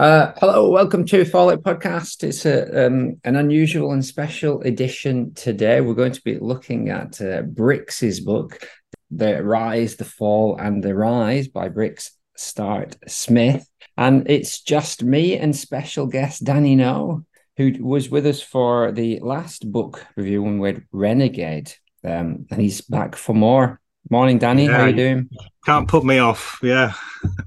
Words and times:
Uh, 0.00 0.32
hello, 0.40 0.70
welcome 0.70 1.04
to 1.04 1.26
Fallout 1.26 1.62
Podcast. 1.62 2.24
It's 2.24 2.46
a, 2.46 2.86
um, 2.86 3.20
an 3.24 3.36
unusual 3.36 3.92
and 3.92 4.02
special 4.02 4.62
edition 4.62 5.34
today. 5.34 5.82
We're 5.82 5.92
going 5.92 6.12
to 6.12 6.22
be 6.22 6.38
looking 6.38 6.88
at 6.88 7.20
uh, 7.20 7.42
Brix's 7.42 8.18
book, 8.18 8.66
The 9.10 9.44
Rise, 9.44 9.96
the 9.96 10.06
Fall, 10.06 10.56
and 10.56 10.82
the 10.82 10.94
Rise 10.94 11.48
by 11.48 11.68
Brix 11.68 12.12
Start 12.34 12.96
Smith. 13.08 13.68
And 13.98 14.30
it's 14.30 14.62
just 14.62 15.04
me 15.04 15.36
and 15.36 15.54
special 15.54 16.06
guest 16.06 16.44
Dannyno, 16.44 17.26
who 17.58 17.74
was 17.84 18.08
with 18.08 18.24
us 18.24 18.40
for 18.40 18.92
the 18.92 19.18
last 19.20 19.70
book 19.70 20.06
review 20.16 20.42
when 20.42 20.60
we 20.60 20.68
had 20.68 20.84
Renegade. 20.92 21.74
Um, 22.02 22.46
and 22.50 22.58
he's 22.58 22.80
back 22.80 23.16
for 23.16 23.34
more. 23.34 23.82
Morning, 24.08 24.38
Danny. 24.38 24.64
Yeah, 24.64 24.78
How 24.78 24.84
are 24.84 24.88
you 24.88 24.96
doing? 24.96 25.28
Can't 25.66 25.88
put 25.88 26.06
me 26.06 26.16
off. 26.20 26.58
Yeah. 26.62 26.94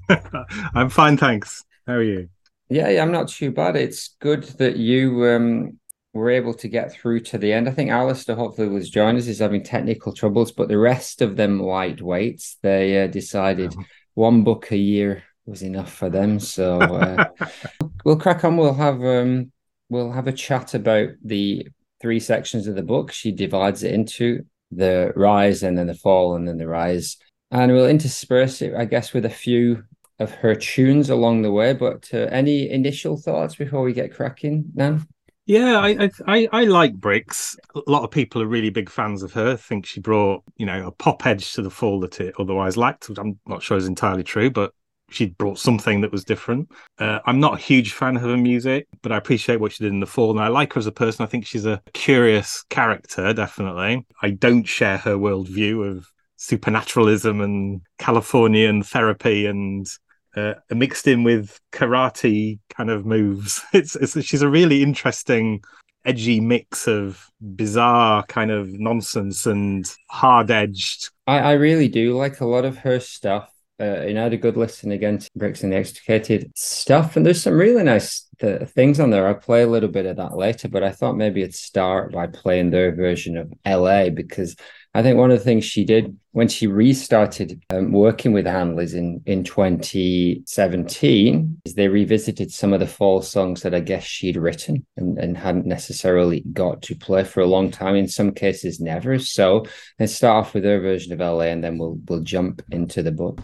I'm 0.76 0.90
fine, 0.90 1.18
thanks. 1.18 1.66
How 1.88 1.94
are 1.94 2.04
you? 2.04 2.30
Yeah, 2.74 2.90
yeah, 2.90 3.04
I'm 3.04 3.12
not 3.12 3.28
too 3.28 3.52
bad. 3.52 3.76
It's 3.76 4.16
good 4.20 4.46
that 4.58 4.78
you 4.78 5.28
um, 5.28 5.80
were 6.12 6.32
able 6.32 6.56
to 6.56 6.68
get 6.68 6.92
through 6.92 7.20
to 7.20 7.38
the 7.38 7.54
end. 7.54 7.70
I 7.70 7.72
think 7.72 7.92
Alistair 7.92 8.36
hopefully 8.36 8.68
was 8.68 8.90
joining 8.90 9.18
us. 9.18 9.28
He's 9.28 9.38
having 9.38 9.62
technical 9.62 10.12
troubles, 10.12 10.52
but 10.52 10.70
the 10.70 10.80
rest 10.80 11.22
of 11.22 11.36
them 11.36 11.60
lightweights, 11.60 12.56
they 12.64 13.04
uh, 13.04 13.08
decided 13.08 13.76
oh. 13.78 13.84
one 14.16 14.44
book 14.44 14.72
a 14.72 14.76
year 14.76 15.22
was 15.46 15.62
enough 15.62 15.94
for 15.94 16.10
them. 16.10 16.40
So 16.40 16.82
uh, 16.82 17.26
we'll 18.06 18.18
crack 18.18 18.44
on. 18.44 18.58
We'll 18.58 18.74
have 18.74 19.04
um, 19.04 19.52
we'll 19.90 20.12
have 20.12 20.26
a 20.26 20.34
chat 20.34 20.74
about 20.74 21.10
the 21.24 21.68
three 22.02 22.20
sections 22.20 22.66
of 22.66 22.74
the 22.74 22.82
book. 22.82 23.12
She 23.12 23.32
divides 23.32 23.84
it 23.84 23.94
into 23.94 24.48
the 24.72 25.14
rise 25.16 25.62
and 25.62 25.78
then 25.78 25.86
the 25.86 25.94
fall 25.94 26.36
and 26.36 26.48
then 26.48 26.58
the 26.58 26.68
rise. 26.68 27.18
And 27.52 27.72
we'll 27.72 27.86
intersperse 27.86 28.64
it, 28.64 28.74
I 28.74 28.86
guess, 28.86 29.14
with 29.14 29.26
a 29.26 29.30
few 29.30 29.84
of 30.20 30.32
her 30.32 30.56
tunes 30.56 31.10
along 31.10 31.42
the 31.42 31.52
way. 31.52 31.74
But 31.74 32.10
uh, 32.14 32.30
any 32.32 32.70
initial 32.70 33.18
thoughts 33.18 33.56
before 33.56 33.84
we 33.84 33.94
get 33.94 34.14
cracking, 34.14 34.66
Nan? 34.74 35.06
Yeah, 35.46 35.80
I, 35.80 36.10
I 36.26 36.48
I 36.54 36.64
like 36.64 36.96
Brix. 36.96 37.58
A 37.76 37.82
lot 37.92 38.04
of 38.04 38.12
people 38.12 38.42
are 38.42 38.48
really 38.48 38.70
big 38.70 38.90
fans 38.90 39.24
of 39.24 39.34
her. 39.34 39.58
Think 39.58 39.86
she 39.86 40.00
brought 40.00 40.42
you 40.56 40.66
know 40.66 40.88
a 40.88 40.92
pop 40.92 41.26
edge 41.26 41.54
to 41.54 41.62
the 41.62 41.70
fall 41.70 42.00
that 42.02 42.22
it 42.22 42.34
otherwise 42.40 42.78
lacked. 42.78 43.10
I'm 43.18 43.38
not 43.46 43.62
sure 43.62 43.78
is 43.78 43.88
entirely 43.88 44.24
true, 44.24 44.50
but 44.50 44.72
she 45.10 45.28
brought 45.28 45.60
something 45.60 46.00
that 46.02 46.14
was 46.14 46.24
different. 46.24 46.70
Uh, 46.98 47.20
I'm 47.26 47.42
not 47.42 47.56
a 47.56 47.62
huge 47.62 47.92
fan 47.92 48.16
of 48.16 48.22
her 48.24 48.38
music, 48.38 48.88
but 49.02 49.12
I 49.12 49.18
appreciate 49.18 49.60
what 49.60 49.74
she 49.74 49.84
did 49.84 49.92
in 49.92 50.00
the 50.00 50.06
fall, 50.06 50.32
and 50.32 50.40
I 50.40 50.48
like 50.48 50.74
her 50.74 50.80
as 50.80 50.88
a 50.88 50.94
person. 50.94 51.24
I 51.24 51.28
think 51.28 51.46
she's 51.46 51.66
a 51.66 51.82
curious 51.94 52.64
character, 52.70 53.34
definitely. 53.34 54.06
I 54.22 54.32
don't 54.32 54.64
share 54.64 54.98
her 55.00 55.16
worldview 55.16 55.92
of 55.92 56.08
supernaturalism 56.38 57.42
and 57.42 57.82
Californian 58.00 58.84
therapy 58.84 59.46
and 59.46 59.88
uh, 60.36 60.54
mixed 60.72 61.08
in 61.08 61.24
with 61.24 61.60
karate 61.72 62.60
kind 62.70 62.90
of 62.90 63.06
moves. 63.06 63.62
It's, 63.74 63.96
it's 63.96 64.22
she's 64.24 64.42
a 64.42 64.50
really 64.50 64.84
interesting, 64.84 65.64
edgy 66.06 66.40
mix 66.40 66.88
of 66.88 67.30
bizarre 67.42 68.24
kind 68.24 68.52
of 68.52 68.68
nonsense 68.80 69.46
and 69.46 69.90
hard 70.10 70.52
edged. 70.52 71.10
I, 71.28 71.40
I 71.40 71.52
really 71.54 71.88
do 71.88 72.18
like 72.18 72.42
a 72.42 72.46
lot 72.46 72.66
of 72.66 72.78
her 72.78 73.00
stuff. 73.00 73.50
Uh, 73.80 74.02
you 74.06 74.14
know, 74.14 74.22
I 74.22 74.24
had 74.26 74.34
a 74.34 74.38
good 74.38 74.56
listen 74.56 74.92
again 74.92 75.18
to 75.18 75.30
Brix 75.38 75.64
and 75.64 75.74
the 75.74 75.78
Extricated 75.78 76.52
stuff, 76.56 77.18
and 77.18 77.26
there's 77.26 77.42
some 77.42 77.56
really 77.56 77.84
nice 77.84 78.30
th- 78.40 78.70
things 78.70 79.00
on 79.00 79.10
there. 79.10 79.28
I'll 79.28 79.34
play 79.34 79.64
a 79.64 79.68
little 79.68 79.90
bit 79.90 80.06
of 80.06 80.18
that 80.18 80.38
later, 80.38 80.70
but 80.70 80.84
I 80.84 80.92
thought 80.92 81.18
maybe 81.18 81.42
it'd 81.42 81.56
start 81.56 82.12
by 82.12 82.28
playing 82.28 82.70
their 82.70 82.94
version 82.94 83.36
of 83.36 83.52
LA 83.66 84.10
because 84.10 84.56
I 84.96 85.02
think 85.02 85.18
one 85.18 85.32
of 85.32 85.40
the 85.40 85.44
things 85.44 85.66
she 85.66 85.86
did 85.86 86.16
when 86.34 86.48
she 86.48 86.68
restarted 86.68 87.60
um, 87.72 87.92
working 87.92 88.32
with 88.32 88.46
Hanleys 88.46 88.94
in, 88.94 89.24
in 89.26 89.44
2017 89.44 91.62
is 91.66 91.74
they 91.74 91.88
revisited 91.88 92.52
some 92.52 92.74
of 92.74 92.80
the 92.80 92.86
fall 92.86 93.24
songs 93.24 93.64
that 93.64 93.74
I 93.74 93.80
guess 93.80 94.04
she'd 94.04 94.38
written 94.38 94.86
and, 94.96 95.18
and 95.18 95.36
hadn't 95.36 95.66
necessarily 95.66 96.44
got 96.54 96.84
to 96.84 96.96
play 96.96 97.24
for 97.24 97.42
a 97.42 97.48
long 97.48 97.72
time. 97.72 97.96
In 97.96 98.08
some 98.08 98.34
cases, 98.34 98.80
never. 98.80 99.18
So 99.18 99.66
let's 100.00 100.14
start 100.14 100.46
off 100.46 100.54
with 100.54 100.64
her 100.64 100.80
version 100.80 101.12
of 101.14 101.20
LA 101.20 101.46
and 101.46 101.64
then 101.64 101.80
we'll 101.80 101.98
we'll 102.08 102.22
jump 102.22 102.62
into 102.70 103.02
the 103.02 103.12
book. 103.12 103.42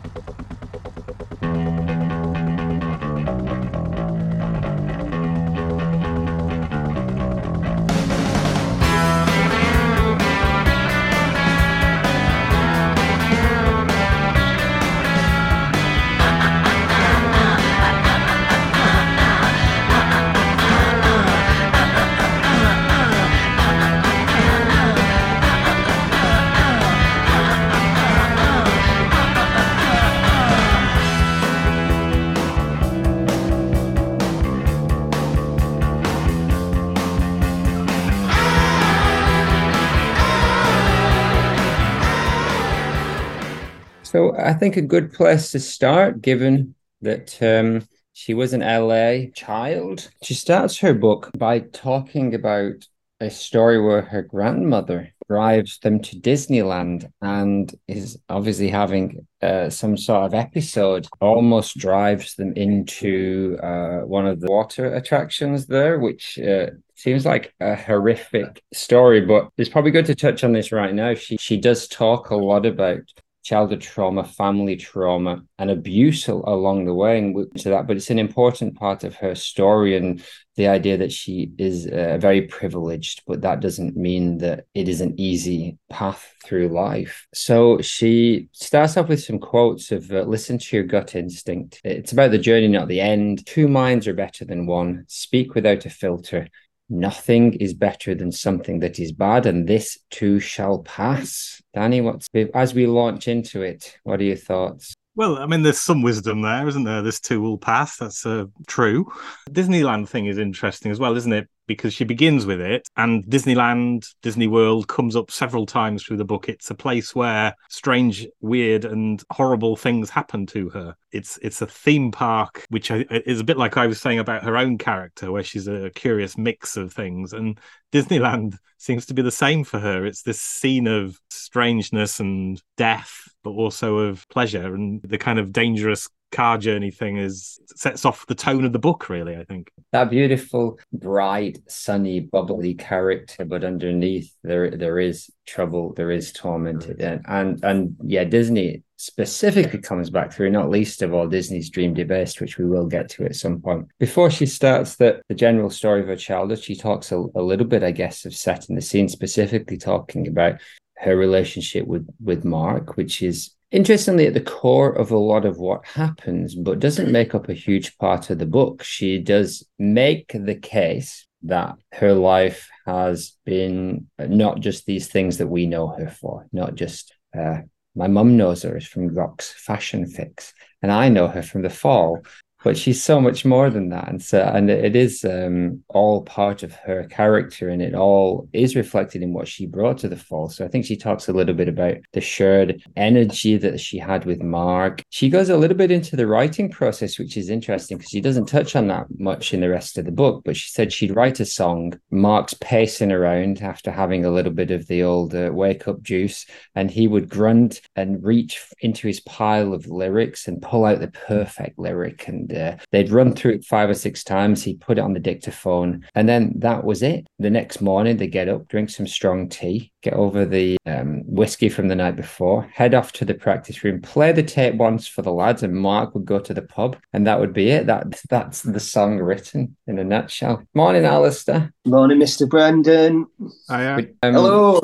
I 44.49 44.53
think 44.53 44.77
a 44.77 44.81
good 44.81 45.13
place 45.13 45.51
to 45.51 45.59
start, 45.59 46.23
given 46.23 46.73
that 47.01 47.37
um, 47.39 47.87
she 48.13 48.33
was 48.33 48.51
an 48.51 48.61
LA 48.61 49.29
child. 49.35 50.09
She 50.23 50.33
starts 50.33 50.79
her 50.79 50.95
book 50.95 51.29
by 51.37 51.59
talking 51.59 52.33
about 52.33 52.87
a 53.19 53.29
story 53.29 53.79
where 53.79 54.01
her 54.01 54.23
grandmother 54.23 55.13
drives 55.27 55.77
them 55.83 56.01
to 56.01 56.15
Disneyland 56.15 57.11
and 57.21 57.71
is 57.87 58.17
obviously 58.27 58.69
having 58.69 59.27
uh, 59.43 59.69
some 59.69 59.95
sort 59.95 60.25
of 60.25 60.33
episode, 60.33 61.05
almost 61.21 61.77
drives 61.77 62.33
them 62.33 62.51
into 62.53 63.55
uh, 63.61 63.99
one 63.99 64.25
of 64.25 64.39
the 64.39 64.47
water 64.47 64.95
attractions 64.95 65.67
there, 65.67 65.99
which 65.99 66.39
uh, 66.39 66.71
seems 66.95 67.23
like 67.23 67.53
a 67.59 67.75
horrific 67.75 68.63
story, 68.73 69.21
but 69.21 69.49
it's 69.57 69.69
probably 69.69 69.91
good 69.91 70.07
to 70.07 70.15
touch 70.15 70.43
on 70.43 70.53
this 70.53 70.71
right 70.71 70.95
now. 70.95 71.13
She 71.13 71.37
she 71.37 71.57
does 71.57 71.87
talk 71.87 72.31
a 72.31 72.35
lot 72.35 72.65
about 72.65 73.03
childhood 73.43 73.81
trauma, 73.81 74.23
family 74.23 74.75
trauma, 74.75 75.43
and 75.57 75.69
abuse 75.69 76.27
along 76.27 76.85
the 76.85 76.93
way, 76.93 77.21
to 77.57 77.69
that. 77.69 77.87
But 77.87 77.97
it's 77.97 78.09
an 78.09 78.19
important 78.19 78.75
part 78.75 79.03
of 79.03 79.15
her 79.15 79.35
story, 79.35 79.95
and 79.95 80.23
the 80.55 80.67
idea 80.67 80.97
that 80.97 81.11
she 81.11 81.51
is 81.57 81.87
uh, 81.87 82.17
very 82.19 82.41
privileged, 82.41 83.23
but 83.25 83.41
that 83.41 83.61
doesn't 83.61 83.95
mean 83.95 84.39
that 84.39 84.65
it 84.73 84.89
is 84.89 84.99
an 84.99 85.13
easy 85.17 85.77
path 85.89 86.33
through 86.43 86.67
life. 86.67 87.27
So 87.33 87.79
she 87.79 88.49
starts 88.51 88.97
off 88.97 89.07
with 89.07 89.23
some 89.23 89.39
quotes 89.39 89.91
of 89.91 90.11
uh, 90.11 90.23
"Listen 90.23 90.57
to 90.57 90.75
your 90.75 90.85
gut 90.85 91.15
instinct." 91.15 91.79
It's 91.83 92.11
about 92.11 92.31
the 92.31 92.37
journey, 92.37 92.67
not 92.67 92.87
the 92.87 93.01
end. 93.01 93.45
Two 93.45 93.67
minds 93.67 94.07
are 94.07 94.13
better 94.13 94.45
than 94.45 94.65
one. 94.65 95.05
Speak 95.07 95.55
without 95.55 95.85
a 95.85 95.89
filter 95.89 96.47
nothing 96.89 97.53
is 97.55 97.73
better 97.73 98.15
than 98.15 98.31
something 98.31 98.79
that 98.79 98.99
is 98.99 99.11
bad, 99.11 99.45
and 99.45 99.67
this 99.67 99.97
too 100.09 100.39
shall 100.39 100.79
pass. 100.79 101.61
Danny, 101.73 102.01
what's 102.01 102.27
as 102.53 102.73
we 102.73 102.87
launch 102.87 103.27
into 103.27 103.61
it? 103.61 103.97
What 104.03 104.19
are 104.19 104.23
your 104.23 104.35
thoughts? 104.35 104.93
Well, 105.15 105.37
I 105.37 105.47
mean, 105.47 105.63
there's 105.63 105.79
some 105.79 106.01
wisdom 106.01 106.41
there, 106.41 106.67
isn't 106.67 106.83
there? 106.83 107.01
This 107.01 107.19
too 107.19 107.41
will 107.41 107.57
pass. 107.57 107.97
That's 107.97 108.25
uh, 108.25 108.45
true. 108.67 109.11
Disneyland 109.49 110.07
thing 110.07 110.27
is 110.27 110.37
interesting 110.37 110.91
as 110.91 110.99
well, 110.99 111.17
isn't 111.17 111.33
it? 111.33 111.49
Because 111.69 111.93
she 111.93 112.03
begins 112.03 112.47
with 112.47 112.59
it, 112.59 112.89
and 112.97 113.23
Disneyland, 113.25 114.07
Disney 114.23 114.47
World 114.47 114.87
comes 114.87 115.15
up 115.15 115.29
several 115.29 115.67
times 115.67 116.01
through 116.01 116.17
the 116.17 116.25
book. 116.25 116.49
It's 116.49 116.71
a 116.71 116.73
place 116.75 117.13
where 117.13 117.53
strange, 117.69 118.25
weird, 118.41 118.85
and 118.85 119.21
horrible 119.29 119.75
things 119.75 120.09
happen 120.09 120.47
to 120.47 120.69
her. 120.69 120.95
It's 121.11 121.37
it's 121.43 121.61
a 121.61 121.67
theme 121.67 122.11
park, 122.11 122.65
which 122.69 122.89
is 122.89 123.39
a 123.39 123.43
bit 123.43 123.57
like 123.57 123.77
I 123.77 123.85
was 123.85 124.01
saying 124.01 124.17
about 124.17 124.43
her 124.45 124.57
own 124.57 124.79
character, 124.79 125.31
where 125.31 125.43
she's 125.43 125.67
a 125.67 125.91
curious 125.91 126.39
mix 126.39 126.75
of 126.75 126.91
things. 126.91 127.33
And 127.33 127.59
Disneyland 127.91 128.57
seems 128.79 129.05
to 129.05 129.13
be 129.13 129.21
the 129.21 129.29
same 129.29 129.63
for 129.63 129.77
her. 129.77 130.07
It's 130.07 130.23
this 130.23 130.41
scene 130.41 130.87
of 130.87 131.19
strangeness 131.29 132.19
and 132.19 132.59
death 132.77 133.29
but 133.43 133.51
also 133.51 133.99
of 133.99 134.27
pleasure 134.29 134.75
and 134.75 135.01
the 135.03 135.17
kind 135.17 135.39
of 135.39 135.53
dangerous 135.53 136.09
car 136.31 136.57
journey 136.57 136.91
thing 136.91 137.17
is 137.17 137.59
sets 137.75 138.05
off 138.05 138.25
the 138.27 138.35
tone 138.35 138.65
of 138.65 138.73
the 138.73 138.79
book 138.79 139.09
really 139.09 139.35
i 139.35 139.43
think. 139.43 139.71
That 139.91 140.09
beautiful 140.11 140.77
bright 140.93 141.59
sunny 141.67 142.19
bubbly 142.19 142.75
character 142.75 143.45
but 143.45 143.63
underneath 143.63 144.31
there 144.43 144.69
there 144.69 144.99
is 144.99 145.31
trouble 145.47 145.93
there 145.95 146.11
is 146.11 146.31
torment. 146.31 146.85
And 146.85 147.25
and, 147.27 147.63
and 147.63 147.95
yeah 148.03 148.23
disney 148.23 148.83
specifically 148.97 149.79
comes 149.79 150.09
back 150.09 150.31
through 150.31 150.51
not 150.51 150.69
least 150.69 151.01
of 151.01 151.13
all 151.13 151.27
disney's 151.27 151.69
dream 151.69 151.93
debased 151.93 152.41
which 152.41 152.57
we 152.57 152.65
will 152.65 152.85
get 152.85 153.09
to 153.09 153.25
at 153.25 153.35
some 153.35 153.61
point. 153.61 153.87
Before 153.97 154.29
she 154.29 154.45
starts 154.45 154.97
the, 154.97 155.21
the 155.29 155.35
general 155.35 155.69
story 155.69 156.01
of 156.01 156.07
her 156.07 156.15
childhood 156.15 156.59
she 156.59 156.75
talks 156.75 157.11
a, 157.11 157.17
a 157.35 157.41
little 157.41 157.65
bit 157.65 157.83
i 157.83 157.91
guess 157.91 158.25
of 158.25 158.35
setting 158.35 158.75
the 158.75 158.81
scene 158.81 159.09
specifically 159.09 159.77
talking 159.77 160.27
about 160.27 160.59
her 160.99 161.15
relationship 161.15 161.87
with 161.87 162.07
with 162.21 162.43
Mark, 162.43 162.97
which 162.97 163.23
is 163.23 163.51
interestingly 163.71 164.27
at 164.27 164.33
the 164.33 164.41
core 164.41 164.91
of 164.91 165.11
a 165.11 165.17
lot 165.17 165.45
of 165.45 165.57
what 165.57 165.85
happens, 165.85 166.55
but 166.55 166.79
doesn't 166.79 167.11
make 167.11 167.35
up 167.35 167.49
a 167.49 167.53
huge 167.53 167.97
part 167.97 168.29
of 168.29 168.39
the 168.39 168.45
book. 168.45 168.83
She 168.83 169.19
does 169.19 169.65
make 169.77 170.31
the 170.33 170.55
case 170.55 171.27
that 171.43 171.75
her 171.93 172.13
life 172.13 172.69
has 172.85 173.37
been 173.45 174.07
not 174.17 174.59
just 174.59 174.85
these 174.85 175.07
things 175.07 175.37
that 175.37 175.47
we 175.47 175.65
know 175.65 175.87
her 175.87 176.09
for, 176.09 176.47
not 176.51 176.75
just 176.75 177.13
uh, 177.37 177.59
my 177.95 178.07
mum 178.07 178.37
knows 178.37 178.63
her 178.63 178.77
is 178.77 178.87
from 178.87 179.13
Gok's 179.13 179.51
Fashion 179.51 180.05
Fix, 180.05 180.53
and 180.81 180.91
I 180.91 181.09
know 181.09 181.27
her 181.27 181.41
from 181.41 181.63
The 181.63 181.69
Fall 181.69 182.21
but 182.63 182.77
she's 182.77 183.03
so 183.03 183.21
much 183.21 183.45
more 183.45 183.69
than 183.69 183.89
that. 183.89 184.07
And 184.09 184.21
so 184.21 184.41
and 184.41 184.69
it 184.69 184.95
is 184.95 185.23
um, 185.23 185.83
all 185.87 186.23
part 186.23 186.63
of 186.63 186.73
her 186.73 187.05
character 187.05 187.69
and 187.69 187.81
it 187.81 187.95
all 187.95 188.49
is 188.53 188.75
reflected 188.75 189.21
in 189.21 189.33
what 189.33 189.47
she 189.47 189.65
brought 189.65 189.99
to 189.99 190.09
the 190.09 190.17
fall. 190.17 190.49
So 190.49 190.65
i 190.65 190.67
think 190.67 190.85
she 190.85 190.97
talks 190.97 191.27
a 191.27 191.33
little 191.33 191.55
bit 191.55 191.67
about 191.67 191.97
the 192.13 192.21
shared 192.21 192.81
energy 192.95 193.57
that 193.57 193.79
she 193.79 193.97
had 193.97 194.25
with 194.25 194.41
mark. 194.41 195.01
She 195.09 195.29
goes 195.29 195.49
a 195.49 195.57
little 195.57 195.77
bit 195.77 195.91
into 195.91 196.15
the 196.15 196.27
writing 196.27 196.69
process 196.69 197.17
which 197.17 197.37
is 197.37 197.49
interesting 197.49 197.97
because 197.97 198.11
she 198.11 198.21
doesn't 198.21 198.47
touch 198.47 198.75
on 198.75 198.87
that 198.87 199.07
much 199.17 199.53
in 199.53 199.61
the 199.61 199.69
rest 199.69 199.97
of 199.97 200.05
the 200.05 200.11
book 200.11 200.41
but 200.45 200.55
she 200.55 200.69
said 200.69 200.91
she'd 200.91 201.15
write 201.15 201.39
a 201.39 201.45
song 201.45 201.99
mark's 202.11 202.53
pacing 202.55 203.11
around 203.11 203.61
after 203.61 203.91
having 203.91 204.25
a 204.25 204.31
little 204.31 204.51
bit 204.51 204.71
of 204.71 204.87
the 204.87 205.03
old 205.03 205.33
uh, 205.33 205.49
wake 205.51 205.87
up 205.87 206.01
juice 206.01 206.45
and 206.75 206.91
he 206.91 207.07
would 207.07 207.29
grunt 207.29 207.81
and 207.95 208.23
reach 208.23 208.61
into 208.81 209.07
his 209.07 209.19
pile 209.21 209.73
of 209.73 209.87
lyrics 209.87 210.47
and 210.47 210.61
pull 210.61 210.85
out 210.85 210.99
the 210.99 211.07
perfect 211.07 211.77
lyric 211.77 212.27
and 212.27 212.48
uh, 212.53 212.77
they'd 212.91 213.11
run 213.11 213.33
through 213.33 213.53
it 213.53 213.65
five 213.65 213.89
or 213.89 213.93
six 213.93 214.23
times. 214.23 214.63
He'd 214.63 214.81
put 214.81 214.97
it 214.97 215.01
on 215.01 215.13
the 215.13 215.19
dictaphone, 215.19 216.05
and 216.15 216.27
then 216.27 216.53
that 216.57 216.83
was 216.83 217.03
it. 217.03 217.27
The 217.39 217.49
next 217.49 217.81
morning, 217.81 218.17
they 218.17 218.27
get 218.27 218.49
up, 218.49 218.67
drink 218.67 218.89
some 218.89 219.07
strong 219.07 219.49
tea, 219.49 219.91
get 220.01 220.13
over 220.13 220.45
the 220.45 220.77
um, 220.85 221.23
whiskey 221.25 221.69
from 221.69 221.87
the 221.87 221.95
night 221.95 222.15
before, 222.15 222.63
head 222.63 222.93
off 222.93 223.11
to 223.13 223.25
the 223.25 223.33
practice 223.33 223.83
room, 223.83 224.01
play 224.01 224.31
the 224.31 224.43
tape 224.43 224.75
once 224.75 225.07
for 225.07 225.21
the 225.21 225.33
lads, 225.33 225.63
and 225.63 225.73
Mark 225.75 226.13
would 226.13 226.25
go 226.25 226.39
to 226.39 226.53
the 226.53 226.61
pub, 226.61 226.97
and 227.13 227.25
that 227.27 227.39
would 227.39 227.53
be 227.53 227.69
it. 227.69 227.87
That 227.87 228.19
that's 228.29 228.61
the 228.61 228.79
song 228.79 229.17
written 229.17 229.75
in 229.87 229.99
a 229.99 230.03
nutshell. 230.03 230.63
Morning, 230.73 231.05
Alistair. 231.05 231.73
Morning, 231.85 232.19
Mr. 232.19 232.47
Brandon. 232.47 233.27
Hi, 233.69 233.93
um, 233.93 234.07
Hello. 234.21 234.81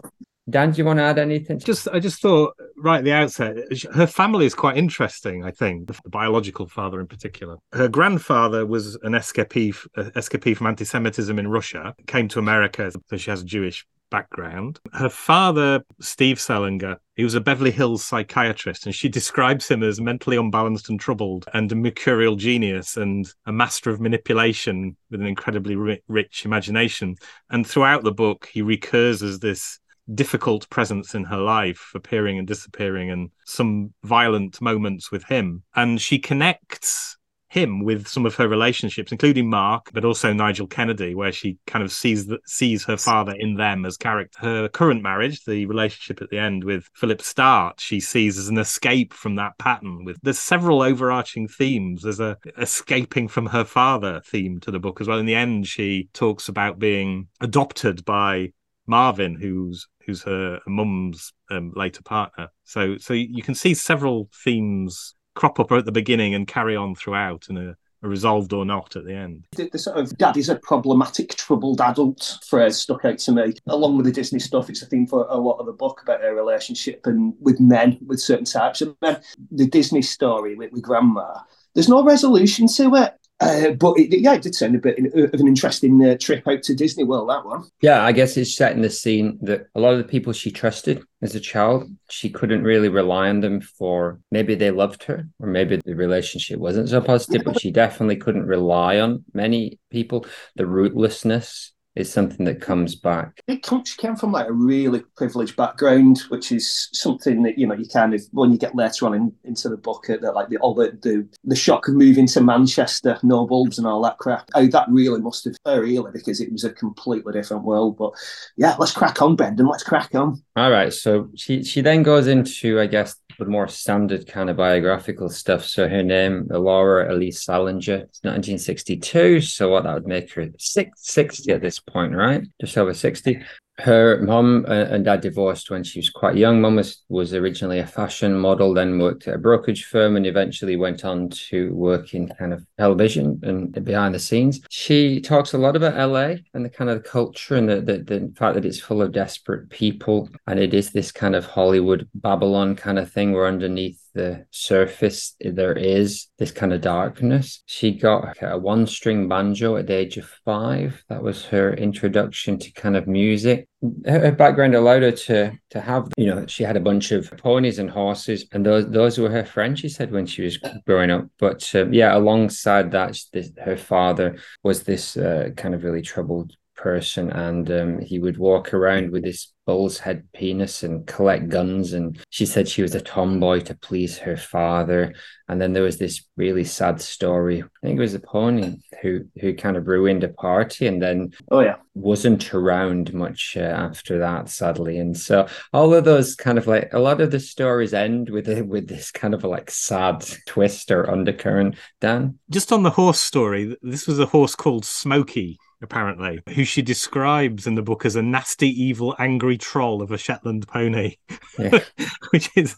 Dan, 0.48 0.72
do 0.72 0.78
you 0.78 0.86
want 0.86 1.00
to 1.00 1.04
add 1.04 1.18
anything? 1.18 1.58
Just, 1.58 1.88
I 1.88 2.00
just 2.00 2.22
thought 2.22 2.54
right 2.78 3.00
at 3.00 3.04
the 3.04 3.14
outset, 3.14 3.58
her 3.94 4.06
family 4.06 4.46
is 4.46 4.54
quite 4.54 4.78
interesting. 4.78 5.44
I 5.44 5.52
think 5.52 5.88
the 5.88 5.98
biological 6.06 6.68
father, 6.68 7.00
in 7.00 7.08
particular, 7.08 7.58
her 7.74 7.88
grandfather 7.88 8.66
was 8.66 8.96
an 9.02 9.14
escapee, 9.14 9.76
escapee 9.98 10.56
from 10.56 10.68
anti-Semitism 10.68 11.40
in 11.40 11.48
Russia. 11.48 11.96
Came 12.06 12.28
to 12.28 12.40
America, 12.40 12.92
so 13.10 13.18
she 13.18 13.32
has 13.32 13.42
a 13.42 13.46
Jewish 13.46 13.88
background. 14.12 14.80
Her 14.94 15.10
father, 15.10 15.82
Steve 16.00 16.38
Selinger, 16.38 16.98
he 17.16 17.24
was 17.24 17.34
a 17.34 17.42
Beverly 17.42 17.72
Hills 17.72 18.06
psychiatrist, 18.06 18.86
and 18.86 18.94
she 18.94 19.10
describes 19.10 19.68
him 19.68 19.82
as 19.82 20.00
mentally 20.00 20.38
unbalanced 20.38 20.90
and 20.90 21.00
troubled, 21.00 21.46
and 21.56 21.72
a 21.72 21.76
mercurial 21.76 22.36
genius, 22.36 22.98
and 22.98 23.28
a 23.48 23.52
master 23.52 23.90
of 23.90 24.00
manipulation 24.00 24.96
with 25.10 25.22
an 25.22 25.26
incredibly 25.26 25.76
rich 26.08 26.46
imagination. 26.46 27.16
And 27.50 27.66
throughout 27.66 28.04
the 28.04 28.14
book, 28.14 28.48
he 28.54 28.62
recurs 28.62 29.24
as 29.24 29.40
this 29.40 29.80
difficult 30.14 30.70
presence 30.70 31.16
in 31.16 31.24
her 31.26 31.38
life, 31.38 31.92
appearing 31.96 32.38
and 32.38 32.48
disappearing, 32.48 33.10
and 33.10 33.32
some 33.46 33.94
violent 34.04 34.62
moments 34.62 35.12
with 35.12 35.24
him. 35.26 35.64
And 35.76 36.00
she 36.00 36.20
connects 36.20 37.18
him 37.56 37.84
with 37.84 38.06
some 38.06 38.26
of 38.26 38.36
her 38.36 38.50
relationships, 38.50 39.14
including 39.14 39.50
Mark, 39.50 39.90
but 39.94 40.04
also 40.04 40.34
Nigel 40.34 40.68
Kennedy, 40.68 41.16
where 41.16 41.32
she 41.32 41.58
kind 41.66 41.84
of 41.84 41.92
sees 41.92 42.28
the, 42.28 42.38
sees 42.46 42.84
her 42.84 42.98
father 42.98 43.34
in 43.38 43.56
them 43.56 43.86
as 43.86 43.96
character. 43.96 44.40
Her 44.42 44.68
current 44.68 45.02
marriage, 45.02 45.46
the 45.46 45.66
relationship 45.66 46.22
at 46.22 46.30
the 46.30 46.38
end 46.38 46.66
with 46.66 46.90
Philip 46.96 47.22
Start, 47.22 47.80
she 47.80 48.02
sees 48.02 48.38
as 48.38 48.50
an 48.50 48.58
escape 48.58 49.14
from 49.14 49.36
that 49.36 49.58
pattern. 49.58 50.04
With 50.04 50.18
there's 50.22 50.38
several 50.38 50.82
overarching 50.82 51.48
themes. 51.48 52.04
There's 52.04 52.20
a 52.20 52.38
escaping 52.58 53.30
from 53.30 53.48
her 53.48 53.64
father 53.64 54.22
theme 54.26 54.60
to 54.60 54.72
the 54.72 54.80
book 54.80 55.00
as 55.00 55.08
well. 55.08 55.20
In 55.20 55.26
the 55.26 55.36
end, 55.36 55.66
she 55.66 56.10
talks 56.14 56.50
about 56.50 56.78
being 56.78 57.30
adopted 57.40 58.04
by 58.04 58.52
Marvin, 58.86 59.36
who's 59.40 59.88
who's 60.06 60.24
her 60.24 60.60
mum's 60.68 61.34
um, 61.50 61.72
later 61.76 62.02
partner. 62.04 62.50
So 62.64 62.98
so 62.98 63.14
you 63.14 63.44
can 63.44 63.56
see 63.56 63.74
several 63.74 64.30
themes 64.44 65.16
crop 65.36 65.60
up 65.60 65.72
at 65.72 65.86
the 65.86 65.92
beginning 65.92 66.34
and 66.34 66.48
carry 66.48 66.76
on 66.76 66.96
throughout 66.96 67.46
and 67.50 67.58
are, 67.58 67.78
resolved 68.02 68.54
or 68.54 68.66
not 68.66 68.96
at 68.96 69.04
the 69.04 69.16
end. 69.16 69.46
The, 69.54 69.68
the, 69.72 69.80
sort 69.80 69.98
of 69.98 70.16
dad 70.20 70.38
is 70.38 70.50
a 70.50 70.58
problematic, 70.58 71.36
troubled 71.38 71.82
adult 71.82 72.38
phrase 72.48 72.78
stuck 72.78 73.04
out 73.04 73.18
to 73.20 73.32
me. 73.32 73.56
Along 73.66 73.98
with 73.98 74.06
the 74.06 74.12
Disney 74.12 74.38
stuff, 74.38 74.70
it's 74.70 74.84
a 74.84 74.86
theme 74.86 75.08
for 75.08 75.26
a 75.28 75.38
lot 75.38 75.58
of 75.58 75.66
the 75.66 75.72
book 75.72 76.02
about 76.04 76.22
her 76.22 76.36
relationship 76.36 77.02
and 77.08 77.34
with 77.40 77.60
men, 77.60 77.98
with 78.06 78.20
certain 78.20 78.46
types 78.46 78.82
of 78.82 78.96
men. 79.02 79.20
The 79.50 79.66
Disney 79.66 80.04
story 80.04 80.56
with, 80.56 80.72
with 80.72 80.84
grandma, 80.84 81.40
there's 81.74 81.90
no 81.90 82.04
resolution 82.04 82.68
to 82.68 82.96
it. 82.96 83.14
Uh, 83.42 83.72
but 83.72 83.98
it, 84.00 84.22
yeah, 84.22 84.34
it 84.34 84.42
did 84.42 84.56
sound 84.56 84.76
a 84.76 84.80
bit 84.80 84.98
of 84.98 85.40
an 85.40 85.48
interesting 85.48 86.04
uh, 86.04 86.16
trip 86.18 86.48
out 86.48 86.64
to 86.64 86.74
Disney 86.74 87.04
World. 87.04 87.30
That 87.30 87.46
one. 87.46 87.66
Yeah, 87.82 88.04
I 88.04 88.14
guess 88.14 88.38
it's 88.38 88.56
setting 88.56 88.82
the 88.82 88.90
scene 88.90 89.38
that 89.42 89.68
a 89.76 89.80
lot 89.80 89.94
of 89.94 89.98
the 89.98 90.06
people 90.06 90.32
she 90.32 90.52
trusted 90.52 91.04
as 91.22 91.36
a 91.36 91.40
child, 91.40 91.90
she 92.10 92.30
couldn't 92.30 92.64
really 92.64 92.88
rely 92.88 93.28
on 93.30 93.42
them 93.42 93.60
for 93.60 94.20
maybe 94.32 94.56
they 94.56 94.72
loved 94.72 95.04
her 95.04 95.28
or 95.40 95.48
maybe 95.48 95.82
the 95.84 95.96
relationship 95.96 96.60
wasn't 96.60 96.88
so 96.88 97.02
positive, 97.02 97.44
but 97.44 97.60
she 97.60 97.72
definitely 97.72 98.16
couldn't 98.16 98.46
rely 98.46 99.00
on 99.00 99.26
many 99.34 99.80
people. 99.92 100.26
The 100.56 100.64
rootlessness 100.64 101.72
is 101.96 102.12
something 102.12 102.46
that 102.46 102.62
comes 102.62 102.96
back. 102.96 103.42
It 103.48 103.64
comes 103.64 103.94
came 103.94 104.16
from 104.16 104.32
like 104.32 104.48
a 104.48 104.54
really 104.54 105.02
privileged 105.16 105.56
background, 105.56 106.20
which 106.30 106.52
is 106.52 106.90
something 106.92 107.44
that 107.44 107.58
you 107.58 107.68
know 107.68 107.76
you 107.76 107.88
kind 107.88 108.14
of 108.14 108.22
when 108.32 108.52
you 108.52 108.58
get 108.58 108.76
later 108.76 109.06
on 109.06 109.14
in, 109.14 109.34
into 109.44 109.70
the 109.70 109.78
book 109.78 110.06
that 110.08 110.22
like 110.36 110.50
the 110.50 110.58
all 110.58 110.74
the, 110.74 110.98
the 111.02 111.28
the 111.44 111.56
shock 111.56 111.88
of 111.88 111.96
moving 111.96 112.28
to 112.28 112.42
Manchester, 112.42 113.18
no 113.24 113.46
bulbs 113.48 113.78
and 113.78 113.88
all 113.88 114.02
that 114.04 114.18
crap. 114.18 114.50
Oh, 114.56 114.68
that 114.68 114.88
really 114.90 115.22
must 115.22 115.46
have 115.46 115.56
uh, 115.66 115.80
really 115.80 116.12
because 116.12 116.42
it 116.42 116.52
was 116.52 116.64
a 116.64 116.72
completely 116.72 117.34
different 117.34 117.64
world. 117.64 117.98
But 117.98 118.14
yeah, 118.58 118.76
let's 118.78 118.92
crack 118.92 119.22
on, 119.22 119.36
Brendan. 119.36 119.68
Let's 119.68 119.84
crack 119.84 120.14
on. 120.16 120.44
All 120.56 120.72
right. 120.72 120.94
So 120.94 121.30
she 121.36 121.64
she 121.64 121.82
then 121.82 122.04
goes 122.04 122.28
into 122.28 122.80
I 122.80 122.88
guess 122.88 123.16
the 123.38 123.46
more 123.46 123.68
standard 123.68 124.28
kind 124.28 124.50
of 124.50 124.58
biographical 124.58 125.30
stuff. 125.30 125.66
So 125.66 125.88
her 125.88 126.04
name, 126.04 126.48
Laura 126.50 127.14
Elise 127.14 127.44
Salinger, 127.44 127.96
it's 127.96 128.22
1962. 128.24 129.42
So 129.42 129.70
what 129.70 129.84
that 129.84 129.94
would 129.94 130.08
make 130.08 130.32
her 130.34 130.48
60 130.58 131.52
at 131.52 131.62
this 131.62 131.80
point, 131.80 132.14
right? 132.14 132.44
Just 132.62 132.78
over 132.78 132.94
60 132.94 133.42
her 133.80 134.22
mom 134.22 134.66
and 134.68 135.04
dad 135.04 135.22
divorced 135.22 135.70
when 135.70 135.84
she 135.84 136.00
was 136.00 136.10
quite 136.10 136.38
young. 136.38 136.62
Mom 136.62 136.78
was, 136.78 137.04
was 137.10 137.34
originally 137.34 137.80
a 137.80 137.88
fashion 137.88 138.38
model, 138.38 138.74
then 138.74 139.00
worked 139.00 139.28
at 139.28 139.36
a 139.36 139.40
brokerage 139.40 139.86
firm, 139.86 140.16
and 140.16 140.26
eventually 140.26 140.76
went 140.76 141.04
on 141.04 141.30
to 141.30 141.74
work 141.74 142.14
in 142.14 142.30
kind 142.30 142.54
of 142.54 142.66
television 142.78 143.40
and 143.44 143.84
behind 143.84 144.16
the 144.16 144.20
scenes. 144.20 144.62
She 144.70 145.20
talks 145.20 145.54
a 145.54 145.58
lot 145.58 145.76
about 145.76 145.96
LA 145.96 146.36
and 146.54 146.64
the 146.64 146.70
kind 146.70 146.90
of 146.90 147.04
culture 147.04 147.56
and 147.56 147.68
the, 147.68 147.82
the, 147.82 147.98
the 147.98 148.34
fact 148.38 148.56
that 148.56 148.66
it's 148.66 148.80
full 148.80 149.02
of 149.02 149.12
desperate 149.12 149.70
people. 149.70 150.30
And 150.48 150.60
it 150.60 150.74
is 150.74 150.92
this 150.92 151.12
kind 151.12 151.36
of 151.36 151.46
Hollywood 151.46 152.08
Babylon 152.16 152.76
kind 152.76 152.98
of 152.98 153.12
thing 153.12 153.34
where 153.34 153.48
underneath 153.48 154.00
the 154.16 154.46
surface 154.50 155.36
there 155.40 155.78
is 155.78 156.28
this 156.40 156.52
kind 156.52 156.74
of 156.74 156.82
darkness. 156.82 157.62
She 157.68 157.92
got 157.92 158.38
a 158.42 158.58
one 158.58 158.88
string 158.88 159.28
banjo 159.28 159.76
at 159.76 159.88
the 159.88 159.94
age 159.94 160.18
of 160.18 160.26
five. 160.46 161.04
That 161.10 161.22
was 161.22 161.46
her 161.46 161.74
introduction 161.74 162.58
to 162.60 162.72
kind 162.72 162.96
of 162.96 163.08
music. 163.08 163.68
Her 164.06 164.32
background 164.32 164.74
allowed 164.74 165.04
her 165.04 165.12
to 165.12 165.52
to 165.70 165.82
have, 165.82 166.08
you 166.18 166.28
know, 166.28 166.48
she 166.48 166.64
had 166.64 166.78
a 166.78 166.80
bunch 166.80 167.12
of 167.12 167.32
ponies 167.38 167.78
and 167.78 167.90
horses, 167.90 168.46
and 168.54 168.66
those 168.66 168.90
those 168.90 169.20
were 169.20 169.30
her 169.30 169.46
friends. 169.46 169.82
She 169.82 169.90
said 169.90 170.12
when 170.12 170.26
she 170.26 170.42
was 170.42 170.58
growing 170.88 171.12
up. 171.12 171.28
But 171.38 171.76
um, 171.76 171.94
yeah, 171.94 172.18
alongside 172.18 172.92
that, 172.92 173.20
this, 173.34 173.52
her 173.64 173.78
father 173.78 174.38
was 174.64 174.84
this 174.84 175.18
uh, 175.18 175.50
kind 175.56 175.76
of 175.76 175.84
really 175.84 176.02
troubled 176.02 176.56
person 176.76 177.32
and 177.32 177.72
um, 177.72 178.00
he 178.00 178.20
would 178.20 178.38
walk 178.38 178.74
around 178.74 179.12
with 179.12 179.24
this 179.24 179.54
bull's 179.66 179.98
head 179.98 180.28
penis 180.32 180.84
and 180.84 181.08
collect 181.08 181.50
guns 181.50 181.94
and 181.94 182.20
she 182.30 182.46
said 182.46 182.68
she 182.68 182.84
was 182.84 182.94
a 182.94 183.02
tomboy 183.02 183.60
to 183.60 183.74
please 183.76 184.18
her 184.20 184.38
father. 184.38 185.14
And 185.48 185.62
then 185.62 185.74
there 185.74 185.84
was 185.84 185.98
this 185.98 186.24
really 186.38 186.64
sad 186.64 187.02
story. 187.02 187.62
I 187.64 187.68
think 187.82 187.98
it 187.98 188.02
was 188.02 188.14
a 188.14 188.20
pony 188.20 188.78
who 189.02 189.26
who 189.40 189.56
kind 189.56 189.78
of 189.78 189.88
ruined 189.88 190.24
a 190.24 190.30
party 190.30 190.88
and 190.88 191.02
then 191.02 191.32
oh 191.52 191.62
yeah. 191.62 191.78
wasn't 191.96 192.54
around 192.54 193.14
much 193.14 193.58
uh, 193.58 193.62
after 193.62 194.20
that 194.20 194.50
sadly. 194.50 195.00
And 195.00 195.18
so 195.18 195.48
all 195.74 195.94
of 195.94 196.06
those 196.06 196.36
kind 196.36 196.58
of 196.58 196.68
like 196.68 196.94
a 196.94 197.00
lot 197.00 197.22
of 197.22 197.32
the 197.32 197.40
stories 197.40 197.94
end 197.94 198.30
with 198.30 198.48
a, 198.48 198.62
with 198.66 198.88
this 198.88 199.12
kind 199.12 199.34
of 199.34 199.44
like 199.44 199.72
sad 199.72 200.24
twist 200.46 200.92
or 200.92 201.10
undercurrent. 201.10 201.76
Dan? 202.02 202.38
Just 202.50 202.72
on 202.72 202.84
the 202.84 202.92
horse 202.92 203.20
story 203.20 203.76
this 203.82 204.08
was 204.08 204.20
a 204.20 204.28
horse 204.28 204.56
called 204.56 204.86
smokey 204.86 205.58
apparently, 205.82 206.42
who 206.54 206.64
she 206.64 206.82
describes 206.82 207.68
in 207.68 207.76
the 207.76 207.82
book 207.82 208.06
as 208.06 208.16
a 208.16 208.22
nasty, 208.22 208.70
evil, 208.70 209.16
angry 209.20 209.58
troll 209.58 210.02
of 210.02 210.12
a 210.12 210.18
Shetland 210.18 210.68
pony, 210.68 211.16
yeah. 211.58 211.80
which 212.32 212.50
is 212.56 212.76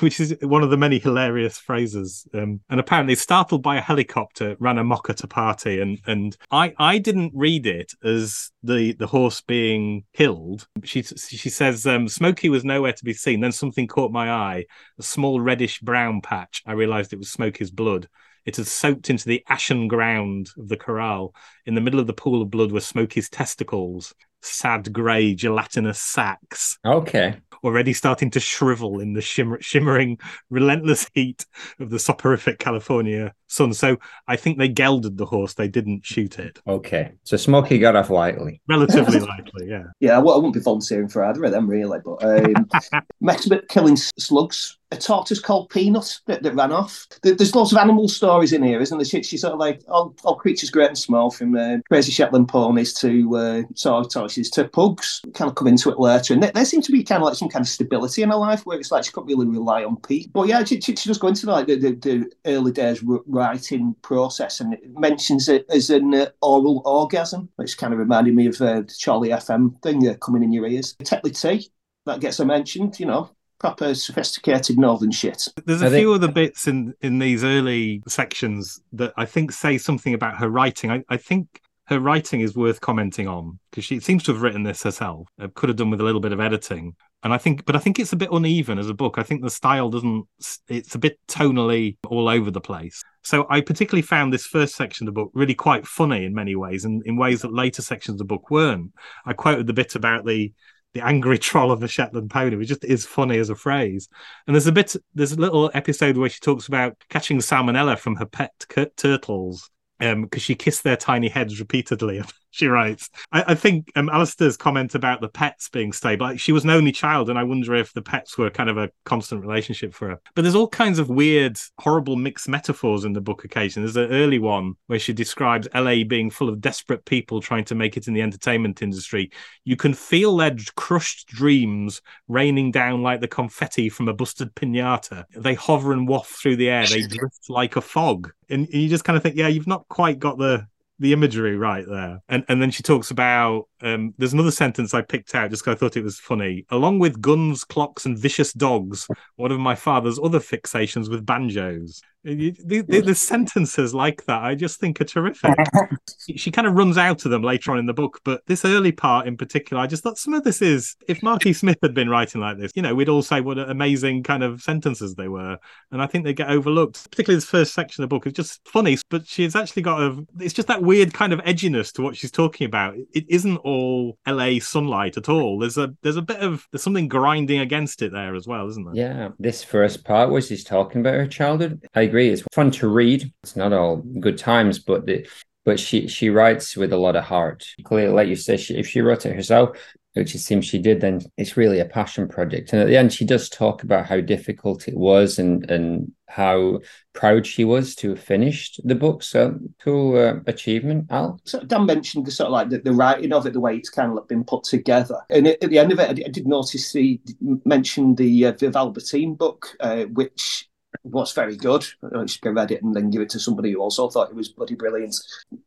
which 0.00 0.20
is 0.20 0.36
one 0.42 0.62
of 0.62 0.70
the 0.70 0.76
many 0.76 0.98
hilarious 0.98 1.58
phrases. 1.58 2.26
Um, 2.34 2.60
and 2.68 2.80
apparently, 2.80 3.14
startled 3.14 3.62
by 3.62 3.76
a 3.76 3.80
helicopter, 3.80 4.56
ran 4.58 4.78
amok 4.78 5.10
at 5.10 5.24
a 5.24 5.28
party. 5.28 5.80
And 5.80 5.98
and 6.06 6.36
I 6.50 6.74
I 6.78 6.98
didn't 6.98 7.32
read 7.34 7.66
it 7.66 7.92
as 8.04 8.50
the 8.62 8.92
the 8.92 9.06
horse 9.06 9.40
being 9.40 10.04
killed. 10.14 10.66
She 10.84 11.02
she 11.02 11.50
says 11.50 11.86
um, 11.86 12.08
Smoky 12.08 12.48
was 12.48 12.64
nowhere 12.64 12.92
to 12.92 13.04
be 13.04 13.12
seen. 13.12 13.40
Then 13.40 13.52
something 13.52 13.86
caught 13.86 14.12
my 14.12 14.30
eye, 14.30 14.64
a 14.98 15.02
small 15.02 15.40
reddish 15.40 15.80
brown 15.80 16.20
patch. 16.20 16.62
I 16.66 16.72
realised 16.72 17.12
it 17.12 17.18
was 17.18 17.30
Smoky's 17.30 17.70
blood. 17.70 18.08
It 18.46 18.56
had 18.56 18.68
soaked 18.68 19.10
into 19.10 19.26
the 19.26 19.44
ashen 19.48 19.88
ground 19.88 20.50
of 20.56 20.68
the 20.68 20.76
corral. 20.76 21.34
In 21.66 21.74
the 21.74 21.80
middle 21.80 22.00
of 22.00 22.06
the 22.06 22.12
pool 22.12 22.40
of 22.40 22.50
blood 22.50 22.70
were 22.70 22.80
Smoky's 22.80 23.28
testicles, 23.28 24.14
sad 24.40 24.92
grey 24.92 25.34
gelatinous 25.34 26.00
sacs. 26.00 26.78
Okay. 26.84 27.36
Already 27.64 27.92
starting 27.92 28.30
to 28.30 28.40
shrivel 28.40 29.00
in 29.00 29.14
the 29.14 29.20
shimmer- 29.20 29.60
shimmering, 29.60 30.18
relentless 30.48 31.10
heat 31.12 31.44
of 31.80 31.90
the 31.90 31.98
soporific 31.98 32.60
California 32.60 33.34
sun. 33.46 33.72
So 33.72 33.96
I 34.28 34.36
think 34.36 34.58
they 34.58 34.68
gelded 34.68 35.16
the 35.16 35.26
horse. 35.26 35.54
They 35.54 35.68
didn't 35.68 36.04
shoot 36.04 36.38
it. 36.38 36.60
Okay. 36.66 37.12
So 37.24 37.36
Smoky 37.36 37.78
got 37.78 37.96
off 37.96 38.10
lightly. 38.10 38.60
Relatively 38.68 39.20
lightly, 39.20 39.68
yeah. 39.68 39.84
Yeah, 40.00 40.18
well, 40.18 40.34
I 40.34 40.36
wouldn't 40.36 40.54
be 40.54 40.60
volunteering 40.60 41.08
for 41.08 41.24
either 41.24 41.44
of 41.44 41.52
them, 41.52 41.68
really. 41.68 41.98
But 42.04 42.22
um, 42.24 42.68
Mexican 43.20 43.62
killing 43.68 43.96
slugs 43.96 44.78
a 44.92 44.96
tortoise 44.96 45.40
called 45.40 45.68
Peanut 45.70 46.20
that, 46.26 46.42
that 46.42 46.54
ran 46.54 46.70
off. 46.70 47.06
There's 47.22 47.54
lots 47.54 47.72
of 47.72 47.78
animal 47.78 48.08
stories 48.08 48.52
in 48.52 48.62
here, 48.62 48.80
isn't 48.80 48.96
there? 48.96 49.04
She, 49.04 49.22
she's 49.22 49.40
sort 49.40 49.54
of 49.54 49.58
like 49.58 49.82
all, 49.88 50.14
all 50.24 50.36
creatures 50.36 50.70
great 50.70 50.88
and 50.88 50.98
small, 50.98 51.30
from 51.30 51.56
uh, 51.56 51.78
crazy 51.88 52.12
Shetland 52.12 52.48
ponies 52.48 52.94
to 52.94 53.36
uh, 53.36 53.62
sort 53.74 54.06
of 54.06 54.12
tortoises 54.12 54.50
to 54.50 54.68
pugs. 54.68 55.22
Kind 55.34 55.50
of 55.50 55.56
come 55.56 55.66
into 55.66 55.90
it 55.90 55.98
later, 55.98 56.34
and 56.34 56.42
there, 56.42 56.52
there 56.54 56.64
seems 56.64 56.86
to 56.86 56.92
be 56.92 57.02
kind 57.02 57.22
of 57.22 57.26
like 57.26 57.36
some 57.36 57.48
kind 57.48 57.64
of 57.64 57.68
stability 57.68 58.22
in 58.22 58.30
her 58.30 58.36
life 58.36 58.64
where 58.64 58.78
it's 58.78 58.92
like 58.92 59.04
she 59.04 59.10
couldn't 59.12 59.28
really 59.28 59.46
rely 59.46 59.84
on 59.84 59.96
Pete. 59.96 60.32
But 60.32 60.46
yeah, 60.48 60.62
she, 60.62 60.80
she, 60.80 60.94
she 60.94 61.08
does 61.08 61.18
go 61.18 61.28
into 61.28 61.46
like 61.46 61.66
the, 61.66 61.76
the, 61.76 61.94
the 61.94 62.30
early 62.46 62.70
days 62.70 63.02
writing 63.36 63.94
process, 64.02 64.60
and 64.60 64.74
it 64.74 64.98
mentions 64.98 65.48
it 65.48 65.66
as 65.70 65.90
an 65.90 66.14
uh, 66.14 66.26
oral 66.42 66.82
orgasm, 66.84 67.48
which 67.56 67.78
kind 67.78 67.92
of 67.92 67.98
reminded 67.98 68.34
me 68.34 68.46
of 68.46 68.60
uh, 68.60 68.80
the 68.80 68.94
Charlie 68.98 69.30
FM 69.30 69.80
thing 69.82 70.08
uh, 70.08 70.14
coming 70.14 70.42
in 70.42 70.52
your 70.52 70.66
ears. 70.66 70.94
Tetley 71.02 71.38
Tea 71.38 71.70
that 72.06 72.20
gets 72.20 72.40
a 72.40 72.44
mentioned, 72.44 72.98
you 72.98 73.06
know, 73.06 73.30
proper 73.58 73.94
sophisticated 73.94 74.78
northern 74.78 75.10
shit. 75.10 75.42
There's 75.64 75.82
a 75.82 75.86
I 75.86 75.90
few 75.90 76.12
think... 76.12 76.22
other 76.22 76.32
bits 76.32 76.66
in 76.66 76.94
in 77.02 77.18
these 77.18 77.44
early 77.44 78.02
sections 78.08 78.80
that 78.92 79.12
I 79.16 79.26
think 79.26 79.52
say 79.52 79.78
something 79.78 80.14
about 80.14 80.36
her 80.38 80.48
writing. 80.48 80.90
I, 80.90 81.04
I 81.08 81.16
think 81.16 81.60
her 81.86 82.00
writing 82.00 82.40
is 82.40 82.56
worth 82.56 82.80
commenting 82.80 83.28
on 83.28 83.58
because 83.70 83.84
she 83.84 84.00
seems 84.00 84.22
to 84.24 84.32
have 84.32 84.42
written 84.42 84.62
this 84.62 84.82
herself. 84.82 85.28
Uh, 85.40 85.48
could 85.54 85.68
have 85.68 85.76
done 85.76 85.90
with 85.90 86.00
a 86.00 86.04
little 86.04 86.20
bit 86.20 86.32
of 86.32 86.40
editing. 86.40 86.96
And 87.26 87.34
I 87.34 87.38
think, 87.38 87.64
but 87.64 87.74
I 87.74 87.80
think 87.80 87.98
it's 87.98 88.12
a 88.12 88.16
bit 88.16 88.30
uneven 88.30 88.78
as 88.78 88.88
a 88.88 88.94
book. 88.94 89.18
I 89.18 89.24
think 89.24 89.42
the 89.42 89.50
style 89.50 89.90
doesn't, 89.90 90.26
it's 90.68 90.94
a 90.94 90.98
bit 90.98 91.18
tonally 91.26 91.96
all 92.06 92.28
over 92.28 92.52
the 92.52 92.60
place. 92.60 93.02
So 93.24 93.48
I 93.50 93.62
particularly 93.62 94.02
found 94.02 94.32
this 94.32 94.46
first 94.46 94.76
section 94.76 95.08
of 95.08 95.12
the 95.12 95.20
book 95.20 95.32
really 95.34 95.56
quite 95.56 95.88
funny 95.88 96.24
in 96.24 96.34
many 96.34 96.54
ways 96.54 96.84
and 96.84 97.04
in 97.04 97.16
ways 97.16 97.42
that 97.42 97.52
later 97.52 97.82
sections 97.82 98.14
of 98.14 98.18
the 98.18 98.32
book 98.32 98.48
weren't. 98.48 98.92
I 99.24 99.32
quoted 99.32 99.66
the 99.66 99.72
bit 99.72 99.96
about 99.96 100.24
the 100.24 100.52
the 100.94 101.04
angry 101.04 101.36
troll 101.48 101.72
of 101.72 101.82
a 101.82 101.88
Shetland 101.88 102.30
pony, 102.30 102.54
which 102.54 102.68
just 102.68 102.84
is 102.84 103.04
funny 103.04 103.38
as 103.38 103.50
a 103.50 103.56
phrase. 103.56 104.08
And 104.46 104.54
there's 104.54 104.68
a 104.68 104.72
bit, 104.72 104.94
there's 105.16 105.32
a 105.32 105.40
little 105.40 105.68
episode 105.74 106.16
where 106.16 106.30
she 106.30 106.38
talks 106.38 106.68
about 106.68 106.94
catching 107.08 107.38
salmonella 107.38 107.98
from 107.98 108.14
her 108.14 108.26
pet 108.26 108.52
turtles 108.96 109.68
because 109.98 110.12
um, 110.12 110.28
she 110.38 110.54
kissed 110.54 110.84
their 110.84 110.96
tiny 110.96 111.28
heads 111.28 111.58
repeatedly. 111.58 112.22
she 112.56 112.68
writes. 112.68 113.10
I, 113.32 113.44
I 113.48 113.54
think 113.54 113.92
um, 113.96 114.08
Alistair's 114.08 114.56
comment 114.56 114.94
about 114.94 115.20
the 115.20 115.28
pets 115.28 115.68
being 115.68 115.92
stable. 115.92 116.24
Like, 116.24 116.40
she 116.40 116.52
was 116.52 116.64
an 116.64 116.70
only 116.70 116.90
child, 116.90 117.28
and 117.28 117.38
I 117.38 117.44
wonder 117.44 117.74
if 117.74 117.92
the 117.92 118.00
pets 118.00 118.38
were 118.38 118.48
kind 118.48 118.70
of 118.70 118.78
a 118.78 118.90
constant 119.04 119.42
relationship 119.42 119.92
for 119.92 120.08
her. 120.08 120.20
But 120.34 120.40
there's 120.42 120.54
all 120.54 120.68
kinds 120.68 120.98
of 120.98 121.10
weird, 121.10 121.58
horrible 121.78 122.16
mixed 122.16 122.48
metaphors 122.48 123.04
in 123.04 123.12
the 123.12 123.20
book. 123.20 123.44
Occasion 123.44 123.82
there's 123.82 123.96
an 123.96 124.10
early 124.10 124.38
one 124.38 124.74
where 124.86 124.98
she 124.98 125.12
describes 125.12 125.68
LA 125.74 126.04
being 126.04 126.30
full 126.30 126.48
of 126.48 126.62
desperate 126.62 127.04
people 127.04 127.42
trying 127.42 127.64
to 127.64 127.74
make 127.74 127.98
it 127.98 128.08
in 128.08 128.14
the 128.14 128.22
entertainment 128.22 128.80
industry. 128.80 129.30
You 129.64 129.76
can 129.76 129.92
feel 129.92 130.34
their 130.34 130.56
crushed 130.76 131.28
dreams 131.28 132.00
raining 132.28 132.70
down 132.70 133.02
like 133.02 133.20
the 133.20 133.28
confetti 133.28 133.90
from 133.90 134.08
a 134.08 134.14
busted 134.14 134.54
pinata. 134.54 135.24
They 135.36 135.54
hover 135.54 135.92
and 135.92 136.08
waft 136.08 136.30
through 136.30 136.56
the 136.56 136.70
air. 136.70 136.86
They 136.86 137.02
drift 137.06 137.50
like 137.50 137.76
a 137.76 137.82
fog, 137.82 138.32
and 138.48 138.66
you 138.70 138.88
just 138.88 139.04
kind 139.04 139.18
of 139.18 139.22
think, 139.22 139.36
yeah, 139.36 139.48
you've 139.48 139.66
not 139.66 139.86
quite 139.88 140.18
got 140.18 140.38
the 140.38 140.66
the 140.98 141.12
imagery 141.12 141.56
right 141.56 141.84
there. 141.86 142.20
And 142.28 142.44
and 142.48 142.60
then 142.60 142.70
she 142.70 142.82
talks 142.82 143.10
about 143.10 143.68
um, 143.82 144.14
there's 144.18 144.32
another 144.32 144.50
sentence 144.50 144.94
I 144.94 145.02
picked 145.02 145.34
out 145.34 145.50
just 145.50 145.64
because 145.64 145.76
I 145.76 145.78
thought 145.78 145.96
it 145.96 146.04
was 146.04 146.18
funny. 146.18 146.64
Along 146.70 146.98
with 146.98 147.20
guns, 147.20 147.64
clocks, 147.64 148.06
and 148.06 148.18
vicious 148.18 148.52
dogs, 148.52 149.06
one 149.36 149.52
of 149.52 149.60
my 149.60 149.74
father's 149.74 150.18
other 150.18 150.40
fixations 150.40 151.10
with 151.10 151.26
banjos. 151.26 152.00
The, 152.26 152.82
the, 152.82 153.00
the, 153.00 153.14
sentences 153.14 153.94
like 153.94 154.24
that, 154.24 154.42
I 154.42 154.56
just 154.56 154.80
think 154.80 155.00
are 155.00 155.04
terrific. 155.04 155.54
she 156.36 156.50
kind 156.50 156.66
of 156.66 156.74
runs 156.74 156.98
out 156.98 157.24
of 157.24 157.30
them 157.30 157.44
later 157.44 157.70
on 157.70 157.78
in 157.78 157.86
the 157.86 157.94
book, 157.94 158.20
but 158.24 158.42
this 158.46 158.64
early 158.64 158.90
part 158.90 159.28
in 159.28 159.36
particular, 159.36 159.80
I 159.80 159.86
just 159.86 160.02
thought 160.02 160.18
some 160.18 160.34
of 160.34 160.42
this 160.42 160.60
is, 160.60 160.96
if 161.06 161.22
Marky 161.22 161.52
Smith 161.52 161.78
had 161.82 161.94
been 161.94 162.08
writing 162.08 162.40
like 162.40 162.58
this, 162.58 162.72
you 162.74 162.82
know, 162.82 162.96
we'd 162.96 163.08
all 163.08 163.22
say 163.22 163.40
what 163.40 163.60
amazing 163.60 164.24
kind 164.24 164.42
of 164.42 164.60
sentences 164.60 165.14
they 165.14 165.28
were. 165.28 165.56
And 165.92 166.02
I 166.02 166.08
think 166.08 166.24
they 166.24 166.34
get 166.34 166.50
overlooked, 166.50 167.08
particularly 167.12 167.36
this 167.36 167.48
first 167.48 167.74
section 167.74 168.02
of 168.02 168.10
the 168.10 168.14
book. 168.16 168.26
It's 168.26 168.36
just 168.36 168.60
funny, 168.66 168.98
but 169.08 169.24
she's 169.28 169.54
actually 169.54 169.82
got 169.82 170.02
a, 170.02 170.26
it's 170.40 170.54
just 170.54 170.66
that 170.66 170.82
weird 170.82 171.14
kind 171.14 171.32
of 171.32 171.38
edginess 171.40 171.92
to 171.92 172.02
what 172.02 172.16
she's 172.16 172.32
talking 172.32 172.66
about. 172.66 172.96
It 173.12 173.24
isn't 173.28 173.58
all 173.58 174.18
LA 174.26 174.58
sunlight 174.58 175.16
at 175.16 175.28
all. 175.28 175.60
There's 175.60 175.78
a, 175.78 175.94
there's 176.02 176.16
a 176.16 176.22
bit 176.22 176.40
of, 176.40 176.66
there's 176.72 176.82
something 176.82 177.06
grinding 177.06 177.60
against 177.60 178.02
it 178.02 178.10
there 178.10 178.34
as 178.34 178.48
well, 178.48 178.68
isn't 178.68 178.84
there? 178.84 178.96
Yeah. 178.96 179.28
This 179.38 179.62
first 179.62 180.04
part 180.04 180.32
where 180.32 180.42
she's 180.42 180.64
talking 180.64 181.02
about 181.02 181.14
her 181.14 181.28
childhood, 181.28 181.86
I 181.94 182.00
agree 182.00 182.15
agree. 182.16 182.30
It's 182.30 182.42
fun 182.52 182.70
to 182.72 182.88
read. 182.88 183.30
It's 183.42 183.56
not 183.56 183.72
all 183.72 183.96
good 184.20 184.38
times, 184.38 184.78
but 184.78 185.06
the, 185.06 185.28
but 185.64 185.78
she 185.78 186.08
she 186.08 186.30
writes 186.30 186.76
with 186.76 186.92
a 186.92 186.96
lot 186.96 187.16
of 187.16 187.24
heart. 187.24 187.66
Clearly, 187.84 188.14
like 188.14 188.28
you 188.28 188.36
say, 188.36 188.56
she, 188.56 188.74
if 188.76 188.88
she 188.88 189.00
wrote 189.02 189.26
it 189.26 189.34
herself, 189.34 189.76
which 190.14 190.34
it 190.34 190.38
seems 190.38 190.64
she 190.64 190.78
did, 190.78 191.00
then 191.00 191.20
it's 191.36 191.58
really 191.58 191.80
a 191.80 191.84
passion 191.84 192.26
project. 192.26 192.72
And 192.72 192.80
at 192.80 192.88
the 192.88 192.96
end, 192.96 193.12
she 193.12 193.26
does 193.26 193.50
talk 193.50 193.82
about 193.82 194.06
how 194.06 194.20
difficult 194.20 194.88
it 194.88 194.96
was 194.96 195.38
and 195.38 195.70
and 195.70 196.12
how 196.28 196.80
proud 197.12 197.46
she 197.46 197.64
was 197.64 197.94
to 197.96 198.10
have 198.10 198.20
finished 198.20 198.80
the 198.84 198.94
book. 198.94 199.22
So 199.22 199.58
cool 199.82 200.16
uh, 200.16 200.40
achievement, 200.46 201.06
Al. 201.10 201.38
So 201.44 201.60
Dan 201.60 201.84
mentioned 201.84 202.26
the 202.26 202.30
sort 202.30 202.46
of 202.46 202.52
like 202.52 202.70
the, 202.70 202.78
the, 202.78 202.92
writing 202.92 203.32
of 203.32 203.46
it, 203.46 203.52
the 203.52 203.60
way 203.60 203.76
it's 203.76 203.90
kind 203.90 204.16
of 204.16 204.28
been 204.28 204.44
put 204.44 204.64
together. 204.64 205.20
And 205.30 205.46
at, 205.46 205.60
the 205.60 205.78
end 205.78 205.92
of 205.92 206.00
it, 206.00 206.10
I 206.10 206.28
did 206.28 206.46
notice 206.46 206.92
he 206.92 207.20
mentioned 207.64 208.16
the 208.16 208.46
uh, 208.46 208.52
Viv 208.52 208.74
Albertine 208.74 209.34
book, 209.34 209.68
uh, 209.80 210.04
which 210.04 210.68
was 211.04 211.32
very 211.32 211.56
good. 211.56 211.86
I 212.14 212.24
just 212.24 212.44
read 212.44 212.70
it 212.70 212.82
and 212.82 212.94
then 212.94 213.10
give 213.10 213.22
it 213.22 213.30
to 213.30 213.40
somebody 213.40 213.72
who 213.72 213.80
also 213.80 214.08
thought 214.08 214.30
it 214.30 214.36
was 214.36 214.48
bloody 214.48 214.74
brilliant. 214.74 215.16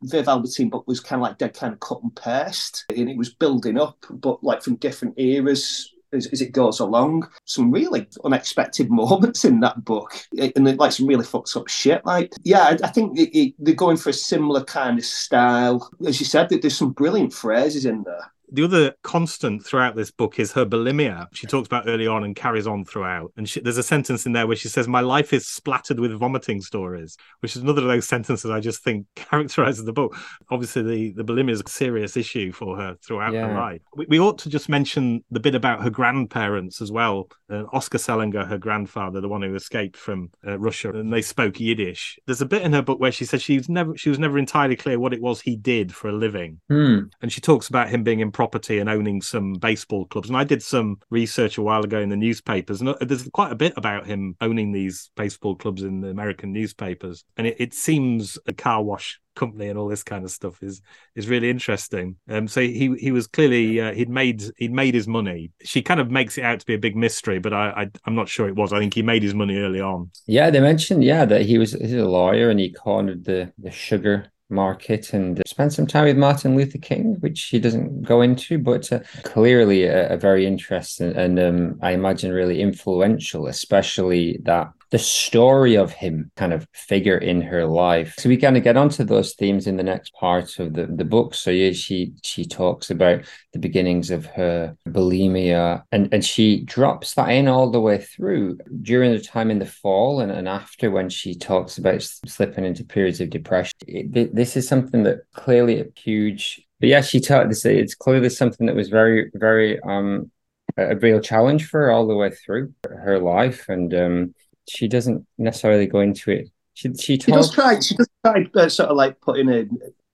Viv 0.03 0.27
Albertine 0.27 0.69
book 0.69 0.87
was 0.87 0.99
kind 0.99 1.21
of 1.21 1.27
like 1.27 1.37
dead 1.37 1.53
kind 1.53 1.73
of 1.73 1.79
cut 1.79 2.03
and 2.03 2.15
paste, 2.15 2.85
and 2.95 3.09
it 3.09 3.17
was 3.17 3.29
building 3.29 3.79
up, 3.79 3.97
but 4.09 4.43
like 4.43 4.61
from 4.61 4.75
different 4.75 5.17
eras. 5.17 5.93
As, 6.11 6.25
as, 6.25 6.41
it 6.41 6.53
goes 6.53 6.79
along, 6.79 7.29
some 7.45 7.69
really 7.69 8.07
unexpected 8.23 8.89
moments 8.89 9.45
in 9.45 9.59
that 9.59 9.85
book, 9.85 10.15
eh, 10.39 10.49
and 10.55 10.67
it, 10.67 10.79
like 10.79 10.91
some 10.91 11.05
really 11.05 11.23
fucked 11.23 11.55
up 11.55 11.67
shit. 11.67 12.03
Like, 12.03 12.33
yeah, 12.43 12.61
I, 12.61 12.77
I 12.83 12.87
think 12.87 13.19
it, 13.19 13.37
it, 13.37 13.53
they're 13.59 13.75
going 13.75 13.97
for 13.97 14.09
a 14.09 14.13
similar 14.13 14.63
kind 14.63 14.97
of 14.97 15.05
style. 15.05 15.87
As 16.07 16.19
you 16.19 16.25
said, 16.25 16.49
there's 16.49 16.75
some 16.75 16.93
brilliant 16.93 17.31
phrases 17.31 17.85
in 17.85 18.01
there 18.01 18.31
the 18.51 18.63
other 18.63 18.93
constant 19.03 19.65
throughout 19.65 19.95
this 19.95 20.11
book 20.11 20.39
is 20.39 20.51
her 20.53 20.65
bulimia. 20.65 21.27
She 21.33 21.47
talks 21.47 21.67
about 21.67 21.87
early 21.87 22.07
on 22.07 22.23
and 22.23 22.35
carries 22.35 22.67
on 22.67 22.85
throughout. 22.85 23.31
And 23.37 23.47
she, 23.47 23.59
there's 23.59 23.77
a 23.77 23.83
sentence 23.83 24.25
in 24.25 24.33
there 24.33 24.47
where 24.47 24.55
she 24.55 24.67
says, 24.67 24.87
"My 24.87 25.01
life 25.01 25.33
is 25.33 25.47
splattered 25.47 25.99
with 25.99 26.11
vomiting 26.13 26.61
stories," 26.61 27.17
which 27.41 27.55
is 27.55 27.61
another 27.61 27.81
of 27.81 27.87
those 27.87 28.07
sentences 28.07 28.49
I 28.49 28.59
just 28.59 28.83
think 28.83 29.05
characterizes 29.15 29.85
the 29.85 29.93
book. 29.93 30.17
Obviously, 30.49 30.81
the 30.83 31.13
the 31.13 31.23
bulimia 31.23 31.51
is 31.51 31.61
a 31.65 31.69
serious 31.69 32.17
issue 32.17 32.51
for 32.51 32.77
her 32.77 32.95
throughout 33.05 33.33
yeah. 33.33 33.47
her 33.47 33.53
life. 33.53 33.81
We, 33.95 34.05
we, 34.09 34.19
ought 34.19 34.37
to 34.39 34.49
just 34.49 34.69
mention 34.69 35.23
the 35.31 35.39
bit 35.39 35.55
about 35.55 35.83
her 35.83 35.89
grandparents 35.89 36.81
as 36.81 36.91
well. 36.91 37.29
Uh, 37.49 37.63
Oscar 37.73 37.97
Selinger, 37.97 38.47
her 38.47 38.57
grandfather, 38.57 39.21
the 39.21 39.29
one 39.29 39.41
who 39.41 39.55
escaped 39.55 39.97
from 39.97 40.29
uh, 40.45 40.57
Russia, 40.59 40.91
and 40.91 41.11
they 41.11 41.21
spoke 41.21 41.59
Yiddish. 41.59 42.19
There's 42.25 42.41
a 42.41 42.45
bit 42.45 42.61
in 42.61 42.73
her 42.73 42.81
book 42.81 42.99
where 42.99 43.11
she 43.11 43.25
says 43.25 43.41
she's 43.41 43.69
never 43.69 43.95
she 43.97 44.09
was 44.09 44.19
never 44.19 44.37
entirely 44.37 44.75
clear 44.75 44.99
what 44.99 45.13
it 45.13 45.21
was 45.21 45.41
he 45.41 45.55
did 45.55 45.93
for 45.93 46.09
a 46.09 46.13
living, 46.13 46.59
hmm. 46.69 46.99
and 47.21 47.31
she 47.31 47.41
talks 47.41 47.67
about 47.67 47.89
him 47.89 48.03
being 48.03 48.19
in 48.19 48.31
property 48.39 48.79
and 48.79 48.89
owning 48.89 49.21
some 49.21 49.51
baseball 49.51 50.05
clubs. 50.05 50.29
And 50.29 50.37
I 50.37 50.45
did 50.45 50.63
some 50.63 51.01
research 51.09 51.57
a 51.57 51.61
while 51.61 51.83
ago 51.83 51.99
in 51.99 52.07
the 52.07 52.15
newspapers, 52.15 52.79
and 52.79 52.95
there's 53.01 53.27
quite 53.33 53.51
a 53.51 53.55
bit 53.55 53.73
about 53.75 54.07
him 54.07 54.37
owning 54.39 54.71
these 54.71 55.11
baseball 55.17 55.57
clubs 55.57 55.83
in 55.83 55.99
the 55.99 56.07
American 56.07 56.53
newspapers. 56.53 57.25
And 57.35 57.47
it, 57.47 57.57
it 57.59 57.73
seems 57.73 58.39
a 58.47 58.53
car 58.53 58.81
wash 58.81 59.19
company 59.35 59.67
and 59.67 59.77
all 59.77 59.89
this 59.89 60.03
kind 60.03 60.23
of 60.23 60.31
stuff 60.31 60.63
is 60.63 60.81
is 61.17 61.27
really 61.27 61.49
interesting. 61.49 62.15
Um, 62.29 62.47
so 62.47 62.61
he 62.61 62.95
he 62.97 63.11
was 63.11 63.27
clearly 63.27 63.81
uh, 63.81 63.91
he'd 63.91 64.09
made 64.09 64.41
he'd 64.55 64.71
made 64.71 64.93
his 64.93 65.05
money. 65.05 65.51
She 65.63 65.81
kind 65.81 65.99
of 65.99 66.09
makes 66.09 66.37
it 66.37 66.45
out 66.45 66.61
to 66.61 66.65
be 66.65 66.75
a 66.75 66.85
big 66.87 66.95
mystery, 66.95 67.39
but 67.39 67.51
I, 67.51 67.71
I 67.75 67.89
am 68.07 68.15
not 68.15 68.29
sure 68.29 68.47
it 68.47 68.55
was. 68.55 68.71
I 68.71 68.79
think 68.79 68.93
he 68.93 69.01
made 69.01 69.21
his 69.21 69.35
money 69.35 69.57
early 69.57 69.81
on. 69.81 70.11
Yeah, 70.27 70.49
they 70.49 70.61
mentioned 70.61 71.03
yeah 71.03 71.25
that 71.25 71.41
he 71.41 71.57
was 71.57 71.73
he's 71.73 71.91
a 71.91 72.05
lawyer 72.05 72.49
and 72.49 72.59
he 72.61 72.71
cornered 72.71 73.25
the 73.25 73.51
the 73.57 73.69
sugar 73.69 74.31
market 74.49 75.13
and 75.13 75.41
spend 75.45 75.73
some 75.73 75.87
time 75.87 76.05
with 76.05 76.17
Martin 76.17 76.55
Luther 76.55 76.77
King, 76.77 77.15
which 77.19 77.41
he 77.45 77.59
doesn't 77.59 78.03
go 78.03 78.21
into, 78.21 78.57
but 78.57 78.91
uh, 78.91 78.99
clearly 79.23 79.83
a, 79.83 80.13
a, 80.13 80.17
very 80.17 80.45
interesting 80.45 81.15
and 81.15 81.39
um, 81.39 81.79
I 81.81 81.91
imagine 81.91 82.31
really 82.31 82.61
influential, 82.61 83.47
especially 83.47 84.39
that 84.43 84.71
the 84.91 84.99
story 84.99 85.75
of 85.75 85.91
him 85.91 86.31
kind 86.35 86.53
of 86.53 86.67
figure 86.73 87.17
in 87.17 87.41
her 87.41 87.65
life. 87.65 88.15
So 88.17 88.29
we 88.29 88.37
kind 88.37 88.57
of 88.57 88.63
get 88.63 88.77
onto 88.77 89.03
those 89.03 89.35
themes 89.35 89.67
in 89.67 89.77
the 89.77 89.83
next 89.83 90.13
part 90.13 90.57
of 90.59 90.73
the, 90.73 90.87
the 90.87 91.05
book. 91.05 91.35
So 91.35 91.51
yeah, 91.51 91.71
she 91.71 92.13
she 92.23 92.45
talks 92.45 92.89
about 92.89 93.25
the 93.53 93.59
beginnings 93.59 94.09
of 94.09 94.25
her 94.27 94.75
bulimia 94.87 95.83
and, 95.91 96.11
and 96.13 96.25
she 96.25 96.63
drops 96.63 97.13
that 97.15 97.29
in 97.29 97.47
all 97.47 97.69
the 97.69 97.79
way 97.79 97.99
through 97.99 98.57
during 98.81 99.11
the 99.11 99.21
time 99.21 99.51
in 99.51 99.59
the 99.59 99.65
fall 99.65 100.21
and, 100.21 100.31
and 100.31 100.47
after 100.47 100.89
when 100.89 101.09
she 101.09 101.35
talks 101.35 101.77
about 101.77 102.01
slipping 102.01 102.65
into 102.65 102.83
periods 102.83 103.21
of 103.21 103.29
depression. 103.29 103.73
It, 103.87 104.33
this 104.33 104.57
is 104.57 104.67
something 104.67 105.03
that 105.03 105.19
clearly 105.33 105.81
a 105.81 105.85
huge 105.95 106.65
but 106.79 106.87
yeah, 106.87 107.01
she 107.01 107.19
taught 107.19 107.49
this. 107.49 107.65
It's 107.65 107.93
clearly 107.93 108.29
something 108.29 108.65
that 108.67 108.75
was 108.75 108.87
very, 108.87 109.29
very 109.33 109.81
um 109.81 110.31
a 110.77 110.95
real 110.95 111.19
challenge 111.19 111.67
for 111.67 111.81
her 111.81 111.91
all 111.91 112.07
the 112.07 112.15
way 112.15 112.29
through 112.29 112.73
her 112.83 113.19
life, 113.19 113.67
and 113.69 113.93
um, 113.93 114.35
she 114.69 114.87
doesn't 114.87 115.25
necessarily 115.37 115.87
go 115.87 115.99
into 115.99 116.31
it. 116.31 116.49
She 116.73 116.93
she, 116.95 117.17
talks... 117.17 117.25
she 117.25 117.31
does 117.31 117.51
try. 117.51 117.79
She 117.79 117.95
does 117.95 118.09
try 118.23 118.49
uh, 118.55 118.69
sort 118.69 118.89
of 118.89 118.97
like 118.97 119.19
putting 119.21 119.49
a, 119.49 119.65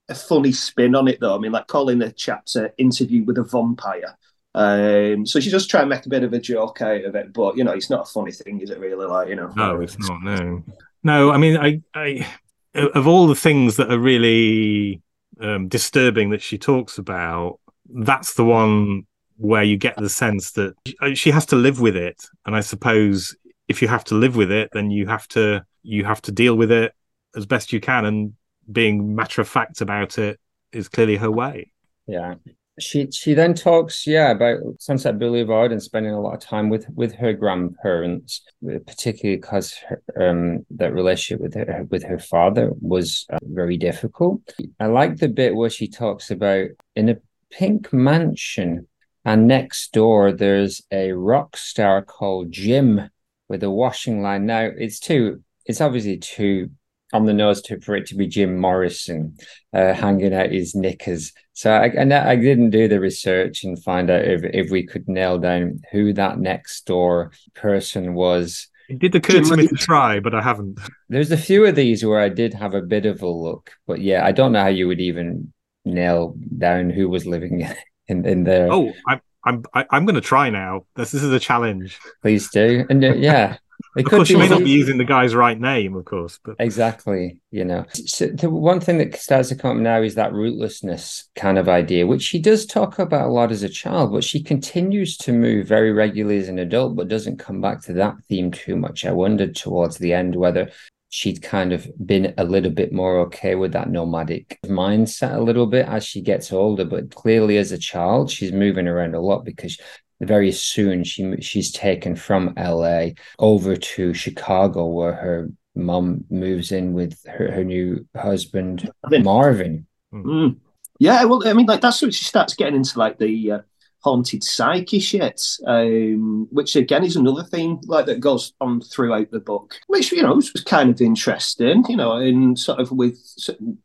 a 0.10 0.16
funny 0.16 0.52
spin 0.52 0.96
on 0.96 1.08
it, 1.08 1.20
though. 1.20 1.36
I 1.36 1.40
mean, 1.40 1.52
like 1.52 1.68
calling 1.68 2.00
the 2.00 2.12
chapter 2.12 2.74
"Interview 2.78 3.24
with 3.24 3.38
a 3.38 3.44
Vampire." 3.44 4.18
Um, 4.56 5.26
so 5.26 5.42
she 5.42 5.52
does 5.52 5.68
try 5.68 5.82
and 5.82 5.90
make 5.90 6.06
a 6.06 6.10
bit 6.10 6.24
of 6.24 6.32
a 6.32 6.40
joke 6.40 6.82
out 6.82 7.04
of 7.04 7.14
it, 7.16 7.34
but 7.34 7.58
you 7.58 7.64
know, 7.66 7.74
it's 7.74 7.90
not 7.90 8.08
a 8.08 8.12
funny 8.12 8.32
thing, 8.32 8.62
is 8.62 8.70
it? 8.70 8.80
Really, 8.80 9.06
like 9.06 9.28
you 9.28 9.36
know? 9.36 9.52
No, 9.56 9.82
it's 9.82 10.00
not. 10.00 10.24
No, 10.24 10.64
no. 11.04 11.32
I 11.32 11.38
mean, 11.38 11.58
I, 11.58 11.82
I, 11.94 12.26
of 12.74 13.06
all 13.06 13.28
the 13.28 13.36
things 13.36 13.76
that 13.76 13.92
are 13.92 14.00
really 14.00 15.02
um, 15.42 15.68
disturbing 15.68 16.30
that 16.30 16.42
she 16.42 16.58
talks 16.58 16.98
about, 16.98 17.60
that's 17.94 18.36
the 18.36 18.46
one 18.46 19.06
where 19.36 19.64
you 19.64 19.76
get 19.76 19.98
the 19.98 20.08
sense 20.08 20.52
that 20.54 20.74
she 21.16 21.32
has 21.32 21.46
to 21.48 21.58
live 21.58 21.82
with 21.82 21.98
it, 21.98 22.26
and 22.46 22.56
I 22.56 22.62
suppose 22.62 23.36
if 23.68 23.82
you 23.82 23.88
have 23.88 24.04
to 24.06 24.16
live 24.16 24.36
with 24.36 24.52
it, 24.52 24.70
then 24.74 24.92
you 24.92 25.08
have 25.08 25.28
to 25.30 25.66
you 25.84 26.04
have 26.06 26.22
to 26.24 26.32
deal 26.32 26.56
with 26.56 26.72
it 26.72 26.94
as 27.36 27.46
best 27.46 27.74
you 27.74 27.80
can, 27.80 28.06
and 28.06 28.34
being 28.72 29.16
matter 29.16 29.42
of 29.42 29.48
fact 29.48 29.82
about 29.82 30.18
it 30.18 30.40
is 30.72 30.88
clearly 30.88 31.18
her 31.18 31.32
way. 31.32 31.72
Yeah. 32.08 32.36
She 32.78 33.10
she 33.10 33.34
then 33.34 33.54
talks, 33.54 34.06
yeah, 34.06 34.32
about 34.32 34.60
Sunset 34.80 35.18
Boulevard 35.18 35.72
and 35.72 35.82
spending 35.82 36.12
a 36.12 36.20
lot 36.20 36.34
of 36.34 36.42
time 36.42 36.70
with 36.70 36.86
with 36.90 37.16
her 37.16 37.32
grandparents, 37.32 38.42
particularly 38.86 39.38
because 39.38 39.74
um, 40.20 40.66
that 40.72 40.94
relationship 40.94 41.42
with 41.42 41.54
her 41.54 41.88
with 41.90 42.04
her 42.04 42.20
father 42.20 42.72
was 42.82 43.26
uh, 43.32 43.40
very 43.44 43.78
difficult. 43.78 44.42
I 44.78 44.88
like 44.88 45.18
the 45.18 45.30
bit 45.30 45.56
where 45.56 45.70
she 45.70 45.88
talks 45.88 46.32
about 46.32 46.68
in 46.98 47.08
a 47.08 47.18
pink 47.50 47.94
mansion, 47.94 48.88
and 49.24 49.48
next 49.48 49.94
door 49.94 50.34
there's 50.34 50.82
a 50.92 51.14
rock 51.14 51.56
star 51.56 52.02
called 52.02 52.52
Jim 52.52 53.10
with 53.50 53.64
a 53.64 53.72
washing 53.72 54.22
line. 54.22 54.46
Now 54.46 54.70
it's 54.78 55.00
too, 55.00 55.44
it's 55.66 55.82
obviously 55.82 56.18
too 56.18 56.70
on 57.14 57.26
the 57.26 57.34
nose 57.34 57.62
to, 57.62 57.80
for 57.80 57.96
it 57.96 58.06
to 58.08 58.16
be 58.16 58.28
Jim 58.28 58.60
Morrison 58.60 59.38
uh, 59.74 59.94
hanging 59.94 60.34
out 60.34 60.52
his 60.52 60.76
knickers. 60.76 61.32
So 61.54 61.72
I, 61.72 61.86
I, 61.98 62.32
I 62.32 62.36
didn't 62.36 62.72
do 62.72 62.88
the 62.88 63.00
research 63.00 63.64
and 63.64 63.82
find 63.82 64.10
out 64.10 64.26
if, 64.26 64.44
if 64.44 64.72
we 64.72 64.86
could 64.86 65.08
nail 65.08 65.38
down 65.38 65.82
who 65.92 66.14
that 66.14 66.40
next 66.40 66.86
door 66.86 67.32
person 67.54 68.14
was. 68.14 68.68
It 68.90 69.00
did 69.00 69.16
occur 69.16 69.42
to 69.42 69.58
me 69.58 69.68
to 69.68 69.76
try, 69.76 70.20
but 70.20 70.36
I 70.36 70.42
haven't. 70.42 70.80
There's 71.10 71.32
a 71.32 71.38
few 71.38 71.66
of 71.66 71.76
these 71.76 72.06
where 72.06 72.20
I 72.20 72.30
did 72.30 72.54
have 72.54 72.74
a 72.74 72.82
bit 72.82 73.06
of 73.06 73.22
a 73.22 73.28
look, 73.28 73.72
but 73.88 74.02
yeah, 74.02 74.26
I 74.26 74.32
don't 74.32 74.52
know 74.52 74.62
how 74.62 74.68
you 74.68 74.88
would 74.88 75.00
even 75.00 75.54
nail 75.86 76.36
down 76.58 76.90
who 76.90 77.10
was 77.10 77.26
living 77.26 77.68
in, 78.08 78.26
in 78.26 78.44
there. 78.44 78.72
Oh, 78.72 78.92
I, 79.08 79.22
I'm 79.46 79.64
I, 79.74 79.86
I'm 79.92 80.06
going 80.06 80.16
to 80.16 80.22
try 80.22 80.50
now. 80.50 80.86
This 80.96 81.12
this 81.12 81.24
is 81.24 81.32
a 81.32 81.40
challenge. 81.40 82.00
Please 82.22 82.50
do, 82.50 82.86
and 82.90 83.04
uh, 83.04 83.14
yeah. 83.14 83.58
of 83.98 84.06
course, 84.06 84.30
you 84.30 84.38
may 84.38 84.48
not 84.48 84.64
be 84.64 84.70
using 84.70 84.98
the 84.98 85.04
guy's 85.04 85.36
right 85.36 85.60
name, 85.60 85.96
of 85.96 86.06
course, 86.06 86.40
but 86.44 86.56
exactly, 86.60 87.40
you 87.52 87.66
know. 87.66 87.86
So 87.94 88.28
the 88.28 88.50
one 88.50 88.80
thing 88.80 88.98
that 89.00 89.16
starts 89.16 89.50
to 89.50 89.56
come 89.56 89.78
up 89.78 89.84
now 89.84 90.02
is 90.02 90.16
that 90.16 90.32
rootlessness 90.32 91.26
kind 91.36 91.58
of 91.58 91.68
idea, 91.70 92.08
which 92.08 92.22
she 92.22 92.40
does 92.40 92.66
talk 92.66 93.00
about 93.00 93.28
a 93.28 93.32
lot 93.32 93.52
as 93.52 93.64
a 93.64 93.70
child, 93.70 94.12
but 94.12 94.24
she 94.24 94.42
continues 94.42 95.18
to 95.18 95.34
move 95.34 95.68
very 95.68 95.92
regularly 95.92 96.40
as 96.40 96.50
an 96.50 96.60
adult, 96.60 96.96
but 96.96 97.08
doesn't 97.08 97.38
come 97.38 97.62
back 97.62 97.82
to 97.84 97.94
that 97.94 98.16
theme 98.30 98.52
too 98.52 98.76
much. 98.76 99.06
I 99.06 99.12
wondered 99.12 99.56
towards 99.56 99.98
the 99.98 100.14
end 100.14 100.36
whether 100.36 100.72
she'd 101.10 101.42
kind 101.42 101.72
of 101.72 101.88
been 102.06 102.34
a 102.38 102.44
little 102.44 102.72
bit 102.72 102.92
more 102.92 103.20
okay 103.20 103.56
with 103.56 103.72
that 103.74 103.90
nomadic 103.90 104.60
mindset 104.66 105.36
a 105.36 105.42
little 105.42 105.66
bit 105.66 105.88
as 105.88 106.06
she 106.06 106.22
gets 106.22 106.52
older. 106.52 106.86
But 106.86 107.14
clearly, 107.14 107.58
as 107.58 107.72
a 107.72 107.78
child, 107.78 108.32
she's 108.32 108.52
moving 108.52 108.88
around 108.88 109.16
a 109.16 109.22
lot 109.22 109.46
because 109.46 109.80
very 110.22 110.52
soon 110.52 111.04
she 111.04 111.40
she's 111.42 111.72
taken 111.72 112.16
from 112.16 112.54
LA 112.58 113.10
over 113.40 113.76
to 113.76 114.14
Chicago, 114.14 114.88
where 114.88 115.14
her 115.14 115.50
mom 115.76 116.24
moves 116.30 116.72
in 116.72 116.94
with 116.94 117.22
her, 117.26 117.52
her 117.52 117.64
new 117.64 118.08
husband 118.16 118.90
Marvin. 119.10 119.86
Mm. 120.14 120.58
Yeah, 121.00 121.26
well, 121.26 121.46
I 121.46 121.54
mean, 121.54 121.66
like 121.66 121.82
that's 121.82 122.02
when 122.02 122.12
she 122.12 122.24
starts 122.24 122.56
getting 122.56 122.76
into 122.76 122.98
like 122.98 123.18
the 123.18 123.52
uh, 123.52 123.60
haunted 124.06 124.44
psyche 124.44 125.00
shit, 125.00 125.42
um, 125.66 126.48
which 126.52 126.76
again 126.76 127.04
is 127.04 127.16
another 127.16 127.42
theme 127.42 127.80
like 127.86 128.06
that 128.06 128.20
goes 128.20 128.54
on 128.62 128.80
throughout 128.80 129.32
the 129.32 129.40
book, 129.40 129.74
which 129.88 130.12
you 130.12 130.22
know 130.22 130.36
was, 130.36 130.52
kind 130.66 130.92
of 130.92 131.02
interesting, 131.02 131.84
you 131.90 131.98
know, 131.98 132.18
and 132.18 132.58
sort 132.58 132.80
of 132.80 132.92
with 132.92 133.18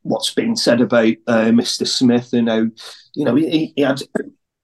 what's 0.03 0.35
been 0.35 0.55
said 0.55 0.83
about 0.83 1.15
uh, 1.27 1.47
Mr. 1.47 1.87
Smith 1.87 2.35
and 2.35 2.51
how 2.51 2.67
you 3.15 3.25
know 3.25 3.35
he, 3.35 3.73
he 3.75 3.81
had 3.81 4.03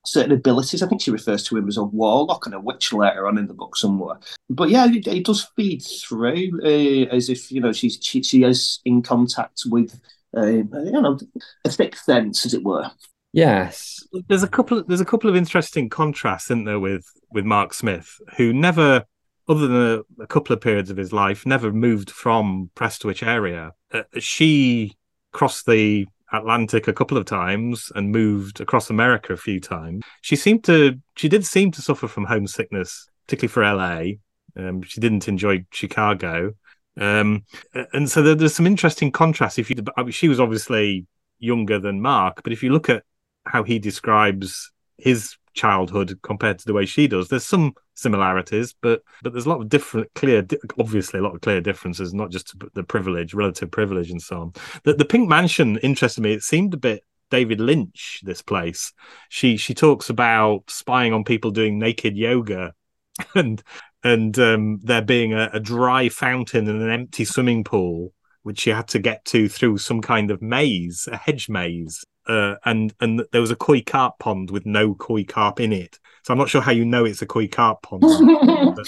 certain 0.04 0.32
abilities. 0.32 0.82
I 0.82 0.88
think 0.88 1.00
she 1.00 1.10
refers 1.10 1.42
to 1.44 1.56
him 1.56 1.68
as 1.68 1.78
a 1.78 1.84
warlock 1.84 2.44
and 2.44 2.54
a 2.54 2.60
witch 2.60 2.92
later 2.92 3.26
on 3.26 3.38
in 3.38 3.46
the 3.46 3.54
book 3.54 3.76
somewhere. 3.76 4.18
But 4.50 4.68
yeah, 4.68 4.84
it, 4.86 5.06
it 5.06 5.24
does 5.24 5.48
feed 5.56 5.82
through 5.82 6.60
uh, 6.62 7.14
as 7.14 7.30
if 7.30 7.50
you 7.50 7.62
know 7.62 7.72
she's 7.72 7.98
she, 8.02 8.22
she 8.22 8.42
is 8.42 8.80
in 8.84 9.00
contact 9.00 9.62
with 9.64 9.98
uh, 10.36 10.44
you 10.44 11.00
know 11.00 11.18
a 11.64 11.70
thick 11.70 11.96
fence, 11.96 12.44
as 12.44 12.52
it 12.52 12.62
were. 12.62 12.90
Yes, 13.36 14.02
there's 14.28 14.42
a 14.42 14.48
couple. 14.48 14.82
There's 14.82 15.02
a 15.02 15.04
couple 15.04 15.28
of 15.28 15.36
interesting 15.36 15.90
contrasts, 15.90 16.46
isn't 16.46 16.64
there, 16.64 16.80
with 16.80 17.04
with 17.30 17.44
Mark 17.44 17.74
Smith, 17.74 18.18
who 18.38 18.54
never, 18.54 19.04
other 19.46 19.68
than 19.68 20.04
a, 20.18 20.22
a 20.22 20.26
couple 20.26 20.54
of 20.54 20.62
periods 20.62 20.88
of 20.88 20.96
his 20.96 21.12
life, 21.12 21.44
never 21.44 21.70
moved 21.70 22.10
from 22.10 22.70
Prestwich 22.74 23.22
area. 23.22 23.72
Uh, 23.92 24.04
she 24.18 24.96
crossed 25.32 25.66
the 25.66 26.06
Atlantic 26.32 26.88
a 26.88 26.94
couple 26.94 27.18
of 27.18 27.26
times 27.26 27.92
and 27.94 28.10
moved 28.10 28.62
across 28.62 28.88
America 28.88 29.34
a 29.34 29.36
few 29.36 29.60
times. 29.60 30.02
She 30.22 30.34
seemed 30.34 30.64
to, 30.64 30.98
she 31.16 31.28
did 31.28 31.44
seem 31.44 31.70
to 31.72 31.82
suffer 31.82 32.08
from 32.08 32.24
homesickness, 32.24 33.06
particularly 33.26 33.52
for 33.52 33.62
LA. 33.62 34.66
Um, 34.66 34.80
she 34.80 34.98
didn't 34.98 35.28
enjoy 35.28 35.66
Chicago. 35.72 36.54
Um, 36.98 37.44
and 37.92 38.10
so 38.10 38.22
there, 38.22 38.34
there's 38.34 38.54
some 38.54 38.66
interesting 38.66 39.12
contrasts. 39.12 39.58
If 39.58 39.68
you, 39.68 39.76
she 40.08 40.28
was 40.28 40.40
obviously 40.40 41.06
younger 41.38 41.78
than 41.78 42.00
Mark, 42.00 42.42
but 42.42 42.54
if 42.54 42.62
you 42.62 42.70
look 42.70 42.88
at 42.88 43.02
how 43.46 43.62
he 43.62 43.78
describes 43.78 44.70
his 44.98 45.36
childhood 45.56 46.18
compared 46.22 46.58
to 46.58 46.66
the 46.66 46.72
way 46.72 46.86
she 46.86 47.08
does. 47.08 47.28
There's 47.28 47.44
some 47.44 47.74
similarities, 47.94 48.74
but 48.80 49.02
but 49.22 49.32
there's 49.32 49.46
a 49.46 49.48
lot 49.48 49.60
of 49.60 49.68
different, 49.68 50.12
clear, 50.14 50.46
obviously 50.78 51.18
a 51.18 51.22
lot 51.22 51.34
of 51.34 51.40
clear 51.40 51.60
differences, 51.60 52.14
not 52.14 52.30
just 52.30 52.54
the 52.74 52.84
privilege, 52.84 53.34
relative 53.34 53.70
privilege, 53.70 54.10
and 54.10 54.22
so 54.22 54.40
on. 54.42 54.52
The, 54.84 54.94
the 54.94 55.04
Pink 55.04 55.28
Mansion 55.28 55.78
interested 55.78 56.20
me. 56.20 56.34
It 56.34 56.42
seemed 56.42 56.74
a 56.74 56.78
bit 56.78 57.02
David 57.30 57.60
Lynch. 57.60 58.20
This 58.22 58.42
place. 58.42 58.92
She 59.28 59.56
she 59.56 59.74
talks 59.74 60.10
about 60.10 60.70
spying 60.70 61.12
on 61.12 61.24
people 61.24 61.50
doing 61.50 61.78
naked 61.78 62.16
yoga, 62.16 62.74
and 63.34 63.62
and 64.04 64.38
um, 64.38 64.78
there 64.82 65.02
being 65.02 65.32
a, 65.32 65.50
a 65.52 65.60
dry 65.60 66.08
fountain 66.08 66.68
and 66.68 66.80
an 66.80 66.90
empty 66.90 67.24
swimming 67.24 67.64
pool 67.64 68.12
which 68.42 68.60
she 68.60 68.70
had 68.70 68.86
to 68.86 69.00
get 69.00 69.24
to 69.24 69.48
through 69.48 69.76
some 69.76 70.00
kind 70.00 70.30
of 70.30 70.40
maze, 70.40 71.08
a 71.10 71.16
hedge 71.16 71.48
maze 71.48 72.04
uh, 72.28 72.56
and 72.64 72.94
and 73.00 73.24
there 73.32 73.40
was 73.40 73.50
a 73.50 73.56
koi 73.56 73.82
carp 73.82 74.18
pond 74.18 74.50
with 74.50 74.66
no 74.66 74.94
koi 74.94 75.24
carp 75.24 75.60
in 75.60 75.72
it. 75.72 75.98
So 76.22 76.32
I'm 76.32 76.38
not 76.38 76.48
sure 76.48 76.60
how 76.60 76.72
you 76.72 76.84
know 76.84 77.04
it's 77.04 77.22
a 77.22 77.26
koi 77.26 77.46
carp 77.46 77.82
pond. 77.82 78.02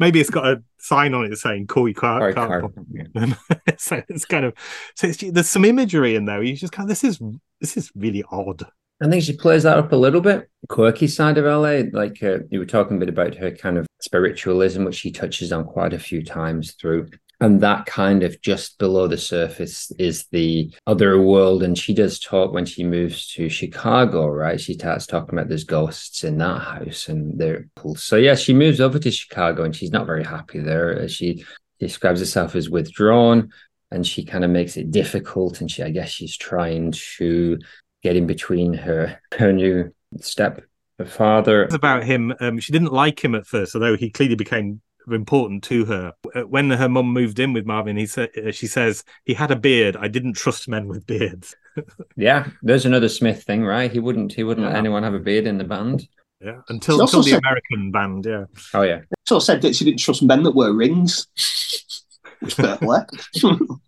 maybe 0.00 0.20
it's 0.20 0.30
got 0.30 0.46
a 0.46 0.62
sign 0.78 1.14
on 1.14 1.24
it 1.24 1.36
saying 1.36 1.68
koi 1.68 1.92
carp, 1.92 2.34
carp, 2.34 2.74
pond. 2.74 3.08
Yeah. 3.14 3.34
so 3.78 4.02
it's 4.08 4.24
kind 4.24 4.44
of 4.44 4.54
so 4.96 5.06
there's 5.06 5.48
some 5.48 5.64
imagery 5.64 6.16
in 6.16 6.24
there. 6.24 6.42
You 6.42 6.56
just 6.56 6.72
kind 6.72 6.86
of 6.86 6.88
this 6.88 7.04
is 7.04 7.20
this 7.60 7.76
is 7.76 7.92
really 7.94 8.24
odd. 8.30 8.64
I 9.02 9.08
think 9.08 9.22
she 9.22 9.34
plays 9.34 9.62
that 9.62 9.78
up 9.78 9.92
a 9.92 9.96
little 9.96 10.20
bit. 10.20 10.50
Quirky 10.68 11.06
side 11.06 11.38
of 11.38 11.46
LA, 11.46 11.88
like 11.98 12.22
uh, 12.22 12.40
you 12.50 12.58
were 12.58 12.66
talking 12.66 12.96
a 12.96 13.00
bit 13.00 13.08
about 13.08 13.34
her 13.36 13.50
kind 13.50 13.78
of 13.78 13.86
spiritualism, 14.02 14.84
which 14.84 14.96
she 14.96 15.10
touches 15.10 15.52
on 15.52 15.64
quite 15.64 15.94
a 15.94 15.98
few 15.98 16.22
times 16.22 16.72
through 16.72 17.08
and 17.40 17.60
that 17.62 17.86
kind 17.86 18.22
of 18.22 18.40
just 18.42 18.78
below 18.78 19.06
the 19.06 19.16
surface 19.16 19.90
is 19.98 20.26
the 20.30 20.72
other 20.86 21.20
world 21.20 21.62
and 21.62 21.78
she 21.78 21.94
does 21.94 22.18
talk 22.18 22.52
when 22.52 22.66
she 22.66 22.84
moves 22.84 23.32
to 23.32 23.48
chicago 23.48 24.26
right 24.26 24.60
she 24.60 24.74
starts 24.74 25.06
talking 25.06 25.36
about 25.38 25.48
there's 25.48 25.64
ghosts 25.64 26.24
in 26.24 26.38
that 26.38 26.60
house 26.60 27.08
and 27.08 27.38
they're 27.38 27.68
so 27.96 28.16
yeah 28.16 28.34
she 28.34 28.52
moves 28.52 28.80
over 28.80 28.98
to 28.98 29.10
chicago 29.10 29.64
and 29.64 29.74
she's 29.74 29.92
not 29.92 30.06
very 30.06 30.24
happy 30.24 30.58
there 30.58 31.08
she 31.08 31.44
describes 31.78 32.20
herself 32.20 32.54
as 32.54 32.68
withdrawn 32.68 33.50
and 33.90 34.06
she 34.06 34.24
kind 34.24 34.44
of 34.44 34.50
makes 34.50 34.76
it 34.76 34.90
difficult. 34.90 35.60
And 35.60 35.70
she, 35.70 35.82
I 35.82 35.90
guess, 35.90 36.10
she's 36.10 36.36
trying 36.36 36.92
to 37.18 37.58
get 38.02 38.16
in 38.16 38.26
between 38.26 38.74
her 38.74 39.20
her 39.36 39.52
new 39.52 39.92
step 40.20 40.62
father. 41.06 41.64
It's 41.64 41.74
about 41.74 42.04
him. 42.04 42.34
Um, 42.40 42.58
she 42.58 42.72
didn't 42.72 42.92
like 42.92 43.22
him 43.24 43.34
at 43.34 43.46
first, 43.46 43.74
although 43.74 43.96
he 43.96 44.10
clearly 44.10 44.36
became 44.36 44.80
important 45.10 45.62
to 45.64 45.84
her. 45.86 46.12
Uh, 46.34 46.42
When 46.42 46.70
her 46.70 46.88
mum 46.88 47.12
moved 47.12 47.38
in 47.38 47.52
with 47.52 47.66
Marvin, 47.66 47.96
he 47.96 48.06
said, 48.06 48.30
uh, 48.36 48.50
"She 48.52 48.66
says 48.66 49.04
he 49.24 49.34
had 49.34 49.50
a 49.50 49.56
beard. 49.56 49.96
I 49.96 50.08
didn't 50.08 50.34
trust 50.34 50.68
men 50.68 50.88
with 50.88 51.06
beards." 51.06 51.54
Yeah, 52.16 52.48
there's 52.62 52.84
another 52.84 53.08
Smith 53.08 53.44
thing, 53.44 53.64
right? 53.64 53.90
He 53.90 54.00
wouldn't 54.00 54.32
he 54.34 54.42
wouldn't 54.42 54.66
let 54.66 54.74
anyone 54.76 55.02
have 55.04 55.14
a 55.14 55.18
beard 55.20 55.46
in 55.46 55.56
the 55.56 55.64
band. 55.64 56.06
Yeah, 56.40 56.60
until 56.68 56.96
She 56.96 57.00
also 57.02 57.18
until 57.18 57.22
the 57.22 57.30
said- 57.30 57.42
American 57.44 57.90
band. 57.92 58.26
Yeah, 58.26 58.44
Oh 58.74 58.82
yeah. 58.82 59.00
So 59.26 59.38
said 59.38 59.62
that 59.62 59.76
she 59.76 59.84
didn't 59.84 60.00
trust 60.00 60.22
men 60.22 60.42
that 60.42 60.54
wear 60.54 60.72
rings. 60.72 61.28
Which 62.40 62.54
fair 62.54 62.76
play. 62.76 63.00
well, 63.42 63.80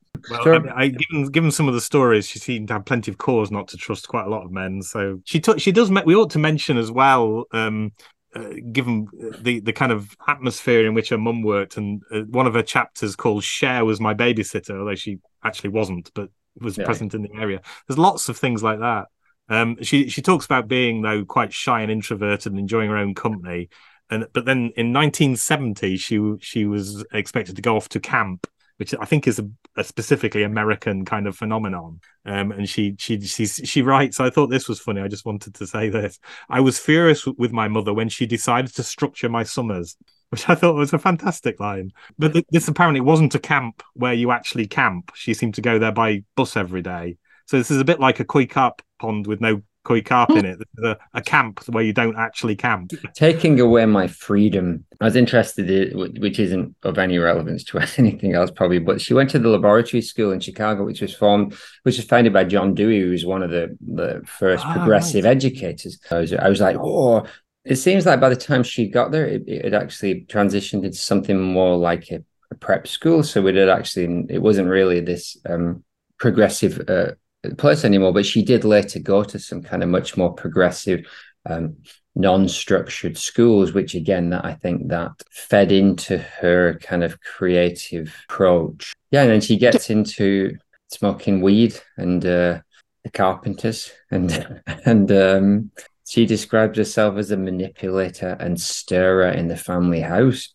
Sure. 0.44 0.54
I, 0.54 0.58
mean, 0.60 0.72
I, 0.76 0.88
given 0.88 1.26
given 1.32 1.50
some 1.50 1.66
of 1.68 1.74
the 1.74 1.80
stories, 1.80 2.26
she 2.28 2.38
seemed 2.38 2.68
to 2.68 2.74
have 2.74 2.84
plenty 2.84 3.10
of 3.10 3.18
cause 3.18 3.50
not 3.50 3.66
to 3.68 3.76
trust 3.76 4.06
quite 4.08 4.26
a 4.26 4.30
lot 4.30 4.44
of 4.44 4.52
men. 4.52 4.80
So 4.82 5.20
she 5.24 5.40
took 5.40 5.58
she 5.58 5.72
does. 5.72 5.90
me- 5.90 6.02
We 6.06 6.14
ought 6.14 6.30
to 6.30 6.38
mention 6.38 6.76
as 6.76 6.90
well. 6.92 7.46
Um, 7.52 7.92
uh, 8.34 8.50
given 8.72 9.06
the 9.40 9.60
the 9.60 9.72
kind 9.72 9.92
of 9.92 10.16
atmosphere 10.26 10.86
in 10.86 10.94
which 10.94 11.10
her 11.10 11.18
mum 11.18 11.42
worked, 11.42 11.76
and 11.76 12.02
uh, 12.12 12.20
one 12.22 12.46
of 12.46 12.54
her 12.54 12.62
chapters 12.62 13.16
called 13.16 13.44
"Cher" 13.44 13.84
was 13.84 14.00
my 14.00 14.14
babysitter," 14.14 14.78
although 14.78 14.94
she 14.94 15.18
actually 15.44 15.70
wasn't, 15.70 16.10
but 16.14 16.30
was 16.60 16.78
Yeah. 16.78 16.84
present 16.84 17.14
in 17.14 17.22
the 17.22 17.30
area. 17.40 17.60
There's 17.86 17.98
lots 17.98 18.28
of 18.28 18.36
things 18.36 18.62
like 18.62 18.80
that. 18.80 19.06
Um, 19.48 19.76
she 19.82 20.08
she 20.08 20.22
talks 20.22 20.44
about 20.44 20.68
being 20.68 21.02
though 21.02 21.24
quite 21.24 21.52
shy 21.52 21.82
and 21.82 21.90
introverted 21.90 22.52
and 22.52 22.58
enjoying 22.60 22.90
her 22.90 22.96
own 22.96 23.14
company. 23.14 23.68
And 24.10 24.26
but 24.32 24.44
then 24.44 24.72
in 24.76 24.92
1970, 24.92 25.96
she 25.96 26.20
she 26.40 26.64
was 26.66 27.04
expected 27.12 27.56
to 27.56 27.62
go 27.62 27.76
off 27.76 27.88
to 27.90 28.00
camp, 28.00 28.46
which 28.76 28.94
I 28.98 29.04
think 29.04 29.26
is 29.26 29.38
a, 29.38 29.48
a 29.76 29.84
specifically 29.84 30.42
American 30.42 31.04
kind 31.04 31.26
of 31.26 31.36
phenomenon. 31.36 32.00
Um, 32.24 32.52
and 32.52 32.68
she 32.68 32.94
she 32.98 33.20
she 33.20 33.46
she 33.46 33.82
writes. 33.82 34.20
I 34.20 34.30
thought 34.30 34.48
this 34.48 34.68
was 34.68 34.80
funny. 34.80 35.00
I 35.00 35.08
just 35.08 35.26
wanted 35.26 35.54
to 35.54 35.66
say 35.66 35.88
this. 35.88 36.18
I 36.48 36.60
was 36.60 36.78
furious 36.78 37.26
with 37.26 37.52
my 37.52 37.68
mother 37.68 37.92
when 37.92 38.08
she 38.08 38.26
decided 38.26 38.74
to 38.74 38.82
structure 38.82 39.28
my 39.28 39.42
summers. 39.42 39.96
Which 40.30 40.48
I 40.48 40.54
thought 40.54 40.76
was 40.76 40.94
a 40.94 40.98
fantastic 40.98 41.60
line. 41.60 41.92
But 42.18 42.32
th- 42.32 42.46
this 42.50 42.66
apparently 42.66 43.02
wasn't 43.02 43.34
a 43.34 43.38
camp 43.38 43.82
where 43.92 44.14
you 44.14 44.30
actually 44.30 44.66
camp. 44.66 45.12
She 45.14 45.34
seemed 45.34 45.54
to 45.56 45.60
go 45.60 45.78
there 45.78 45.92
by 45.92 46.24
bus 46.36 46.56
every 46.56 46.80
day. 46.80 47.18
So 47.46 47.58
this 47.58 47.70
is 47.70 47.78
a 47.78 47.84
bit 47.84 48.00
like 48.00 48.18
a 48.18 48.24
koi 48.24 48.46
carp 48.46 48.80
pond 48.98 49.26
with 49.26 49.42
no 49.42 49.60
koi 49.84 50.02
carp 50.02 50.30
in 50.30 50.44
it. 50.44 50.60
A, 50.82 50.96
a 51.14 51.22
camp 51.22 51.60
where 51.68 51.84
you 51.84 51.92
don't 51.92 52.16
actually 52.16 52.56
camp. 52.56 52.92
Taking 53.14 53.60
away 53.60 53.84
my 53.86 54.06
freedom. 54.06 54.84
I 55.00 55.04
was 55.06 55.16
interested 55.16 55.70
in, 55.70 56.20
which 56.20 56.38
isn't 56.38 56.74
of 56.82 56.98
any 56.98 57.18
relevance 57.18 57.64
to 57.64 57.78
anything 57.98 58.34
else 58.34 58.50
probably, 58.50 58.78
but 58.78 59.00
she 59.00 59.14
went 59.14 59.30
to 59.30 59.38
the 59.38 59.48
laboratory 59.48 60.02
school 60.02 60.32
in 60.32 60.40
Chicago, 60.40 60.84
which 60.84 61.00
was 61.00 61.14
formed, 61.14 61.54
which 61.82 61.96
was 61.96 62.06
founded 62.06 62.32
by 62.32 62.44
John 62.44 62.74
Dewey, 62.74 63.00
who 63.00 63.10
was 63.10 63.26
one 63.26 63.42
of 63.42 63.50
the, 63.50 63.76
the 63.80 64.22
first 64.26 64.64
Ah, 64.64 64.74
progressive 64.74 65.26
educators. 65.26 65.98
I 66.10 66.18
was, 66.18 66.32
I 66.32 66.48
was 66.48 66.60
like, 66.60 66.76
oh, 66.78 67.26
it 67.64 67.76
seems 67.76 68.06
like 68.06 68.20
by 68.20 68.28
the 68.28 68.36
time 68.36 68.62
she 68.62 68.88
got 68.88 69.12
there, 69.12 69.26
it, 69.26 69.44
it 69.46 69.74
actually 69.74 70.24
transitioned 70.24 70.84
into 70.84 70.98
something 70.98 71.40
more 71.40 71.76
like 71.76 72.10
a, 72.10 72.24
a 72.50 72.54
prep 72.54 72.86
school. 72.86 73.22
So 73.22 73.46
it 73.46 73.54
had 73.54 73.68
actually, 73.68 74.26
it 74.28 74.40
wasn't 74.42 74.68
really 74.68 75.00
this 75.00 75.36
um, 75.48 75.84
progressive 76.18 76.88
uh, 76.88 77.12
place 77.58 77.84
anymore, 77.84 78.12
but 78.12 78.26
she 78.26 78.42
did 78.42 78.64
later 78.64 78.98
go 78.98 79.24
to 79.24 79.38
some 79.38 79.62
kind 79.62 79.82
of 79.82 79.88
much 79.88 80.16
more 80.16 80.32
progressive, 80.32 81.04
um, 81.46 81.76
non-structured 82.14 83.18
schools, 83.18 83.72
which 83.72 83.94
again, 83.94 84.30
that 84.30 84.44
I 84.44 84.54
think 84.54 84.88
that 84.88 85.12
fed 85.30 85.72
into 85.72 86.18
her 86.18 86.78
kind 86.82 87.02
of 87.02 87.20
creative 87.20 88.14
approach. 88.28 88.92
Yeah, 89.10 89.22
and 89.22 89.30
then 89.30 89.40
she 89.40 89.58
gets 89.58 89.90
into 89.90 90.56
smoking 90.88 91.40
weed 91.40 91.74
and 91.96 92.24
uh, 92.24 92.60
the 93.04 93.10
carpenters, 93.12 93.92
and 94.10 94.62
and 94.84 95.10
um, 95.10 95.70
she 96.06 96.26
describes 96.26 96.78
herself 96.78 97.16
as 97.16 97.30
a 97.30 97.36
manipulator 97.36 98.36
and 98.38 98.60
stirrer 98.60 99.30
in 99.30 99.48
the 99.48 99.56
family 99.56 100.00
house, 100.00 100.54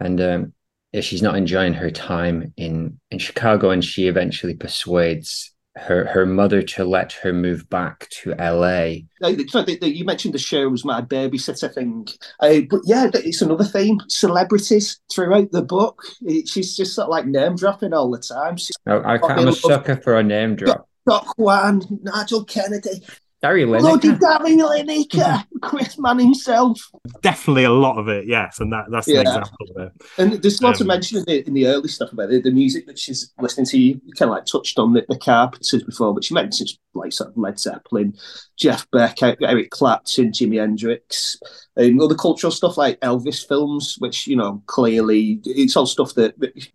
and 0.00 0.20
um, 0.20 0.52
yeah, 0.92 1.00
she's 1.00 1.22
not 1.22 1.36
enjoying 1.36 1.74
her 1.74 1.90
time 1.90 2.54
in 2.56 3.00
in 3.10 3.18
Chicago, 3.18 3.70
and 3.70 3.84
she 3.84 4.06
eventually 4.06 4.54
persuades 4.54 5.53
her 5.76 6.04
her 6.06 6.24
mother 6.24 6.62
to 6.62 6.84
let 6.84 7.12
her 7.12 7.32
move 7.32 7.68
back 7.68 8.08
to 8.10 8.32
LA. 8.38 9.02
Like, 9.20 9.38
it's 9.40 9.54
like 9.54 9.66
the- 9.66 9.78
the- 9.78 9.94
you 9.96 10.04
mentioned 10.04 10.32
the 10.34 10.38
show 10.38 10.68
was 10.68 10.84
my 10.84 11.00
babysitter 11.02 11.72
thing, 11.72 12.06
uh, 12.40 12.60
but 12.70 12.80
yeah, 12.84 13.10
it's 13.12 13.42
another 13.42 13.64
theme. 13.64 13.98
Celebrities 14.08 15.00
throughout 15.12 15.50
the 15.50 15.62
book. 15.62 16.02
She's 16.46 16.76
just 16.76 16.94
sort 16.94 17.06
of 17.06 17.10
like 17.10 17.26
name 17.26 17.56
dropping 17.56 17.92
all 17.92 18.10
the 18.10 18.18
time. 18.18 18.56
She's 18.56 18.76
I, 18.86 18.94
I, 18.94 19.18
I'm 19.32 19.48
a 19.48 19.52
sucker 19.52 19.96
for 19.96 20.16
a 20.18 20.22
name 20.22 20.56
drop. 20.56 20.88
Gok 21.08 21.34
Wan, 21.36 21.82
Nigel 22.02 22.44
Kennedy, 22.44 23.02
Gary 23.44 23.66
bloody 23.66 24.08
Lineker. 24.08 24.20
Gary 24.20 24.56
Lineker, 24.56 25.44
Chris 25.60 25.98
Mann 25.98 26.18
himself. 26.18 26.80
Definitely 27.20 27.64
a 27.64 27.70
lot 27.72 27.98
of 27.98 28.08
it, 28.08 28.26
yes, 28.26 28.58
and 28.58 28.72
that 28.72 28.86
that's 28.90 29.06
Yeah. 29.06 29.20
an 29.20 29.26
example 29.26 29.66
of 29.76 29.82
it. 29.86 29.92
And 30.16 30.32
there's 30.42 30.62
lots 30.62 30.80
Um, 30.80 30.84
of 30.84 30.88
mention 30.88 31.18
in 31.18 31.24
the, 31.26 31.46
in 31.46 31.52
the 31.52 31.66
early 31.66 31.88
stuff 31.88 32.10
about 32.12 32.32
it, 32.32 32.42
the 32.42 32.50
music 32.50 32.86
that 32.86 32.98
she's 32.98 33.34
listening 33.38 33.66
to. 33.66 33.78
You 33.78 34.00
kind 34.18 34.30
of 34.30 34.36
like 34.36 34.46
touched 34.46 34.78
on 34.78 34.94
the, 34.94 35.04
the 35.10 35.18
Carpenters 35.18 35.82
before, 35.82 36.14
but 36.14 36.24
she 36.24 36.32
mentions 36.32 36.78
like 36.94 37.12
sort 37.12 37.30
of 37.30 37.36
Led 37.36 37.58
Zeppelin, 37.58 38.14
Jeff 38.56 38.90
Beck, 38.92 39.22
Eric 39.22 39.70
Clapton, 39.70 40.30
Jimi 40.32 40.58
Hendrix, 40.58 41.36
and 41.76 42.00
other 42.00 42.14
cultural 42.14 42.50
stuff 42.50 42.78
like 42.78 42.98
Elvis 43.00 43.46
films, 43.46 43.96
which 43.98 44.26
you 44.26 44.36
know 44.36 44.62
clearly 44.66 45.40
it's 45.44 45.76
all 45.76 45.86
stuff 45.86 46.14
that 46.14 46.34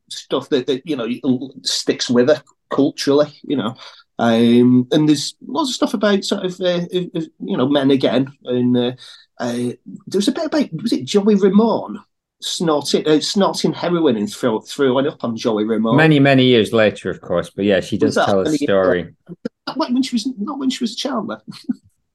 stuff 0.10 0.49
that, 0.49 0.67
that 0.67 0.86
you 0.86 0.95
know 0.95 1.08
sticks 1.63 2.12
with 2.12 2.29
her 2.29 2.43
culturally, 2.69 3.34
you 3.43 3.58
know. 3.58 3.75
Um, 4.19 4.86
and 4.91 5.08
there's 5.08 5.36
lots 5.47 5.69
of 5.69 5.75
stuff 5.75 5.93
about 5.93 6.25
sort 6.25 6.45
of 6.45 6.60
uh, 6.60 6.86
you 6.91 7.58
know 7.58 7.69
men 7.69 7.89
again, 7.89 8.34
and 8.43 8.77
uh, 8.77 8.91
uh, 9.39 9.53
there 10.08 10.17
was 10.17 10.27
a 10.27 10.34
bit 10.34 10.47
about 10.47 10.69
was 10.73 10.91
it 10.91 11.05
Joey 11.05 11.36
Ramone 11.36 12.03
snorting 12.41 13.08
uh, 13.08 13.21
snorting 13.21 13.71
heroin 13.71 14.17
and 14.17 14.32
throw, 14.32 14.60
throwing 14.60 15.08
up 15.08 15.23
on 15.23 15.38
Joey 15.38 15.63
Ramone. 15.63 15.95
Many 15.95 16.19
many 16.19 16.43
years 16.43 16.73
later, 16.73 17.10
of 17.10 17.21
course, 17.21 17.49
but 17.49 17.63
yeah, 17.63 17.79
she 17.79 17.97
does 17.97 18.15
tell 18.15 18.41
a 18.41 18.51
story. 18.51 19.15
Not 19.65 19.77
when 19.77 20.03
she 20.03 20.15
was 20.15 20.27
not 20.38 20.60
when 20.60 20.69
she 20.69 20.84
was 20.84 20.93
a 20.93 20.97
child. 20.97 21.29
though. 21.29 21.55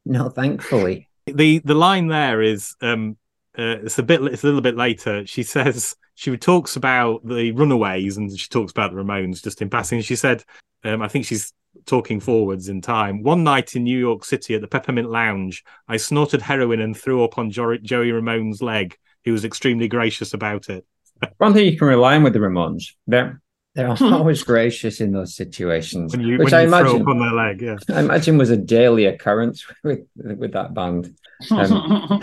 No, 0.04 0.28
thankfully. 0.28 1.08
the 1.26 1.60
the 1.60 1.74
line 1.74 2.08
there 2.08 2.42
is 2.42 2.76
um 2.82 3.16
uh, 3.58 3.80
it's 3.82 3.98
a 3.98 4.02
bit 4.02 4.20
it's 4.24 4.42
a 4.42 4.46
little 4.46 4.60
bit 4.60 4.76
later 4.76 5.26
she 5.26 5.42
says 5.42 5.96
she 6.14 6.36
talks 6.36 6.76
about 6.76 7.26
the 7.26 7.52
runaways 7.52 8.18
and 8.18 8.38
she 8.38 8.48
talks 8.50 8.72
about 8.72 8.92
the 8.92 8.98
ramones 8.98 9.42
just 9.42 9.62
in 9.62 9.70
passing 9.70 10.02
she 10.02 10.16
said 10.16 10.44
um 10.84 11.00
i 11.00 11.08
think 11.08 11.24
she's 11.24 11.54
talking 11.86 12.20
forwards 12.20 12.68
in 12.68 12.80
time. 12.80 13.22
One 13.22 13.44
night 13.44 13.76
in 13.76 13.84
new 13.84 13.98
york 13.98 14.24
city 14.24 14.54
at 14.54 14.60
the 14.60 14.68
peppermint 14.68 15.10
lounge 15.10 15.62
i 15.88 15.96
snorted 15.96 16.40
heroin 16.40 16.80
and 16.80 16.96
threw 16.96 17.24
up 17.24 17.38
on 17.38 17.50
joey 17.50 18.12
ramone's 18.12 18.62
leg. 18.62 18.96
He 19.22 19.30
was 19.30 19.44
extremely 19.44 19.88
gracious 19.88 20.34
about 20.34 20.68
it. 20.68 20.84
One 21.38 21.54
thing 21.54 21.66
you 21.70 21.78
can 21.78 21.88
rely 21.88 22.16
on 22.16 22.22
with 22.22 22.32
the 22.34 22.38
Ramones, 22.40 22.92
they're 23.06 23.40
they're 23.74 23.88
always 24.00 24.42
gracious 24.42 25.00
in 25.00 25.12
those 25.12 25.34
situations, 25.34 26.12
when 26.16 26.26
you 26.26 26.38
which 26.38 26.52
when 26.52 26.54
I 26.54 26.62
you 26.62 26.68
throw 26.68 26.78
imagine 26.80 27.02
up 27.02 27.08
on 27.08 27.18
their 27.18 27.32
leg 27.32 27.60
yeah. 27.62 27.76
I 27.96 28.00
imagine 28.00 28.38
was 28.38 28.50
a 28.50 28.56
daily 28.56 29.06
occurrence 29.06 29.66
with 29.84 30.00
with 30.16 30.52
that 30.52 30.74
band. 30.74 31.16
Um, 31.50 32.22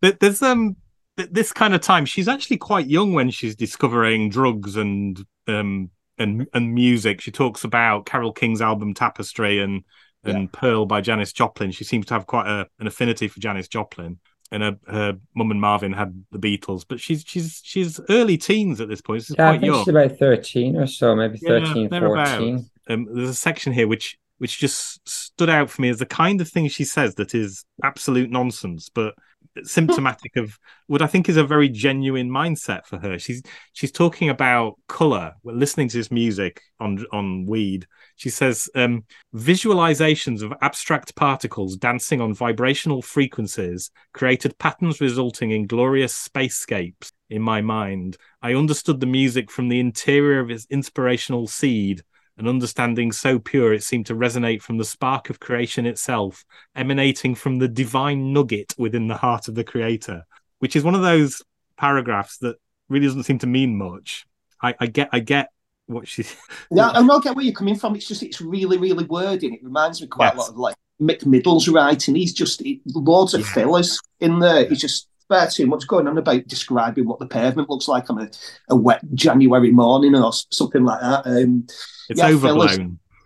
There- 0.00 0.12
there's 0.20 0.42
um 0.42 0.76
this 1.16 1.52
kind 1.52 1.74
of 1.74 1.80
time 1.80 2.04
she's 2.06 2.26
actually 2.28 2.56
quite 2.56 2.86
young 2.88 3.12
when 3.12 3.30
she's 3.30 3.54
discovering 3.54 4.30
drugs 4.30 4.76
and 4.76 5.24
um 5.46 5.90
and 6.22 6.46
and 6.54 6.72
music. 6.74 7.20
She 7.20 7.30
talks 7.30 7.64
about 7.64 8.06
carole 8.06 8.32
king's 8.32 8.60
album 8.62 8.94
tapestry 8.94 9.60
and 9.60 9.84
and 10.24 10.52
pearl 10.52 10.86
by 10.86 11.00
janis 11.00 11.32
joplin. 11.32 11.72
She 11.72 11.84
seems 11.84 12.06
to 12.06 12.14
have 12.14 12.26
quite 12.26 12.46
a, 12.46 12.66
an 12.78 12.86
affinity 12.86 13.28
for 13.28 13.40
janis 13.40 13.68
joplin. 13.68 14.18
And 14.52 14.62
her, 14.62 14.76
her 14.86 15.18
mum 15.34 15.50
and 15.50 15.60
marvin 15.60 15.92
had 15.94 16.24
the 16.30 16.38
beatles 16.38 16.84
but 16.86 17.00
she's 17.00 17.24
she's 17.26 17.60
she's 17.64 17.98
early 18.10 18.36
teens 18.38 18.80
at 18.80 18.88
this 18.88 19.00
point. 19.00 19.24
Yeah, 19.36 19.48
I 19.48 19.52
think 19.52 19.64
young. 19.64 19.78
she's 19.80 19.88
about 19.88 20.18
13 20.18 20.76
or 20.76 20.86
so, 20.86 21.16
maybe 21.16 21.38
Yeah, 21.42 21.64
13, 21.64 21.88
thereabouts. 21.88 22.30
14. 22.30 22.70
um, 22.90 23.08
there's 23.14 23.30
a 23.30 23.34
section 23.34 23.72
here 23.72 23.88
which 23.88 24.16
which 24.38 24.58
just 24.58 25.00
stood 25.08 25.48
out 25.48 25.70
for 25.70 25.80
me 25.82 25.88
as 25.88 25.98
the 26.00 26.06
kind 26.06 26.40
of 26.40 26.48
thing 26.48 26.68
she 26.68 26.84
says 26.84 27.14
that 27.14 27.34
is 27.34 27.64
absolute 27.82 28.28
nonsense, 28.30 28.90
but 28.92 29.14
symptomatic 29.64 30.36
of 30.36 30.58
what 30.86 31.02
I 31.02 31.06
think 31.06 31.28
is 31.28 31.36
a 31.36 31.44
very 31.44 31.68
genuine 31.68 32.30
mindset 32.30 32.86
for 32.86 32.98
her. 32.98 33.18
She's 33.18 33.42
she's 33.72 33.92
talking 33.92 34.28
about 34.28 34.78
color. 34.88 35.34
We're 35.42 35.52
listening 35.52 35.88
to 35.88 35.96
this 35.96 36.10
music 36.10 36.62
on 36.80 37.04
on 37.12 37.46
weed. 37.46 37.86
She 38.16 38.30
says 38.30 38.68
um, 38.74 39.04
visualizations 39.34 40.42
of 40.42 40.52
abstract 40.60 41.14
particles 41.16 41.76
dancing 41.76 42.20
on 42.20 42.34
vibrational 42.34 43.02
frequencies 43.02 43.90
created 44.12 44.58
patterns 44.58 45.00
resulting 45.00 45.50
in 45.50 45.66
glorious 45.66 46.28
spacescapes 46.28 47.12
in 47.30 47.42
my 47.42 47.60
mind. 47.60 48.16
I 48.42 48.54
understood 48.54 49.00
the 49.00 49.06
music 49.06 49.50
from 49.50 49.68
the 49.68 49.80
interior 49.80 50.40
of 50.40 50.50
its 50.50 50.66
inspirational 50.70 51.46
seed 51.46 52.02
an 52.38 52.48
understanding 52.48 53.12
so 53.12 53.38
pure 53.38 53.72
it 53.72 53.82
seemed 53.82 54.06
to 54.06 54.14
resonate 54.14 54.62
from 54.62 54.78
the 54.78 54.84
spark 54.84 55.30
of 55.30 55.40
creation 55.40 55.86
itself, 55.86 56.44
emanating 56.74 57.34
from 57.34 57.58
the 57.58 57.68
divine 57.68 58.32
nugget 58.32 58.74
within 58.78 59.08
the 59.08 59.16
heart 59.16 59.48
of 59.48 59.54
the 59.54 59.64
creator, 59.64 60.24
which 60.58 60.76
is 60.76 60.84
one 60.84 60.94
of 60.94 61.02
those 61.02 61.42
paragraphs 61.76 62.38
that 62.38 62.56
really 62.88 63.06
doesn't 63.06 63.24
seem 63.24 63.38
to 63.38 63.46
mean 63.46 63.76
much. 63.76 64.24
I, 64.62 64.74
I 64.80 64.86
get, 64.86 65.08
I 65.12 65.20
get 65.20 65.48
what 65.86 66.08
she. 66.08 66.24
Yeah, 66.70 66.90
I 66.90 67.06
don't 67.06 67.22
get 67.22 67.36
where 67.36 67.44
you're 67.44 67.54
coming 67.54 67.74
from. 67.76 67.94
It's 67.96 68.08
just 68.08 68.22
it's 68.22 68.40
really 68.40 68.78
really 68.78 69.04
wordy, 69.04 69.46
and 69.46 69.54
it 69.56 69.62
reminds 69.62 70.00
me 70.00 70.06
quite 70.06 70.34
Yes. 70.34 70.36
a 70.36 70.38
lot 70.40 70.48
of 70.50 70.56
like 70.56 70.76
Mick 71.00 71.26
Middles' 71.26 71.68
writing. 71.68 72.14
He's 72.14 72.32
just 72.32 72.62
he, 72.62 72.80
loads 72.86 73.34
of 73.34 73.40
Yeah. 73.40 73.52
fillers 73.52 73.98
in 74.20 74.38
there. 74.38 74.68
He's 74.68 74.80
just 74.80 75.08
far 75.28 75.48
too 75.48 75.66
much 75.66 75.86
going 75.86 76.06
on 76.08 76.18
about 76.18 76.46
describing 76.46 77.06
what 77.06 77.18
the 77.18 77.26
pavement 77.26 77.68
looks 77.70 77.88
like 77.88 78.08
on 78.10 78.20
a, 78.22 78.30
a 78.70 78.76
wet 78.76 79.00
January 79.14 79.70
morning 79.70 80.14
or 80.14 80.32
something 80.50 80.84
like 80.84 81.00
that. 81.00 81.26
Um, 81.26 81.66
It's 82.08 82.18
Yeah, 82.18 82.28
overblown. 82.28 82.68
fellas. 82.68 82.78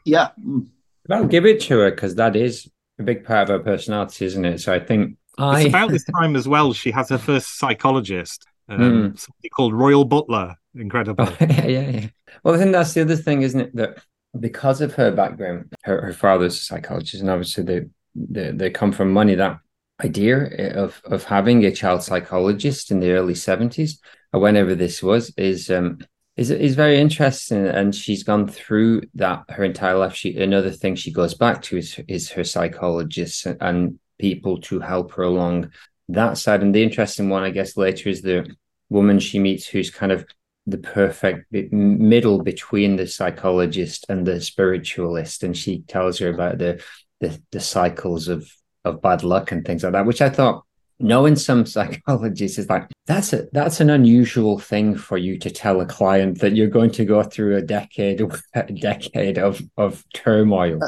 yeah, 0.05 0.29
mm. 0.45 0.67
I'll 1.11 1.27
give 1.27 1.47
it 1.47 1.61
to 1.63 1.79
her 1.79 1.91
because 1.91 2.15
that 2.17 2.35
is 2.37 2.69
a 2.99 3.03
big 3.03 3.25
part 3.25 3.49
of 3.51 3.59
her 3.59 3.65
personality, 3.65 4.25
isn't 4.27 4.45
it? 4.45 4.59
So 4.61 4.73
I 4.73 4.81
think 4.81 5.17
I 5.39 5.61
It's 5.61 5.69
about 5.69 5.91
this 5.91 6.05
time 6.19 6.35
as 6.37 6.49
well. 6.49 6.73
She 6.73 6.91
has 6.91 7.09
her 7.11 7.19
first 7.19 7.59
psychologist, 7.59 8.47
um, 8.69 8.79
Mm. 8.81 9.19
somebody 9.19 9.49
called 9.51 9.75
Royal 9.75 10.05
Butler. 10.05 10.57
Incredible. 10.75 11.27
Oh, 11.29 11.37
yeah, 11.41 11.67
yeah, 11.67 11.89
yeah. 11.91 12.07
Well, 12.43 12.55
I 12.55 12.59
think 12.59 12.73
that's 12.73 12.93
the 12.95 13.03
other 13.03 13.17
thing, 13.17 13.43
isn't 13.43 13.61
it? 13.61 13.77
That 13.77 13.99
because 14.39 14.81
of 14.81 14.95
her 14.95 15.11
background, 15.11 15.73
her, 15.85 16.01
her 16.03 16.13
father's 16.13 16.55
a 16.57 16.61
psychologist, 16.65 17.21
and 17.23 17.31
obviously 17.31 17.65
they, 17.65 17.81
they 18.15 18.51
they 18.51 18.71
come 18.71 18.93
from 18.93 19.13
money. 19.13 19.35
That 19.37 19.59
idea 20.03 20.75
of 20.75 21.01
of 21.05 21.25
having 21.25 21.65
a 21.65 21.73
child 21.73 22.03
psychologist 22.03 22.91
in 22.91 23.01
the 23.01 23.13
early 23.13 23.35
seventies, 23.35 24.01
or 24.33 24.41
whenever 24.41 24.75
this 24.75 25.03
was, 25.03 25.33
is 25.37 25.71
um 25.71 25.99
is 26.37 26.51
is 26.51 26.75
very 26.75 26.99
interesting. 26.99 27.67
And 27.67 27.95
she's 27.95 28.23
gone 28.23 28.49
through 28.49 29.03
that 29.15 29.45
her 29.49 29.65
entire 29.65 29.97
life. 29.97 30.15
She 30.15 30.37
another 30.37 30.71
thing 30.71 30.97
she 30.97 31.13
goes 31.13 31.35
back 31.35 31.63
to 31.63 31.79
is 31.79 31.99
is 32.09 32.31
her 32.33 32.45
psychologists 32.45 33.47
and, 33.47 33.59
and 33.61 33.99
people 34.19 34.61
to 34.63 34.81
help 34.81 35.13
her 35.13 35.23
along 35.23 35.71
that 36.09 36.39
side. 36.39 36.63
And 36.63 36.75
the 36.75 36.83
interesting 36.83 37.29
one, 37.29 37.43
I 37.43 37.51
guess, 37.51 37.77
later 37.77 38.09
is 38.09 38.23
the 38.23 38.55
woman 38.89 39.19
she 39.19 39.39
meets 39.39 39.67
who's 39.67 39.91
kind 39.91 40.13
of 40.13 40.25
the 40.67 40.79
perfect 40.79 41.47
middle 41.73 42.43
between 42.43 42.97
the 42.97 43.07
psychologist 43.07 44.07
and 44.09 44.27
the 44.27 44.41
spiritualist, 44.41 45.43
and 45.43 45.57
she 45.57 45.83
tells 45.83 46.19
her 46.19 46.29
about 46.29 46.59
the 46.59 46.83
the, 47.21 47.41
the 47.51 47.61
cycles 47.61 48.29
of 48.29 48.47
of 48.87 49.03
bad 49.03 49.23
luck 49.23 49.53
and 49.53 49.65
things 49.65 49.83
like 49.83 49.93
that, 49.93 50.07
which 50.07 50.23
I 50.23 50.31
thought. 50.31 50.63
Knowing 50.99 51.37
some 51.37 51.67
psychologists 51.75 52.59
is 52.59 52.71
like 52.71 52.89
that's 53.05 53.35
a 53.35 53.47
that's 53.53 53.81
an 53.81 53.91
unusual 53.91 54.59
thing 54.59 54.97
for 54.97 55.19
you 55.19 55.39
to 55.39 55.51
tell 55.51 55.83
a 55.83 55.87
client 55.87 56.41
that 56.41 56.57
you're 56.57 56.69
going 56.69 56.91
to 56.93 57.05
go 57.05 57.23
through 57.23 57.57
a 57.57 57.61
decade 57.61 58.23
a 58.55 58.63
decade 58.73 59.37
of 59.37 59.61
of 59.77 60.03
turmoil. 60.15 60.79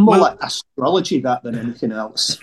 more 0.00 0.12
Well- 0.12 0.20
like 0.20 0.38
astrology 0.40 1.20
that 1.22 1.42
than 1.42 1.58
anything 1.58 1.90
else. 1.90 2.38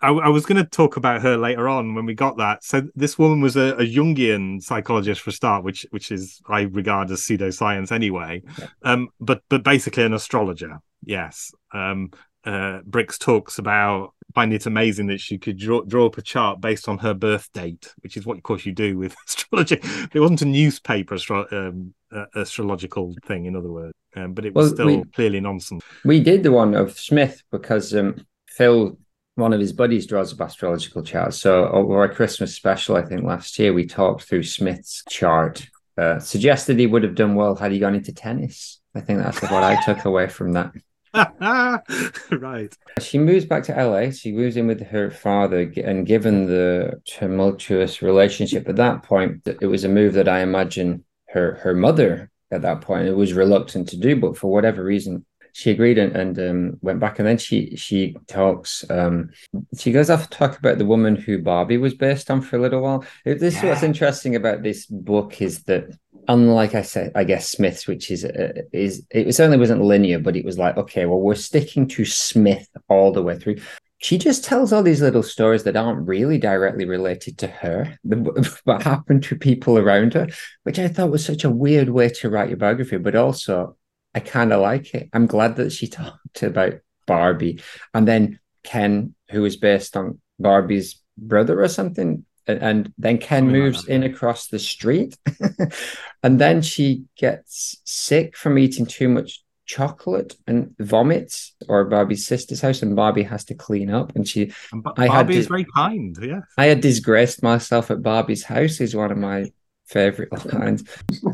I, 0.00 0.10
I 0.10 0.28
was 0.28 0.46
going 0.46 0.62
to 0.62 0.70
talk 0.70 0.96
about 0.96 1.22
her 1.22 1.36
later 1.36 1.68
on 1.68 1.96
when 1.96 2.06
we 2.06 2.14
got 2.14 2.36
that. 2.36 2.62
So 2.62 2.82
this 2.94 3.18
woman 3.18 3.40
was 3.40 3.56
a, 3.56 3.74
a 3.74 3.84
Jungian 3.84 4.62
psychologist 4.62 5.22
for 5.22 5.30
a 5.30 5.32
start, 5.32 5.64
which 5.64 5.84
which 5.90 6.12
is 6.12 6.40
I 6.48 6.62
regard 6.62 7.10
as 7.10 7.20
pseudoscience 7.22 7.90
anyway. 7.90 8.42
Yeah. 8.58 8.66
Um, 8.82 9.08
but 9.18 9.42
but 9.48 9.64
basically 9.64 10.04
an 10.04 10.14
astrologer. 10.14 10.78
Yes. 11.04 11.52
Um, 11.72 12.10
uh, 12.44 12.80
Brix 12.88 13.18
talks 13.18 13.58
about 13.58 14.12
finding 14.34 14.56
it 14.56 14.64
amazing 14.66 15.08
that 15.08 15.20
she 15.20 15.36
could 15.38 15.58
draw, 15.58 15.82
draw 15.82 16.06
up 16.06 16.16
a 16.18 16.22
chart 16.22 16.60
based 16.60 16.88
on 16.88 16.98
her 16.98 17.12
birth 17.14 17.48
date, 17.52 17.92
which 18.02 18.16
is 18.16 18.24
what, 18.24 18.36
of 18.36 18.42
course, 18.44 18.64
you 18.64 18.72
do 18.72 18.96
with 18.96 19.14
astrology. 19.26 19.80
It 20.14 20.20
wasn't 20.20 20.42
a 20.42 20.46
newspaper 20.46 21.14
astro- 21.16 21.48
um, 21.50 21.94
uh, 22.12 22.26
astrological 22.36 23.14
thing, 23.24 23.46
in 23.46 23.56
other 23.56 23.70
words, 23.70 23.94
um, 24.16 24.32
but 24.34 24.44
it 24.44 24.54
was 24.54 24.68
Well, 24.68 24.74
still 24.74 24.86
we- 24.86 25.04
clearly 25.12 25.40
nonsense. 25.40 25.82
We 26.04 26.20
did 26.20 26.42
the 26.42 26.52
one 26.52 26.74
of 26.74 26.98
Smith 26.98 27.42
because 27.50 27.94
um, 27.94 28.24
Phil, 28.46 28.96
one 29.34 29.52
of 29.52 29.60
his 29.60 29.72
buddies, 29.72 30.06
draws 30.06 30.32
up 30.32 30.40
astrological 30.40 31.02
charts. 31.02 31.38
So 31.40 31.66
over 31.68 31.98
our 31.98 32.08
Christmas 32.08 32.54
special, 32.54 32.96
I 32.96 33.02
think 33.02 33.22
last 33.24 33.58
year 33.58 33.72
we 33.72 33.86
talked 33.86 34.22
through 34.22 34.44
Smith's 34.44 35.02
chart. 35.08 35.66
Uh, 35.98 36.18
suggested 36.18 36.78
he 36.78 36.86
would 36.86 37.02
have 37.02 37.14
done 37.14 37.34
well 37.34 37.54
had 37.54 37.72
he 37.72 37.78
gone 37.78 37.94
into 37.94 38.12
tennis. 38.12 38.80
I 38.94 39.00
think 39.00 39.18
that's 39.18 39.42
what 39.42 39.62
I 39.62 39.82
took 39.84 40.04
away 40.06 40.28
from 40.28 40.52
that. 40.52 40.72
right. 42.30 42.76
She 43.00 43.18
moves 43.18 43.44
back 43.44 43.64
to 43.64 43.84
LA. 43.84 44.10
She 44.10 44.32
moves 44.32 44.56
in 44.56 44.66
with 44.66 44.80
her 44.86 45.10
father, 45.10 45.72
and 45.84 46.06
given 46.06 46.46
the 46.46 47.00
tumultuous 47.04 48.02
relationship 48.02 48.68
at 48.68 48.76
that 48.76 49.02
point, 49.02 49.46
it 49.46 49.66
was 49.66 49.84
a 49.84 49.88
move 49.88 50.14
that 50.14 50.28
I 50.28 50.40
imagine 50.40 51.04
her 51.30 51.54
her 51.62 51.74
mother 51.74 52.30
at 52.50 52.62
that 52.62 52.80
point 52.80 53.06
it 53.06 53.16
was 53.16 53.32
reluctant 53.32 53.88
to 53.88 53.96
do, 53.96 54.16
but 54.16 54.36
for 54.36 54.50
whatever 54.50 54.82
reason, 54.82 55.24
she 55.52 55.70
agreed 55.70 55.98
and, 55.98 56.14
and 56.16 56.38
um, 56.38 56.78
went 56.80 57.00
back. 57.00 57.18
And 57.18 57.26
then 57.26 57.38
she 57.38 57.76
she 57.76 58.16
talks. 58.26 58.88
Um, 58.88 59.30
she 59.76 59.92
goes 59.92 60.10
off 60.10 60.28
to 60.28 60.36
talk 60.36 60.58
about 60.58 60.78
the 60.78 60.86
woman 60.86 61.16
who 61.16 61.42
Barbie 61.42 61.78
was 61.78 61.94
based 61.94 62.30
on 62.30 62.40
for 62.40 62.56
a 62.56 62.60
little 62.60 62.82
while. 62.82 63.04
This 63.24 63.56
is 63.56 63.62
what's 63.62 63.82
interesting 63.82 64.36
about 64.36 64.62
this 64.62 64.86
book 64.86 65.40
is 65.42 65.64
that 65.64 65.90
unlike 66.28 66.74
I 66.74 66.82
said, 66.82 67.12
I 67.14 67.24
guess 67.24 67.50
Smith's, 67.50 67.86
which 67.86 68.10
is 68.10 68.24
uh, 68.24 68.62
is 68.72 69.06
it 69.10 69.34
certainly 69.34 69.58
wasn't 69.58 69.82
linear, 69.82 70.18
but 70.18 70.36
it 70.36 70.44
was 70.44 70.58
like, 70.58 70.76
okay, 70.76 71.06
well, 71.06 71.20
we're 71.20 71.34
sticking 71.34 71.88
to 71.88 72.04
Smith 72.04 72.68
all 72.88 73.12
the 73.12 73.22
way 73.22 73.38
through. 73.38 73.56
She 73.98 74.16
just 74.16 74.44
tells 74.44 74.72
all 74.72 74.82
these 74.82 75.02
little 75.02 75.22
stories 75.22 75.64
that 75.64 75.76
aren't 75.76 76.08
really 76.08 76.38
directly 76.38 76.86
related 76.86 77.36
to 77.38 77.46
her, 77.48 77.98
but 78.64 78.82
happened 78.82 79.22
to 79.24 79.36
people 79.36 79.78
around 79.78 80.14
her, 80.14 80.28
which 80.62 80.78
I 80.78 80.88
thought 80.88 81.10
was 81.10 81.24
such 81.24 81.44
a 81.44 81.50
weird 81.50 81.90
way 81.90 82.08
to 82.08 82.30
write 82.30 82.48
your 82.48 82.56
biography. 82.56 82.96
But 82.96 83.14
also, 83.14 83.76
I 84.14 84.20
kind 84.20 84.52
of 84.52 84.60
like 84.60 84.94
it. 84.94 85.10
I'm 85.12 85.26
glad 85.26 85.56
that 85.56 85.72
she 85.72 85.86
talked 85.88 86.42
about 86.42 86.74
Barbie, 87.06 87.60
and 87.92 88.06
then 88.06 88.38
Ken, 88.62 89.14
who 89.30 89.42
was 89.42 89.56
based 89.56 89.96
on 89.96 90.20
Barbie's 90.38 91.00
brother 91.16 91.62
or 91.62 91.68
something. 91.68 92.24
And, 92.50 92.62
and 92.62 92.92
then 92.98 93.18
Ken 93.18 93.44
Something 93.44 93.46
like 93.46 93.62
moves 93.62 93.84
that, 93.84 93.92
in 93.94 94.02
yeah. 94.02 94.08
across 94.08 94.48
the 94.48 94.58
street. 94.58 95.16
and 96.22 96.40
then 96.40 96.62
she 96.62 97.04
gets 97.16 97.76
sick 97.84 98.36
from 98.36 98.58
eating 98.58 98.86
too 98.86 99.08
much 99.08 99.42
chocolate 99.66 100.34
and 100.48 100.74
vomits 100.80 101.54
or 101.68 101.84
Barbie's 101.84 102.26
sister's 102.26 102.60
house, 102.60 102.82
and 102.82 102.96
Barbie 102.96 103.22
has 103.22 103.44
to 103.44 103.54
clean 103.54 103.88
up. 103.90 104.14
And 104.16 104.26
she, 104.26 104.52
And 104.72 104.82
Ba- 104.82 104.92
I 104.96 105.02
had 105.02 105.08
Barbie 105.08 105.34
to- 105.34 105.38
is 105.40 105.46
very 105.46 105.66
kind. 105.76 106.16
Yeah. 106.20 106.40
I 106.58 106.66
had 106.66 106.80
disgraced 106.80 107.42
myself 107.42 107.90
at 107.90 108.02
Barbie's 108.02 108.44
house, 108.44 108.80
is 108.80 108.96
one 108.96 109.12
of 109.12 109.18
my 109.18 109.50
favorite 109.86 110.32
lines. 110.54 110.82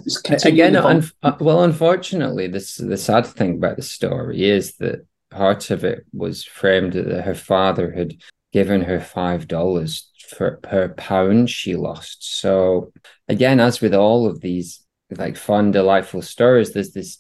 Just 0.05 0.45
Again, 0.45 0.77
un- 0.77 1.05
uh, 1.23 1.33
well, 1.41 1.65
unfortunately, 1.65 2.47
this 2.47 2.77
the 2.77 2.97
sad 2.99 3.27
thing 3.27 3.57
about 3.57 3.77
the 3.77 3.83
story 3.83 4.45
is 4.45 4.77
that 4.77 5.07
part 5.31 5.71
of 5.71 5.85
it 5.85 6.05
was 6.13 6.45
framed 6.45 6.93
that 6.95 7.23
her 7.23 7.35
father 7.35 7.91
had 7.93 8.15
given 8.53 8.83
her 8.83 9.01
five 9.01 9.49
dollars 9.49 10.11
for 10.31 10.59
per 10.63 10.89
pound 10.91 11.51
she 11.51 11.77
lost. 11.77 12.39
So 12.39 12.93
again, 13.29 13.61
as 13.61 13.81
with 13.81 13.95
all 13.95 14.27
of 14.27 14.41
these 14.41 14.85
like 15.11 15.37
fun, 15.37 15.71
delightful 15.71 16.23
stories, 16.23 16.73
there's 16.73 16.93
this 16.93 17.19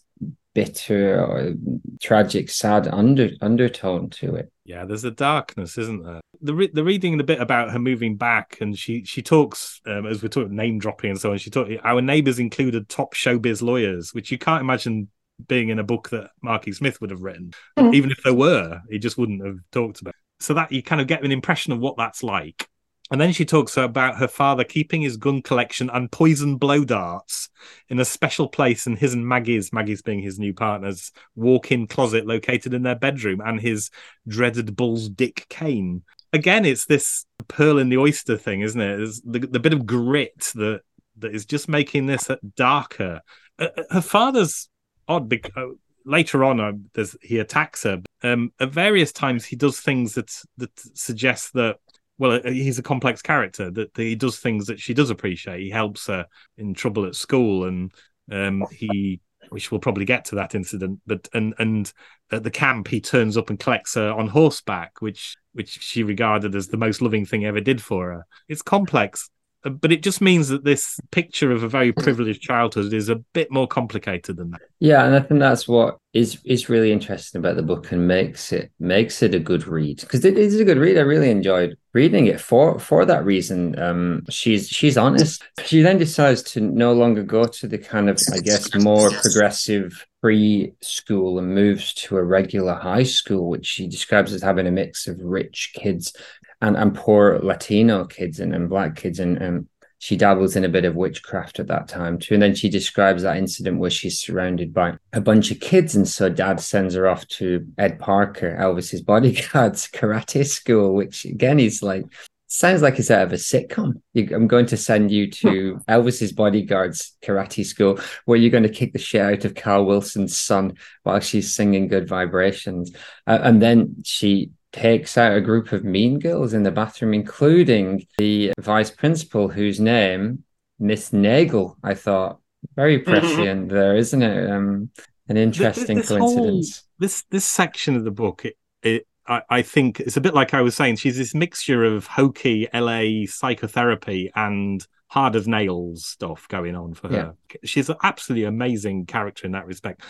bitter 0.55 1.23
or 1.23 1.53
tragic, 2.01 2.49
sad 2.49 2.89
under 2.89 3.29
undertone 3.43 4.09
to 4.09 4.37
it. 4.37 4.51
Yeah, 4.65 4.87
there's 4.87 5.05
a 5.05 5.11
darkness, 5.11 5.77
isn't 5.77 6.03
there? 6.03 6.21
The 6.41 6.55
re- 6.55 6.71
the 6.73 6.83
reading 6.83 7.21
a 7.21 7.25
bit 7.25 7.41
about 7.41 7.71
her 7.71 7.79
moving 7.79 8.17
back, 8.17 8.59
and 8.61 8.77
she 8.77 9.05
she 9.05 9.23
talks 9.23 9.81
um, 9.87 10.07
as 10.07 10.23
we're 10.23 10.29
talking 10.29 10.57
name 10.57 10.79
dropping 10.79 11.11
and 11.11 11.21
so 11.21 11.33
on. 11.33 11.39
She 11.39 11.51
talked. 11.51 11.71
Our 11.85 12.01
neighbours 12.01 12.39
included 12.39 12.89
top 12.89 13.15
showbiz 13.15 13.63
lawyers, 13.63 14.15
which 14.15 14.33
you 14.33 14.39
can't 14.39 14.63
imagine 14.63 15.09
being 15.47 15.69
in 15.69 15.79
a 15.79 15.85
book 15.85 16.09
that 16.11 16.31
Marky 16.43 16.73
Smith 16.73 17.01
would 17.01 17.11
have 17.11 17.21
written. 17.21 17.53
Mhm. 17.79 17.95
Even 17.95 18.11
if 18.11 18.23
there 18.23 18.35
were, 18.35 18.81
he 18.91 18.99
just 18.99 19.19
wouldn't 19.19 19.45
have 19.45 19.59
talked 19.71 20.01
about. 20.01 20.15
It. 20.15 20.45
So 20.45 20.55
that 20.55 20.73
you 20.73 20.83
kind 20.83 21.01
of 21.01 21.07
get 21.07 21.23
an 21.25 21.33
impression 21.33 21.75
of 21.75 21.79
what 21.79 21.97
that's 21.99 22.23
like. 22.23 22.67
And 23.11 23.21
then 23.21 23.33
she 23.33 23.45
talks 23.45 23.77
about 23.77 24.17
her 24.17 24.27
father 24.27 24.65
keeping 24.65 25.01
his 25.01 25.17
gun 25.17 25.41
collection 25.41 25.89
and 25.91 26.11
poison 26.11 26.57
blow 26.57 26.85
darts 26.85 27.49
in 27.89 28.01
a 28.01 28.05
special 28.05 28.49
place 28.49 28.87
in 28.87 28.97
his 28.97 29.15
and 29.15 29.27
Maggie's, 29.27 29.73
Maggie's 29.73 30.03
being 30.03 30.21
his 30.21 30.39
new 30.41 30.53
partner's 30.53 31.13
walk-in 31.37 31.87
closet 31.87 32.27
located 32.27 32.75
in 32.75 32.83
their 32.83 32.97
bedroom, 32.97 33.41
and 33.45 33.61
his 33.61 33.91
dreaded 34.27 34.75
bull's 34.75 35.09
dick 35.09 35.47
cane. 35.49 36.03
Again, 36.33 36.65
it's 36.65 36.87
this 36.87 37.27
pearl 37.47 37.79
in 37.79 37.91
the 37.91 37.99
oyster 37.99 38.37
thing, 38.37 38.63
isn't 38.63 38.81
it? 38.81 39.01
It's 39.01 39.21
the, 39.21 39.39
the 39.39 39.61
bit 39.61 39.73
of 39.73 39.87
grit 39.87 40.51
that 40.57 40.81
that 41.19 41.35
is 41.35 41.47
just 41.47 41.69
making 41.69 42.07
this 42.07 42.29
darker. 42.57 43.23
Uh, 43.59 43.69
uh, 43.77 43.83
her 43.91 44.01
father's 44.01 44.69
odd 45.09 45.29
because 45.29 45.77
later 46.05 46.45
on 46.45 46.61
uh, 46.61 46.73
there's, 46.95 47.17
he 47.23 47.39
attacks 47.39 47.83
her. 47.85 48.03
Um, 48.23 48.53
at 48.61 48.71
various 48.71 49.13
times, 49.13 49.45
he 49.45 49.57
does 49.57 49.81
things 49.81 50.15
that 50.15 50.31
that 50.57 50.71
suggest 50.95 51.53
that 51.55 51.77
well, 52.19 52.33
uh, 52.33 52.51
he's 52.51 52.79
a 52.79 52.83
complex 52.83 53.23
character 53.23 53.71
that, 53.71 53.97
he 53.97 54.15
does 54.15 54.39
things 54.39 54.67
that 54.67 54.81
she 54.81 54.95
does 54.95 55.11
appreciate. 55.11 55.61
He 55.61 55.71
helps 55.71 56.07
her 56.07 56.27
in 56.57 56.75
trouble 56.75 57.05
at 57.07 57.15
school, 57.15 57.65
and 57.65 57.93
um, 58.31 58.65
he, 58.71 59.21
which 59.51 59.71
we'll 59.71 59.81
probably 59.81 60.05
get 60.05 60.25
to 60.27 60.37
that 60.37 60.55
incident, 60.55 61.01
but 61.07 61.29
and 61.35 61.55
and 61.59 61.93
at 62.33 62.43
the 62.43 62.51
camp 62.51 62.89
he 62.89 63.01
turns 63.01 63.37
up 63.37 63.51
and 63.51 63.59
collects 63.59 63.95
her 63.95 64.11
on 64.11 64.29
horseback, 64.29 65.01
which 65.01 65.37
which 65.53 65.81
she 65.81 66.03
regarded 66.03 66.55
as 66.55 66.69
the 66.69 66.77
most 66.77 67.01
loving 67.01 67.25
thing 67.25 67.45
ever 67.45 67.61
did 67.61 67.83
for 67.83 68.11
her. 68.11 68.27
It's 68.49 68.63
complex. 68.63 69.31
But 69.71 69.93
it 69.93 70.03
just 70.03 70.21
means 70.21 70.49
that 70.49 70.65
this 70.65 71.01
picture 71.11 71.51
of 71.51 71.63
a 71.63 71.69
very 71.69 71.93
privileged 71.93 72.43
childhood 72.43 72.93
is 72.93 73.09
a 73.09 73.17
bit 73.17 73.51
more 73.51 73.67
complicated 73.67 74.37
than 74.37 74.51
that. 74.51 74.61
Yeah, 74.81 75.05
and 75.05 75.15
I 75.15 75.21
think 75.21 75.41
that's 75.41 75.67
what 75.67 75.99
is 76.13 76.39
is 76.45 76.69
really 76.69 76.93
interesting 76.93 77.39
about 77.39 77.57
the 77.57 77.63
book 77.63 77.93
and 77.93 78.07
makes 78.07 78.53
it 78.53 78.71
makes 78.79 79.23
it 79.23 79.35
a 79.35 79.39
good 79.39 79.67
read 79.67 80.01
because 80.01 80.25
it 80.25 80.39
is 80.39 80.59
a 80.61 80.65
good 80.65 80.79
read. 80.79 80.99
I 80.99 81.03
really 81.03 81.31
enjoyed 81.31 81.77
reading 81.93 82.27
it 82.27 82.41
for 82.41 82.79
for 82.79 83.05
that 83.05 83.25
reason. 83.25 83.79
Um, 83.79 84.25
she's 84.31 84.69
she's 84.69 84.97
honest. 84.97 85.43
She 85.65 85.83
then 85.83 85.99
decides 85.99 86.43
to 86.45 86.61
no 86.61 86.93
longer 86.93 87.23
go 87.23 87.47
to 87.47 87.67
the 87.67 87.79
kind 87.79 88.09
of 88.09 88.19
I 88.33 88.39
guess 88.39 88.75
more 88.75 89.11
progressive 89.11 90.07
preschool 90.25 91.39
and 91.39 91.55
moves 91.55 91.95
to 91.95 92.17
a 92.17 92.25
regular 92.25 92.75
high 92.75 93.05
school, 93.05 93.49
which 93.49 93.67
she 93.67 93.87
describes 93.87 94.33
as 94.33 94.43
having 94.43 94.67
a 94.67 94.71
mix 94.71 95.07
of 95.07 95.19
rich 95.21 95.73
kids 95.75 96.13
and, 96.61 96.77
and 96.77 96.95
poor 96.95 97.39
Latino 97.39 98.05
kids 98.05 98.41
and, 98.41 98.55
and 98.55 98.69
black 98.69 98.97
kids 98.97 99.21
and, 99.21 99.37
and 99.39 99.69
she 99.99 100.17
dabbles 100.17 100.57
in 100.57 100.65
a 100.65 100.69
bit 100.69 100.85
of 100.85 100.95
witchcraft 100.95 101.59
at 101.59 101.69
that 101.69 101.89
time 101.89 102.19
too. 102.19 102.35
And 102.35 102.43
then 102.43 102.55
she 102.55 102.69
describes 102.69 103.23
that 103.23 103.39
incident 103.39 103.79
where 103.79 103.91
she's 103.91 104.19
surrounded 104.19 104.75
by 104.75 104.95
a 105.13 105.21
bunch 105.21 105.51
of 105.51 105.61
kids. 105.61 105.95
And 105.97 106.07
so 106.07 106.29
dad 106.29 106.61
sends 106.61 106.95
her 106.95 107.09
off 107.09 107.27
to 107.29 107.67
Ed 107.79 107.99
Parker, 107.99 108.57
Elvis's 108.61 109.03
bodyguard's 109.03 109.89
karate 109.93 110.47
school, 110.47 110.95
which 110.95 111.25
again 111.25 111.59
is 111.59 111.83
like, 111.83 112.05
sounds 112.49 112.83
like 112.83 112.99
it's 112.99 113.11
out 113.11 113.25
of 113.25 113.33
a 113.33 113.37
sitcom. 113.37 114.01
You, 114.13 114.29
I'm 114.35 114.47
going 114.47 114.67
to 114.67 114.77
send 114.77 115.11
you 115.11 115.31
to 115.31 115.81
Elvis's 115.89 116.33
bodyguard's 116.33 117.17
karate 117.23 117.65
school 117.65 117.99
where 118.27 118.39
you're 118.39 118.51
going 118.51 118.63
to 118.63 118.69
kick 118.69 118.93
the 118.93 118.99
shit 118.99 119.23
out 119.23 119.45
of 119.45 119.55
Carl 119.55 119.87
Wilson's 119.87 120.37
son 120.37 120.75
while 121.05 121.21
she's 121.21 121.55
singing 121.55 121.89
good 121.89 122.07
vibrations. 122.07 122.93
Uh, 123.27 123.39
and 123.43 123.63
then 123.63 123.97
she 124.05 124.51
takes 124.77 125.17
out 125.17 125.37
a 125.37 125.41
group 125.41 125.73
of 125.73 125.85
mean 125.85 126.19
girls 126.19 126.53
in 126.53 126.63
the 126.63 126.71
bathroom, 126.71 127.15
including 127.15 128.07
the 128.19 128.53
vice 128.61 128.91
principal, 128.91 129.49
whose 129.49 129.81
name, 129.81 130.45
Miss 130.79 131.13
Nagel, 131.13 131.77
I 131.83 131.95
thought. 131.95 132.39
Very 132.75 132.99
mm-hmm. 133.01 133.11
prescient 133.11 133.69
mm-hmm. 133.69 133.75
there, 133.75 133.97
isn't 133.97 134.23
it? 134.23 134.51
Um, 134.51 134.91
an 135.29 135.37
interesting 135.37 135.99
this, 135.99 136.09
this 136.09 136.19
coincidence. 136.19 136.77
Whole, 136.77 136.87
this 136.99 137.25
this 137.31 137.45
section 137.45 137.97
of 137.97 138.05
the 138.05 138.11
book, 138.11 138.45
it, 138.45 138.57
it 138.83 139.07
I, 139.27 139.43
I, 139.49 139.63
think 139.63 140.01
it's 140.01 140.17
a 140.17 140.21
bit 140.21 140.35
like 140.35 140.55
I 140.55 140.63
was 140.63 140.77
saying. 140.77 140.97
She's 140.97 141.17
this 141.17 141.35
mixture 141.35 141.85
of 141.85 142.07
hokey 142.07 142.69
LA 142.73 143.27
psychotherapy 143.27 144.31
and 144.35 144.87
hard 145.09 145.37
as 145.37 145.47
nails 145.47 146.05
stuff 146.05 146.47
going 146.49 146.75
on 146.75 146.95
for 146.95 147.09
her. 147.09 147.35
Yeah. 147.51 147.57
She's 147.65 147.89
an 147.89 147.97
absolutely 148.03 148.45
amazing 148.45 149.07
character 149.07 149.47
in 149.47 149.53
that 149.53 149.67
respect. 149.67 150.03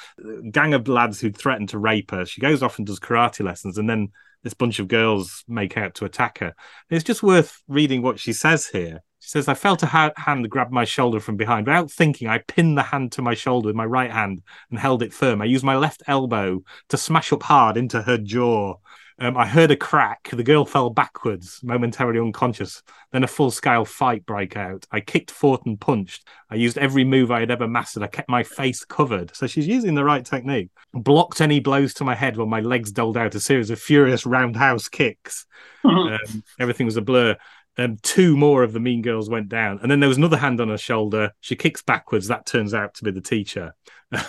Gang 0.50 0.74
of 0.74 0.88
lads 0.88 1.20
who 1.20 1.31
threaten 1.31 1.66
to 1.68 1.79
rape 1.79 2.11
her. 2.11 2.24
She 2.24 2.40
goes 2.40 2.62
off 2.62 2.79
and 2.79 2.87
does 2.87 3.00
karate 3.00 3.44
lessons, 3.44 3.79
and 3.79 3.88
then 3.88 4.09
this 4.42 4.55
bunch 4.55 4.79
of 4.79 4.88
girls 4.88 5.44
make 5.49 5.77
out 5.77 5.94
to 5.96 6.05
attack 6.05 6.38
her. 6.38 6.55
It's 6.90 7.05
just 7.05 7.22
worth 7.22 7.62
reading 7.68 8.03
what 8.03 8.20
she 8.20 8.33
says 8.33 8.66
here. 8.68 9.03
She 9.20 9.31
says, 9.31 9.49
I 9.49 9.55
felt 9.55 9.83
a 9.83 9.87
ha- 9.87 10.12
hand 10.16 10.49
grab 10.49 10.70
my 10.70 10.85
shoulder 10.85 11.18
from 11.18 11.37
behind. 11.37 11.66
Without 11.66 11.90
thinking, 11.90 12.29
I 12.29 12.38
pinned 12.38 12.79
the 12.79 12.83
hand 12.83 13.12
to 13.12 13.22
my 13.22 13.35
shoulder 13.35 13.66
with 13.66 13.77
my 13.77 13.85
right 13.85 14.11
hand 14.11 14.42
and 14.70 14.79
held 14.79 15.03
it 15.03 15.12
firm. 15.12 15.42
I 15.42 15.46
used 15.46 15.64
my 15.64 15.77
left 15.77 16.03
elbow 16.07 16.62
to 16.90 16.96
smash 16.96 17.33
up 17.33 17.42
hard 17.42 17.77
into 17.77 18.03
her 18.03 18.18
jaw. 18.18 18.75
Um, 19.18 19.37
I 19.37 19.46
heard 19.46 19.70
a 19.70 19.76
crack. 19.76 20.29
The 20.31 20.42
girl 20.42 20.66
fell 20.66 20.90
backwards, 20.90 21.61
momentarily 21.62 22.20
unconscious. 22.20 22.83
Then 23.12 23.24
a 23.24 23.29
full 23.29 23.50
scale 23.50 23.87
fight 23.87 24.26
broke 24.26 24.57
out. 24.57 24.87
I 24.92 25.00
kicked, 25.00 25.31
fought, 25.31 25.64
and 25.64 25.81
punched. 25.81 26.29
I 26.50 26.57
used 26.57 26.76
every 26.76 27.05
move 27.05 27.31
I 27.31 27.40
had 27.40 27.50
ever 27.50 27.66
mastered. 27.66 28.02
I 28.02 28.09
kept 28.09 28.29
my 28.29 28.42
face 28.42 28.85
covered. 28.85 29.35
So 29.35 29.46
she's 29.46 29.66
using 29.66 29.94
the 29.94 30.05
right 30.05 30.24
technique. 30.24 30.68
Blocked 30.92 31.40
any 31.40 31.61
blows 31.61 31.94
to 31.94 32.05
my 32.05 32.14
head 32.14 32.37
while 32.37 32.46
my 32.46 32.61
legs 32.61 32.92
doled 32.92 33.16
out 33.16 33.35
a 33.35 33.40
series 33.40 33.70
of 33.70 33.81
furious 33.81 34.26
roundhouse 34.26 34.88
kicks. 34.88 35.46
um, 35.85 36.18
everything 36.61 36.85
was 36.85 36.98
a 36.98 37.02
blur. 37.02 37.37
Um, 37.79 37.98
two 38.02 38.37
more 38.37 38.62
of 38.62 38.72
the 38.72 38.81
mean 38.81 39.02
girls 39.02 39.31
went 39.31 39.48
down. 39.48 39.79
And 39.81 39.90
then 39.90 40.00
there 40.00 40.09
was 40.09 40.18
another 40.18 40.38
hand 40.38 40.61
on 40.61 40.68
her 40.68 40.79
shoulder. 40.79 41.33
She 41.40 41.57
kicks 41.57 41.83
backwards. 41.83 42.29
That 42.29 42.46
turns 42.46 42.74
out 42.74 42.94
to 42.94 43.05
be 43.05 43.11
the 43.11 43.20
teacher. 43.20 43.74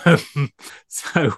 Um, 0.04 0.50
so 0.88 1.32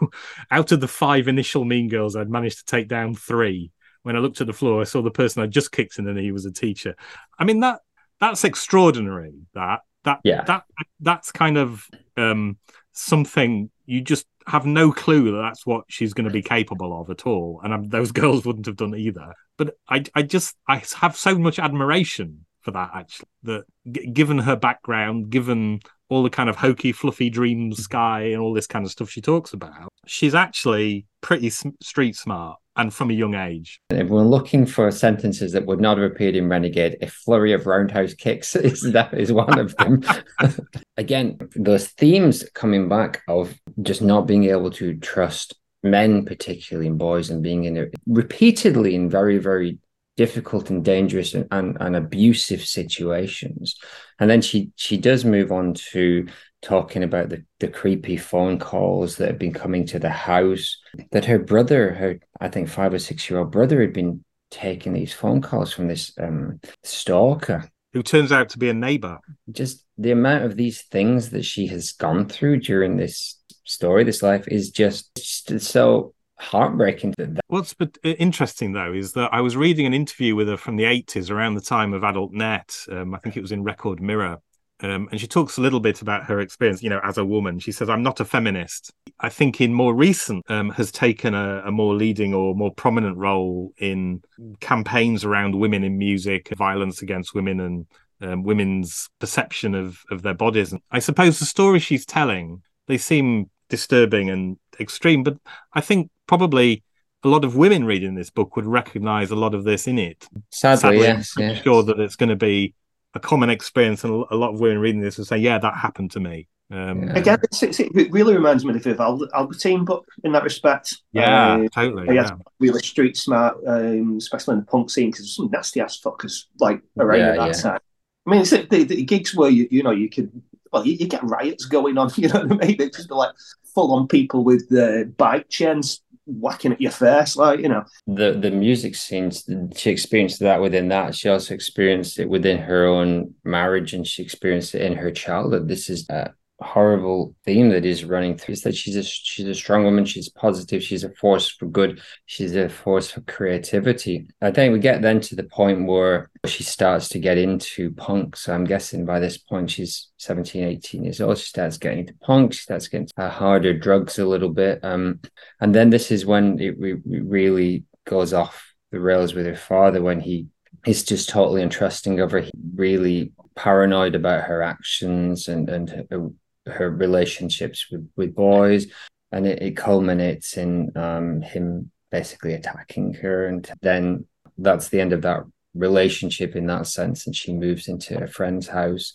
out 0.51 0.73
of 0.73 0.81
the 0.81 0.89
five 0.89 1.29
initial 1.29 1.65
mean 1.65 1.89
girls, 1.89 2.17
I'd 2.17 2.31
managed 2.31 2.59
to 2.59 2.65
take 2.65 2.89
down 2.89 3.15
three. 3.15 3.71
When 4.03 4.17
I 4.17 4.21
looked 4.21 4.41
at 4.41 4.47
the 4.47 4.55
floor, 4.55 4.81
I 4.81 4.85
saw 4.85 5.03
the 5.03 5.11
person 5.11 5.43
I 5.43 5.47
just 5.47 5.73
kicked 5.73 5.99
in, 5.99 6.09
and 6.09 6.19
he 6.19 6.33
was 6.33 6.47
a 6.47 6.53
teacher. 6.53 6.95
I 7.39 7.45
mean 7.45 7.61
that 7.61 7.81
that's 8.19 8.45
extraordinary. 8.45 9.35
That 9.55 9.81
that 10.05 10.21
yeah. 10.25 10.45
that 10.45 10.65
that's 11.01 11.33
kind 11.33 11.59
of 11.59 11.87
um, 12.17 12.57
something 12.93 13.71
you 13.87 14.01
just 14.01 14.27
have 14.47 14.67
no 14.67 14.93
clue 14.93 15.33
that 15.33 15.39
that's 15.39 15.67
what 15.67 15.85
she's 15.89 16.15
going 16.15 16.27
to 16.27 16.33
be 16.33 16.43
capable 16.43 16.99
of 17.01 17.11
at 17.11 17.27
all. 17.27 17.61
And 17.63 17.73
I'm, 17.75 17.89
those 17.89 18.13
girls 18.23 18.45
wouldn't 18.45 18.67
have 18.67 18.77
done 18.77 18.95
either. 18.95 19.35
But 19.57 19.77
I, 19.89 20.05
I 20.15 20.23
just, 20.23 20.57
I 20.67 20.83
have 21.01 21.17
so 21.17 21.39
much 21.39 21.59
admiration 21.59 22.47
for 22.61 22.71
that 22.73 22.91
actually. 22.95 23.29
That 23.45 23.65
g- 23.91 24.07
given 24.07 24.39
her 24.39 24.57
background, 24.57 25.31
given 25.31 25.81
all 26.11 26.23
the 26.23 26.31
kind 26.31 26.51
of 26.51 26.57
hokey, 26.57 26.93
fluffy 26.93 27.31
dream 27.31 27.71
mm-hmm. 27.71 27.81
sky 27.81 28.23
and 28.23 28.41
all 28.41 28.53
this 28.53 28.67
kind 28.67 28.85
of 28.85 28.91
stuff 28.91 29.09
she 29.09 29.21
talks 29.21 29.53
about, 29.53 29.89
she's 30.07 30.35
actually 30.35 31.07
pretty 31.23 31.51
street 31.51 32.17
smart 32.17 32.59
and 32.77 32.93
from 32.93 33.11
a 33.11 33.15
young 33.15 33.35
age. 33.35 33.81
If 33.91 34.09
we're 34.09 34.23
looking 34.23 34.67
for 34.67 34.91
sentences 34.91 35.53
that 35.53 35.67
would 35.67 35.81
not 35.81 35.99
have 35.99 36.11
appeared 36.11 36.37
in 36.37 36.49
Renegade, 36.49 36.99
a 37.01 37.07
flurry 37.07 37.53
of 37.53 37.67
roundhouse 37.67 38.15
kicks 38.15 38.57
is 38.57 38.93
that 38.93 39.15
is 39.15 39.33
one 39.33 39.59
of 39.59 39.75
them. 39.77 40.03
Again, 40.97 41.39
those 41.55 41.89
themes 41.89 42.45
coming 42.55 42.89
back 42.89 43.23
of 43.29 43.55
just 43.83 44.03
not 44.03 44.27
being 44.27 44.45
able 44.45 44.71
to 44.73 44.97
trust 44.97 45.55
men, 45.83 46.25
particularly 46.25 46.89
in 46.89 46.99
boys, 46.99 47.31
and 47.31 47.43
being 47.43 47.65
in 47.65 47.77
it 47.77 47.95
repeatedly 48.07 48.95
in 48.95 49.09
very, 49.09 49.39
very 49.39 49.79
difficult 50.21 50.69
and 50.69 50.85
dangerous 50.85 51.33
and, 51.33 51.47
and, 51.51 51.79
and, 51.81 51.97
abusive 51.97 52.63
situations. 52.63 53.77
And 54.19 54.29
then 54.29 54.43
she 54.43 54.71
she 54.77 54.99
does 54.99 55.25
move 55.25 55.51
on 55.51 55.73
to 55.93 56.27
talking 56.61 57.03
about 57.03 57.31
the, 57.31 57.43
the 57.59 57.69
creepy 57.69 58.19
phone 58.19 58.59
calls 58.59 59.17
that 59.17 59.29
have 59.29 59.39
been 59.39 59.55
coming 59.55 59.87
to 59.87 59.99
the 59.99 60.11
house. 60.11 60.77
That 61.13 61.25
her 61.25 61.39
brother, 61.39 61.95
her 61.95 62.21
I 62.39 62.49
think 62.49 62.69
five 62.69 62.93
or 62.93 62.99
six 62.99 63.31
year 63.31 63.39
old 63.39 63.51
brother, 63.51 63.81
had 63.81 63.95
been 63.95 64.23
taking 64.51 64.93
these 64.93 65.15
phone 65.15 65.41
calls 65.41 65.73
from 65.73 65.89
this 65.89 66.13
um, 66.21 66.61
stalker. 66.85 67.71
Who 67.95 68.03
turns 68.03 68.31
out 68.31 68.51
to 68.51 68.59
be 68.59 68.69
a 68.69 68.75
neighbor. 68.75 69.21
Just 69.51 69.87
the 69.97 70.11
amount 70.11 70.45
of 70.45 70.55
these 70.55 70.83
things 70.83 71.31
that 71.31 71.47
she 71.47 71.67
has 71.69 71.93
gone 71.93 72.29
through 72.29 72.59
during 72.61 72.99
this 72.99 73.41
story, 73.65 74.05
this 74.05 74.23
life, 74.23 74.47
is 74.49 74.69
just, 74.71 75.17
just 75.17 75.67
so 75.67 76.13
heartbreaking. 76.41 77.15
What's 77.49 77.75
but 77.75 77.99
interesting 78.03 78.73
though 78.73 78.93
is 78.93 79.13
that 79.13 79.33
I 79.33 79.41
was 79.41 79.57
reading 79.57 79.87
an 79.87 79.95
interview 79.95 80.35
with 80.35 80.49
her 80.49 80.57
from 80.57 80.77
the 80.77 80.85
80s 80.85 81.31
around 81.31 81.55
the 81.55 81.61
time 81.61 81.93
of 81.93 82.03
Adult 82.03 82.33
Net. 82.33 82.77
Um, 82.91 83.15
I 83.15 83.19
think 83.19 83.37
it 83.37 83.43
was 83.43 83.53
in 83.53 83.63
Record 83.63 84.01
Mirror. 84.01 84.39
Um, 84.83 85.09
and 85.11 85.21
she 85.21 85.27
talks 85.27 85.59
a 85.59 85.61
little 85.61 85.81
bit 85.81 86.01
about 86.01 86.25
her 86.25 86.41
experience, 86.41 86.83
you 86.83 86.89
know, 86.89 87.01
as 87.05 87.19
a 87.19 87.25
woman. 87.25 87.59
She 87.59 87.71
says, 87.71 87.91
"I'm 87.91 88.03
not 88.03 88.19
a 88.19 88.25
feminist. 88.25 88.91
I 89.19 89.29
think 89.29 89.61
in 89.61 89.75
more 89.75 89.95
recent 89.95 90.51
um, 90.51 90.71
has 90.71 90.91
taken 90.91 91.35
a, 91.35 91.63
a, 91.67 91.71
more 91.71 91.95
leading 91.95 92.33
or 92.33 92.55
more 92.55 92.73
prominent 92.73 93.19
role 93.19 93.75
in 93.77 94.23
campaigns 94.61 95.23
around 95.23 95.55
women 95.55 95.85
in 95.85 95.99
music, 95.99 96.49
violence 96.57 97.03
against 97.03 97.35
women, 97.35 97.61
and 97.61 97.87
um, 98.23 98.43
women's 98.43 99.11
perception 99.19 99.75
of 99.75 99.99
of 100.11 100.23
their 100.23 100.35
bodies. 100.35 100.73
And 100.73 100.81
I 100.91 101.01
suppose 101.01 101.39
the 101.39 101.45
stories 101.45 101.83
she's 101.83 102.07
telling 102.07 102.63
they 102.87 102.97
seem 102.97 103.51
disturbing 103.69 104.31
and 104.31 104.59
extreme, 104.81 105.23
but 105.23 105.37
I 105.75 105.81
think 105.83 106.11
probably 106.31 106.85
a 107.25 107.29
lot 107.29 107.45
of 107.45 107.57
women 107.57 107.85
reading 107.85 108.15
this 108.15 108.31
book 108.31 108.55
would 108.55 108.65
recognize 108.65 109.33
a 109.33 109.37
lot 109.37 109.53
of 109.53 109.65
this 109.65 109.89
in 109.89 109.99
it. 109.99 110.29
Sadly, 110.53 110.81
Sadly 110.81 110.99
yes, 111.01 111.35
I'm 111.37 111.43
yes. 111.43 111.63
sure 111.65 111.83
that 111.83 111.99
it's 111.99 112.15
going 112.15 112.29
to 112.29 112.37
be 112.37 112.73
a 113.15 113.21
common 113.21 113.51
experience, 113.51 114.05
and 114.05 114.25
a 114.31 114.37
lot 114.37 114.55
of 114.55 114.61
women 114.61 114.79
reading 114.79 115.01
this 115.01 115.19
will 115.19 115.25
say, 115.25 115.39
"Yeah, 115.39 115.59
that 115.59 115.75
happened 115.75 116.13
to 116.13 116.21
me." 116.21 116.47
Um, 116.71 117.03
yeah. 117.03 117.19
Again, 117.19 117.39
it's, 117.43 117.61
it's, 117.65 117.81
it 117.81 118.13
really 118.13 118.33
reminds 118.33 118.65
me 118.65 118.73
of 118.73 118.81
the 118.81 119.29
Albertine 119.35 119.85
book 119.85 120.07
in 120.23 120.31
that 120.31 120.45
respect. 120.45 121.03
Yeah, 121.13 121.55
uh, 121.55 121.69
totally. 121.75 122.15
Yeah. 122.15 122.31
really 122.61 122.81
street 122.81 123.17
smart, 123.17 123.57
um, 123.67 124.17
especially 124.17 124.53
in 124.53 124.61
the 124.61 124.67
punk 124.67 124.89
scene, 124.89 125.11
because 125.11 125.35
some 125.35 125.51
nasty 125.51 125.81
ass 125.81 126.01
fuckers 126.01 126.45
like 126.61 126.81
around 126.97 127.19
yeah, 127.19 127.31
at 127.31 127.39
that 127.39 127.57
yeah. 127.57 127.63
time. 127.71 127.81
I 128.25 128.31
mean, 128.31 128.41
it's 128.43 128.51
the, 128.51 128.85
the, 128.85 129.03
gigs 129.03 129.35
where 129.35 129.51
you 129.51 129.67
you 129.73 129.83
know 129.83 129.91
you 129.91 130.09
could 130.09 130.31
well 130.73 130.87
you, 130.87 130.93
you, 130.93 131.09
get 131.09 131.25
riots 131.25 131.65
going 131.65 131.99
on. 131.99 132.09
You 132.17 132.29
know 132.29 132.45
what 132.45 132.63
I 132.63 132.67
mean? 132.69 132.77
It's 132.79 132.99
just 132.99 133.11
like 133.11 133.35
full 133.75 133.93
on 133.93 134.07
people 134.07 134.45
with 134.45 134.69
the 134.69 135.13
bike 135.17 135.49
chains 135.49 136.03
whacking 136.27 136.73
at 136.73 136.81
your 136.81 136.91
face, 136.91 137.37
like 137.37 137.61
you 137.61 137.69
know. 137.69 137.85
The 138.07 138.33
the 138.33 138.51
music 138.51 138.95
scenes, 138.95 139.49
she 139.77 139.91
experienced 139.91 140.41
that 140.41 140.61
within 140.61 140.89
that. 140.89 141.15
She 141.15 141.29
also 141.29 141.55
experienced 141.55 142.19
it 142.19 142.29
within 142.29 142.59
her 142.59 142.87
own 142.87 143.35
marriage, 143.45 143.95
and 143.95 144.07
she 144.07 144.23
experienced 144.23 144.75
it 144.75 144.83
in 144.83 144.97
her 144.97 145.11
childhood. 145.11 145.69
This 145.69 145.91
is 145.91 146.09
uh, 146.09 146.29
horrible 146.61 147.35
theme 147.45 147.71
that 147.71 147.85
is 147.85 148.05
running 148.05 148.37
through 148.37 148.53
is 148.53 148.63
that 148.63 148.75
she's 148.75 148.97
a 148.97 149.03
she's 149.03 149.47
a 149.47 149.55
strong 149.55 149.85
woman. 149.85 150.05
She's 150.05 150.29
positive. 150.29 150.83
She's 150.83 151.05
a 151.05 151.11
force 151.11 151.49
for 151.49 151.67
good. 151.67 152.01
She's 152.27 152.55
a 152.55 152.69
force 152.69 153.11
for 153.11 153.21
creativity. 153.23 154.29
I 154.41 154.51
think 154.51 154.73
we 154.73 154.79
get 154.79 155.03
then 155.03 155.21
to 155.23 155.37
the 155.37 155.45
point 155.45 155.87
where 155.87 156.31
she 156.47 156.63
starts 156.63 157.09
to 157.11 157.19
get 157.19 157.39
into 157.39 157.93
punk. 157.93 158.37
So 158.37 158.55
i'm 158.55 158.65
guessing 158.65 159.05
by 159.05 159.21
this 159.21 159.39
point 159.39 159.71
she's 159.71 160.11
17 160.19 160.65
18 160.65 161.05
years 161.05 161.21
old. 161.21 161.39
She 161.39 161.47
starts 161.47 161.79
getting 161.79 162.01
into 162.01 162.15
punk. 162.23 162.53
She 162.53 162.63
starts 162.63 162.89
getting 162.89 163.09
harder 163.19 163.79
drugs 163.79 164.19
a 164.19 164.27
little 164.27 164.51
bit. 164.51 164.81
Um 164.85 165.21
and 165.61 165.75
then 165.75 165.91
this 165.91 166.11
is 166.11 166.27
when 166.27 166.59
it 166.59 166.79
re- 166.79 167.01
really 167.05 167.85
goes 168.07 168.33
off 168.33 168.75
the 168.93 169.01
rails 169.01 169.35
with 169.35 169.47
her 169.47 169.57
father 169.57 170.03
when 170.03 170.21
he 170.21 170.49
is 170.87 171.05
just 171.05 171.29
totally 171.29 171.63
untrusting 171.63 172.23
of 172.23 172.31
her. 172.33 172.41
He 172.41 172.51
really 172.75 173.33
paranoid 173.55 174.15
about 174.15 174.45
her 174.45 174.63
actions 174.63 175.49
and 175.49 175.69
and 175.69 175.91
her, 175.91 176.31
her 176.71 176.91
relationships 176.91 177.87
with 177.91 178.09
with 178.17 178.35
boys, 178.35 178.87
and 179.33 179.47
it, 179.47 179.63
it 179.63 179.77
culminates 179.77 180.57
in 180.57 180.97
um, 180.97 181.43
him 181.43 181.91
basically 182.11 182.55
attacking 182.55 183.15
her, 183.15 183.47
and 183.47 183.71
then 183.83 184.27
that's 184.59 184.89
the 184.89 185.01
end 185.01 185.13
of 185.13 185.23
that 185.23 185.45
relationship 185.75 186.57
in 186.57 186.67
that 186.67 186.87
sense 186.87 187.27
and 187.27 187.37
she 187.37 187.53
moves 187.53 187.89
into 187.89 188.23
a 188.23 188.27
friend's 188.27 188.69
house. 188.69 189.13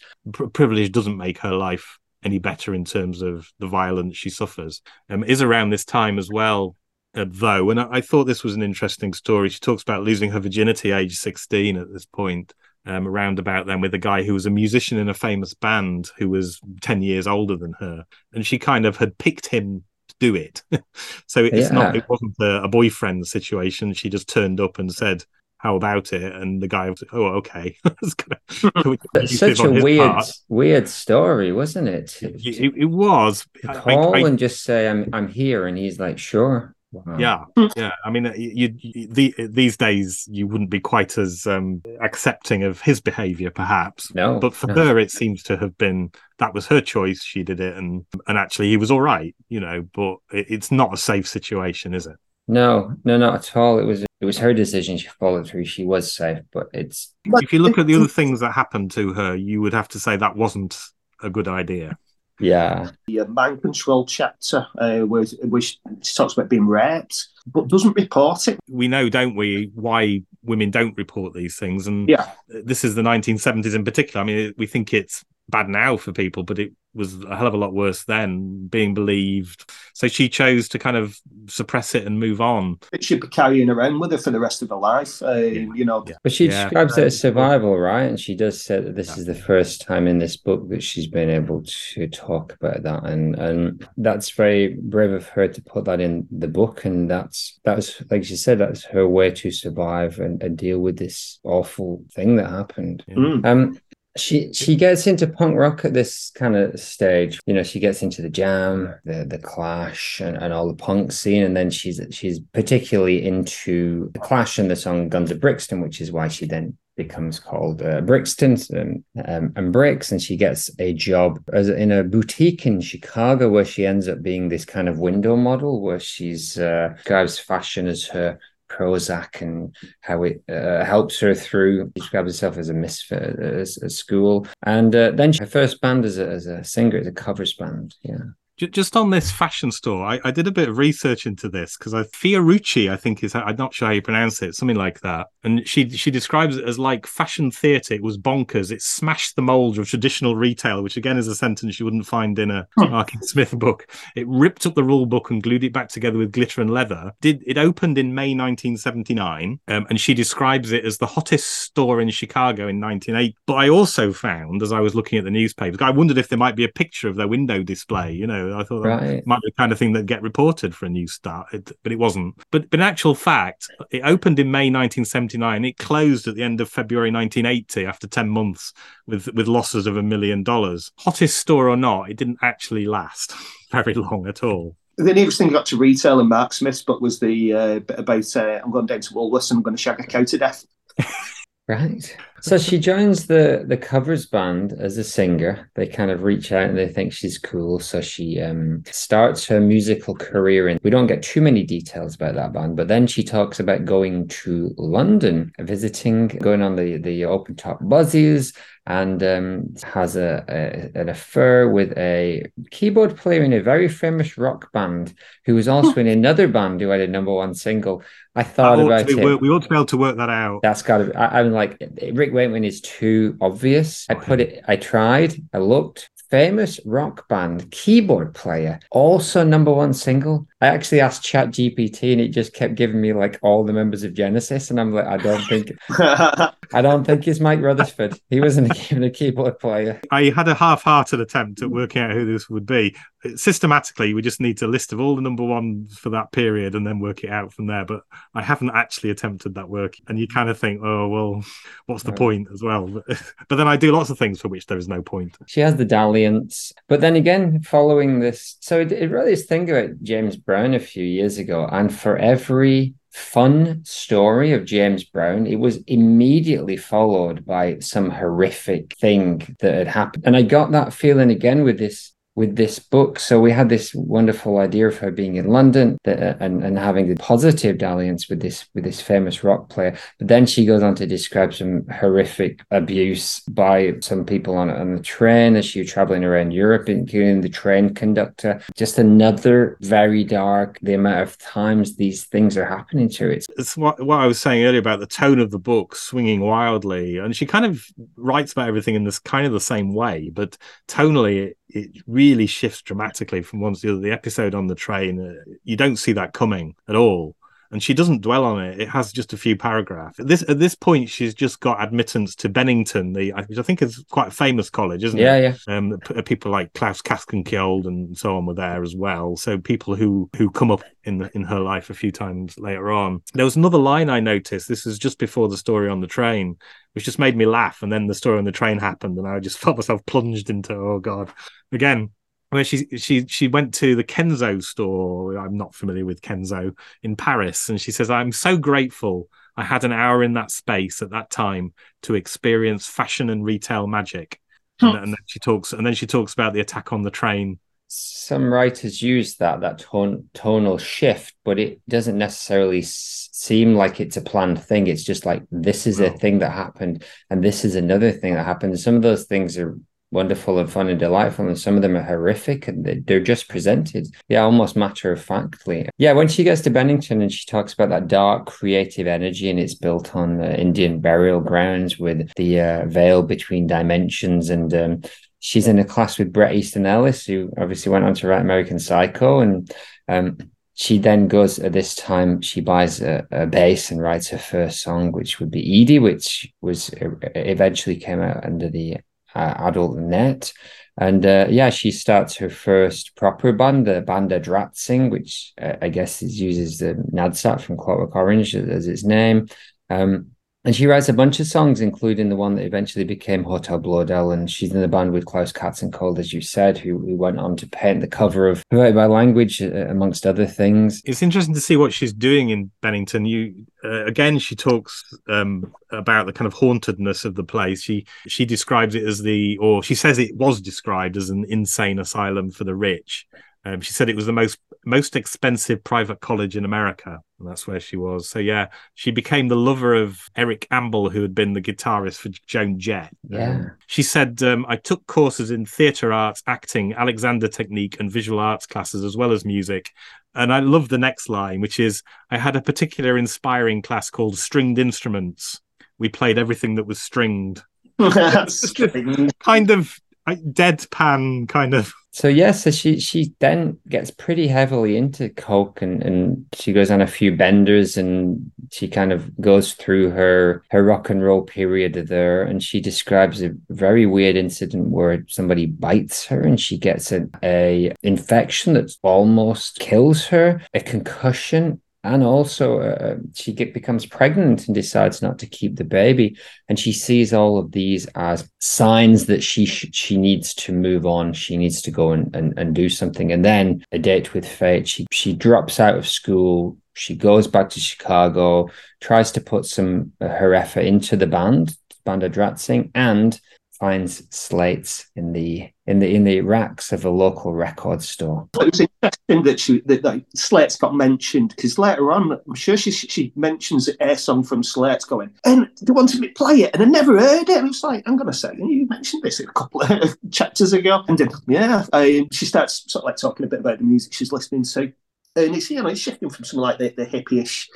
Privilege 0.53 0.91
doesn't 0.91 1.18
make 1.18 1.39
her 1.39 1.51
life 1.51 1.97
any 2.24 2.39
better 2.39 2.74
in 2.74 2.86
terms 2.86 3.22
of 3.22 3.47
the 3.60 3.68
violence 3.68 4.18
she 4.18 4.30
suffers. 4.30 4.82
Um, 5.10 5.24
is 5.24 5.41
around 5.41 5.70
this 5.70 5.86
time 5.86 6.18
as 6.18 6.30
well 6.30 6.76
uh, 7.14 7.26
though 7.28 7.70
and 7.70 7.80
I, 7.80 7.88
I, 7.91 8.01
thought 8.01 8.26
this 8.26 8.43
was 8.43 8.56
an 8.56 8.64
interesting 8.64 9.14
story. 9.14 9.49
She 9.49 9.60
talks 9.60 9.84
about 9.84 10.03
losing 10.03 10.32
her 10.32 10.39
virginity 10.39 10.91
age 10.91 11.18
16 11.18 11.78
at 11.78 11.91
this 11.91 12.06
point 12.06 12.53
um, 12.86 13.08
around 13.08 13.40
about 13.40 13.66
then 13.66 13.82
with 13.82 13.94
a 13.94 14.00
guy 14.00 14.24
who 14.24 14.34
was 14.34 14.46
a 14.46 14.52
musician 14.52 14.98
in 14.98 15.10
a 15.10 15.14
famous 15.14 15.54
band 15.54 16.10
who 16.18 16.30
was 16.30 16.60
10 16.82 17.02
years 17.02 17.28
older 17.28 17.56
than 17.56 17.74
her 17.80 18.06
and 18.34 18.46
she 18.46 18.60
kind 18.60 18.86
of 18.86 18.98
had 18.98 19.18
picked 19.18 19.48
him 19.48 19.84
to 20.08 20.16
do 20.20 20.36
it 20.36 20.64
so 21.28 21.44
it's 21.44 21.70
yeah. 21.70 21.76
not 21.76 21.96
it 21.96 22.06
wasn't 22.08 22.36
a, 22.40 22.64
a 22.64 22.68
boyfriend 22.68 23.26
situation 23.26 23.94
she 23.94 24.10
just 24.10 24.30
turned 24.30 24.60
up 24.60 24.80
and 24.80 24.94
said 24.94 25.24
how 25.66 25.76
about 25.76 26.14
it? 26.14 26.36
And 26.36 26.62
the 26.62 26.68
guy 26.68 26.92
was, 26.92 27.04
oh, 27.12 27.26
okay. 27.42 27.76
such 29.26 29.60
a 29.60 29.72
weird, 29.72 30.12
part. 30.12 30.32
weird 30.48 30.88
story, 30.88 31.52
wasn't 31.52 31.88
it? 31.88 32.22
It, 32.22 32.74
it 32.78 32.86
was. 32.86 33.48
call 33.66 34.16
I, 34.16 34.20
I, 34.20 34.28
and 34.28 34.38
just 34.38 34.64
say, 34.64 34.88
"I'm, 34.88 35.10
I'm 35.12 35.28
here," 35.28 35.66
and 35.66 35.76
he's 35.76 36.00
like, 36.00 36.20
"Sure." 36.20 36.74
Wow. 37.06 37.18
Yeah, 37.18 37.68
yeah. 37.76 37.91
I 38.06 38.10
mean, 38.10 38.32
you, 38.36 38.74
you, 38.78 39.08
the, 39.08 39.34
these 39.50 39.78
days 39.78 40.28
you 40.30 40.48
wouldn't 40.48 40.70
be 40.70 40.80
quite 40.80 41.18
as 41.18 41.46
um, 41.46 41.82
accepting 42.02 42.64
of 42.64 42.82
his 42.82 43.02
behaviour, 43.02 43.52
perhaps. 43.52 44.14
No, 44.14 44.39
but 44.39 44.54
for 44.54 44.68
no. 44.68 44.74
her, 44.76 45.00
it 45.00 45.12
seems 45.12 45.43
to 45.43 45.58
have 45.58 45.78
been 45.78 46.12
that 46.39 46.54
was 46.54 46.68
her 46.68 46.82
choice. 46.82 47.24
She 47.24 47.43
did 47.43 47.60
it, 47.60 47.76
and 47.76 48.06
and 48.28 48.38
actually, 48.38 48.70
he 48.70 48.78
was 48.78 48.91
all 48.91 49.02
right, 49.02 49.36
you 49.50 49.60
know. 49.60 49.88
But 49.93 50.18
it, 50.32 50.48
it's 50.50 50.72
not 50.72 50.93
a 50.93 50.98
safe 50.98 51.28
situation, 51.28 51.93
is 51.93 52.08
it? 52.08 52.18
No, 52.48 52.93
no, 53.04 53.18
not 53.18 53.36
at 53.36 53.58
all. 53.58 53.80
It 53.80 53.86
was 53.86 54.04
it 54.04 54.26
was 54.26 54.38
her 54.38 54.54
decision. 54.54 54.98
She 54.98 55.08
followed 55.08 55.48
through. 55.48 55.66
She 55.66 55.84
was 55.84 56.16
safe, 56.16 56.39
but 56.52 56.68
it's. 56.74 57.14
If 57.26 57.52
you 57.52 57.60
look 57.60 57.78
at 57.78 57.88
the 57.88 57.96
other 57.96 58.08
things 58.08 58.39
that 58.39 58.52
happened 58.52 58.91
to 58.91 59.14
her, 59.14 59.36
you 59.36 59.62
would 59.62 59.74
have 59.74 59.88
to 59.89 60.00
say 60.00 60.16
that 60.16 60.36
wasn't 60.36 60.80
a 61.22 61.30
good 61.30 61.48
idea. 61.48 61.98
Yeah. 62.40 62.92
The 63.08 63.26
mind 63.26 63.62
control 63.62 64.06
chapter, 64.06 64.68
uh, 64.78 65.02
where, 65.02 65.24
where 65.44 65.62
she 65.62 65.78
talks 66.16 66.34
about 66.34 66.50
being 66.50 66.68
raped, 66.68 67.28
but 67.48 67.68
doesn't 67.68 67.96
report 67.96 68.48
it. 68.48 68.60
We 68.70 68.88
know, 68.88 69.10
don't 69.10 69.36
we, 69.36 69.72
why 69.74 70.24
women 70.44 70.72
don't 70.72 70.98
report 70.98 71.34
these 71.34 71.58
things, 71.58 71.88
and 71.88 72.10
yeah, 72.10 72.30
this 72.48 72.84
is 72.84 72.96
the 72.96 73.02
1970s 73.02 73.76
in 73.76 73.86
particular. 73.86 74.22
I 74.22 74.26
mean, 74.26 74.54
we 74.58 74.68
think 74.68 74.94
it's 74.94 75.24
bad 75.50 75.70
now 75.70 75.98
for 75.98 76.12
people, 76.12 76.44
but 76.44 76.60
it 76.60 76.74
was 76.96 77.22
a 77.24 77.36
hell 77.36 77.48
of 77.48 77.54
a 77.54 77.58
lot 77.58 77.74
worse 77.74 78.04
then, 78.06 78.68
being 78.68 78.93
believed. 78.93 79.72
So 79.93 80.08
she 80.08 80.30
chose 80.30 80.68
to 80.70 80.80
kind 80.80 80.98
of 80.98 81.20
suppress 81.48 81.96
it 81.96 82.06
and 82.06 82.20
move 82.20 82.41
on. 82.41 82.80
She'd 83.02 83.22
be 83.22 83.28
carrying 83.28 83.70
around 83.70 84.00
with 84.00 84.12
her 84.12 84.18
for 84.18 84.32
the 84.32 84.39
rest 84.39 84.62
of 84.62 84.70
her 84.70 84.76
life, 84.76 85.22
uh, 85.22 85.34
yeah. 85.34 85.68
you 85.74 85.86
know. 85.86 86.04
Yeah. 86.08 86.16
But 86.24 86.32
she 86.32 86.48
yeah. 86.48 86.64
describes 86.64 86.98
it 86.98 87.06
as 87.06 87.20
survival, 87.20 87.78
right? 87.78 88.04
And 88.04 88.20
she 88.20 88.36
does 88.36 88.62
say 88.62 88.80
that 88.80 88.96
this 88.96 89.18
is 89.18 89.26
the 89.26 89.36
first 89.36 89.82
time 89.82 90.08
in 90.08 90.18
this 90.18 90.38
book 90.38 90.70
that 90.70 90.84
she's 90.84 91.08
been 91.08 91.30
able 91.30 91.64
to 91.93 92.08
talk 92.08 92.54
about 92.54 92.84
that, 92.84 93.04
and 93.06 93.36
and 93.36 93.88
that's 93.98 94.32
very 94.32 94.76
brave 94.82 95.12
of 95.12 95.28
her 95.30 95.48
to 95.48 95.62
put 95.62 95.86
that 95.86 96.02
in 96.02 96.28
the 96.32 96.48
book. 96.48 96.86
And 96.86 97.10
that's 97.10 97.60
that's 97.64 98.02
like 98.10 98.24
she 98.24 98.36
said, 98.36 98.60
that's 98.60 98.84
her 98.86 99.08
way 99.08 99.32
to 99.32 99.52
survive 99.52 100.20
and, 100.20 100.41
and 100.41 100.58
deal 100.58 100.80
with 100.80 100.98
this 100.98 101.39
awful 101.43 102.04
thing 102.12 102.36
that 102.38 102.50
happened. 102.50 103.04
Mm. 103.10 103.46
Um, 103.46 103.80
she 104.18 104.53
she 104.53 104.76
gets 104.76 105.07
into 105.07 105.28
punk 105.28 105.57
rock 105.57 105.84
at 105.84 105.93
this 105.93 106.32
kind 106.36 106.55
of 106.55 106.80
stage. 106.80 107.39
You 107.45 107.53
know, 107.53 107.63
she 107.63 107.80
gets 107.80 108.01
into 108.01 108.22
the 108.22 108.30
jam, 108.30 108.95
the 109.03 109.26
the 109.26 109.39
clash 109.39 110.22
and, 110.22 110.38
and 110.38 110.53
all 110.53 110.68
the 110.68 110.76
punk 110.76 111.11
scene, 111.11 111.43
and 111.43 111.55
then 111.55 111.70
she's 111.70 111.99
she's 112.11 112.39
particularly 112.53 113.26
into 113.26 114.09
the 114.13 114.20
clash 114.20 114.57
and 114.57 114.72
the 114.72 114.76
song 114.76 115.09
Guns 115.09 115.32
of 115.32 115.41
Brixton, 115.41 115.82
which 115.82 115.99
is 115.99 116.11
why 116.11 116.28
she 116.28 116.45
then 116.45 116.78
becomes 116.95 117.39
called 117.39 117.82
uh, 117.82 117.99
Brixton 117.99 118.57
um, 118.74 119.03
um, 119.26 119.53
and 119.57 119.74
Brix, 119.74 120.11
and 120.11 120.22
she 120.22 120.38
gets 120.38 120.72
a 120.80 120.93
job 120.93 121.43
as 121.51 121.68
in 121.68 121.91
a 121.91 122.03
boutique 122.03 122.66
in 122.66 122.80
Chicago 122.80 123.49
where 123.49 123.66
she 123.66 123.86
ends 123.86 124.07
up 124.07 124.22
being 124.22 124.47
this 124.47 124.63
kind 124.63 124.88
of 124.88 124.97
window 124.97 125.36
model, 125.36 125.82
where 125.82 125.99
she's 125.99 126.57
uh, 126.57 126.93
describes 126.95 127.38
fashion 127.38 127.88
as 127.88 128.05
her 128.07 128.39
Prozac 128.76 129.41
and 129.41 129.76
how 130.01 130.23
it 130.23 130.43
uh, 130.49 130.84
helps 130.84 131.19
her 131.19 131.34
through. 131.34 131.86
She 131.95 132.01
describes 132.01 132.34
herself 132.34 132.57
as 132.57 132.69
a 132.69 132.73
misfit 132.73 133.39
at, 133.39 133.91
school. 133.91 134.47
And 134.63 134.95
uh, 134.95 135.11
then 135.11 135.34
her 135.34 135.45
first 135.45 135.82
band 135.82 136.05
as 136.05 136.17
a, 136.17 136.28
as 136.28 136.45
a 136.45 136.63
singer, 136.63 136.97
as 136.97 137.07
a 137.07 137.11
covers 137.11 137.53
band. 137.53 137.95
Yeah. 138.01 138.17
Just 138.58 138.95
on 138.95 139.10
this 139.10 139.32
fashion 139.32 139.70
store, 139.70 140.06
I, 140.06 140.20
I 140.24 140.32
did 140.32 140.47
a 140.47 140.51
bit 140.51 140.70
of 140.70 140.78
research 140.78 141.26
into 141.26 141.49
this 141.49 141.78
because 141.78 141.93
I 141.93 142.03
Fiorucci, 142.03 142.89
I 142.89 142.95
think 142.95 143.22
is 143.22 143.36
I'm 143.36 143.58
not 143.58 143.74
sure 143.74 143.89
how 143.89 143.93
you 143.93 144.01
pronounce 144.01 144.41
it, 144.41 144.56
something 144.56 144.78
like 144.78 145.01
that. 145.01 145.28
And 145.43 145.68
she 145.68 145.89
she 145.89 146.10
describes 146.10 146.56
it 146.56 146.64
as 146.64 146.80
like 146.80 147.06
fashion 147.06 147.51
theatre. 147.51 147.93
It 147.93 148.01
was 148.01 148.18
bonkers. 148.18 148.72
It 148.72 148.82
smashed 148.82 149.36
the 149.36 149.41
mold 149.41 149.78
of 149.78 149.89
traditional 149.89 150.38
retail, 150.38 150.82
which 150.82 150.95
again 150.95 151.18
is 151.18 151.28
a 151.28 151.36
sentence 151.36 151.80
you 151.80 151.86
wouldn't 151.86 152.06
find 152.06 152.39
in 152.39 152.49
a 152.49 152.66
hmm. 152.78 152.91
Marking 152.91 153.22
Smith 153.22 153.51
book. 153.60 153.88
It 154.16 154.26
ripped 154.28 154.66
up 154.66 154.76
the 154.76 154.86
rule 154.86 155.06
book 155.06 155.32
and 155.32 155.43
glued 155.43 155.66
it 155.66 155.74
back 155.74 155.89
together 155.89 156.18
with 156.18 156.32
glitter 156.32 156.62
and 156.62 156.70
leather. 156.70 157.12
Did 157.20 157.43
it 157.45 157.58
opened 157.58 157.97
in 157.97 158.16
May 158.16 158.34
1979, 158.34 159.60
um, 159.68 159.86
and 159.89 159.99
she 159.99 160.14
describes 160.14 160.72
it 160.72 160.86
as 160.86 160.97
the 160.97 161.08
hottest 161.08 161.47
store 161.47 161.99
in 161.99 162.10
Chicago 162.10 162.70
in 162.70 162.80
1980. 162.80 163.36
But 163.47 163.56
I 163.56 163.68
also 163.68 164.14
found, 164.14 164.64
as 164.64 164.72
I 164.72 164.80
was 164.80 164.95
looking 164.95 165.18
at 165.18 165.26
the 165.26 165.32
newspapers, 165.32 165.82
I 165.82 165.89
wondered 165.89 166.18
if 166.18 166.30
there 166.30 166.38
might 166.38 166.56
be 166.56 166.64
a 166.64 166.70
picture 166.70 167.10
of 167.10 167.18
their 167.18 167.28
window 167.28 167.62
display. 167.62 168.14
You 168.14 168.28
know 168.28 168.45
I 168.54 168.64
thought 168.64 168.86
right. 168.86 169.00
that 169.00 169.28
might 169.28 169.41
be 169.41 169.50
the 169.50 169.56
kind 169.58 169.72
of 169.72 169.80
thing 169.80 169.93
that 169.93 170.06
get 170.06 170.22
reported 170.22 170.76
for 170.76 170.86
a 170.86 170.89
new 170.89 171.08
start, 171.08 171.54
it, 171.54 171.72
but 171.84 171.91
it 171.91 172.00
wasn't. 172.00 172.36
But, 172.52 172.70
but 172.70 172.80
in 172.80 172.84
actual 172.84 173.16
fact, 173.16 173.68
it 173.91 174.02
opened 174.04 174.39
in 174.39 174.52
May 174.52 174.70
1979. 174.70 175.66
It 175.66 175.78
closed 175.78 176.28
at 176.28 176.36
the 176.36 176.43
end 176.43 176.62
of 176.62 176.70
February 176.70 177.12
1980 177.12 177.86
after 177.86 178.08
10 178.08 178.30
months 178.30 178.74
with, 179.08 179.34
with 179.34 179.48
losses 179.48 179.88
of 179.88 179.98
a 179.98 180.04
million 180.04 180.43
dollars. 180.43 180.91
Hottest 181.00 181.38
store 181.38 181.70
or 181.70 181.78
not, 181.78 182.10
it 182.10 182.18
didn't 182.18 182.39
actually 182.41 182.86
last 182.86 183.34
very 183.72 183.93
long 183.93 184.28
at 184.28 184.43
all. 184.43 184.76
The 184.98 185.14
nearest 185.14 185.38
thing 185.38 185.50
I 185.50 185.54
got 185.54 185.66
to 185.68 185.78
retail 185.78 186.22
in 186.22 186.30
Mark 186.30 186.54
Smith's 186.54 186.82
book 186.82 187.02
was 187.02 187.20
the 187.20 187.54
uh, 187.54 187.80
bit 187.80 188.00
about 188.00 188.36
uh, 188.36 188.62
I'm 188.64 188.72
going 188.72 188.86
down 188.86 189.02
to 189.02 189.14
Woolworths 189.14 189.52
and 189.52 189.58
I'm 189.58 189.64
going 189.64 189.76
to 189.76 189.82
shag 189.82 190.00
a 190.00 190.04
cow 190.04 190.24
to 190.24 190.38
death. 190.38 190.66
Right. 191.68 192.16
So 192.41 192.59
she 192.59 192.78
joins 192.78 193.26
the 193.26 193.66
the 193.68 193.76
covers 193.76 194.28
band 194.28 194.74
as 194.74 194.99
a 194.99 195.03
singer. 195.03 195.72
They 195.74 195.88
kind 195.88 196.11
of 196.11 196.22
reach 196.22 196.51
out 196.51 196.70
and 196.70 196.78
they 196.78 196.88
think 196.88 197.11
she's 197.11 197.39
cool. 197.39 197.80
So 197.80 198.01
she 198.01 198.39
um, 198.39 198.84
starts 198.86 199.47
her 199.47 199.59
musical 199.59 200.13
career. 200.13 200.68
And 200.68 200.80
we 200.84 200.91
don't 200.91 201.07
get 201.07 201.24
too 201.24 201.41
many 201.41 201.63
details 201.63 202.13
about 202.13 202.36
that 202.36 202.53
band, 202.53 202.76
but 202.76 202.88
then 202.88 203.07
she 203.07 203.24
talks 203.24 203.59
about 203.59 203.86
going 203.86 204.28
to 204.28 204.76
London, 204.78 205.51
visiting, 205.59 206.28
going 206.28 206.61
on 206.61 206.76
the 206.76 206.97
the 206.99 207.26
open 207.26 207.55
top 207.55 207.80
buzzies, 207.82 208.53
and 208.88 209.24
um, 209.24 209.74
has 209.84 210.16
a, 210.16 210.46
a, 210.48 211.00
an 211.00 211.10
affair 211.10 211.70
with 211.70 211.98
a 211.98 212.46
keyboard 212.72 213.18
player 213.18 213.44
in 213.44 213.54
a 213.54 213.62
very 213.62 213.88
famous 213.88 214.38
rock 214.38 214.72
band 214.72 215.14
who 215.46 215.56
was 215.56 215.68
also 215.68 216.00
in 216.00 216.08
another 216.08 216.48
band 216.48 216.82
who 216.82 216.90
had 216.90 217.02
a 217.02 217.08
number 217.08 217.34
one 217.34 217.54
single. 217.54 218.04
I 218.36 218.44
thought 218.44 218.80
about 218.80 219.10
it. 219.10 219.24
Work, 219.24 219.42
we 219.42 219.50
ought 219.50 219.64
to 219.64 219.70
be 219.70 219.76
able 219.76 219.86
to 219.88 219.98
work 219.98 220.18
that 220.18 220.30
out. 220.30 220.62
That's 220.62 220.82
got 220.82 221.00
to. 221.00 221.06
Be, 221.06 221.16
I, 221.16 221.40
I'm 221.40 221.52
like 221.52 221.82
Rick 222.14 222.34
Wakeman 222.34 222.64
is 222.64 222.82
too 222.82 223.38
obvious. 223.42 224.06
I 224.10 224.16
put 224.16 224.40
it. 224.40 224.64
I 224.68 224.76
tried. 224.76 225.36
I 225.54 225.60
looked 225.60 226.10
famous 226.30 226.80
rock 226.86 227.28
band 227.28 227.70
keyboard 227.72 228.34
player, 228.34 228.80
also 228.92 229.44
number 229.44 229.72
one 229.72 229.94
single. 229.94 230.48
I 230.62 230.68
actually 230.68 231.01
asked 231.01 231.22
Chat 231.22 231.49
GPT 231.49 232.14
and 232.14 232.22
it 232.22 232.30
just 232.30 232.53
kept 232.53 232.76
giving 232.76 233.01
me 233.01 233.12
like 233.12 233.38
all 233.41 233.66
the 233.66 233.74
members 233.74 234.03
of 234.03 234.14
Genesis, 234.14 234.70
and 234.70 234.80
I'm 234.80 234.93
like, 234.93 235.06
I 235.06 235.18
don't 235.18 235.43
think, 235.47 235.72
I 235.89 236.82
don't 236.82 237.03
think 237.03 237.28
it's 237.28 237.41
Mike 237.41 237.62
Rutherford. 237.62 238.18
He 238.30 238.39
wasn't 238.39 238.74
even 238.91 239.03
a 239.03 239.10
keyboard 239.10 239.60
player. 239.60 239.99
I 240.12 240.30
had 240.30 240.47
a 240.47 240.56
half-hearted 240.56 241.20
attempt 241.20 241.62
at 241.62 241.70
working 241.70 242.01
out 242.01 242.12
who 242.12 242.26
this 242.26 242.49
would 242.49 242.66
be. 242.66 242.95
Systematically, 243.36 244.14
we 244.14 244.22
just 244.22 244.39
need 244.39 244.58
to 244.60 244.68
list 244.68 244.93
of 244.93 244.99
all 245.01 245.16
the 245.16 245.22
number 245.22 245.43
ones 245.43 245.97
for 245.97 246.12
that 246.12 246.32
period 246.32 246.76
and 246.76 246.86
then 246.86 246.99
work 246.99 247.24
it 247.24 247.32
out 247.32 247.51
from 247.51 247.66
there. 247.66 247.84
But 247.84 248.03
I 248.34 248.41
haven't 248.41 248.72
actually 248.74 249.10
attempted 249.10 249.56
that 249.56 249.68
work, 249.68 249.95
and 250.08 250.18
you 250.18 250.28
kind 250.28 250.47
of 250.47 250.58
think, 250.58 250.82
oh 250.84 251.10
well, 251.10 251.43
what's 251.88 252.03
the 252.03 252.12
right. 252.12 252.18
point 252.18 252.47
as 252.53 252.64
well? 252.64 253.03
but 253.49 253.56
then 253.56 253.68
I 253.68 253.76
do 253.76 253.91
lots 253.91 254.10
of 254.10 254.18
things 254.18 254.39
for 254.39 254.47
which 254.47 254.68
there 254.68 254.78
is 254.78 254.88
no 254.88 255.01
point. 255.01 255.38
She 255.47 255.60
has 255.60 255.76
the 255.76 255.86
dalliance, 255.86 256.72
but 256.88 257.01
then 257.01 257.18
again, 257.18 257.62
following 257.62 258.22
this, 258.22 258.56
so 258.62 258.80
it, 258.80 258.93
it 258.93 259.12
really 259.12 259.34
is 259.34 259.45
thing 259.45 259.70
about 259.70 260.01
James 260.01 260.38
Brown 260.46 260.74
a 260.74 260.80
few 260.80 261.04
years 261.04 261.38
ago, 261.38 261.68
and 261.72 261.93
for 261.93 262.18
every 262.18 262.93
fun 263.12 263.82
story 263.86 264.52
of 264.52 264.66
James 264.66 265.04
Brown, 265.04 265.48
it 265.48 265.60
was 265.60 265.78
immediately 265.88 266.78
followed 266.78 267.46
by 267.46 267.80
some 267.80 268.10
horrific 268.10 268.98
thing 268.98 269.56
that 269.60 269.74
had 269.74 269.88
happened. 269.88 270.24
And 270.26 270.36
I 270.36 270.41
got 270.41 270.72
that 270.72 270.93
feeling 270.93 271.32
again 271.32 271.64
with 271.64 271.78
this 271.78 272.12
with 272.36 272.56
this 272.56 272.80
book. 272.80 273.20
So 273.20 273.40
we 273.40 273.52
had 273.52 273.70
this 273.70 273.96
wonderful 273.96 274.60
idea 274.60 274.88
of 274.88 274.98
her 274.98 275.12
being 275.12 275.36
in 275.36 275.48
London 275.48 275.98
that, 276.04 276.38
and, 276.42 276.64
and 276.64 276.78
having 276.78 277.08
the 277.08 277.16
positive 277.16 277.78
dalliance 277.78 278.30
with 278.30 278.42
this 278.42 278.66
with 278.74 278.84
this 278.84 279.02
famous 279.02 279.44
rock 279.44 279.70
player. 279.70 279.98
But 280.20 280.28
then 280.28 280.46
she 280.46 280.66
goes 280.66 280.84
on 280.84 280.96
to 280.96 281.08
describe 281.08 281.54
some 281.54 281.88
horrific 281.88 282.62
abuse 282.72 283.40
by 283.42 283.94
some 284.02 284.26
people 284.26 284.56
on, 284.56 284.70
on 284.70 284.96
the 284.96 285.02
train 285.02 285.56
as 285.56 285.66
she 285.66 285.80
was 285.80 285.92
traveling 285.92 286.24
around 286.24 286.52
Europe, 286.52 286.90
including 286.90 287.42
the 287.42 287.50
train 287.50 287.94
conductor. 287.94 288.62
Just 288.76 289.00
another 289.00 289.78
very 289.82 290.24
dark, 290.24 290.78
the 290.82 290.94
amount 290.94 291.22
of 291.22 291.38
times 291.38 291.96
these 291.96 292.26
things 292.26 292.58
are 292.58 292.66
happening 292.66 293.10
to. 293.10 293.30
It's, 293.30 293.48
it's 293.58 293.78
what, 293.78 294.06
what 294.06 294.20
I 294.20 294.28
was 294.28 294.42
saying 294.42 294.64
earlier 294.66 294.80
about 294.80 295.00
the 295.00 295.08
tone 295.08 295.40
of 295.40 295.52
the 295.52 295.60
book 295.60 295.96
swinging 295.96 296.42
wildly. 296.42 297.18
And 297.18 297.36
she 297.36 297.46
kind 297.46 297.66
of 297.66 297.86
writes 298.18 298.52
about 298.52 298.68
everything 298.68 298.96
in 298.96 299.06
this 299.06 299.20
kind 299.20 299.48
of 299.48 299.54
the 299.54 299.60
same 299.60 299.94
way, 299.94 300.30
but 300.34 300.58
tonally 300.88 301.54
it, 301.76 302.03
really 302.07 302.47
shifts 302.47 302.82
dramatically 302.82 303.41
from 303.41 303.59
one 303.59 303.73
to 303.73 303.82
the 303.82 303.91
other. 303.91 304.01
The 304.01 304.11
episode 304.11 304.55
on 304.55 304.67
the 304.67 304.76
train, 304.76 305.19
uh, 305.19 305.53
you 305.63 305.76
don't 305.76 305.97
see 305.97 306.13
that 306.13 306.34
coming 306.34 306.76
at 306.88 306.95
all 306.95 307.36
and 307.71 307.82
she 307.82 307.93
doesn't 307.93 308.21
dwell 308.21 308.45
on 308.45 308.63
it. 308.63 308.80
It 308.80 308.89
has 308.89 309.11
just 309.11 309.34
a 309.34 309.38
few 309.38 309.57
paragraphs. 309.57 310.19
At 310.19 310.28
this 310.28 310.43
at 310.47 310.59
this 310.59 310.76
point, 310.76 311.09
she's 311.09 311.34
just 311.34 311.59
got 311.59 311.84
admittance 311.84 312.36
to 312.36 312.49
Bennington, 312.49 313.13
the 313.13 313.32
which 313.47 313.57
I 313.57 313.63
think 313.63 313.82
is 313.82 314.03
quite 314.09 314.30
a 314.30 314.32
famous 314.32 314.69
college, 314.69 315.03
isn't 315.03 315.19
yeah, 315.19 315.36
it? 315.36 315.41
Yeah, 315.41 315.55
yeah. 315.67 315.78
Um, 315.78 315.99
people 316.23 316.51
like 316.51 316.73
Claus 316.73 317.01
Castenskiold 317.01 317.86
and 317.86 318.17
so 318.17 318.38
on 318.38 318.45
were 318.45 318.53
there 318.53 318.82
as 318.84 318.95
well. 318.95 319.36
So 319.36 319.57
people 319.57 319.95
who 319.95 320.30
who 320.38 320.49
come 320.49 320.71
up 320.71 320.84
in 321.03 321.17
the, 321.17 321.30
in 321.36 321.43
her 321.43 321.59
life 321.59 321.89
a 321.89 321.93
few 321.93 322.11
times 322.11 322.57
later 322.57 322.91
on. 322.91 323.21
There 323.34 323.45
was 323.45 323.55
another 323.55 323.78
line 323.78 324.09
I 324.09 324.19
noticed. 324.19 324.67
This 324.67 324.86
is 324.86 324.97
just 324.99 325.19
before 325.19 325.49
the 325.49 325.57
story 325.57 325.89
on 325.89 326.01
the 326.01 326.07
train, 326.07 326.57
which 326.96 327.06
just 327.06 327.20
made 327.20 327.36
me 327.36 327.46
laugh. 327.46 327.84
And 327.84 327.91
then 327.91 328.08
the 328.08 328.14
story 328.14 328.38
on 328.38 328.46
the 328.46 328.52
train 328.52 328.80
happened, 328.80 329.18
and 329.18 329.28
I 329.28 329.39
just 329.39 329.58
felt 329.60 329.78
myself 329.78 330.06
plunged 330.06 330.50
into 330.50 330.74
oh 330.74 331.00
god 331.00 331.32
again 331.72 332.12
where 332.50 332.64
she 332.64 332.88
she 332.98 333.26
she 333.28 333.48
went 333.48 333.74
to 333.76 333.96
the 333.96 334.04
Kenzo 334.04 334.64
store. 334.64 335.38
I'm 335.38 335.58
not 335.58 335.76
familiar 335.76 336.06
with 336.06 336.22
Kenzo 336.22 336.76
in 337.04 337.16
Paris, 337.16 337.70
and 337.70 337.80
she 337.80 337.91
says, 337.91 338.10
"I'm 338.10 338.32
so 338.32 338.58
grateful 338.58 339.30
I 339.58 339.64
had 339.64 339.84
an 339.84 339.91
hour 339.91 340.24
in 340.24 340.34
that 340.34 340.52
space 340.52 341.02
at 341.02 341.12
that 341.12 341.30
time 341.30 341.74
to 342.04 342.16
experience 342.16 342.88
fashion 342.88 343.30
and 343.30 343.43
retail 343.43 343.88
magic." 343.88 344.39
and, 344.82 344.98
and, 344.98 345.08
then 345.14 345.18
she 345.26 345.39
talks, 345.39 345.74
and 345.74 345.86
then 345.86 345.93
she 345.93 346.08
talks 346.08 346.34
about 346.34 346.54
the 346.54 346.60
attack 346.60 346.91
on 346.91 347.02
the 347.02 347.12
train. 347.12 347.60
Some 347.88 348.52
writers 348.52 349.02
use 349.02 349.36
that 349.38 349.62
that 349.62 349.80
tone, 349.80 350.30
tonal 350.34 350.78
shift, 350.78 351.36
but 351.44 351.60
it 351.60 351.82
doesn't 351.88 352.18
necessarily 352.18 352.82
seem 352.82 353.76
like 353.76 354.00
it's 354.00 354.18
a 354.18 354.22
planned 354.22 354.64
thing. 354.64 354.88
It's 354.88 355.04
just 355.04 355.26
like 355.26 355.44
this 355.52 355.86
is 355.86 356.00
a 356.00 356.10
thing 356.10 356.40
that 356.40 356.52
happened, 356.52 357.04
and 357.30 357.44
this 357.44 357.64
is 357.64 357.76
another 357.76 358.12
thing 358.12 358.34
that 358.34 358.46
happened. 358.46 358.80
Some 358.80 358.96
of 358.96 359.04
those 359.04 359.26
things 359.26 359.58
are 359.58 359.78
wonderful 360.12 360.58
and 360.60 360.72
fun 360.72 360.88
and 360.88 361.00
delightful, 361.00 361.48
and 361.48 361.60
some 361.60 361.76
of 361.76 361.82
them 361.82 361.96
are 361.96 362.02
horrific 362.02 362.68
and 362.68 363.06
they're 363.06 363.20
just 363.20 363.50
presented, 363.50 364.08
yeah, 364.30 364.42
almost 364.42 364.76
matter 364.76 365.12
of 365.12 365.22
factly. 365.22 365.88
Yeah, 365.98 366.14
when 366.14 366.28
she 366.28 366.44
gets 366.44 366.62
to 366.62 366.70
Bennington 366.70 367.22
and 367.22 367.32
she 367.32 367.46
talks 367.46 367.74
about 367.74 367.90
that 367.90 368.08
dark 368.08 368.48
creative 368.48 369.08
energy 369.08 369.50
and 369.50 369.60
it's 369.60 369.76
built 369.76 370.16
on 370.16 370.42
uh, 370.42 370.56
Indian 370.58 371.02
burial 371.02 371.42
grounds 371.42 372.00
with 372.00 372.34
the 372.36 372.62
uh, 372.62 372.86
veil 372.86 373.24
between 373.24 373.68
dimensions 373.68 374.50
and 374.50 374.74
um, 374.74 375.02
she's 375.46 375.68
in 375.68 375.78
a 375.78 375.86
class 375.86 376.18
with 376.18 376.34
Bret 376.34 376.56
Easton 376.56 376.88
Ellis, 376.88 377.24
who 377.28 377.52
obviously 377.56 377.91
went 377.91 378.04
on 378.04 378.16
to 378.16 378.28
write 378.28 378.41
American 378.41 378.80
Psycho. 378.80 379.41
And 379.41 379.72
um, 380.08 380.39
she 380.74 380.98
then 380.98 381.28
goes 381.28 381.60
at 381.60 381.72
this 381.72 381.93
time, 381.93 382.41
she 382.41 382.62
buys 382.62 383.00
a, 383.00 383.28
a, 383.30 383.46
bass 383.46 383.91
and 383.91 384.02
writes 384.02 384.28
her 384.30 384.39
first 384.39 384.82
song, 384.82 385.12
which 385.12 385.39
would 385.39 385.52
be 385.52 385.84
Edie, 385.84 386.00
which 386.00 386.52
was 386.62 386.89
eventually 387.00 387.98
came 387.98 388.22
out 388.22 388.43
under 388.43 388.70
the 388.72 388.98
uh, 389.36 389.54
adult 389.60 389.98
net. 389.98 390.52
And 390.98 391.24
uh, 391.24 391.46
yeah, 391.48 391.70
she 391.70 391.91
starts 391.91 392.38
her 392.38 392.50
first 392.50 393.16
proper 393.16 393.54
band, 393.54 393.86
the 393.86 394.02
Banda 394.02 394.39
Dratsing, 394.39 395.12
which 395.12 395.54
uh, 395.62 395.74
I 395.80 395.89
guess 395.89 396.24
is, 396.24 396.41
uses 396.41 396.80
the 396.80 396.96
Nadsat 397.14 397.62
from 397.62 397.78
Clockwork 397.78 398.16
Orange 398.16 398.56
as 398.56 398.88
its 398.88 399.04
name. 399.04 399.48
Um, 399.91 400.32
and 400.66 400.76
she 400.76 400.88
writes 400.88 401.07
a 401.07 401.13
bunch 401.13 401.39
of 401.39 401.45
songs, 401.45 401.80
including 401.80 402.30
the 402.30 402.36
one 402.36 402.55
that 402.55 402.66
eventually 402.66 403.05
became 403.05 403.43
Hotel 403.43 403.80
Blöedel. 403.80 404.34
And 404.34 404.49
she's 404.49 404.74
in 404.74 404.82
the 404.82 404.88
band 404.88 405.11
with 405.11 405.28
Claus 405.28 405.53
Castenskiold, 405.53 406.18
as 406.18 406.34
you 406.34 406.41
said, 406.41 406.76
who, 406.76 406.97
who 406.97 407.16
went 407.16 407.39
on 407.39 407.55
to 407.57 407.68
paint 407.68 408.01
the 408.01 408.07
cover 408.07 408.47
of 408.47 408.68
Perverted 408.72 408.95
by 408.95 409.05
Language, 409.05 409.61
uh, 409.61 409.86
amongst 409.88 410.26
other 410.26 410.47
things. 410.47 411.03
It's 411.05 411.22
interesting 411.22 411.53
to 411.53 411.61
see 411.61 411.78
what 411.78 411.93
she's 411.93 412.13
doing 412.13 412.49
in 412.49 412.72
Bennington. 412.82 413.26
You 413.26 413.68
uh, 413.84 414.05
again, 414.05 414.39
she 414.39 414.55
talks 414.55 415.03
um, 415.30 415.72
about 415.91 416.26
the 416.26 416.34
kind 416.34 416.47
of 416.47 416.53
hauntedness 416.53 417.26
of 417.26 417.36
the 417.36 417.43
place. 417.43 417.84
She 417.84 418.07
she 418.28 418.43
describes 418.43 418.95
it 418.95 419.03
as 419.03 419.22
the, 419.22 419.59
or 419.59 419.84
she 419.84 419.93
says 419.93 420.18
it 420.18 420.36
was 420.36 420.61
described 420.61 421.16
as 421.16 421.30
an 421.30 421.45
insane 421.47 421.99
asylum 421.99 422.49
for 422.49 422.63
the 422.63 422.76
rich. 422.76 423.28
Um, 423.66 423.82
she 423.82 423.93
said 423.93 424.09
it 424.09 424.16
was 424.16 424.28
the 424.28 424.32
most 424.32 424.59
most 424.86 425.16
expensive 425.16 425.84
private 425.84 426.20
college 426.20 426.55
in 426.55 426.66
America, 426.66 427.20
and 427.39 427.47
that's 427.47 427.66
where 427.66 427.80
she 427.80 427.97
was. 427.97 428.30
So 428.30 428.38
yeah, 428.38 428.68
she 428.93 429.09
became 429.09 429.47
the 429.47 429.55
lover 429.55 429.95
of 429.95 430.20
Eric 430.36 430.68
Ambel, 430.72 431.11
who 431.11 431.24
had 431.24 431.34
been 431.34 431.53
the 431.53 431.61
guitarist 431.61 432.18
for 432.18 432.30
Joan 432.45 432.80
Jett. 432.80 433.11
Yeah. 433.28 433.49
Um, 433.49 433.72
she 433.88 434.03
said, 434.03 434.41
um, 434.43 434.66
"I 434.70 434.76
took 434.76 435.05
courses 435.07 435.49
in 435.49 435.66
theatre 435.66 436.13
arts, 436.13 436.43
acting, 436.45 436.93
Alexander 436.93 437.47
technique, 437.47 437.99
and 437.99 438.11
visual 438.11 438.39
arts 438.39 438.68
classes, 438.68 439.03
as 439.03 439.18
well 439.18 439.32
as 439.32 439.43
music." 439.43 439.89
And 440.36 440.53
I 440.53 440.59
love 440.59 440.89
the 440.89 440.99
next 440.99 441.28
line, 441.28 441.59
which 441.59 441.80
is, 441.80 442.03
"I 442.30 442.38
had 442.38 442.55
a 442.55 442.61
particular 442.61 443.18
inspiring 443.18 443.82
class 443.82 444.11
called 444.11 444.38
stringed 444.38 444.78
instruments. 444.78 445.59
We 445.97 446.09
played 446.09 446.38
everything 446.38 446.76
that 446.76 446.86
was 446.86 447.01
stringed." 447.01 447.63
kind 449.39 449.72
of 449.72 449.99
deadpan 450.28 451.47
kind 451.47 451.73
of. 451.73 451.93
So 452.11 452.30
yeah, 452.30 452.51
so 452.51 452.71
she 452.71 452.97
she 453.01 453.34
then 453.39 453.78
gets 453.89 454.09
pretty 454.09 454.47
heavily 454.47 454.95
into 454.95 455.30
coke 455.30 455.82
and 455.82 456.01
and 456.01 456.45
she 456.53 456.71
goes 456.71 456.89
on 456.89 457.01
a 457.01 457.07
few 457.07 457.36
benders 457.36 457.97
and 457.97 458.51
she 458.71 458.88
kind 458.88 459.11
of 459.11 459.36
goes 459.41 459.73
through 459.73 460.11
her 460.11 460.63
her 460.71 460.82
rock 460.82 461.09
and 461.09 461.21
roll 461.21 461.41
period 461.41 461.93
there 462.07 462.43
and 462.43 462.63
she 462.63 462.80
describes 462.80 463.43
a 463.43 463.51
very 463.69 464.05
weird 464.05 464.38
incident 464.38 464.91
where 464.91 465.26
somebody 465.28 465.65
bites 465.65 466.26
her 466.28 466.41
and 466.41 466.61
she 466.61 466.78
gets 466.78 467.11
a, 467.11 467.28
a 467.43 467.93
infection 468.01 468.76
that 468.76 468.95
almost 469.03 469.80
kills 469.80 470.26
her, 470.28 470.61
a 470.73 470.80
concussion 470.80 471.82
and 472.06 472.24
also 472.24 472.80
uh, 472.80 473.18
she 473.34 473.51
get, 473.51 473.74
becomes 473.74 474.06
pregnant 474.06 474.68
and 474.68 474.76
decides 474.76 475.22
not 475.22 475.39
to 475.39 475.47
keep 475.47 475.76
the 475.76 475.84
baby. 475.84 476.38
And 476.70 476.80
she 476.80 476.93
sees 476.93 477.34
all 477.34 477.58
of 477.58 477.72
these 477.72 478.06
as 478.16 478.49
signs 478.60 479.26
that 479.26 479.43
she 479.43 479.66
sh- 479.66 479.89
she 479.91 480.18
needs 480.18 480.53
to 480.56 480.72
move 480.72 481.06
on. 481.06 481.34
She 481.34 481.58
needs 481.58 481.82
to 481.84 481.91
go 481.91 482.12
and, 482.12 482.34
and, 482.36 482.58
and 482.58 482.74
do 482.76 482.89
something. 482.89 483.32
And 483.32 483.43
then 483.43 483.84
a 483.91 483.99
date 483.99 484.34
with 484.34 484.47
fate 484.47 484.88
she 484.88 485.08
she 485.12 485.34
drops 485.34 485.80
out 485.80 485.97
of 485.97 486.08
school. 486.08 486.78
She 486.93 487.16
goes 487.16 487.47
back 487.47 487.70
to 487.72 487.80
chicago 487.80 488.70
tries 489.01 489.32
to 489.34 489.41
put 489.41 489.66
some 489.66 490.14
uh, 490.22 490.30
her 490.30 490.56
effort 490.56 490.86
into 490.86 491.18
the 491.18 491.28
band 491.28 491.76
Banda 492.06 492.30
Dratsing 492.30 492.91
and 492.95 493.39
finds 493.80 494.24
slates 494.36 495.10
in 495.16 495.34
the 495.34 495.70
in 495.88 496.00
the 496.00 496.16
in 496.16 496.24
the 496.24 496.42
racks 496.42 496.92
of 496.92 497.06
a 497.06 497.10
local 497.10 497.54
record 497.54 498.02
store. 498.02 498.50
It 498.60 498.72
was 498.72 498.80
interesting 498.80 499.44
that 499.44 499.60
she 499.60 499.82
that, 499.82 500.02
that 500.02 500.26
slates 500.36 500.78
got 500.78 500.96
mentioned 500.96 501.54
because 501.56 501.78
later 501.78 502.12
on, 502.12 502.32
I'm 502.32 502.56
sure 502.56 502.76
she 502.76 502.92
she 502.92 503.32
mentions 503.36 503.90
a 504.00 504.16
song 504.16 504.44
from 504.44 504.64
Slates 504.64 505.06
going, 505.06 505.30
and 505.46 505.70
they 505.82 505.92
wanted 505.92 506.22
me 506.22 506.30
to 506.30 506.34
play 506.34 506.62
it, 506.62 506.72
and 506.74 506.82
I 506.82 506.86
never 506.86 507.20
heard 507.20 507.50
it. 507.50 507.58
And 507.58 507.68
it's 507.68 507.84
like, 507.84 508.04
I'm 508.08 508.18
gonna 508.18 508.34
say, 508.34 508.52
you 508.58 508.88
mentioned 508.90 509.24
this 509.24 509.40
a 509.40 509.46
couple 509.48 509.82
of 509.82 510.18
chapters 510.32 510.74
ago, 510.74 511.04
and 511.08 511.18
then 511.18 511.30
yeah, 511.48 511.86
I, 511.94 512.28
she 512.32 512.46
starts 512.46 512.92
sort 512.92 513.04
of 513.04 513.06
like 513.06 513.18
talking 513.18 513.46
a 513.46 513.50
bit 513.50 513.60
about 513.60 513.78
the 513.78 513.84
music 513.84 514.14
she's 514.14 514.32
listening 514.32 514.64
to, 514.64 514.92
and 515.36 515.56
it's 515.56 515.70
you 515.70 515.82
know 515.82 515.90
it's 515.90 516.02
shifting 516.02 516.32
from 516.32 516.46
some 516.46 516.60
like 516.60 516.80
the, 516.80 516.94
the 516.98 517.06
hippie-ish 517.06 517.70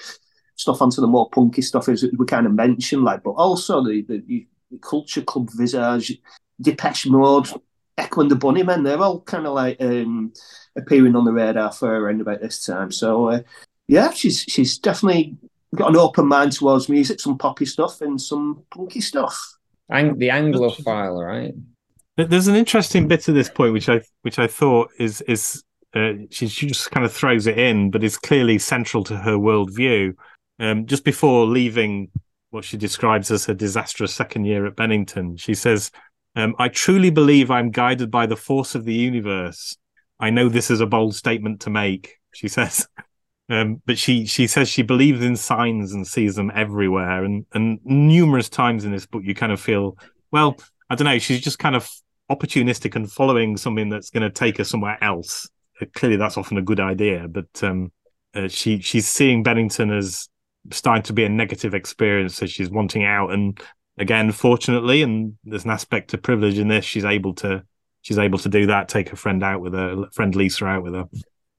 stuff 0.56 0.82
onto 0.82 1.00
the 1.00 1.08
more 1.08 1.30
punky 1.30 1.62
stuff 1.62 1.88
as 1.88 2.04
we 2.18 2.26
kind 2.26 2.48
of 2.48 2.54
mentioned, 2.54 3.04
like, 3.04 3.22
but 3.22 3.32
also 3.32 3.84
the 3.84 4.02
the 4.08 4.48
Culture 4.82 5.22
Club 5.22 5.50
Visage, 5.56 6.20
Depeche 6.62 7.08
Mode, 7.08 7.50
Echo 8.00 8.22
and 8.22 8.32
the 8.32 8.36
Bunnymen, 8.36 8.84
they're 8.84 9.02
all 9.02 9.22
kind 9.22 9.46
of 9.46 9.54
like 9.54 9.78
um, 9.82 10.34
appearing 10.78 11.16
on 11.16 11.26
the 11.26 11.32
radar 11.32 11.72
for 11.72 11.88
her 11.90 11.98
around 11.98 12.22
about 12.22 12.42
this 12.42 12.66
time. 12.66 12.92
So, 12.92 13.30
uh, 13.30 13.42
yeah, 13.88 14.12
she's 14.12 14.42
she's 14.42 14.78
definitely 14.78 15.38
got 15.76 15.90
an 15.90 15.98
open 15.98 16.28
mind 16.28 16.54
towards 16.54 16.90
music, 16.90 17.20
some 17.20 17.38
poppy 17.38 17.66
stuff 17.66 18.02
and 18.02 18.20
some 18.20 18.64
punky 18.72 19.02
stuff. 19.02 19.58
Ang- 19.92 20.18
the 20.18 20.30
Anglophile, 20.30 21.26
right? 21.26 21.54
There's 22.18 22.48
an 22.48 22.56
interesting 22.56 23.08
bit 23.08 23.30
at 23.30 23.36
this 23.36 23.50
point, 23.50 23.74
which 23.74 23.90
I 23.90 24.02
which 24.24 24.40
I 24.40 24.48
thought 24.48 24.90
is 25.00 25.22
is 25.22 25.64
uh, 25.96 26.14
she, 26.30 26.48
she 26.48 26.68
just 26.68 26.92
kind 26.92 27.06
of 27.06 27.14
throws 27.14 27.48
it 27.48 27.58
in, 27.58 27.92
but 27.92 28.04
is 28.04 28.18
clearly 28.18 28.60
central 28.60 29.04
to 29.06 29.18
her 29.18 29.38
worldview. 29.38 30.14
Um, 30.60 30.86
just 30.86 31.06
before 31.06 31.46
leaving 31.46 32.12
what 32.52 32.66
she 32.66 32.78
describes 32.78 33.32
as 33.32 33.46
her 33.46 33.54
disastrous 33.54 34.14
second 34.14 34.46
year 34.46 34.66
at 34.66 34.76
Bennington. 34.76 35.38
She 35.38 35.54
says, 35.54 35.92
um, 36.40 36.56
I 36.58 36.70
truly 36.70 37.10
believe 37.10 37.52
I'm 37.52 37.72
guided 37.72 38.10
by 38.10 38.26
the 38.26 38.36
force 38.36 38.76
of 38.76 38.86
the 38.86 38.94
universe. 38.94 39.78
I 40.20 40.30
know 40.30 40.50
this 40.50 40.72
is 40.72 40.82
a 40.82 40.86
bold 40.86 41.16
statement 41.16 41.62
to 41.62 41.70
make, 41.70 42.16
she 42.34 42.48
says. 42.48 42.88
Um, 43.52 43.82
but 43.88 43.98
she 43.98 44.28
she 44.28 44.46
says 44.46 44.70
she 44.70 44.84
believes 44.84 45.24
in 45.24 45.36
signs 45.36 45.92
and 45.94 46.06
sees 46.06 46.36
them 46.36 46.52
everywhere. 46.54 47.24
And 47.24 47.48
and 47.52 47.80
numerous 47.84 48.48
times 48.48 48.86
in 48.86 48.92
this 48.92 49.08
book, 49.08 49.24
you 49.26 49.34
kind 49.34 49.52
of 49.52 49.60
feel, 49.60 49.98
well, 50.32 50.56
I 50.88 50.94
don't 50.94 51.06
know, 51.06 51.18
she's 51.18 51.42
just 51.42 51.58
kind 51.58 51.76
of 51.76 51.90
opportunistic 52.30 52.96
and 52.96 53.12
following 53.12 53.58
something 53.58 53.90
that's 53.90 54.12
going 54.12 54.22
to 54.22 54.30
take 54.30 54.60
her 54.60 54.64
somewhere 54.64 55.04
else. 55.04 55.50
Uh, 55.82 55.86
clearly, 55.96 56.18
that's 56.18 56.38
often 56.38 56.58
a 56.58 56.62
good 56.62 56.80
idea, 56.80 57.28
but 57.28 57.48
um, 57.64 57.92
uh, 58.36 58.48
she 58.48 58.82
she's 58.82 59.08
seeing 59.08 59.42
Bennington 59.42 59.92
as 59.92 60.30
starting 60.72 61.04
to 61.04 61.14
be 61.14 61.26
a 61.26 61.30
negative 61.30 61.74
experience, 61.74 62.36
so 62.36 62.46
she's 62.46 62.70
wanting 62.70 63.04
out. 63.04 63.32
And 63.32 63.60
again, 64.00 64.32
fortunately, 64.32 65.04
and 65.04 65.38
there's 65.44 65.66
an 65.66 65.72
aspect 65.72 66.14
of 66.14 66.24
privilege 66.24 66.58
in 66.58 66.70
this, 66.70 66.86
she's 66.86 67.06
able 67.06 67.34
to 67.36 67.64
she's 68.02 68.18
able 68.18 68.40
to 68.40 68.50
do 68.50 68.66
that. 68.68 68.90
Take 68.90 69.10
her 69.10 69.16
friend 69.16 69.44
out 69.44 69.62
with 69.62 69.74
her 69.74 70.06
friend 70.12 70.36
Lisa 70.36 70.66
out 70.66 70.84
with 70.84 70.94
her. 70.94 71.06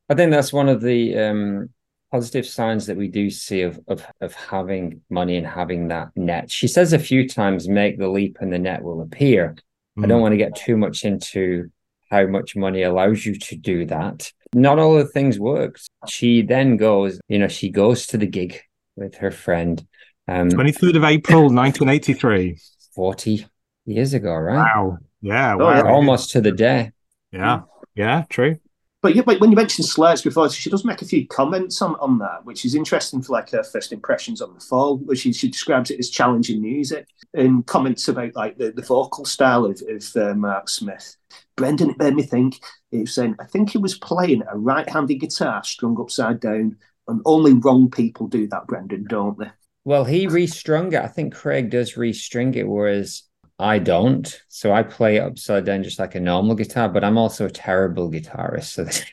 I 0.09 0.15
think 0.15 0.33
that's 0.33 0.53
one 0.53 0.69
of 0.69 0.81
the 0.81 1.17
um, 1.17 1.69
positive 2.11 2.47
signs 2.47 2.87
that 2.87 2.97
we 2.97 3.07
do 3.07 3.31
see 3.31 3.63
of, 3.63 3.79
of 3.87 4.05
of 4.21 4.35
having 4.35 5.03
money 5.11 5.37
and 5.37 5.47
having 5.47 5.89
that 5.89 6.09
net. 6.17 6.51
She 6.51 6.67
says 6.67 6.93
a 6.93 6.99
few 6.99 7.29
times, 7.29 7.69
"Make 7.69 7.99
the 7.99 8.09
leap, 8.09 8.39
and 8.41 8.53
the 8.53 8.59
net 8.59 8.83
will 8.83 9.03
appear." 9.03 9.57
Mm. 9.99 10.05
I 10.05 10.09
don't 10.09 10.23
want 10.23 10.33
to 10.33 10.39
get 10.39 10.57
too 10.57 10.77
much 10.77 11.05
into 11.05 11.71
how 12.11 12.27
much 12.27 12.57
money 12.57 12.83
allows 12.83 13.25
you 13.25 13.37
to 13.37 13.57
do 13.57 13.87
that. 13.87 14.33
Not 14.53 14.81
all 14.81 14.99
of 14.99 15.07
the 15.07 15.13
things 15.13 15.39
work. 15.39 15.79
She 16.09 16.43
then 16.43 16.77
goes, 16.77 17.21
you 17.29 17.39
know, 17.39 17.47
she 17.47 17.71
goes 17.71 18.09
to 18.09 18.19
the 18.19 18.27
gig 18.27 18.61
with 18.97 19.15
her 19.17 19.31
friend. 19.31 19.87
Um, 20.29 20.49
23rd 20.49 20.97
of 20.97 21.05
April, 21.05 21.43
1983. 21.43 22.59
40 22.95 23.47
years 23.87 24.15
ago, 24.15 24.35
right? 24.35 24.75
Wow. 24.77 24.99
Yeah. 25.21 25.55
Oh, 25.55 25.59
wow. 25.59 25.89
Almost 25.89 26.31
to 26.31 26.41
the 26.41 26.53
day. 26.53 26.93
Yeah. 27.33 27.63
Yeah. 27.95 28.25
True. 28.29 28.59
But 29.03 29.15
yeah, 29.15 29.23
but 29.23 29.41
when 29.41 29.51
you 29.51 29.57
mentioned 29.57 29.89
slurs 29.89 30.21
before, 30.21 30.51
she 30.51 30.69
does 30.69 30.85
make 30.85 31.01
a 31.01 31.07
few 31.07 31.27
comments 31.27 31.81
on, 31.81 31.95
on 32.01 32.19
that, 32.19 32.45
which 32.45 32.67
is 32.67 32.75
interesting 32.75 33.23
for 33.23 33.33
like 33.33 33.49
her 33.51 33.65
first 33.65 33.93
impressions 33.93 34.43
on 34.43 34.53
the 34.53 34.61
fall, 34.61 34.99
where 34.99 35.17
she, 35.17 35.33
she 35.33 35.49
describes 35.49 35.91
it 35.91 35.99
as 35.99 36.11
challenging 36.11 36.61
music 36.61 37.09
and 37.33 37.67
comments 37.67 38.09
about 38.09 38.37
like 38.37 38.59
the, 38.59 38.73
the 38.73 38.83
vocal 38.83 39.25
style 39.25 39.65
of, 39.65 39.81
of 39.89 40.17
uh, 40.17 40.35
Mark 40.35 40.69
Smith. 40.69 41.17
Brendan, 41.57 41.91
it 41.91 41.99
made 41.99 42.15
me 42.15 42.23
think, 42.23 42.61
he 42.91 42.99
was 42.99 43.15
saying, 43.15 43.37
I 43.41 43.45
think 43.45 43.71
he 43.71 43.79
was 43.79 43.97
playing 43.97 44.43
a 44.51 44.59
right 44.59 44.89
handed 44.89 45.15
guitar 45.15 45.65
strung 45.65 45.99
upside 45.99 46.41
down, 46.41 46.77
and 47.09 47.23
only 47.25 47.55
wrong 47.55 47.91
people 47.91 48.27
do 48.27 48.49
that, 48.49 48.67
Brendan, 48.67 49.05
don't 49.05 49.39
they? 49.39 49.51
Well, 49.85 50.05
he 50.05 50.27
restrung 50.27 50.93
it. 50.93 51.03
I 51.03 51.09
think 51.09 51.35
Craig 51.35 51.71
does 51.71 51.95
restring 51.95 52.55
it, 52.57 52.65
whereas 52.65 53.23
I 53.59 53.79
don't. 53.79 54.43
So 54.49 54.73
I 54.73 54.83
play 54.83 55.17
it 55.17 55.23
upside 55.23 55.67
down 55.67 55.83
just 55.83 55.99
like 55.99 56.15
a 56.15 56.21
normal 56.21 56.55
guitar, 56.55 56.89
but 56.89 57.05
I'm 57.05 57.19
also 57.19 57.47
a 57.47 57.51
terrible 57.51 58.11
guitarist. 58.11 58.65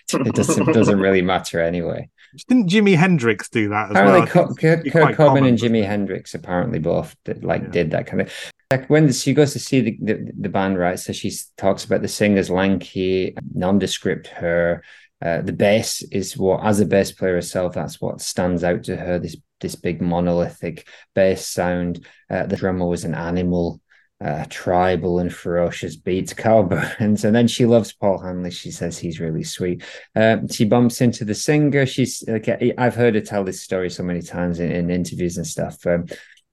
So 0.08 0.20
it 0.20 0.36
doesn't 0.36 0.66
doesn't 0.74 1.00
really 1.00 1.22
matter 1.22 1.62
anyway. 1.62 2.10
Didn't 2.48 2.70
Jimi 2.70 2.96
Hendrix 2.96 3.50
do 3.50 3.70
that 3.70 3.86
as 3.86 3.92
apparently, 3.92 4.32
well? 4.34 4.56
Kurt, 4.56 4.92
Kurt 4.92 5.16
Cobain 5.16 5.48
and 5.48 5.58
Jimi 5.58 5.86
Hendrix 5.86 6.34
apparently 6.34 6.80
both 6.80 7.16
did, 7.26 7.44
like 7.44 7.64
yeah. 7.64 7.70
did 7.70 7.92
that 7.92 8.08
kind 8.08 8.22
of. 8.22 8.34
Like 8.72 8.90
when 8.90 9.12
she 9.14 9.34
goes 9.34 9.54
to 9.54 9.60
see 9.60 9.80
the, 9.80 9.98
the, 10.02 10.32
the 10.38 10.50
band, 10.50 10.78
right? 10.78 11.00
So 11.00 11.14
she 11.14 11.32
talks 11.56 11.86
about 11.86 12.02
the 12.02 12.10
singer's 12.10 12.50
lanky, 12.50 13.36
nondescript 13.54 14.28
hair. 14.28 14.84
Uh, 15.24 15.42
the 15.42 15.54
bass 15.54 16.04
is 16.12 16.38
what, 16.38 16.64
as 16.64 16.80
a 16.80 16.86
bass 16.86 17.12
player 17.12 17.36
herself, 17.36 17.74
that's 17.74 18.00
what 18.00 18.22
stands 18.22 18.64
out 18.64 18.84
to 18.84 18.96
her. 18.96 19.20
This 19.20 19.36
this 19.60 19.76
big 19.76 20.02
monolithic 20.02 20.88
bass 21.16 21.48
sound. 21.48 22.06
Uh, 22.30 22.46
the 22.46 22.58
drummer 22.58 22.86
was 22.86 23.04
an 23.04 23.16
animal 23.16 23.82
uh, 24.20 24.46
tribal 24.50 25.20
and 25.20 25.34
ferocious 25.34 25.96
beats 25.96 26.34
Karl 26.34 26.64
Burns. 26.64 27.24
And 27.26 27.36
then 27.36 27.48
she 27.48 27.66
loves 27.66 27.94
Paul 27.94 28.18
Hanley. 28.18 28.52
She 28.52 28.72
says 28.72 28.98
he's 28.98 29.20
really 29.20 29.44
sweet. 29.44 29.84
Um, 30.16 30.48
she 30.48 30.66
bumps 30.66 31.02
into 31.02 31.24
the 31.26 31.36
singer. 31.36 31.86
She's 31.86 32.24
okay. 32.28 32.74
I've 32.78 32.96
heard 32.96 33.16
her 33.16 33.22
tell 33.22 33.44
this 33.44 33.62
story 33.62 33.90
so 33.90 34.04
many 34.04 34.22
times 34.22 34.60
in, 34.60 34.72
in 34.72 34.90
interviews 34.90 35.38
and 35.38 35.46
stuff. 35.46 35.86
Um, 35.86 36.06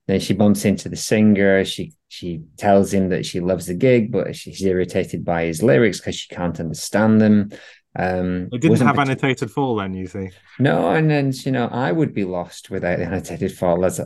then 0.07 0.21
she 0.21 0.35
bumps 0.35 0.67
into 0.67 0.89
the 0.91 0.97
singer. 0.97 1.65
She 1.65 1.95
she 2.09 2.43
tells 2.59 2.93
him 2.93 3.09
that 3.09 3.25
she 3.25 3.41
loves 3.41 3.67
the 3.67 3.75
gig, 3.75 4.13
but 4.13 4.37
she's 4.37 4.63
irritated 4.63 5.25
by 5.25 5.45
his 5.45 5.63
lyrics 5.63 5.99
because 5.99 6.17
she 6.17 6.35
can't 6.35 6.61
understand 6.61 7.21
them. 7.21 7.51
Um, 7.97 8.49
it 8.53 8.61
didn't 8.61 8.81
have 8.81 8.99
annotated 8.99 9.51
fall, 9.51 9.77
then 9.77 9.95
you 9.95 10.07
see. 10.07 10.31
No, 10.59 10.91
and 10.91 11.09
then 11.09 11.33
you 11.45 11.53
know 11.53 11.69
I 11.69 11.93
would 11.93 12.13
be 12.13 12.25
lost 12.25 12.71
without 12.71 12.99
the 12.99 13.07
annotated 13.07 13.57
fall, 13.57 13.85
as 13.85 14.01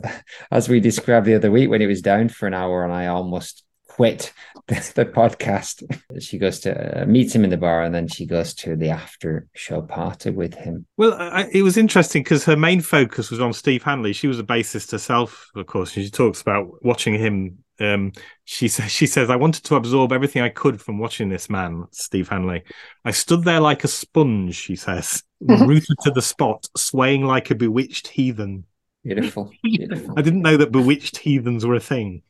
as 0.51 0.69
we 0.69 0.79
described 0.79 1.25
the 1.25 1.35
other 1.35 1.51
week 1.51 1.69
when 1.69 1.81
it 1.81 1.87
was 1.87 2.01
down 2.01 2.29
for 2.29 2.47
an 2.47 2.53
hour 2.53 2.83
and 2.83 2.93
I 2.93 3.07
almost 3.07 3.63
quit 3.99 4.31
the, 4.67 4.75
the 4.95 5.05
podcast. 5.05 5.83
She 6.21 6.37
goes 6.37 6.61
to 6.61 7.01
uh, 7.01 7.05
meets 7.05 7.33
him 7.33 7.43
in 7.43 7.49
the 7.49 7.57
bar, 7.57 7.83
and 7.83 7.93
then 7.93 8.07
she 8.07 8.25
goes 8.25 8.53
to 8.55 8.75
the 8.75 8.89
after 8.89 9.47
show 9.53 9.81
party 9.81 10.29
with 10.29 10.53
him. 10.53 10.85
Well, 10.95 11.15
I, 11.15 11.49
it 11.51 11.63
was 11.63 11.75
interesting 11.75 12.23
because 12.23 12.45
her 12.45 12.55
main 12.55 12.81
focus 12.81 13.29
was 13.29 13.41
on 13.41 13.53
Steve 13.53 13.83
Hanley. 13.83 14.13
She 14.13 14.27
was 14.27 14.39
a 14.39 14.43
bassist 14.43 14.91
herself, 14.91 15.49
of 15.55 15.65
course, 15.65 15.95
and 15.95 16.05
she 16.05 16.11
talks 16.11 16.41
about 16.41 16.83
watching 16.85 17.15
him 17.15 17.63
um, 17.79 18.11
she 18.45 18.67
says 18.67 18.91
she 18.91 19.07
says 19.07 19.29
I 19.29 19.35
wanted 19.35 19.63
to 19.65 19.75
absorb 19.75 20.11
everything 20.11 20.41
I 20.41 20.49
could 20.49 20.81
from 20.81 20.99
watching 20.99 21.29
this 21.29 21.49
man, 21.49 21.85
Steve 21.91 22.29
Hanley. 22.29 22.63
I 23.05 23.11
stood 23.11 23.43
there 23.43 23.59
like 23.59 23.83
a 23.83 23.87
sponge, 23.87 24.55
she 24.55 24.75
says, 24.75 25.23
rooted 25.41 25.97
to 26.03 26.11
the 26.11 26.21
spot, 26.21 26.67
swaying 26.75 27.25
like 27.25 27.51
a 27.51 27.55
bewitched 27.55 28.07
heathen. 28.07 28.65
Beautiful. 29.03 29.51
Beautiful. 29.63 30.13
I 30.17 30.21
didn't 30.21 30.41
know 30.41 30.57
that 30.57 30.71
bewitched 30.71 31.17
heathens 31.17 31.65
were 31.65 31.75
a 31.75 31.79
thing. 31.79 32.23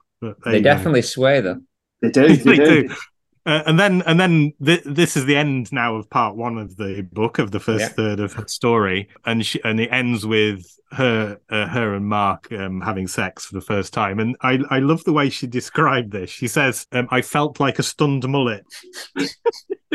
they 0.46 0.62
definitely 0.62 1.02
sway 1.02 1.42
though. 1.42 1.62
They 2.02 2.12
do. 2.12 2.28
They, 2.28 2.36
they 2.36 2.56
do. 2.56 2.88
do. 2.88 2.96
Uh, 3.50 3.64
and 3.66 3.80
then 3.80 4.04
and 4.06 4.20
then 4.20 4.54
th- 4.64 4.84
this 4.86 5.18
is 5.18 5.26
the 5.26 5.36
end 5.36 5.72
now 5.72 5.96
of 5.96 6.08
part 6.12 6.36
one 6.36 6.56
of 6.60 6.78
the 6.78 7.02
book 7.12 7.40
of 7.40 7.50
the 7.50 7.60
first 7.60 7.82
yeah. 7.82 7.88
third 7.88 8.20
of 8.20 8.32
her 8.34 8.48
story. 8.48 9.10
And 9.26 9.44
she 9.44 9.60
and 9.64 9.80
it 9.80 9.90
ends 9.92 10.24
with 10.24 10.68
her 10.92 11.40
uh, 11.50 11.68
her 11.68 11.96
and 11.96 12.06
mark 12.06 12.52
um, 12.52 12.80
having 12.82 13.08
sex 13.08 13.48
for 13.48 13.56
the 13.56 13.62
first 13.62 13.92
time. 13.92 14.20
And 14.20 14.36
i 14.42 14.60
i 14.70 14.78
love 14.78 15.04
the 15.04 15.14
way 15.14 15.32
she 15.32 15.48
described 15.48 16.12
this. 16.12 16.30
She 16.30 16.48
says 16.48 16.86
um, 16.92 17.08
i 17.10 17.24
felt 17.24 17.60
like 17.60 17.80
a 17.80 17.84
stunned 17.84 18.30
mullet. 18.30 18.66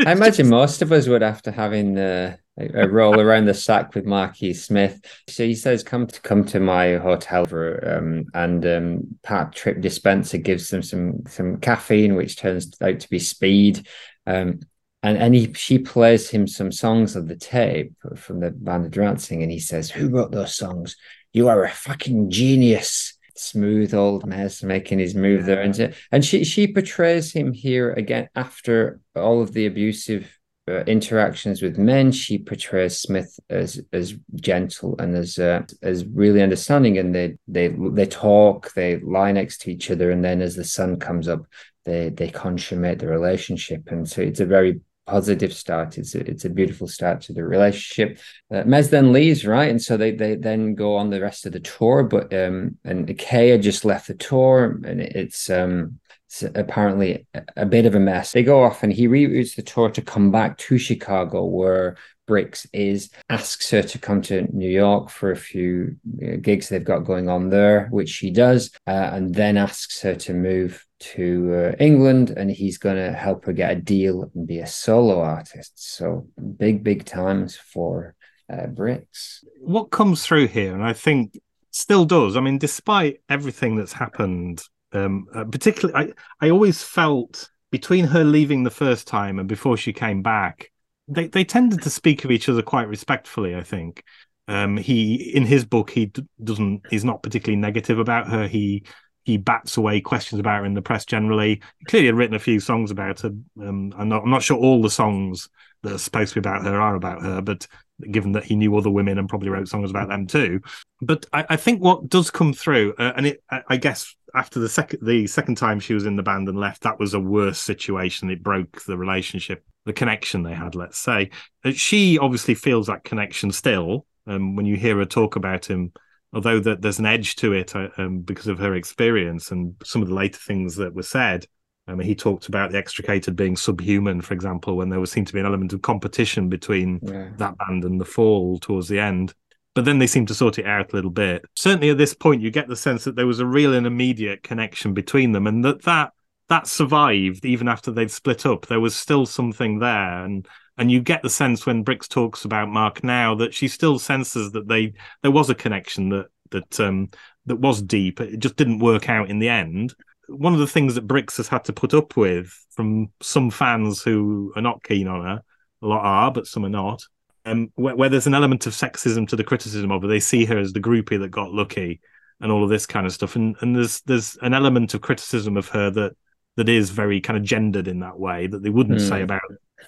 I 0.05 0.11
imagine 0.11 0.49
most 0.49 0.81
of 0.81 0.91
us 0.91 1.07
would 1.07 1.23
after 1.23 1.49
having 1.49 1.93
the 1.93 2.37
a 2.57 2.87
roll 2.87 3.19
around 3.19 3.45
the 3.45 3.53
sack 3.53 3.95
with 3.95 4.05
Marquis 4.05 4.53
Smith. 4.53 5.01
So 5.27 5.43
he 5.43 5.55
says, 5.55 5.83
"Come 5.83 6.07
to 6.07 6.21
come 6.21 6.45
to 6.45 6.59
my 6.59 6.95
hotel 6.95 7.45
for," 7.45 7.97
um, 7.97 8.25
and 8.33 8.65
um, 8.65 9.17
Pat 9.23 9.53
Trip 9.53 9.81
Dispenser 9.81 10.37
gives 10.37 10.69
them 10.69 10.81
some 10.81 11.23
some 11.27 11.57
caffeine, 11.57 12.15
which 12.15 12.37
turns 12.37 12.71
out 12.81 12.99
to 13.01 13.09
be 13.09 13.19
speed. 13.19 13.87
Um, 14.25 14.61
and 15.03 15.17
and 15.17 15.35
he 15.35 15.53
she 15.53 15.79
plays 15.79 16.29
him 16.29 16.47
some 16.47 16.71
songs 16.71 17.15
of 17.15 17.27
the 17.27 17.35
tape 17.35 17.93
from 18.15 18.39
the 18.39 18.51
Banda 18.51 18.89
Dratsing, 18.89 19.43
and 19.43 19.51
he 19.51 19.59
says, 19.59 19.91
"Who 19.91 20.09
wrote 20.09 20.31
those 20.31 20.55
songs? 20.55 20.95
You 21.33 21.49
are 21.49 21.63
a 21.63 21.69
fucking 21.69 22.31
genius." 22.31 23.13
Smooth 23.37 23.93
old 23.93 24.23
Mez 24.25 24.63
making 24.63 24.99
his 24.99 25.13
move 25.13 25.45
there, 25.45 25.61
and 25.61 25.93
and 26.09 26.23
she 26.23 26.45
she 26.45 26.71
portrays 26.71 27.33
him 27.33 27.51
here 27.51 27.91
again 27.91 28.29
after 28.33 29.01
all 29.13 29.41
of 29.41 29.51
the 29.51 29.65
abusive 29.65 30.39
interactions 30.67 31.61
with 31.61 31.77
men, 31.77 32.11
she 32.11 32.37
portrays 32.37 32.97
Smith 32.97 33.39
as 33.49 33.81
as 33.93 34.15
gentle 34.35 34.95
and 34.99 35.15
as 35.15 35.37
uh, 35.37 35.61
as 35.83 36.05
really 36.05 36.41
understanding. 36.41 36.97
And 36.97 37.13
they 37.13 37.37
they 37.47 37.67
they 37.67 38.05
talk, 38.05 38.73
they 38.73 38.99
lie 38.99 39.31
next 39.31 39.61
to 39.61 39.71
each 39.71 39.91
other, 39.91 40.11
and 40.11 40.23
then 40.23 40.41
as 40.41 40.55
the 40.55 40.63
sun 40.63 40.99
comes 40.99 41.27
up, 41.27 41.45
they 41.85 42.09
they 42.09 42.29
consummate 42.29 42.99
the 42.99 43.07
relationship. 43.07 43.83
And 43.87 44.09
so 44.09 44.21
it's 44.21 44.39
a 44.39 44.45
very 44.45 44.81
positive 45.05 45.53
start. 45.53 45.99
It's 45.99 46.15
a, 46.15 46.27
it's 46.27 46.45
a 46.45 46.49
beautiful 46.49 46.87
start 46.87 47.21
to 47.21 47.33
the 47.33 47.43
relationship. 47.43 48.19
Uh, 48.51 48.63
Mez 48.63 48.89
then 48.89 49.13
leaves, 49.13 49.45
right, 49.45 49.69
and 49.69 49.81
so 49.81 49.97
they 49.97 50.11
they 50.11 50.35
then 50.35 50.73
go 50.73 50.95
on 50.95 51.11
the 51.11 51.21
rest 51.21 51.45
of 51.45 51.51
the 51.53 51.59
tour. 51.59 52.03
But 52.03 52.33
um, 52.33 52.77
and 52.83 53.17
Kaya 53.19 53.59
just 53.59 53.85
left 53.85 54.07
the 54.07 54.15
tour, 54.15 54.79
and 54.83 54.99
it's 54.99 55.49
um 55.49 55.99
apparently 56.43 57.27
a 57.55 57.65
bit 57.65 57.85
of 57.85 57.95
a 57.95 57.99
mess. 57.99 58.31
They 58.31 58.43
go 58.43 58.63
off 58.63 58.83
and 58.83 58.91
he 58.91 59.07
reroutes 59.07 59.55
the 59.55 59.61
tour 59.61 59.89
to 59.91 60.01
come 60.01 60.31
back 60.31 60.57
to 60.59 60.77
Chicago, 60.77 61.45
where 61.45 61.97
Brix 62.27 62.65
is, 62.73 63.09
asks 63.29 63.69
her 63.71 63.83
to 63.83 63.99
come 63.99 64.21
to 64.23 64.47
New 64.55 64.69
York 64.69 65.09
for 65.09 65.31
a 65.31 65.35
few 65.35 65.97
uh, 66.23 66.37
gigs 66.41 66.69
they've 66.69 66.83
got 66.83 66.99
going 66.99 67.29
on 67.29 67.49
there, 67.49 67.87
which 67.91 68.09
she 68.09 68.31
does, 68.31 68.71
uh, 68.87 69.09
and 69.13 69.33
then 69.33 69.57
asks 69.57 70.01
her 70.01 70.15
to 70.15 70.33
move 70.33 70.83
to 70.97 71.53
uh, 71.53 71.75
England 71.79 72.31
and 72.31 72.49
he's 72.49 72.77
going 72.77 72.95
to 72.95 73.11
help 73.11 73.45
her 73.45 73.53
get 73.53 73.71
a 73.71 73.75
deal 73.75 74.31
and 74.33 74.47
be 74.47 74.59
a 74.59 74.67
solo 74.67 75.21
artist. 75.21 75.73
So 75.75 76.27
big, 76.57 76.83
big 76.83 77.05
times 77.05 77.55
for 77.55 78.15
uh, 78.51 78.67
Brix. 78.67 79.43
What 79.59 79.91
comes 79.91 80.25
through 80.25 80.47
here, 80.47 80.73
and 80.73 80.83
I 80.83 80.93
think 80.93 81.37
still 81.71 82.05
does, 82.05 82.37
I 82.37 82.39
mean, 82.39 82.57
despite 82.57 83.21
everything 83.29 83.75
that's 83.75 83.93
happened 83.93 84.63
um, 84.95 85.27
uh, 85.33 85.43
particularly, 85.45 86.13
I 86.39 86.45
I 86.47 86.49
always 86.49 86.81
felt 86.83 87.49
between 87.71 88.05
her 88.05 88.23
leaving 88.23 88.63
the 88.63 88.69
first 88.69 89.07
time 89.07 89.39
and 89.39 89.47
before 89.49 89.77
she 89.77 89.93
came 89.93 90.21
back, 90.21 90.71
they 91.07 91.27
they 91.27 91.43
tended 91.43 91.81
to 91.83 91.89
speak 91.89 92.25
of 92.25 92.31
each 92.31 92.49
other 92.49 92.61
quite 92.61 92.87
respectfully. 92.87 93.55
I 93.55 93.63
think. 93.63 94.03
Um, 94.47 94.77
he 94.77 95.15
in 95.35 95.43
his 95.43 95.65
book 95.65 95.89
he 95.89 96.05
d- 96.05 96.23
doesn't 96.43 96.83
he's 96.91 97.03
not 97.03 97.23
particularly 97.23 97.59
negative 97.59 97.97
about 97.99 98.29
her. 98.29 98.47
He 98.47 98.85
he 99.23 99.37
bats 99.37 99.75
away 99.77 100.01
questions 100.01 100.39
about 100.39 100.59
her 100.59 100.65
in 100.65 100.75
the 100.75 100.83
press 100.83 101.03
generally. 101.03 101.61
He 101.79 101.85
clearly 101.85 102.07
had 102.07 102.15
written 102.15 102.35
a 102.35 102.39
few 102.39 102.59
songs 102.59 102.91
about 102.91 103.21
her. 103.21 103.31
Um, 103.61 103.91
I'm 103.97 104.07
not 104.07 104.23
I'm 104.23 104.29
not 104.29 104.43
sure 104.43 104.57
all 104.57 104.81
the 104.83 104.89
songs 104.89 105.49
that 105.81 105.93
are 105.93 105.97
supposed 105.97 106.33
to 106.33 106.41
be 106.41 106.47
about 106.47 106.63
her 106.63 106.79
are 106.79 106.95
about 106.95 107.23
her, 107.23 107.41
but 107.41 107.67
given 108.11 108.33
that 108.33 108.43
he 108.43 108.55
knew 108.55 108.75
other 108.75 108.89
women 108.89 109.17
and 109.17 109.29
probably 109.29 109.49
wrote 109.49 109.67
songs 109.67 109.89
about 109.89 110.09
them 110.09 110.27
too. 110.27 110.61
But 111.01 111.25
I, 111.31 111.45
I 111.49 111.55
think 111.55 111.81
what 111.81 112.09
does 112.09 112.31
come 112.31 112.53
through, 112.53 112.93
uh, 112.97 113.13
and 113.15 113.27
it, 113.27 113.43
I, 113.69 113.77
guess 113.77 114.15
after 114.33 114.59
the 114.59 114.69
second 114.69 114.99
the 115.05 115.27
second 115.27 115.55
time 115.55 115.79
she 115.79 115.93
was 115.93 116.05
in 116.05 116.15
the 116.15 116.23
band 116.23 116.49
and 116.49 116.59
left, 116.59 116.83
that 116.83 116.99
was 116.99 117.13
a 117.13 117.19
worse 117.19 117.59
situation. 117.59 118.29
It 118.29 118.43
broke 118.43 118.83
the 118.85 118.97
relationship, 118.97 119.63
the 119.85 119.93
connection 119.93 120.43
they 120.43 120.53
had. 120.53 120.75
Let's 120.75 120.97
say 120.97 121.31
uh, 121.63 121.71
she 121.71 122.17
obviously 122.19 122.55
feels 122.55 122.87
that 122.87 123.03
connection 123.03 123.51
still. 123.51 124.05
Um, 124.27 124.55
when 124.55 124.65
you 124.65 124.75
hear 124.75 124.97
her 124.97 125.05
talk 125.05 125.35
about 125.35 125.65
him, 125.65 125.93
although 126.33 126.59
that 126.59 126.81
there's 126.81 126.99
an 126.99 127.05
edge 127.05 127.35
to 127.37 127.53
it 127.53 127.75
uh, 127.75 127.89
um, 127.97 128.19
because 128.19 128.47
of 128.47 128.59
her 128.59 128.75
experience 128.75 129.51
and 129.51 129.75
some 129.83 130.01
of 130.01 130.09
the 130.09 130.15
later 130.15 130.39
things 130.39 130.75
that 130.75 130.93
were 130.93 131.03
said. 131.03 131.45
I 131.87 131.93
mean, 131.93 132.07
he 132.07 132.15
talked 132.15 132.47
about 132.47 132.71
the 132.71 132.77
extricated 132.77 133.35
being 133.35 133.55
subhuman, 133.55 134.21
for 134.21 134.33
example, 134.33 134.75
when 134.75 134.89
there 134.89 134.99
was 134.99 135.11
seemed 135.11 135.27
to 135.27 135.33
be 135.33 135.39
an 135.39 135.45
element 135.45 135.71
of 135.71 135.81
competition 135.81 136.49
between 136.49 136.99
yeah. 137.03 137.29
that 137.37 137.57
band 137.57 137.83
and 137.83 138.01
the 138.01 138.05
Fall 138.05 138.57
towards 138.59 138.87
the 138.87 138.99
end. 138.99 139.33
But 139.75 139.85
then 139.85 139.99
they 139.99 140.07
seemed 140.07 140.29
to 140.29 140.35
sort 140.35 140.57
it 140.57 140.65
out 140.65 140.93
a 140.93 140.95
little 140.95 141.11
bit. 141.11 141.45
Certainly, 141.55 141.89
at 141.89 141.97
this 141.97 142.13
point, 142.13 142.41
you 142.41 142.49
get 142.49 142.67
the 142.67 142.75
sense 142.75 143.03
that 143.03 143.15
there 143.15 143.27
was 143.27 143.39
a 143.39 143.45
real 143.45 143.73
and 143.75 143.85
immediate 143.85 144.41
connection 144.41 144.93
between 144.93 145.31
them, 145.31 145.47
and 145.47 145.63
that 145.63 145.83
that 145.83 146.13
that 146.47 146.67
survived 146.67 147.45
even 147.45 147.67
after 147.67 147.91
they'd 147.91 148.11
split 148.11 148.45
up. 148.45 148.65
There 148.67 148.79
was 148.79 148.95
still 148.95 149.25
something 149.25 149.79
there, 149.79 150.23
and 150.23 150.47
and 150.77 150.91
you 150.91 151.01
get 151.01 151.21
the 151.21 151.29
sense 151.29 151.65
when 151.65 151.83
Brix 151.85 152.07
talks 152.07 152.45
about 152.45 152.69
Mark 152.69 153.03
now 153.03 153.35
that 153.35 153.53
she 153.53 153.67
still 153.67 153.99
senses 153.99 154.51
that 154.53 154.67
they 154.67 154.93
there 155.21 155.31
was 155.31 155.49
a 155.49 155.55
connection 155.55 156.09
that 156.09 156.27
that 156.51 156.79
um 156.79 157.09
that 157.45 157.57
was 157.57 157.81
deep. 157.81 158.21
It 158.21 158.39
just 158.39 158.55
didn't 158.55 158.79
work 158.79 159.09
out 159.09 159.29
in 159.29 159.39
the 159.39 159.49
end 159.49 159.93
one 160.27 160.53
of 160.53 160.59
the 160.59 160.67
things 160.67 160.95
that 160.95 161.07
Brix 161.07 161.37
has 161.37 161.47
had 161.47 161.63
to 161.65 161.73
put 161.73 161.93
up 161.93 162.17
with 162.17 162.57
from 162.71 163.09
some 163.21 163.49
fans 163.49 164.01
who 164.01 164.53
are 164.55 164.61
not 164.61 164.83
keen 164.83 165.07
on 165.07 165.25
her, 165.25 165.41
a 165.81 165.87
lot 165.87 166.03
are, 166.03 166.31
but 166.31 166.47
some 166.47 166.65
are 166.65 166.69
not, 166.69 167.03
um, 167.45 167.71
where, 167.75 167.95
where, 167.95 168.09
there's 168.09 168.27
an 168.27 168.33
element 168.33 168.65
of 168.65 168.73
sexism 168.73 169.27
to 169.27 169.35
the 169.35 169.43
criticism 169.43 169.91
of 169.91 170.01
her. 170.01 170.07
They 170.07 170.19
see 170.19 170.45
her 170.45 170.57
as 170.57 170.73
the 170.73 170.79
groupie 170.79 171.19
that 171.19 171.29
got 171.29 171.51
lucky 171.51 172.01
and 172.41 172.51
all 172.51 172.63
of 172.63 172.69
this 172.69 172.85
kind 172.85 173.05
of 173.05 173.13
stuff. 173.13 173.35
And 173.35 173.55
and 173.61 173.75
there's 173.75 174.01
there's 174.01 174.37
an 174.41 174.53
element 174.53 174.93
of 174.93 175.01
criticism 175.01 175.57
of 175.57 175.69
her 175.69 175.91
that 175.91 176.15
that 176.57 176.69
is 176.69 176.89
very 176.89 177.21
kind 177.21 177.37
of 177.37 177.43
gendered 177.43 177.87
in 177.87 177.99
that 177.99 178.19
way 178.19 178.47
that 178.47 178.63
they 178.63 178.69
wouldn't 178.69 178.99
mm. 178.99 179.09
say 179.09 179.21
about 179.21 179.41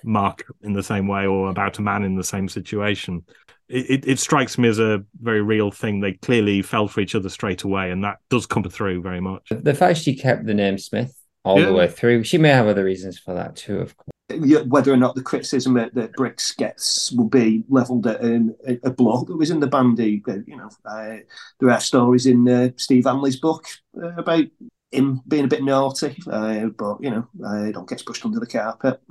Mark 0.03 0.45
in 0.61 0.73
the 0.73 0.83
same 0.83 1.07
way 1.07 1.25
or 1.25 1.49
about 1.49 1.79
a 1.79 1.81
man 1.81 2.03
in 2.03 2.15
the 2.15 2.23
same 2.23 2.49
situation 2.49 3.23
it, 3.69 4.07
it 4.07 4.19
strikes 4.19 4.57
me 4.57 4.69
as 4.69 4.79
a 4.79 5.03
very 5.21 5.41
real 5.41 5.71
thing. 5.71 5.99
They 5.99 6.13
clearly 6.13 6.61
fell 6.61 6.87
for 6.87 7.01
each 7.01 7.15
other 7.15 7.29
straight 7.29 7.63
away, 7.63 7.91
and 7.91 8.03
that 8.03 8.17
does 8.29 8.45
come 8.45 8.63
through 8.63 9.01
very 9.01 9.19
much. 9.19 9.49
The 9.49 9.73
fact 9.73 9.99
she 9.99 10.15
kept 10.15 10.45
the 10.45 10.53
name 10.53 10.77
Smith 10.77 11.13
all 11.43 11.59
yeah. 11.59 11.65
the 11.67 11.73
way 11.73 11.87
through, 11.87 12.23
she 12.23 12.37
may 12.37 12.49
have 12.49 12.67
other 12.67 12.83
reasons 12.83 13.19
for 13.19 13.33
that 13.33 13.55
too, 13.55 13.79
of 13.79 13.95
course. 13.97 14.65
Whether 14.67 14.91
or 14.91 14.97
not 14.97 15.15
the 15.15 15.21
criticism 15.21 15.73
that, 15.75 15.93
that 15.95 16.13
Brix 16.13 16.55
gets 16.55 17.13
will 17.13 17.29
be 17.29 17.63
levelled 17.69 18.07
at 18.07 18.21
um, 18.21 18.53
a 18.83 18.91
bloke 18.91 19.27
that 19.27 19.37
was 19.37 19.51
in 19.51 19.61
the 19.61 19.67
band. 19.67 19.99
You 19.99 20.21
know, 20.47 20.69
uh, 20.85 21.17
there 21.59 21.69
are 21.69 21.79
stories 21.79 22.25
in 22.25 22.47
uh, 22.47 22.69
Steve 22.75 23.05
Hanley's 23.05 23.39
book 23.39 23.65
uh, 24.01 24.15
about 24.17 24.43
him 24.91 25.21
being 25.27 25.45
a 25.45 25.49
bit 25.49 25.63
naughty, 25.63 26.17
uh, 26.29 26.65
but 26.65 26.97
you 27.01 27.09
know, 27.09 27.27
uh, 27.45 27.71
don't 27.71 27.87
get 27.87 28.05
pushed 28.05 28.25
under 28.25 28.39
the 28.39 28.47
carpet. 28.47 29.01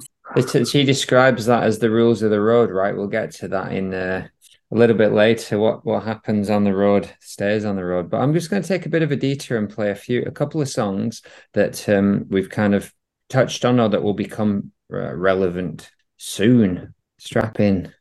She 0.66 0.84
describes 0.84 1.46
that 1.46 1.62
as 1.62 1.78
the 1.78 1.90
rules 1.90 2.22
of 2.22 2.30
the 2.30 2.40
road, 2.40 2.70
right? 2.70 2.96
We'll 2.96 3.06
get 3.06 3.30
to 3.36 3.48
that 3.48 3.72
in 3.72 3.94
uh, 3.94 4.28
a 4.72 4.74
little 4.74 4.96
bit 4.96 5.12
later 5.12 5.58
what 5.58 5.84
what 5.84 6.02
happens 6.02 6.50
on 6.50 6.64
the 6.64 6.74
road 6.74 7.08
stays 7.20 7.64
on 7.64 7.76
the 7.76 7.84
road. 7.84 8.10
But 8.10 8.20
i'm 8.20 8.34
just 8.34 8.50
going 8.50 8.62
to 8.62 8.68
take 8.68 8.86
a 8.86 8.90
bit 8.90 9.02
of 9.02 9.12
a 9.12 9.16
detour 9.16 9.58
and 9.58 9.70
play 9.70 9.90
a 9.90 9.94
few 9.94 10.22
a 10.22 10.30
couple 10.30 10.60
of 10.60 10.68
songs 10.68 11.22
that 11.52 11.88
um, 11.88 12.26
we've 12.28 12.50
kind 12.50 12.74
of 12.74 12.92
touched 13.28 13.64
on 13.64 13.80
or 13.80 13.88
that 13.88 14.02
will 14.02 14.14
become 14.14 14.72
uh, 14.92 15.14
relevant 15.14 15.90
soon. 16.16 16.94
Strap 17.18 17.60
in 17.60 17.92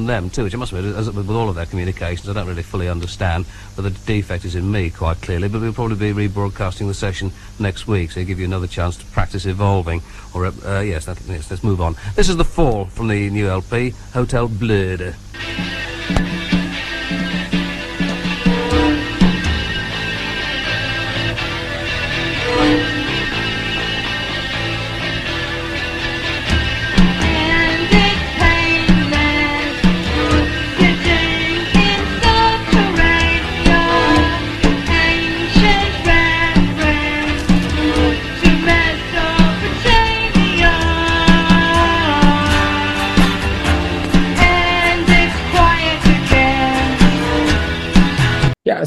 from 0.00 0.06
them 0.06 0.30
too, 0.30 0.44
which 0.44 0.54
I 0.54 0.56
must 0.56 0.72
admit, 0.72 0.94
as 0.96 1.10
with 1.10 1.28
all 1.28 1.50
of 1.50 1.56
their 1.56 1.66
communications, 1.66 2.26
I 2.28 2.32
don't 2.32 2.46
really 2.46 2.62
fully 2.62 2.88
understand. 2.88 3.44
But 3.76 3.82
the 3.82 3.90
defect 3.90 4.46
is 4.46 4.54
in 4.54 4.70
me 4.70 4.88
quite 4.88 5.20
clearly. 5.20 5.48
But 5.48 5.60
we'll 5.60 5.74
probably 5.74 6.12
be 6.12 6.28
rebroadcasting 6.28 6.86
the 6.86 6.94
session 6.94 7.32
next 7.58 7.86
week, 7.86 8.12
so 8.12 8.24
give 8.24 8.38
you 8.38 8.46
another 8.46 8.66
chance 8.66 8.96
to 8.96 9.04
practice 9.06 9.44
evolving. 9.44 10.02
Or 10.34 10.46
uh, 10.46 10.80
yes, 10.80 11.04
that, 11.04 11.20
yes, 11.26 11.50
let's 11.50 11.62
move 11.62 11.82
on. 11.82 11.96
This 12.14 12.30
is 12.30 12.36
the 12.36 12.44
fall 12.44 12.86
from 12.86 13.08
the 13.08 13.28
new 13.28 13.48
LP, 13.48 13.90
Hotel 14.14 14.48
Blöedel. 14.48 15.14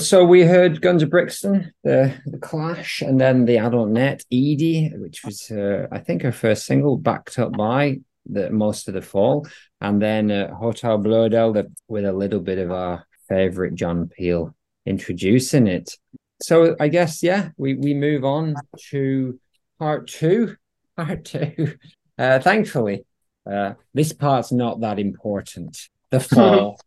So 0.04 0.26
we 0.26 0.44
heard 0.44 0.82
Guns 0.82 1.02
of 1.02 1.10
Brixton, 1.10 1.72
the 1.84 2.14
the 2.26 2.38
Clash, 2.38 3.02
and 3.02 3.22
then 3.22 3.46
the 3.46 3.58
Adult 3.58 3.88
Net, 3.88 4.22
Edie, 4.32 4.92
which 4.96 5.24
was 5.24 5.50
uh, 5.50 5.88
I 5.94 6.00
think 6.00 6.24
her 6.24 6.34
first 6.34 6.66
single, 6.66 6.98
backed 6.98 7.40
up 7.40 7.54
by 7.54 8.00
the 8.26 8.50
most 8.50 8.90
of 8.90 8.96
the 8.96 9.02
fall, 9.02 9.48
and 9.80 10.02
then 10.02 10.30
uh, 10.30 10.54
Hotel 10.56 11.00
Blöedel 11.00 11.54
the, 11.54 11.72
with 11.88 12.04
a 12.04 12.12
little 12.12 12.42
bit 12.42 12.58
of 12.58 12.70
our 12.70 13.06
favorite 13.30 13.76
John 13.76 14.10
Peel 14.10 14.54
introducing 14.86 15.68
it. 15.68 15.98
So 16.42 16.76
I 16.82 16.90
guess 16.90 17.24
yeah, 17.24 17.50
we 17.56 17.76
we 17.76 17.94
move 17.94 18.26
on 18.26 18.56
to 18.90 19.40
part 19.80 20.08
two. 20.08 20.58
Part 20.96 21.26
two. 21.26 21.76
Uh, 22.20 22.38
thankfully, 22.38 23.04
uh, 23.52 23.74
this 23.96 24.14
part's 24.14 24.52
not 24.52 24.82
that 24.82 25.00
important 25.00 25.90
the 26.14 26.20
fall. 26.36 26.80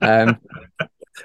um, 0.00 0.36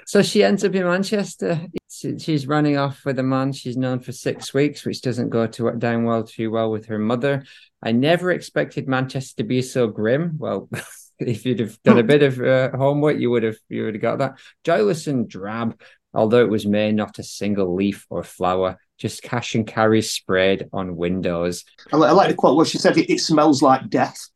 so 0.06 0.22
she 0.22 0.42
ends 0.42 0.64
up 0.64 0.74
in 0.74 0.84
Manchester. 0.84 1.60
She's 1.88 2.46
running 2.46 2.76
off 2.76 3.04
with 3.04 3.18
a 3.18 3.22
man 3.22 3.52
she's 3.52 3.76
known 3.76 4.00
for 4.00 4.12
six 4.12 4.54
weeks, 4.54 4.84
which 4.84 5.02
doesn't 5.02 5.30
go 5.30 5.46
to 5.46 5.72
down 5.72 6.04
well 6.04 6.24
too 6.24 6.50
well 6.50 6.70
with 6.70 6.86
her 6.86 6.98
mother. 6.98 7.44
I 7.82 7.92
never 7.92 8.30
expected 8.30 8.88
Manchester 8.88 9.36
to 9.38 9.44
be 9.44 9.62
so 9.62 9.88
grim. 9.88 10.36
Well, 10.38 10.68
if 11.18 11.44
you'd 11.44 11.60
have 11.60 11.80
done 11.82 11.98
a 11.98 12.04
bit 12.04 12.22
of 12.22 12.40
uh, 12.40 12.76
homework, 12.76 13.18
you 13.18 13.30
would 13.30 13.42
have 13.42 13.58
you 13.68 13.84
would 13.84 13.94
have 13.94 14.02
got 14.02 14.18
that. 14.18 14.38
Joyless 14.64 15.06
and 15.06 15.28
drab, 15.28 15.80
although 16.14 16.42
it 16.42 16.50
was 16.50 16.66
May, 16.66 16.92
not 16.92 17.18
a 17.18 17.22
single 17.22 17.74
leaf 17.74 18.06
or 18.10 18.22
flower, 18.22 18.78
just 18.98 19.22
cash 19.22 19.54
and 19.54 19.66
carry 19.66 20.02
spread 20.02 20.68
on 20.72 20.96
windows. 20.96 21.64
I, 21.92 21.96
like 21.96 22.28
the 22.28 22.34
quote 22.34 22.56
where 22.56 22.66
she 22.66 22.78
said, 22.78 22.96
"It, 22.96 23.10
it 23.10 23.20
smells 23.20 23.62
like 23.62 23.88
death." 23.88 24.28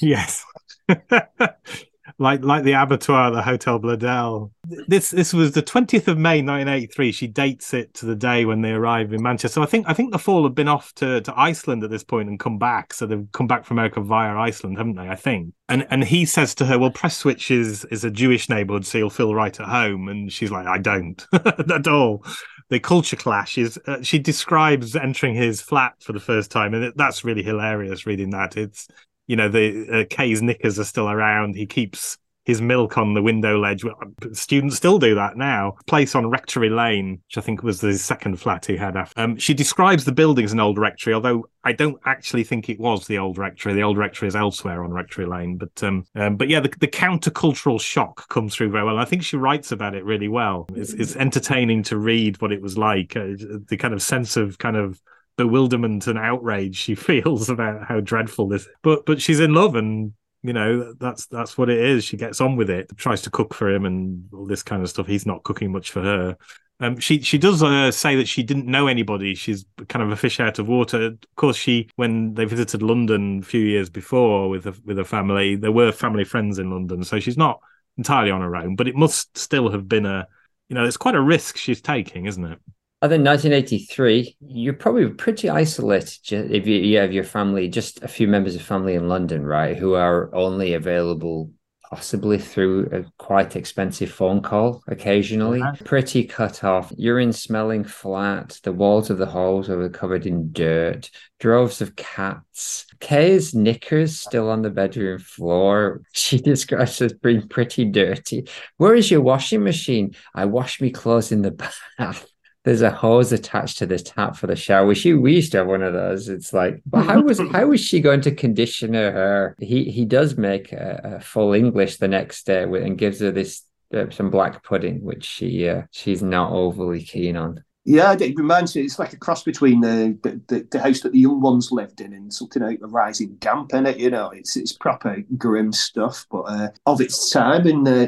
Yes. 0.00 0.44
like 2.20 2.44
like 2.44 2.64
the 2.64 2.72
abattoir, 2.72 3.30
the 3.30 3.42
Hotel 3.42 3.80
Blöedel. 3.80 4.50
This 4.86 5.10
this 5.10 5.32
was 5.32 5.52
the 5.52 5.62
twentieth 5.62 6.06
of 6.06 6.18
May, 6.18 6.42
nineteen 6.42 6.68
eighty 6.68 6.86
three. 6.86 7.12
She 7.12 7.26
dates 7.26 7.72
it 7.72 7.94
to 7.94 8.06
the 8.06 8.14
day 8.14 8.44
when 8.44 8.60
they 8.60 8.72
arrive 8.72 9.14
in 9.14 9.22
Manchester. 9.22 9.54
So 9.54 9.62
I 9.62 9.66
think 9.66 9.88
I 9.88 9.94
think 9.94 10.12
the 10.12 10.18
fall 10.18 10.42
had 10.44 10.54
been 10.54 10.68
off 10.68 10.94
to, 10.96 11.22
to 11.22 11.34
Iceland 11.34 11.82
at 11.82 11.88
this 11.88 12.04
point 12.04 12.28
and 12.28 12.38
come 12.38 12.58
back. 12.58 12.92
So 12.92 13.06
they've 13.06 13.26
come 13.32 13.46
back 13.46 13.64
from 13.64 13.78
America 13.78 14.02
via 14.02 14.36
Iceland, 14.36 14.76
haven't 14.76 14.96
they? 14.96 15.08
I 15.08 15.16
think. 15.16 15.54
And 15.70 15.86
and 15.90 16.04
he 16.04 16.26
says 16.26 16.54
to 16.56 16.66
her, 16.66 16.78
"Well, 16.78 16.90
Prestwich 16.90 17.50
is 17.50 17.86
is 17.86 18.04
a 18.04 18.10
Jewish 18.10 18.50
neighbourhood, 18.50 18.84
so 18.84 18.98
you'll 18.98 19.10
feel 19.10 19.34
right 19.34 19.58
at 19.58 19.66
home." 19.66 20.08
And 20.08 20.30
she's 20.30 20.50
like, 20.50 20.66
"I 20.66 20.76
don't 20.78 21.26
at 21.32 21.88
all." 21.88 22.24
The 22.68 22.78
culture 22.80 23.16
clash 23.16 23.56
is. 23.56 23.80
Uh, 23.86 24.02
she 24.02 24.18
describes 24.18 24.94
entering 24.94 25.34
his 25.34 25.60
flat 25.62 25.94
for 26.00 26.12
the 26.12 26.20
first 26.20 26.50
time, 26.50 26.74
and 26.74 26.84
it, 26.84 26.96
that's 26.96 27.24
really 27.24 27.42
hilarious. 27.42 28.06
Reading 28.06 28.30
that, 28.30 28.56
it's 28.56 28.86
you 29.30 29.36
know 29.36 29.48
the 29.48 29.86
uh, 29.88 30.04
Kay's 30.10 30.42
knickers 30.42 30.76
are 30.80 30.84
still 30.84 31.08
around. 31.08 31.54
He 31.54 31.64
keeps 31.64 32.18
his 32.44 32.60
milk 32.60 32.98
on 32.98 33.14
the 33.14 33.22
window 33.22 33.60
ledge. 33.60 33.84
Students 34.32 34.74
still 34.74 34.98
do 34.98 35.14
that 35.14 35.36
now. 35.36 35.76
Place 35.86 36.16
on 36.16 36.28
Rectory 36.30 36.68
Lane, 36.68 37.20
which 37.28 37.38
I 37.38 37.40
think 37.40 37.62
was 37.62 37.80
the 37.80 37.96
second 37.96 38.40
flat 38.40 38.66
he 38.66 38.76
had 38.76 38.96
after. 38.96 39.20
Um, 39.20 39.36
she 39.36 39.54
describes 39.54 40.04
the 40.04 40.10
building 40.10 40.44
as 40.44 40.52
an 40.52 40.58
old 40.58 40.78
rectory, 40.78 41.14
although 41.14 41.48
I 41.62 41.70
don't 41.72 42.00
actually 42.06 42.42
think 42.42 42.68
it 42.68 42.80
was 42.80 43.06
the 43.06 43.18
old 43.18 43.38
rectory. 43.38 43.72
The 43.72 43.84
old 43.84 43.98
rectory 43.98 44.26
is 44.26 44.34
elsewhere 44.34 44.82
on 44.82 44.90
Rectory 44.90 45.26
Lane. 45.26 45.58
But 45.58 45.80
um, 45.84 46.04
um, 46.16 46.36
but 46.36 46.48
yeah, 46.48 46.58
the, 46.58 46.72
the 46.80 46.88
countercultural 46.88 47.80
shock 47.80 48.28
comes 48.30 48.56
through 48.56 48.70
very 48.70 48.84
well. 48.84 48.98
I 48.98 49.04
think 49.04 49.22
she 49.22 49.36
writes 49.36 49.70
about 49.70 49.94
it 49.94 50.04
really 50.04 50.28
well. 50.28 50.66
It's, 50.74 50.92
it's 50.92 51.14
entertaining 51.14 51.84
to 51.84 51.98
read 51.98 52.40
what 52.42 52.50
it 52.50 52.60
was 52.60 52.76
like, 52.76 53.14
uh, 53.16 53.36
the 53.68 53.76
kind 53.78 53.94
of 53.94 54.02
sense 54.02 54.36
of 54.36 54.58
kind 54.58 54.76
of 54.76 55.00
bewilderment 55.40 56.06
and 56.06 56.18
outrage 56.18 56.76
she 56.76 56.94
feels 57.08 57.48
about 57.48 57.86
how 57.86 58.00
dreadful 58.00 58.48
this 58.48 58.68
but 58.82 59.06
but 59.06 59.20
she's 59.20 59.40
in 59.40 59.54
love 59.54 59.74
and 59.74 60.12
you 60.42 60.52
know 60.52 60.92
that's 60.94 61.26
that's 61.26 61.56
what 61.56 61.70
it 61.70 61.78
is 61.78 62.04
she 62.04 62.16
gets 62.16 62.40
on 62.40 62.56
with 62.56 62.68
it 62.68 62.90
tries 62.96 63.22
to 63.22 63.30
cook 63.30 63.54
for 63.54 63.70
him 63.70 63.84
and 63.86 64.24
all 64.32 64.46
this 64.46 64.62
kind 64.62 64.82
of 64.82 64.90
stuff 64.90 65.06
he's 65.06 65.26
not 65.26 65.42
cooking 65.42 65.72
much 65.72 65.90
for 65.90 66.02
her 66.02 66.36
um, 66.82 66.98
she 66.98 67.20
she 67.20 67.36
does 67.36 67.62
uh, 67.62 67.90
say 67.90 68.16
that 68.16 68.26
she 68.26 68.42
didn't 68.42 68.64
know 68.64 68.86
anybody. 68.86 69.34
She's 69.34 69.66
kind 69.88 70.02
of 70.02 70.10
a 70.10 70.16
fish 70.16 70.40
out 70.40 70.58
of 70.58 70.66
water. 70.66 71.08
Of 71.08 71.36
course, 71.36 71.56
she 71.56 71.90
when 71.96 72.32
they 72.32 72.46
visited 72.46 72.80
London 72.80 73.40
a 73.40 73.44
few 73.44 73.60
years 73.60 73.90
before 73.90 74.48
with 74.48 74.66
a, 74.66 74.74
with 74.86 74.98
a 74.98 75.04
family, 75.04 75.56
there 75.56 75.72
were 75.72 75.92
family 75.92 76.24
friends 76.24 76.58
in 76.58 76.70
London, 76.70 77.04
so 77.04 77.20
she's 77.20 77.36
not 77.36 77.60
entirely 77.98 78.30
on 78.30 78.40
her 78.40 78.56
own. 78.56 78.76
But 78.76 78.88
it 78.88 78.96
must 78.96 79.36
still 79.36 79.70
have 79.70 79.88
been 79.88 80.06
a, 80.06 80.26
you 80.70 80.74
know, 80.74 80.86
it's 80.86 80.96
quite 80.96 81.14
a 81.14 81.20
risk 81.20 81.58
she's 81.58 81.82
taking, 81.82 82.24
isn't 82.24 82.44
it? 82.44 82.58
I 83.02 83.08
think 83.08 83.24
1983, 83.24 84.36
you're 84.40 84.74
probably 84.74 85.08
pretty 85.08 85.48
isolated 85.48 86.52
if 86.52 86.66
you, 86.66 86.76
you 86.76 86.98
have 86.98 87.14
your 87.14 87.24
family, 87.24 87.66
just 87.68 88.02
a 88.02 88.08
few 88.08 88.28
members 88.28 88.54
of 88.54 88.60
family 88.60 88.94
in 88.94 89.08
London, 89.08 89.46
right, 89.46 89.74
who 89.74 89.94
are 89.94 90.34
only 90.34 90.74
available 90.74 91.50
possibly 91.90 92.38
through 92.38 92.88
a 92.92 93.04
quite 93.16 93.56
expensive 93.56 94.10
phone 94.10 94.40
call 94.40 94.82
occasionally. 94.86 95.60
Uh-huh. 95.60 95.74
Pretty 95.84 96.24
cut 96.24 96.62
off. 96.62 96.92
Urine 96.96 97.32
smelling 97.32 97.84
flat. 97.84 98.60
The 98.62 98.72
walls 98.72 99.10
of 99.10 99.18
the 99.18 99.26
halls 99.26 99.68
are 99.68 99.88
covered 99.88 100.26
in 100.26 100.52
dirt. 100.52 101.10
Droves 101.40 101.80
of 101.80 101.96
cats. 101.96 102.86
Kay's 103.00 103.54
knickers 103.54 104.20
still 104.20 104.50
on 104.50 104.62
the 104.62 104.70
bedroom 104.70 105.18
floor. 105.18 106.02
She 106.12 106.38
describes 106.38 107.00
as 107.00 107.14
being 107.14 107.48
pretty 107.48 107.86
dirty. 107.86 108.46
Where 108.76 108.94
is 108.94 109.10
your 109.10 109.22
washing 109.22 109.64
machine? 109.64 110.14
I 110.34 110.44
wash 110.44 110.80
me 110.80 110.90
clothes 110.90 111.32
in 111.32 111.42
the 111.42 111.50
bath 111.98 112.26
there's 112.70 112.82
a 112.82 112.90
hose 112.92 113.32
attached 113.32 113.78
to 113.78 113.86
the 113.86 113.98
tap 113.98 114.36
for 114.36 114.46
the 114.46 114.54
shower. 114.54 114.86
We, 114.86 114.94
she, 114.94 115.12
we 115.12 115.34
used 115.34 115.50
to 115.50 115.58
have 115.58 115.66
one 115.66 115.82
of 115.82 115.92
those. 115.92 116.28
It's 116.28 116.52
like, 116.52 116.80
but 116.86 117.02
how 117.02 117.20
was 117.20 117.40
how 117.50 117.66
was 117.66 117.80
she 117.80 117.98
going 118.00 118.20
to 118.20 118.30
condition 118.30 118.94
her 118.94 119.10
hair? 119.10 119.56
He 119.58 119.90
he 119.90 120.04
does 120.04 120.36
make 120.36 120.70
a, 120.70 121.16
a 121.16 121.20
full 121.20 121.52
English 121.52 121.96
the 121.96 122.06
next 122.06 122.46
day 122.46 122.66
with, 122.66 122.84
and 122.84 122.96
gives 122.96 123.18
her 123.18 123.32
this 123.32 123.64
uh, 123.92 124.08
some 124.10 124.30
black 124.30 124.62
pudding, 124.62 125.02
which 125.02 125.24
she 125.24 125.68
uh, 125.68 125.82
she's 125.90 126.22
not 126.22 126.52
overly 126.52 127.02
keen 127.02 127.36
on. 127.36 127.64
Yeah, 127.84 128.12
it 128.12 128.38
reminds 128.38 128.76
me. 128.76 128.82
It's 128.82 129.00
like 129.00 129.14
a 129.14 129.18
cross 129.18 129.42
between 129.42 129.80
the, 129.80 130.16
the, 130.22 130.68
the 130.70 130.78
house 130.78 131.00
that 131.00 131.10
the 131.10 131.18
young 131.18 131.40
ones 131.40 131.72
lived 131.72 132.00
in 132.00 132.12
and 132.12 132.32
something 132.32 132.62
like 132.62 132.78
the 132.78 132.86
Rising 132.86 133.34
Damp 133.40 133.74
in 133.74 133.86
it. 133.86 133.98
You 133.98 134.10
know, 134.10 134.30
it's 134.30 134.56
it's 134.56 134.74
proper 134.74 135.24
grim 135.36 135.72
stuff, 135.72 136.24
but 136.30 136.42
uh, 136.42 136.68
of 136.86 137.00
its 137.00 137.30
time. 137.30 137.66
And 137.66 137.88
uh, 137.88 138.06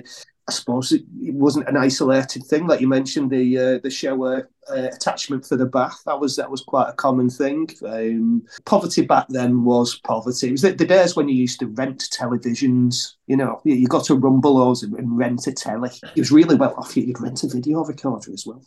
I 0.49 0.53
suppose 0.53 0.91
it, 0.91 1.03
it, 1.21 1.35
wasn't 1.35 1.69
an 1.69 1.77
isolated 1.77 2.45
thing, 2.45 2.67
like 2.67 2.81
you 2.81 2.89
mentioned 2.89 3.31
the 3.31 3.59
uh, 3.59 3.79
the 3.79 3.91
shower 3.91 4.51
uh, 4.69 4.89
attachment 4.93 5.47
for 5.47 5.57
the 5.57 5.67
bath. 5.67 6.03
That 6.05 6.19
was 6.19 6.35
that 6.37 6.51
was 6.51 6.63
quite 6.63 6.89
a 6.89 6.95
common 6.95 7.31
thing. 7.31 7.71
Um, 7.87 8.43
poverty 8.65 9.03
back 9.03 9.27
then 9.29 9.65
was 9.65 9.97
poverty. 10.01 10.49
It 10.49 10.53
was 10.53 10.63
the, 10.63 10.73
the, 10.73 10.85
days 10.85 11.15
when 11.15 11.29
you 11.29 11.37
used 11.37 11.61
to 11.61 11.67
rent 11.69 12.09
televisions. 12.13 13.15
You 13.29 13.37
know, 13.37 13.61
you, 13.65 13.75
you 13.75 13.87
got 13.87 14.05
to 14.07 14.19
Rumbelows 14.19 14.83
and, 14.83 14.95
and 14.95 15.17
rent 15.17 15.47
a 15.47 15.53
telly. 15.53 15.91
It 16.03 16.19
was 16.19 16.33
really 16.33 16.57
well 16.57 16.75
off. 16.77 16.97
You'd 16.97 17.21
rent 17.21 17.45
a 17.45 17.49
video 17.49 17.85
recorder 17.85 18.33
as 18.33 18.45
well. 18.45 18.65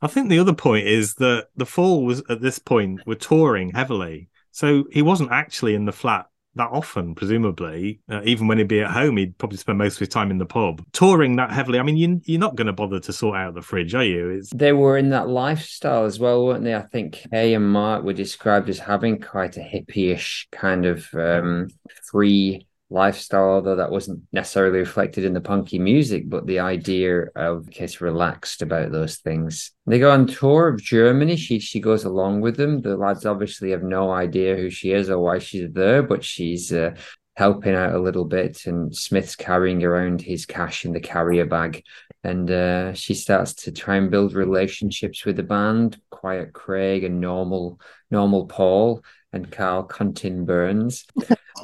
I 0.00 0.06
think 0.06 0.30
the 0.30 0.38
other 0.38 0.54
point 0.54 0.86
is 0.86 1.14
that 1.16 1.48
the 1.54 1.66
Fall 1.66 2.04
was 2.04 2.22
at 2.30 2.40
this 2.40 2.58
point 2.58 3.06
were 3.06 3.14
touring 3.14 3.72
heavily, 3.72 4.30
so 4.52 4.84
he 4.90 5.02
wasn't 5.02 5.32
actually 5.32 5.74
in 5.74 5.84
the 5.84 5.92
flat 5.92 6.26
that 6.56 6.68
often, 6.72 7.14
presumably. 7.14 8.00
Uh, 8.08 8.20
even 8.24 8.48
when 8.48 8.58
he'd 8.58 8.68
be 8.68 8.80
at 8.80 8.90
home, 8.90 9.16
he'd 9.16 9.38
probably 9.38 9.58
spend 9.58 9.78
most 9.78 9.94
of 9.94 10.00
his 10.00 10.08
time 10.08 10.30
in 10.30 10.38
the 10.38 10.46
pub. 10.46 10.84
Touring 10.92 11.36
that 11.36 11.52
heavily, 11.52 11.78
I 11.78 11.82
mean, 11.82 11.96
you, 11.96 12.20
you're 12.24 12.40
not 12.40 12.56
going 12.56 12.66
to 12.66 12.72
bother 12.72 13.00
to 13.00 13.12
sort 13.12 13.36
out 13.36 13.54
the 13.54 13.62
fridge, 13.62 13.94
are 13.94 14.04
you? 14.04 14.30
It's... 14.30 14.50
They 14.50 14.72
were 14.72 14.98
in 14.98 15.10
that 15.10 15.28
lifestyle 15.28 16.04
as 16.04 16.18
well, 16.18 16.44
weren't 16.44 16.64
they? 16.64 16.74
I 16.74 16.82
think 16.82 17.24
Kay 17.30 17.54
and 17.54 17.70
Mark 17.70 18.04
were 18.04 18.12
described 18.12 18.68
as 18.68 18.78
having 18.78 19.20
quite 19.20 19.56
a 19.56 19.60
hippie-ish 19.60 20.48
kind 20.50 20.86
of 20.86 21.06
um, 21.14 21.68
free 22.10 22.66
lifestyle, 22.90 23.50
although 23.50 23.76
that 23.76 23.90
wasn't 23.90 24.20
necessarily 24.32 24.80
reflected 24.80 25.24
in 25.24 25.32
the 25.32 25.40
punky 25.40 25.78
music, 25.78 26.28
but 26.28 26.46
the 26.46 26.58
idea 26.58 27.26
of 27.36 27.68
Kiss 27.70 28.00
relaxed 28.00 28.62
about 28.62 28.90
those 28.90 29.18
things. 29.18 29.72
They 29.86 29.98
go 29.98 30.10
on 30.10 30.26
tour 30.26 30.68
of 30.68 30.82
Germany. 30.82 31.36
She 31.36 31.60
she 31.60 31.80
goes 31.80 32.04
along 32.04 32.40
with 32.40 32.56
them. 32.56 32.82
The 32.82 32.96
lads 32.96 33.24
obviously 33.24 33.70
have 33.70 33.82
no 33.82 34.10
idea 34.10 34.56
who 34.56 34.70
she 34.70 34.92
is 34.92 35.08
or 35.08 35.18
why 35.18 35.38
she's 35.38 35.72
there, 35.72 36.02
but 36.02 36.24
she's 36.24 36.72
uh, 36.72 36.94
helping 37.36 37.74
out 37.74 37.94
a 37.94 38.00
little 38.00 38.24
bit. 38.24 38.66
And 38.66 38.94
Smith's 38.94 39.36
carrying 39.36 39.84
around 39.84 40.20
his 40.20 40.44
cash 40.44 40.84
in 40.84 40.92
the 40.92 41.00
carrier 41.00 41.46
bag. 41.46 41.84
And 42.22 42.50
uh, 42.50 42.92
she 42.92 43.14
starts 43.14 43.54
to 43.54 43.72
try 43.72 43.96
and 43.96 44.10
build 44.10 44.34
relationships 44.34 45.24
with 45.24 45.36
the 45.36 45.42
band, 45.42 45.98
Quiet 46.10 46.52
Craig 46.52 47.04
and 47.04 47.20
Normal 47.20 47.80
Normal 48.10 48.46
Paul 48.46 49.02
and 49.32 49.50
Karl 49.50 49.86
Cuntin 49.86 50.44
Burns. 50.44 51.06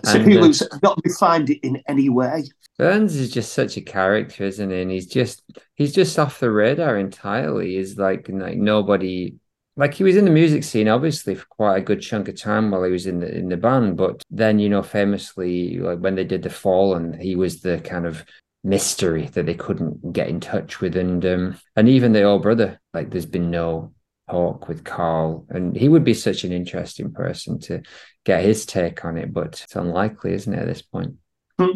So 0.04 0.18
who 0.18 0.40
looks 0.40 0.62
not 0.82 1.00
defined 1.02 1.50
in 1.50 1.82
any 1.88 2.08
way. 2.08 2.44
Burns 2.78 3.16
is 3.16 3.30
just 3.30 3.52
such 3.52 3.76
a 3.76 3.80
character, 3.80 4.44
isn't 4.44 4.70
he? 4.70 4.82
And 4.82 4.90
he's 4.90 5.06
just 5.06 5.42
he's 5.74 5.94
just 5.94 6.18
off 6.18 6.40
the 6.40 6.50
radar 6.50 6.98
entirely. 6.98 7.76
He's 7.76 7.96
like 7.96 8.28
like 8.28 8.58
nobody 8.58 9.36
like 9.76 9.94
he 9.94 10.04
was 10.04 10.16
in 10.16 10.24
the 10.24 10.30
music 10.30 10.64
scene 10.64 10.88
obviously 10.88 11.34
for 11.34 11.46
quite 11.46 11.76
a 11.76 11.82
good 11.82 12.00
chunk 12.00 12.28
of 12.28 12.40
time 12.40 12.70
while 12.70 12.82
he 12.82 12.90
was 12.90 13.06
in 13.06 13.20
the 13.20 13.34
in 13.34 13.48
the 13.48 13.56
band 13.56 13.96
but 13.96 14.22
then 14.30 14.58
you 14.58 14.68
know 14.68 14.82
famously 14.82 15.78
like 15.78 15.98
when 15.98 16.14
they 16.14 16.24
did 16.24 16.42
the 16.42 16.50
fall 16.50 16.94
and 16.94 17.20
he 17.20 17.36
was 17.36 17.60
the 17.60 17.78
kind 17.80 18.06
of 18.06 18.24
mystery 18.64 19.26
that 19.28 19.46
they 19.46 19.54
couldn't 19.54 20.12
get 20.12 20.28
in 20.28 20.40
touch 20.40 20.80
with 20.80 20.96
and 20.96 21.24
um 21.24 21.56
and 21.76 21.88
even 21.88 22.12
the 22.12 22.22
old 22.22 22.42
brother 22.42 22.80
like 22.94 23.10
there's 23.10 23.26
been 23.26 23.50
no 23.50 23.92
talk 24.30 24.68
with 24.68 24.84
Karl, 24.84 25.46
and 25.50 25.76
he 25.76 25.88
would 25.88 26.04
be 26.04 26.14
such 26.14 26.44
an 26.44 26.52
interesting 26.52 27.12
person 27.12 27.58
to 27.60 27.82
get 28.24 28.44
his 28.44 28.66
take 28.66 29.04
on 29.04 29.16
it. 29.16 29.32
But 29.32 29.62
it's 29.64 29.76
unlikely, 29.76 30.34
isn't 30.34 30.52
it, 30.52 30.60
at 30.60 30.66
this 30.66 30.82
point? 30.82 31.14
Hmm. 31.58 31.72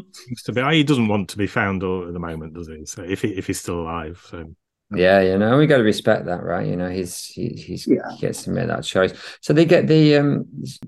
Be. 0.53 0.77
He 0.77 0.85
doesn't 0.85 1.09
want 1.09 1.31
to 1.31 1.39
be 1.39 1.47
found 1.47 1.83
at 1.83 2.13
the 2.13 2.19
moment, 2.19 2.55
does 2.55 2.69
he? 2.69 2.85
So 2.85 3.03
if 3.03 3.23
he, 3.23 3.29
if 3.29 3.47
he's 3.47 3.61
still 3.61 3.81
alive, 3.81 4.23
so 4.29 4.55
Yeah, 4.93 5.21
you 5.21 5.39
know, 5.39 5.57
we 5.57 5.69
got 5.69 5.77
to 5.77 5.85
respect 5.85 6.25
that, 6.27 6.43
right? 6.43 6.67
You 6.67 6.75
know, 6.75 6.89
he's 6.91 7.25
he, 7.25 7.51
he's 7.51 7.87
Yeah. 7.87 8.11
he 8.11 8.19
gets 8.19 8.43
to 8.45 8.51
make 8.51 8.67
that 8.67 8.83
choice. 8.83 9.13
So 9.41 9.53
they 9.53 9.65
get 9.65 9.87
the 9.87 10.17
um 10.17 10.47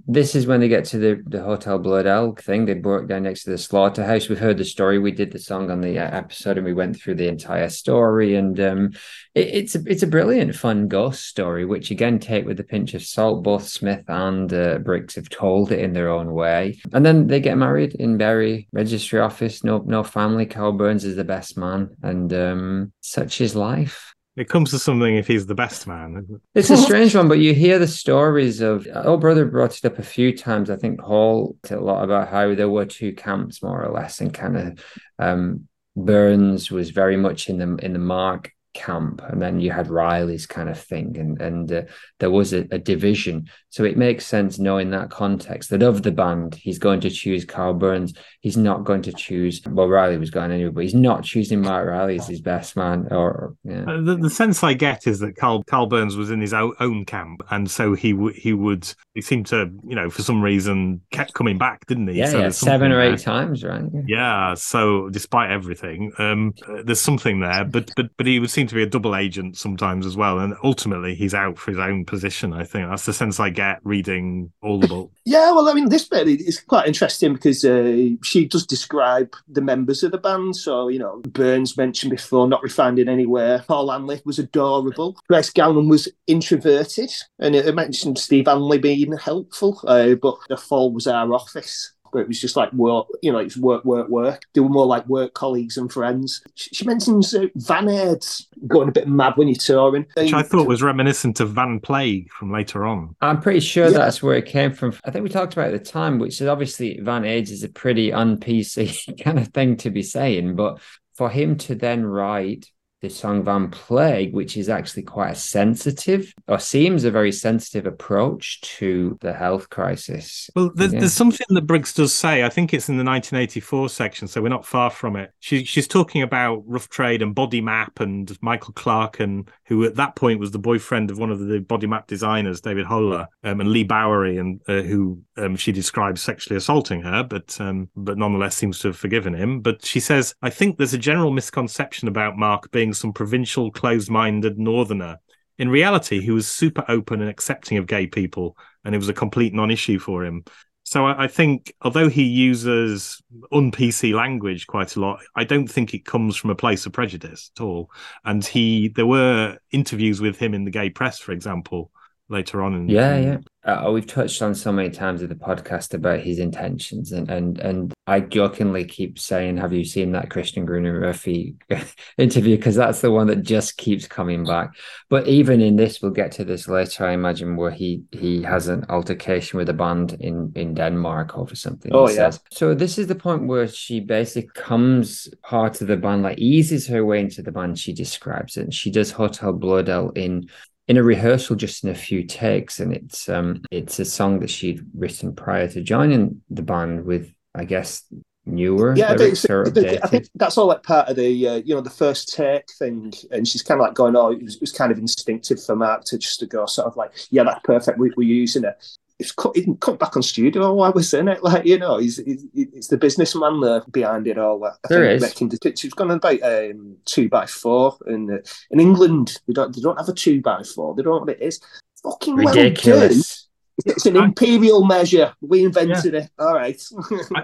this 0.09 0.35
is 0.35 0.45
when 0.47 0.59
they 0.59 0.69
get 0.69 0.85
to 0.87 0.99
the 0.99 1.23
the 1.25 1.41
Hotel 1.41 1.79
Blöedel 1.79 2.37
thing. 2.41 2.67
They 2.67 2.75
brought 2.75 3.07
down 3.07 3.23
next 3.23 3.45
to 3.45 3.51
the 3.51 3.59
slaughterhouse. 3.59 4.29
We've 4.29 4.39
heard 4.41 4.59
the 4.59 4.65
story. 4.65 4.99
We 4.99 5.13
did 5.13 5.31
the 5.31 5.39
song 5.39 5.71
on 5.71 5.81
the 5.81 6.01
uh, 6.01 6.17
episode 6.17 6.57
and 6.59 6.67
we 6.67 6.73
went 6.75 6.97
through 7.01 7.15
the 7.15 7.29
entire 7.29 7.69
story. 7.69 8.35
And 8.35 8.59
um 8.59 8.91
it, 9.37 9.47
it's 9.55 9.75
a 9.77 9.83
it's 9.87 10.03
a 10.03 10.09
brilliant, 10.09 10.57
fun 10.57 10.89
ghost 10.89 11.25
story, 11.29 11.65
which 11.65 11.93
again 11.93 12.19
take 12.19 12.45
with 12.45 12.59
a 12.59 12.65
pinch 12.65 12.95
of 12.95 13.03
salt. 13.05 13.45
Both 13.45 13.69
Smith 13.69 14.03
and 14.09 14.53
uh, 14.53 14.79
Brix 14.79 15.15
have 15.15 15.29
told 15.29 15.71
it 15.71 15.79
in 15.79 15.93
their 15.93 16.11
own 16.11 16.33
way. 16.33 16.81
And 16.93 17.07
then 17.07 17.29
they 17.29 17.39
get 17.39 17.57
married 17.57 17.95
in 17.95 18.19
Berry 18.19 18.67
Registry 18.73 19.21
Office. 19.21 19.63
No 19.63 19.79
no 19.87 20.03
family. 20.03 20.47
Karl 20.47 20.73
Burns 20.73 21.05
is 21.05 21.15
the 21.15 21.23
best 21.25 21.57
man, 21.57 21.91
and 22.03 22.33
um 22.33 22.93
such 23.01 23.41
is 23.41 23.55
life. 23.55 23.92
It 24.35 24.49
comes 24.49 24.71
to 24.71 24.79
something 24.79 25.17
if 25.17 25.27
he's 25.27 25.47
the 25.47 25.55
best 25.55 25.87
man. 25.87 26.41
It's 26.55 26.71
a 26.71 26.77
strange 26.83 27.15
one, 27.15 27.29
but 27.29 27.39
you 27.39 27.53
hear 27.53 27.79
the 27.79 27.87
stories 27.87 28.61
of. 28.63 28.89
Oh, 28.95 29.19
brother 29.19 29.45
brought 29.45 29.77
it 29.77 29.85
up 29.85 29.99
a 29.99 30.03
few 30.03 30.37
times. 30.37 30.71
I 30.71 30.77
think 30.77 31.01
Paul 31.01 31.57
a 31.69 31.77
lot 31.77 32.03
about 32.03 32.29
how 32.29 32.55
there 32.55 32.71
were 32.71 32.87
two 32.87 33.13
camps, 33.13 33.63
more 33.63 33.85
or 33.85 33.93
less, 33.93 34.21
and 34.21 34.33
kind 34.33 34.57
of 34.57 34.85
um, 35.19 35.69
Burns 35.97 36.71
was 36.71 36.91
very 36.91 37.17
much 37.17 37.51
in 37.51 37.59
the 37.59 37.77
in 37.85 37.93
the 37.93 37.99
Mark 37.99 38.53
camp, 38.73 39.21
and 39.23 39.41
then 39.41 39.61
you 39.61 39.71
had 39.71 39.91
Riley's 39.91 40.47
kind 40.47 40.71
of 40.71 40.81
thing, 40.81 41.19
and 41.19 41.41
and 41.41 41.73
uh, 41.73 41.83
there 42.19 42.31
was 42.31 42.55
a, 42.55 42.67
a 42.71 42.79
division. 42.79 43.51
So 43.73 43.85
it 43.85 43.97
makes 43.97 44.27
sense 44.27 44.59
knowing 44.59 44.91
that 44.91 45.09
context 45.09 45.71
that 45.71 45.83
of 45.83 46.03
the 46.03 46.11
band, 46.13 46.55
he's 46.57 46.79
going 46.79 47.01
to 47.01 47.09
choose 47.11 47.47
Karl 47.47 47.73
Burns. 47.73 48.13
He's 48.43 48.59
not 48.59 48.85
going 48.85 49.01
to 49.03 49.13
choose. 49.13 49.63
Well, 49.67 49.89
Riley 49.89 50.19
was 50.19 50.29
going 50.31 50.51
anyway, 50.53 50.71
but 50.71 50.83
he's 50.83 50.95
not 50.95 51.25
choosing 51.25 51.63
Marc 51.63 51.89
Riley 51.89 52.17
as 52.19 52.27
his 52.27 52.43
best 52.43 52.77
man. 52.77 53.09
Or, 53.11 53.57
yeah. 53.65 53.85
Uh, 53.89 54.03
The, 54.03 54.17
the 54.17 54.29
sense 54.29 54.63
I 54.63 54.75
get 54.75 55.07
is 55.07 55.21
that 55.21 55.37
Karl 55.37 55.63
Karl 55.65 55.87
Burns 55.87 56.17
was 56.17 56.31
in 56.31 56.43
his 56.43 56.53
own, 56.53 56.75
own 56.81 57.07
camp, 57.07 57.43
and 57.51 57.71
so 57.71 57.95
he 57.95 58.13
would 58.13 58.35
he 58.35 58.53
would 58.53 58.93
he 59.15 59.23
seemed 59.23 59.47
to 59.47 59.71
you 59.89 59.97
know 59.97 60.11
for 60.11 60.21
some 60.21 60.43
reason 60.43 61.01
kept 61.11 61.33
coming 61.33 61.57
back, 61.57 61.87
didn't 61.87 62.09
he? 62.09 62.19
yeah, 62.19 62.27
So 62.27 62.39
yeah, 62.41 62.49
seven 62.51 62.93
or 62.93 62.97
there. 62.97 63.15
eight 63.15 63.21
times, 63.21 63.65
right? 63.65 63.85
Yeah. 63.95 64.03
Yeah, 64.07 64.55
so 64.55 65.09
despite 65.09 65.51
everything, 65.51 66.13
um, 66.19 66.53
uh, 66.69 66.83
there's 66.85 67.01
something 67.01 67.41
there, 67.41 67.65
but 67.65 67.91
but 67.97 68.11
but 68.19 68.27
he 68.27 68.39
would 68.39 68.51
seem 68.51 68.67
to 68.67 68.75
be 68.75 68.83
a 68.83 68.87
double 68.87 69.17
agent 69.17 69.57
sometimes 69.57 70.05
as 70.05 70.15
well, 70.15 70.41
and 70.41 70.55
ultimately 70.63 71.15
he's 71.15 71.33
out 71.33 71.57
for 71.59 71.71
his 71.71 71.81
own 71.81 72.05
position. 72.05 72.53
I 72.53 72.65
think 72.65 72.91
that's 72.91 73.07
the 73.07 73.15
sense 73.15 73.41
I 73.41 73.49
get 73.49 73.62
reading 73.85 74.53
all 74.63 74.79
the 74.79 74.89
book. 74.89 75.11
Yeah, 75.25 75.53
well, 75.53 75.69
I 75.69 75.73
mean, 75.73 75.89
this 75.89 76.09
bit 76.09 76.27
is 76.27 76.61
quite 76.61 76.89
interesting 76.89 77.35
because 77.35 77.65
uh, 77.65 78.09
she 78.25 78.45
does 78.47 78.67
describe 78.67 79.35
the 79.47 79.61
members 79.61 80.03
of 80.03 80.11
the 80.11 80.19
band. 80.19 80.57
So, 80.57 80.89
you 80.89 80.99
know, 80.99 81.23
Burns 81.29 81.77
mentioned 81.77 82.11
before, 82.11 82.49
not 82.49 82.63
refined 82.63 82.99
in 82.99 83.09
anywhere. 83.09 83.65
Paul 83.69 83.91
Hanley 83.91 84.21
was 84.25 84.41
adorable. 84.41 85.17
Craig 85.29 85.45
Scanlon 85.45 85.89
was 85.89 86.09
introverted. 86.27 87.13
And 87.39 87.55
it 87.55 87.73
mentioned 87.73 88.19
Steve 88.19 88.47
Hanley 88.47 88.79
being 88.79 89.17
helpful, 89.17 89.81
uh, 89.87 90.17
but 90.17 90.39
the 90.49 90.57
fall 90.57 90.93
was 90.93 91.07
our 91.07 91.33
office. 91.33 91.93
Where 92.13 92.23
it 92.23 92.29
was 92.29 92.41
just 92.41 92.57
like 92.57 92.73
work, 92.73 93.07
you 93.23 93.33
know, 93.33 93.39
it's 93.39 93.57
work, 93.57 93.85
work, 93.85 94.09
work. 94.09 94.43
They 94.55 94.61
were 94.61 94.69
more 94.69 94.87
like 94.87 95.07
work 95.09 95.35
colleagues 95.35 95.77
and 95.77 95.91
friends. 95.93 96.43
She, 96.55 96.71
she 96.75 96.85
mentions 96.87 97.35
uh, 97.35 97.47
Van 97.57 97.87
Aerts 97.87 98.47
going 98.69 98.89
a 98.89 98.93
bit 98.93 99.09
mad 99.09 99.33
when 99.37 99.49
you're 99.49 99.57
touring. 99.57 100.07
Which 100.15 100.33
I 100.33 100.43
thought 100.43 100.69
was 100.69 100.83
reminiscent 100.83 101.41
of 101.41 101.51
Van 101.53 101.81
Plague 101.81 102.31
from 102.31 102.53
later 102.53 102.85
on. 102.87 103.17
I'm 103.21 103.41
pretty 103.41 103.61
sure 103.61 103.87
Yeah. 103.87 103.99
that's 103.99 104.23
where 104.23 104.37
it 104.37 104.47
came 104.47 104.73
from. 104.73 104.95
I 105.05 105.11
think 105.11 105.23
we 105.25 105.29
talked 105.31 105.55
about 105.55 105.71
it 105.71 105.75
at 105.75 105.85
the 105.85 105.91
time, 105.91 106.19
which 106.19 106.41
is 106.41 106.47
obviously 106.47 106.99
Van 107.01 107.25
Age 107.25 107.51
is 107.51 107.65
a 107.65 107.69
pretty 107.69 108.13
un 108.13 108.37
PC 108.39 109.23
kind 109.25 109.39
of 109.39 109.49
thing 109.49 109.77
to 109.79 109.91
be 109.91 110.03
saying, 110.03 110.55
but 110.55 110.81
for 111.15 111.29
him 111.29 111.57
to 111.59 111.75
then 111.75 112.05
write 112.05 112.67
the 113.03 113.11
song 113.11 113.43
Van 113.43 113.69
Plague, 113.69 114.33
which 114.33 114.57
is 114.57 114.69
actually 114.69 115.03
quite 115.03 115.33
a 115.33 115.35
sensitive 115.35 116.33
or 116.47 116.61
seems 116.61 117.03
a 117.03 117.11
very 117.11 117.33
sensitive 117.33 117.85
approach 117.85 118.61
to 118.61 119.19
the 119.21 119.33
health 119.33 119.69
crisis. 119.71 120.49
Well, 120.55 120.71
there's, 120.75 120.93
Yeah. 120.93 121.01
there's 121.01 121.13
something 121.13 121.47
that 121.51 121.67
Brix 121.67 121.93
does 121.95 122.13
say. 122.13 122.45
I 122.45 122.49
think 122.49 122.73
it's 122.73 122.89
in 122.89 122.99
the 122.99 123.05
1984 123.05 123.89
section, 123.89 124.29
so 124.29 124.41
we're 124.41 124.49
not 124.49 124.65
far 124.65 124.89
from 124.89 125.17
it. 125.17 125.33
She, 125.41 125.65
she's 125.65 125.89
talking 125.89 126.23
about 126.23 126.63
Rough 126.65 126.89
Trade 126.89 127.23
and 127.23 127.35
Body 127.35 127.61
Map 127.61 127.99
and 127.99 128.37
Michael 128.41 128.73
Clark, 128.75 129.19
and 129.19 129.51
who 129.65 129.85
at 129.85 129.97
that 129.97 130.15
point 130.15 130.39
was 130.39 130.53
the 130.53 130.59
boyfriend 130.61 131.11
of 131.11 131.19
one 131.19 131.31
of 131.33 131.41
the 131.41 131.59
Body 131.59 131.89
Map 131.89 132.07
designers, 132.07 132.61
David 132.61 132.87
Holah, 132.87 133.29
um, 133.43 133.61
and 133.61 133.73
Leigh 133.73 133.83
Bowery, 133.83 134.39
and 134.39 134.61
uh, 134.69 134.83
who 134.83 135.21
um, 135.37 135.57
she 135.57 135.73
describes 135.73 136.23
sexually 136.23 136.57
assaulting 136.57 137.03
her, 137.03 137.25
but 137.25 137.61
um, 137.61 137.89
but 137.97 138.17
nonetheless 138.17 138.55
seems 138.57 138.79
to 138.79 138.89
have 138.89 138.97
forgiven 138.97 139.35
him. 139.35 139.61
But 139.61 139.85
she 139.85 139.99
says, 139.99 140.37
I 140.41 140.51
think 140.51 140.79
there's 140.79 140.95
a 140.95 140.99
general 140.99 141.33
misconception 141.33 142.07
about 142.07 142.37
Mark 142.37 142.71
being 142.71 142.92
some 142.93 143.13
provincial, 143.13 143.71
closed-minded 143.71 144.59
northerner. 144.59 145.19
In 145.59 145.69
reality, 145.69 146.21
he 146.21 146.31
was 146.31 146.49
super 146.49 146.85
open 146.89 147.21
and 147.21 147.31
accepting 147.31 147.79
of 147.79 147.87
gay 147.87 148.07
people, 148.07 148.57
and 148.85 148.95
it 148.95 148.99
was 148.99 149.09
a 149.09 149.15
complete 149.15 149.55
non-issue 149.55 149.99
for 149.99 150.25
him. 150.25 150.45
So 150.85 151.07
I, 151.07 151.25
I 151.25 151.29
think, 151.29 151.73
although 151.83 152.09
he 152.09 152.25
uses 152.25 153.23
un-PC 153.53 154.15
language 154.15 154.67
quite 154.67 154.97
a 154.97 155.01
lot, 155.01 155.21
I 155.37 155.45
don't 155.45 155.69
think 155.69 155.95
it 155.95 156.05
comes 156.05 156.37
from 156.37 156.51
a 156.51 156.57
place 156.57 156.87
of 156.87 156.93
prejudice 156.93 157.51
at 157.57 157.63
all. 157.63 157.91
And 158.25 158.45
he, 158.45 158.89
there 158.89 159.07
were 159.07 159.59
interviews 159.71 160.21
with 160.21 160.39
him 160.39 160.55
in 160.55 160.65
the 160.65 160.71
gay 160.71 160.91
press, 160.91 161.19
for 161.19 161.33
example, 161.33 161.91
later 162.33 162.63
on. 162.63 162.75
In, 162.75 162.89
Yeah, 162.89 163.17
in- 163.17 163.25
yeah. 163.25 163.39
Uh, 163.65 163.93
we've 163.93 164.09
touched 164.09 164.43
on 164.43 164.57
so 164.57 164.73
many 164.73 164.91
times 164.91 165.23
in 165.23 165.29
the 165.29 165.37
podcast 165.37 165.95
about 165.95 166.19
his 166.19 166.41
intentions, 166.41 167.13
and 167.13 167.31
and 167.31 167.61
and 167.61 167.95
I 168.09 168.19
jokingly 168.19 168.85
keep 168.85 169.21
saying, 169.21 169.57
"Have 169.59 169.73
you 169.73 169.85
seen 169.85 170.11
that 170.13 170.31
Christian 170.31 170.65
Gruner 170.65 170.99
Murphy 170.99 171.55
interview?" 172.19 172.57
Because 172.57 172.75
that's 172.75 173.03
the 173.03 173.13
one 173.13 173.29
that 173.29 173.45
just 173.45 173.77
keeps 173.77 174.09
coming 174.09 174.45
back. 174.45 174.71
But 175.09 175.29
even 175.29 175.61
in 175.61 175.77
this, 175.77 176.03
we'll 176.03 176.11
get 176.11 176.33
to 176.33 176.45
this 176.45 176.67
later, 176.67 177.07
I 177.07 177.13
imagine, 177.13 177.55
where 177.55 177.71
he 177.71 178.03
he 178.11 178.43
has 178.43 178.67
an 178.67 178.85
altercation 178.89 179.59
with 179.59 179.69
a 179.69 179.75
band 179.75 180.15
in 180.19 180.51
in 180.57 180.75
Denmark 180.75 181.39
over 181.39 181.55
something. 181.55 181.93
Oh, 181.95 182.09
he 182.09 182.17
yeah. 182.17 182.31
says. 182.31 182.41
So 182.51 182.75
this 182.75 182.99
is 182.99 183.07
the 183.07 183.15
point 183.15 183.47
where 183.47 183.69
she 183.69 184.01
basically 184.01 184.51
comes 184.55 185.29
part 185.45 185.81
of 185.81 185.87
the 185.87 185.97
band, 185.97 186.25
like 186.25 186.39
eases 186.39 186.89
her 186.89 187.05
way 187.07 187.21
into 187.21 187.43
the 187.43 187.53
band. 187.53 187.79
She 187.79 187.93
describes 187.93 188.57
it, 188.57 188.63
and 188.65 188.75
she 188.75 188.91
does 188.91 189.13
Hotel 189.13 189.53
Blöedel 189.55 190.17
in 190.19 190.49
in 190.89 190.97
a 190.97 191.03
rehearsal 191.03 191.57
just 191.57 191.85
in 191.85 191.91
a 191.91 191.95
few 191.95 192.25
takes 192.25 192.81
and 192.81 192.93
it's 192.93 193.29
um 193.29 193.63
it's 193.71 193.99
a 194.01 194.05
song 194.05 194.41
that 194.41 194.51
she'd 194.51 194.85
written 194.95 195.35
prior 195.35 195.69
to 195.69 195.81
joining 195.81 196.43
the 196.51 196.63
band 196.63 197.05
with 197.05 197.33
i 197.55 197.65
guess 197.65 198.03
newer 198.45 198.93
Yeah, 198.97 199.05
I 199.07 199.09
think, 199.11 199.21
lyrics 199.21 199.45
or 199.49 199.67
I 199.69 199.71
think- 199.71 200.05
I 200.05 200.09
think 200.09 200.29
that's 200.35 200.59
all 200.59 200.67
like 200.67 200.83
part 200.83 201.09
of 201.09 201.15
the 201.15 201.49
uh, 201.49 201.55
you 201.65 201.77
know 201.77 201.81
the 201.81 201.91
first 201.91 202.35
take 202.35 202.65
thing, 202.77 203.13
and 203.31 203.47
she's 203.47 203.63
kind 203.63 203.81
of 203.81 203.87
like 203.87 203.95
going, 203.95 204.17
"Oh, 204.17 204.33
it 204.33 204.43
was, 204.43 204.57
it 204.57 204.61
was 204.61 204.73
kind 204.73 204.91
of 204.91 204.99
instinctive 204.99 205.63
for 205.63 205.77
Mark 205.77 206.03
to 206.07 206.19
just 206.19 206.41
to 206.41 206.47
go 206.47 206.67
sort 206.67 206.89
of 206.89 206.97
like, 206.97 207.13
yeah, 207.31 207.45
that's 207.45 207.61
perfect. 207.63 207.99
We, 207.99 208.11
we're 208.17 208.27
using 208.29 208.65
it." 208.65 208.75
It's 209.19 209.33
cut, 209.33 209.57
he 209.57 209.67
cut 209.81 209.99
back 209.99 210.17
on 210.17 210.23
studio 210.23 210.73
while 210.73 210.93
we're 210.93 211.19
in 211.19 211.29
it, 211.29 211.43
like 211.43 211.65
you 211.65 211.79
know, 211.79 211.99
he's, 211.99 212.17
he's 212.17 212.45
it's 212.55 212.89
the 212.89 212.97
businessman 212.97 213.61
there 213.61 213.83
behind 213.91 214.27
it 214.27 214.39
all. 214.39 214.65
I 214.65 214.73
There 214.89 215.05
think 215.05 215.17
is. 215.17 215.23
making 215.23 215.49
the 215.51 215.73
She's 215.77 215.95
gone 215.95 216.11
about 216.11 216.43
um, 216.43 216.97
two 217.05 217.29
by 217.29 217.47
four, 217.47 217.97
and 218.07 218.31
uh, 218.31 218.39
in 218.71 218.81
England 218.81 219.41
they 219.47 219.53
don't 219.53 219.75
they 219.75 219.81
don't 219.81 219.99
have 219.99 220.09
a 220.09 220.13
two 220.15 220.41
by 220.41 220.63
four. 220.63 220.95
They 220.95 221.03
don't 221.03 221.15
know 221.15 221.21
what 221.21 221.29
it 221.37 221.43
is. 221.43 221.61
Fucking 222.03 222.35
ridiculous 222.35 223.49
It's 223.87 224.07
an 224.07 224.17
imperial 224.17 224.85
measure. 224.85 225.33
We 225.41 225.65
invented 225.65 226.15
it. 226.15 226.31
All 226.39 226.55
right. 226.55 226.81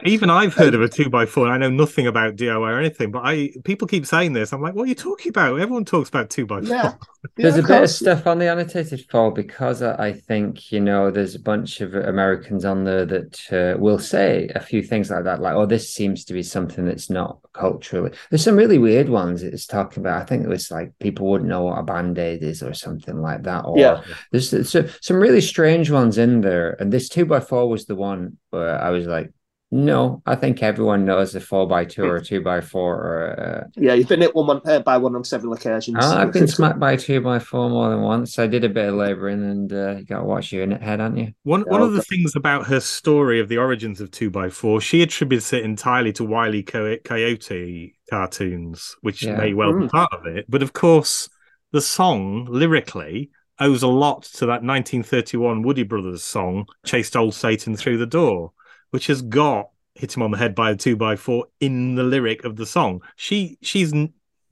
Even 0.05 0.31
I've 0.31 0.55
heard 0.55 0.74
of 0.74 0.83
a 0.83 0.89
two 0.99 1.09
by 1.09 1.26
four. 1.26 1.45
and 1.47 1.55
I 1.55 1.57
know 1.59 1.70
nothing 1.74 2.07
about 2.07 2.37
DIY 2.37 2.59
or 2.61 2.79
anything, 2.79 3.11
but 3.11 3.22
I 3.24 3.51
people 3.64 3.89
keep 3.89 4.07
saying 4.07 4.33
this. 4.35 4.53
I'm 4.53 4.61
like, 4.61 4.74
what 4.74 4.85
are 4.85 4.89
you 4.89 4.95
talking 4.95 5.31
about? 5.31 5.59
Everyone 5.59 5.85
talks 5.85 6.09
about 6.09 6.31
two 6.31 6.47
by 6.47 6.61
four. 6.61 6.68
yeah. 6.68 6.95
There's 7.37 7.57
Yeah, 7.57 7.64
a 7.64 7.66
bit 7.66 7.83
of 7.83 7.91
stuff 7.91 8.26
on 8.29 8.39
the 8.39 8.49
annotated 8.49 9.05
fall 9.11 9.31
because 9.33 9.83
I 9.83 10.09
I 10.09 10.12
think 10.12 10.70
you 10.70 10.81
know 10.81 11.11
there's 11.11 11.35
a 11.35 11.41
bunch 11.41 11.81
of 11.81 11.95
Americans 11.95 12.64
on 12.64 12.85
there 12.85 13.05
that 13.07 13.41
uh, 13.53 13.79
will 13.79 13.99
say 13.99 14.49
a 14.55 14.61
few 14.61 14.83
things 14.83 15.11
like 15.11 15.24
that, 15.24 15.41
like 15.41 15.55
"Oh, 15.55 15.66
this 15.66 15.93
seems 15.93 16.24
to 16.26 16.33
be 16.33 16.43
something 16.45 16.85
that's 16.85 17.11
not 17.11 17.39
culturally." 17.55 18.12
There's 18.31 18.45
some 18.45 18.55
really 18.57 18.79
weird 18.79 19.09
ones 19.09 19.43
it's 19.43 19.66
talking 19.66 20.03
about. 20.03 20.22
I 20.22 20.24
think 20.26 20.45
it 20.45 20.49
was 20.49 20.70
like 20.70 20.97
people 21.01 21.29
wouldn't 21.29 21.51
know 21.51 21.64
what 21.64 21.79
a 21.79 21.83
band 21.83 22.18
aid 22.18 22.43
is 22.45 22.62
or 22.62 22.72
something 22.72 23.20
like 23.20 23.43
that. 23.43 23.64
Or 23.64 23.76
Yeah. 23.79 24.03
there's, 24.31 24.51
there's 24.53 24.70
some- 24.70 24.89
some 25.01 25.16
really 25.16 25.41
strange 25.41 25.91
ones 25.91 26.17
in 26.18 26.40
there, 26.42 26.76
and 26.80 26.92
this 26.92 27.08
two 27.08 27.24
by 27.26 27.40
four 27.40 27.68
was 27.68 27.86
the 27.86 27.94
one 27.96 28.38
where 28.50 28.80
I 28.82 28.90
was 28.90 29.06
like, 29.06 29.30
"No, 29.70 30.22
I 30.26 30.34
think 30.34 30.62
everyone 30.62 31.04
knows 31.04 31.34
a 31.34 31.40
four 31.40 31.66
by 31.68 31.84
two 31.84 32.04
or 32.04 32.16
a 32.16 32.24
two 32.24 32.40
by 32.42 32.60
four 32.60 32.94
or." 32.96 33.40
Uh, 33.40 33.68
Yeah, 33.76 33.94
you've 33.94 34.08
been 34.08 34.22
hit 34.22 34.34
one 34.34 34.48
on, 34.50 34.62
uh, 34.64 34.80
by 34.80 34.96
one 34.98 35.14
on 35.14 35.24
several 35.24 35.52
occasions. 35.52 35.98
Oh, 36.00 36.16
I've 36.16 36.32
been 36.32 36.48
smacked 36.48 36.78
by 36.80 36.96
two 36.96 37.20
by 37.20 37.38
four 37.38 37.68
more 37.68 37.90
than 37.90 38.00
once. 38.00 38.38
I 38.38 38.46
did 38.46 38.64
a 38.64 38.68
bit 38.68 38.88
of 38.88 38.94
labouring, 38.94 39.42
and 39.44 39.72
uh, 39.72 39.96
you 39.98 40.04
got 40.04 40.18
to 40.20 40.24
watch 40.24 40.52
your 40.52 40.66
head, 40.66 41.00
haven't 41.00 41.18
you? 41.18 41.32
One 41.42 41.62
one 41.62 41.82
of 41.82 41.92
the 41.92 41.98
Okay. 42.00 42.16
things 42.16 42.34
about 42.34 42.66
her 42.66 42.80
story 42.80 43.40
of 43.40 43.48
the 43.48 43.58
origins 43.58 44.00
of 44.00 44.10
two 44.10 44.30
by 44.30 44.48
four, 44.48 44.80
she 44.80 45.02
attributes 45.02 45.52
it 45.52 45.64
entirely 45.64 46.12
to 46.14 46.24
Wiley 46.24 46.62
Co- 46.62 46.96
Coyote 47.04 47.94
cartoons, 48.10 48.96
which 49.02 49.22
Yeah. 49.22 49.36
may 49.36 49.52
well 49.54 49.72
be 49.78 49.84
Mm. 49.86 49.90
part 49.90 50.12
of 50.12 50.26
it. 50.26 50.46
But 50.48 50.62
of 50.62 50.72
course, 50.72 51.28
the 51.72 51.82
song 51.82 52.46
lyrically 52.50 53.30
owes 53.61 53.82
a 53.82 53.88
lot 53.88 54.22
to 54.24 54.46
that 54.46 54.62
1931 54.62 55.62
Woody 55.62 55.82
Brothers 55.82 56.22
song, 56.22 56.66
"Chased 56.84 57.16
Old 57.16 57.34
Satan 57.34 57.76
Through 57.76 57.98
the 57.98 58.06
Door," 58.06 58.52
which 58.90 59.06
has 59.09 59.22
got 59.22 59.70
"Hit 59.94 60.16
Him 60.16 60.22
on 60.22 60.30
the 60.30 60.38
Head 60.38 60.54
by 60.54 60.70
a 60.70 60.76
Two 60.76 60.96
by 60.96 61.16
Four 61.16 61.46
in 61.61 61.94
the 61.94 62.04
lyric 62.04 62.44
of 62.44 62.56
the 62.56 62.66
song. 62.66 63.02
She 63.16 63.59
she's 63.62 63.92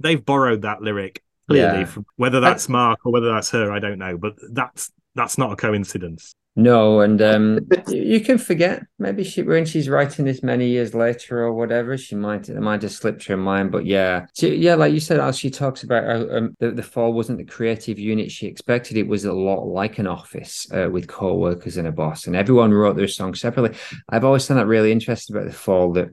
they've 0.00 0.24
borrowed 0.24 0.62
that 0.62 0.82
lyric 0.82 1.22
Clearly, 1.48 1.80
Yeah. 1.80 1.84
from, 1.84 2.06
whether 2.16 2.40
that's 2.40 2.68
Mark 2.68 2.98
or 3.06 3.12
whether 3.12 3.32
that's 3.32 3.50
her, 3.50 3.70
I 3.70 3.78
don't 3.78 3.98
know. 3.98 4.18
But 4.18 4.34
that's 4.50 4.90
that's 5.14 5.38
not 5.38 5.52
a 5.52 5.56
coincidence. 5.56 6.34
No, 6.58 7.00
and 7.00 7.20
um, 7.22 7.68
you 7.88 8.20
can 8.20 8.38
forget. 8.38 8.82
Maybe 8.98 9.22
she, 9.22 9.42
when 9.42 9.66
she's 9.66 9.90
writing 9.90 10.24
this 10.24 10.42
many 10.42 10.68
years 10.68 10.94
later 10.94 11.44
or 11.44 11.52
whatever, 11.52 11.96
she 11.98 12.14
might 12.14 12.48
it 12.48 12.58
might 12.58 12.82
have 12.82 12.92
slipped 12.92 13.26
her 13.26 13.36
mind. 13.36 13.70
But 13.70 13.84
yeah, 13.84 14.26
she, 14.34 14.56
yeah, 14.56 14.74
like 14.74 14.94
you 14.94 15.00
said, 15.00 15.20
as 15.20 15.38
she 15.38 15.50
talks 15.50 15.82
about 15.82 16.04
how 16.04 16.36
um, 16.36 16.56
the 16.58 16.70
the 16.70 16.82
fall 16.82 17.12
wasn't 17.12 17.38
the 17.38 17.44
creative 17.44 17.98
unit 17.98 18.30
she 18.30 18.46
expected. 18.46 18.96
It 18.96 19.06
was 19.06 19.26
a 19.26 19.32
lot 19.32 19.64
like 19.64 19.98
an 19.98 20.06
office 20.06 20.66
uh, 20.72 20.88
with 20.90 21.06
co-workers 21.06 21.76
and 21.76 21.86
a 21.86 21.92
boss, 21.92 22.26
and 22.26 22.34
everyone 22.34 22.72
wrote 22.72 22.96
their 22.96 23.06
song 23.06 23.34
separately. 23.34 23.78
I've 24.08 24.24
always 24.24 24.46
found 24.46 24.58
that 24.58 24.66
really 24.66 24.92
interesting 24.92 25.36
about 25.36 25.48
the 25.48 25.54
fall 25.54 25.92
that 25.92 26.08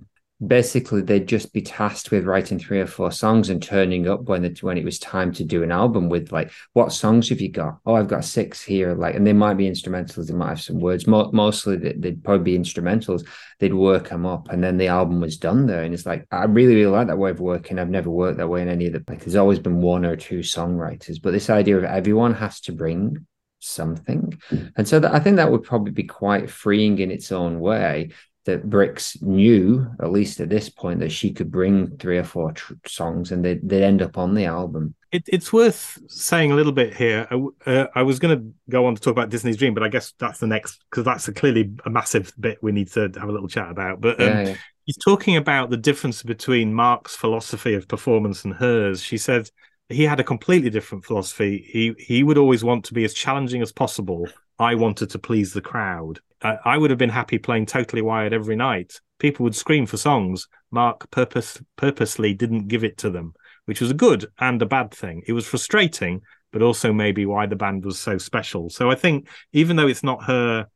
basically 0.48 1.02
they'd 1.02 1.28
just 1.28 1.54
be 1.54 1.62
tasked 1.62 2.12
with 2.12 2.26
writing 2.26 2.60
three 2.60 2.80
or 2.80 2.88
four 2.88 3.12
songs 3.12 3.50
and 3.50 3.62
turning 3.62 4.08
up 4.08 4.24
when 4.24 4.44
it 4.44 4.62
when 4.64 4.78
it 4.78 4.84
was 4.84 5.00
time 5.00 5.32
to 5.32 5.44
do 5.44 5.64
an 5.64 5.72
album 5.72 6.10
with 6.10 6.32
like 6.32 6.52
what 6.74 6.92
songs 6.92 7.30
have 7.30 7.40
you 7.42 7.50
got? 7.50 7.78
Oh 7.86 7.96
i've 7.96 8.08
got 8.08 8.26
six 8.26 8.62
here 8.62 8.94
like 8.96 9.16
and 9.16 9.26
they 9.26 9.34
might 9.34 9.56
be 9.56 9.70
instrumentals 9.70 10.28
they 10.28 10.34
might 10.34 10.50
have 10.50 10.62
some 10.62 10.80
words. 10.80 11.08
Mo- 11.08 11.32
mostly 11.34 11.78
they- 11.78 11.94
they'd 11.94 12.24
probably 12.24 12.56
be 12.56 12.60
instrumentals. 12.60 13.28
They'd 13.60 13.74
work 13.74 14.10
them 14.10 14.26
up 14.26 14.50
and 14.50 14.64
then 14.64 14.78
the 14.78 14.88
album 14.88 15.22
was 15.22 15.38
done 15.38 15.66
there 15.68 15.84
and 15.84 15.94
it's 15.94 16.06
like 16.06 16.28
i 16.32 16.44
really 16.46 16.76
really 16.76 16.92
like 16.92 17.08
that 17.08 17.18
way 17.18 17.32
of 17.32 17.40
working. 17.40 17.80
I've 17.80 17.90
never 17.90 18.10
worked 18.10 18.38
that 18.38 18.50
way 18.50 18.62
in 18.62 18.70
any 18.70 18.88
of 18.88 18.94
the 18.94 19.04
like 19.08 19.20
there's 19.20 19.36
always 19.36 19.60
been 19.60 19.82
one 19.82 20.06
or 20.06 20.16
two 20.16 20.40
songwriters 20.40 21.22
but 21.22 21.32
this 21.32 21.50
idea 21.50 21.78
of 21.78 21.84
everyone 21.84 22.34
has 22.34 22.60
to 22.62 22.72
bring 22.72 23.26
something. 23.60 24.38
And 24.76 24.86
so 24.86 25.00
that, 25.00 25.14
i 25.14 25.20
think 25.20 25.38
that 25.38 25.52
would 25.52 25.64
probably 25.64 25.92
be 25.92 26.04
quite 26.04 26.50
freeing 26.50 27.00
in 27.00 27.12
its 27.12 27.32
own 27.32 27.60
way 27.60 28.10
that 28.46 28.70
Brix 28.70 29.22
knew, 29.22 29.88
at 30.02 30.12
least 30.12 30.40
at 30.40 30.50
this 30.50 30.70
point, 30.70 31.00
that 31.00 31.12
she 31.12 31.32
could 31.32 31.52
bring 31.52 31.98
three 31.98 32.18
or 32.18 32.24
four 32.24 32.52
tr- 32.52 32.74
songs 32.86 33.32
and 33.32 33.44
they'd, 33.44 33.68
they'd 33.68 33.84
end 33.84 34.02
up 34.02 34.18
on 34.18 34.34
the 34.34 34.46
album. 34.46 34.96
It, 35.12 35.24
it's 35.28 35.54
worth 35.54 36.00
saying 36.08 36.52
a 36.52 36.56
little 36.56 36.72
bit 36.72 36.96
here. 36.96 37.28
I, 37.30 37.70
uh, 37.70 37.88
I 37.94 38.02
was 38.04 38.20
going 38.20 38.38
to 38.38 38.54
go 38.70 38.86
on 38.86 38.96
to 38.96 39.02
talk 39.02 39.12
about 39.12 39.30
Disney's 39.30 39.58
Dream, 39.58 39.74
but 39.74 39.84
I 39.84 39.88
guess 39.88 40.14
that's 40.18 40.40
the 40.40 40.48
next 40.48 40.84
because 40.90 41.06
that's 41.06 41.28
a 41.28 41.34
clearly 41.34 41.72
a 41.86 41.90
massive 41.90 42.34
bit 42.40 42.58
we 42.62 42.72
need 42.72 42.90
to 42.94 43.12
have 43.16 43.30
a 43.30 43.32
little 43.32 43.48
chat 43.48 43.70
about. 43.70 44.02
But 44.02 44.20
um, 44.20 44.26
Yeah, 44.26 44.42
yeah. 44.42 44.56
he's 44.86 44.98
talking 44.98 45.36
about 45.38 45.70
the 45.70 45.78
difference 45.78 46.24
between 46.24 46.74
Mark's 46.74 47.16
philosophy 47.16 47.76
of 47.76 47.88
performance 47.88 48.44
and 48.44 48.56
hers. 48.56 49.02
She 49.04 49.18
said 49.18 49.50
he 49.90 50.04
had 50.04 50.20
a 50.20 50.24
completely 50.24 50.70
different 50.72 51.06
philosophy. 51.06 51.64
He 51.72 51.94
he 51.98 52.24
would 52.24 52.38
always 52.38 52.64
want 52.64 52.86
to 52.86 52.94
be 52.94 53.04
as 53.04 53.14
challenging 53.14 53.62
as 53.62 53.72
possible. 53.72 54.28
I 54.60 54.76
wanted 54.76 55.10
to 55.12 55.20
please 55.20 55.54
the 55.54 55.62
crowd. 55.62 56.20
I, 56.42 56.58
I 56.66 56.78
would 56.78 56.90
have 56.90 57.00
been 57.00 57.10
happy 57.10 57.38
playing 57.38 57.66
Totally 57.66 58.02
Wired 58.02 58.34
every 58.34 58.56
night. 58.56 59.00
People 59.20 59.44
would 59.44 59.56
scream 59.56 59.86
for 59.86 59.98
songs. 59.98 60.48
Mark 60.72 61.10
purpose 61.12 61.62
purposely 61.76 62.34
didn't 62.34 62.68
give 62.68 62.84
it 62.84 62.98
to 63.00 63.10
them, 63.10 63.34
which 63.66 63.82
was 63.82 63.92
a 63.92 63.96
good 63.96 64.26
and 64.40 64.62
a 64.62 64.66
bad 64.66 64.92
thing. 64.92 65.24
It 65.28 65.34
was 65.34 65.48
frustrating, 65.48 66.22
but 66.52 66.62
also 66.62 66.94
maybe 66.94 67.26
why 67.26 67.46
the 67.46 67.56
band 67.56 67.86
was 67.86 68.00
so 68.00 68.18
special. 68.18 68.70
So 68.70 68.92
I 68.92 68.96
think 68.96 69.28
even 69.54 69.76
though 69.76 69.88
it's 69.88 70.04
not 70.04 70.24
her 70.26 70.68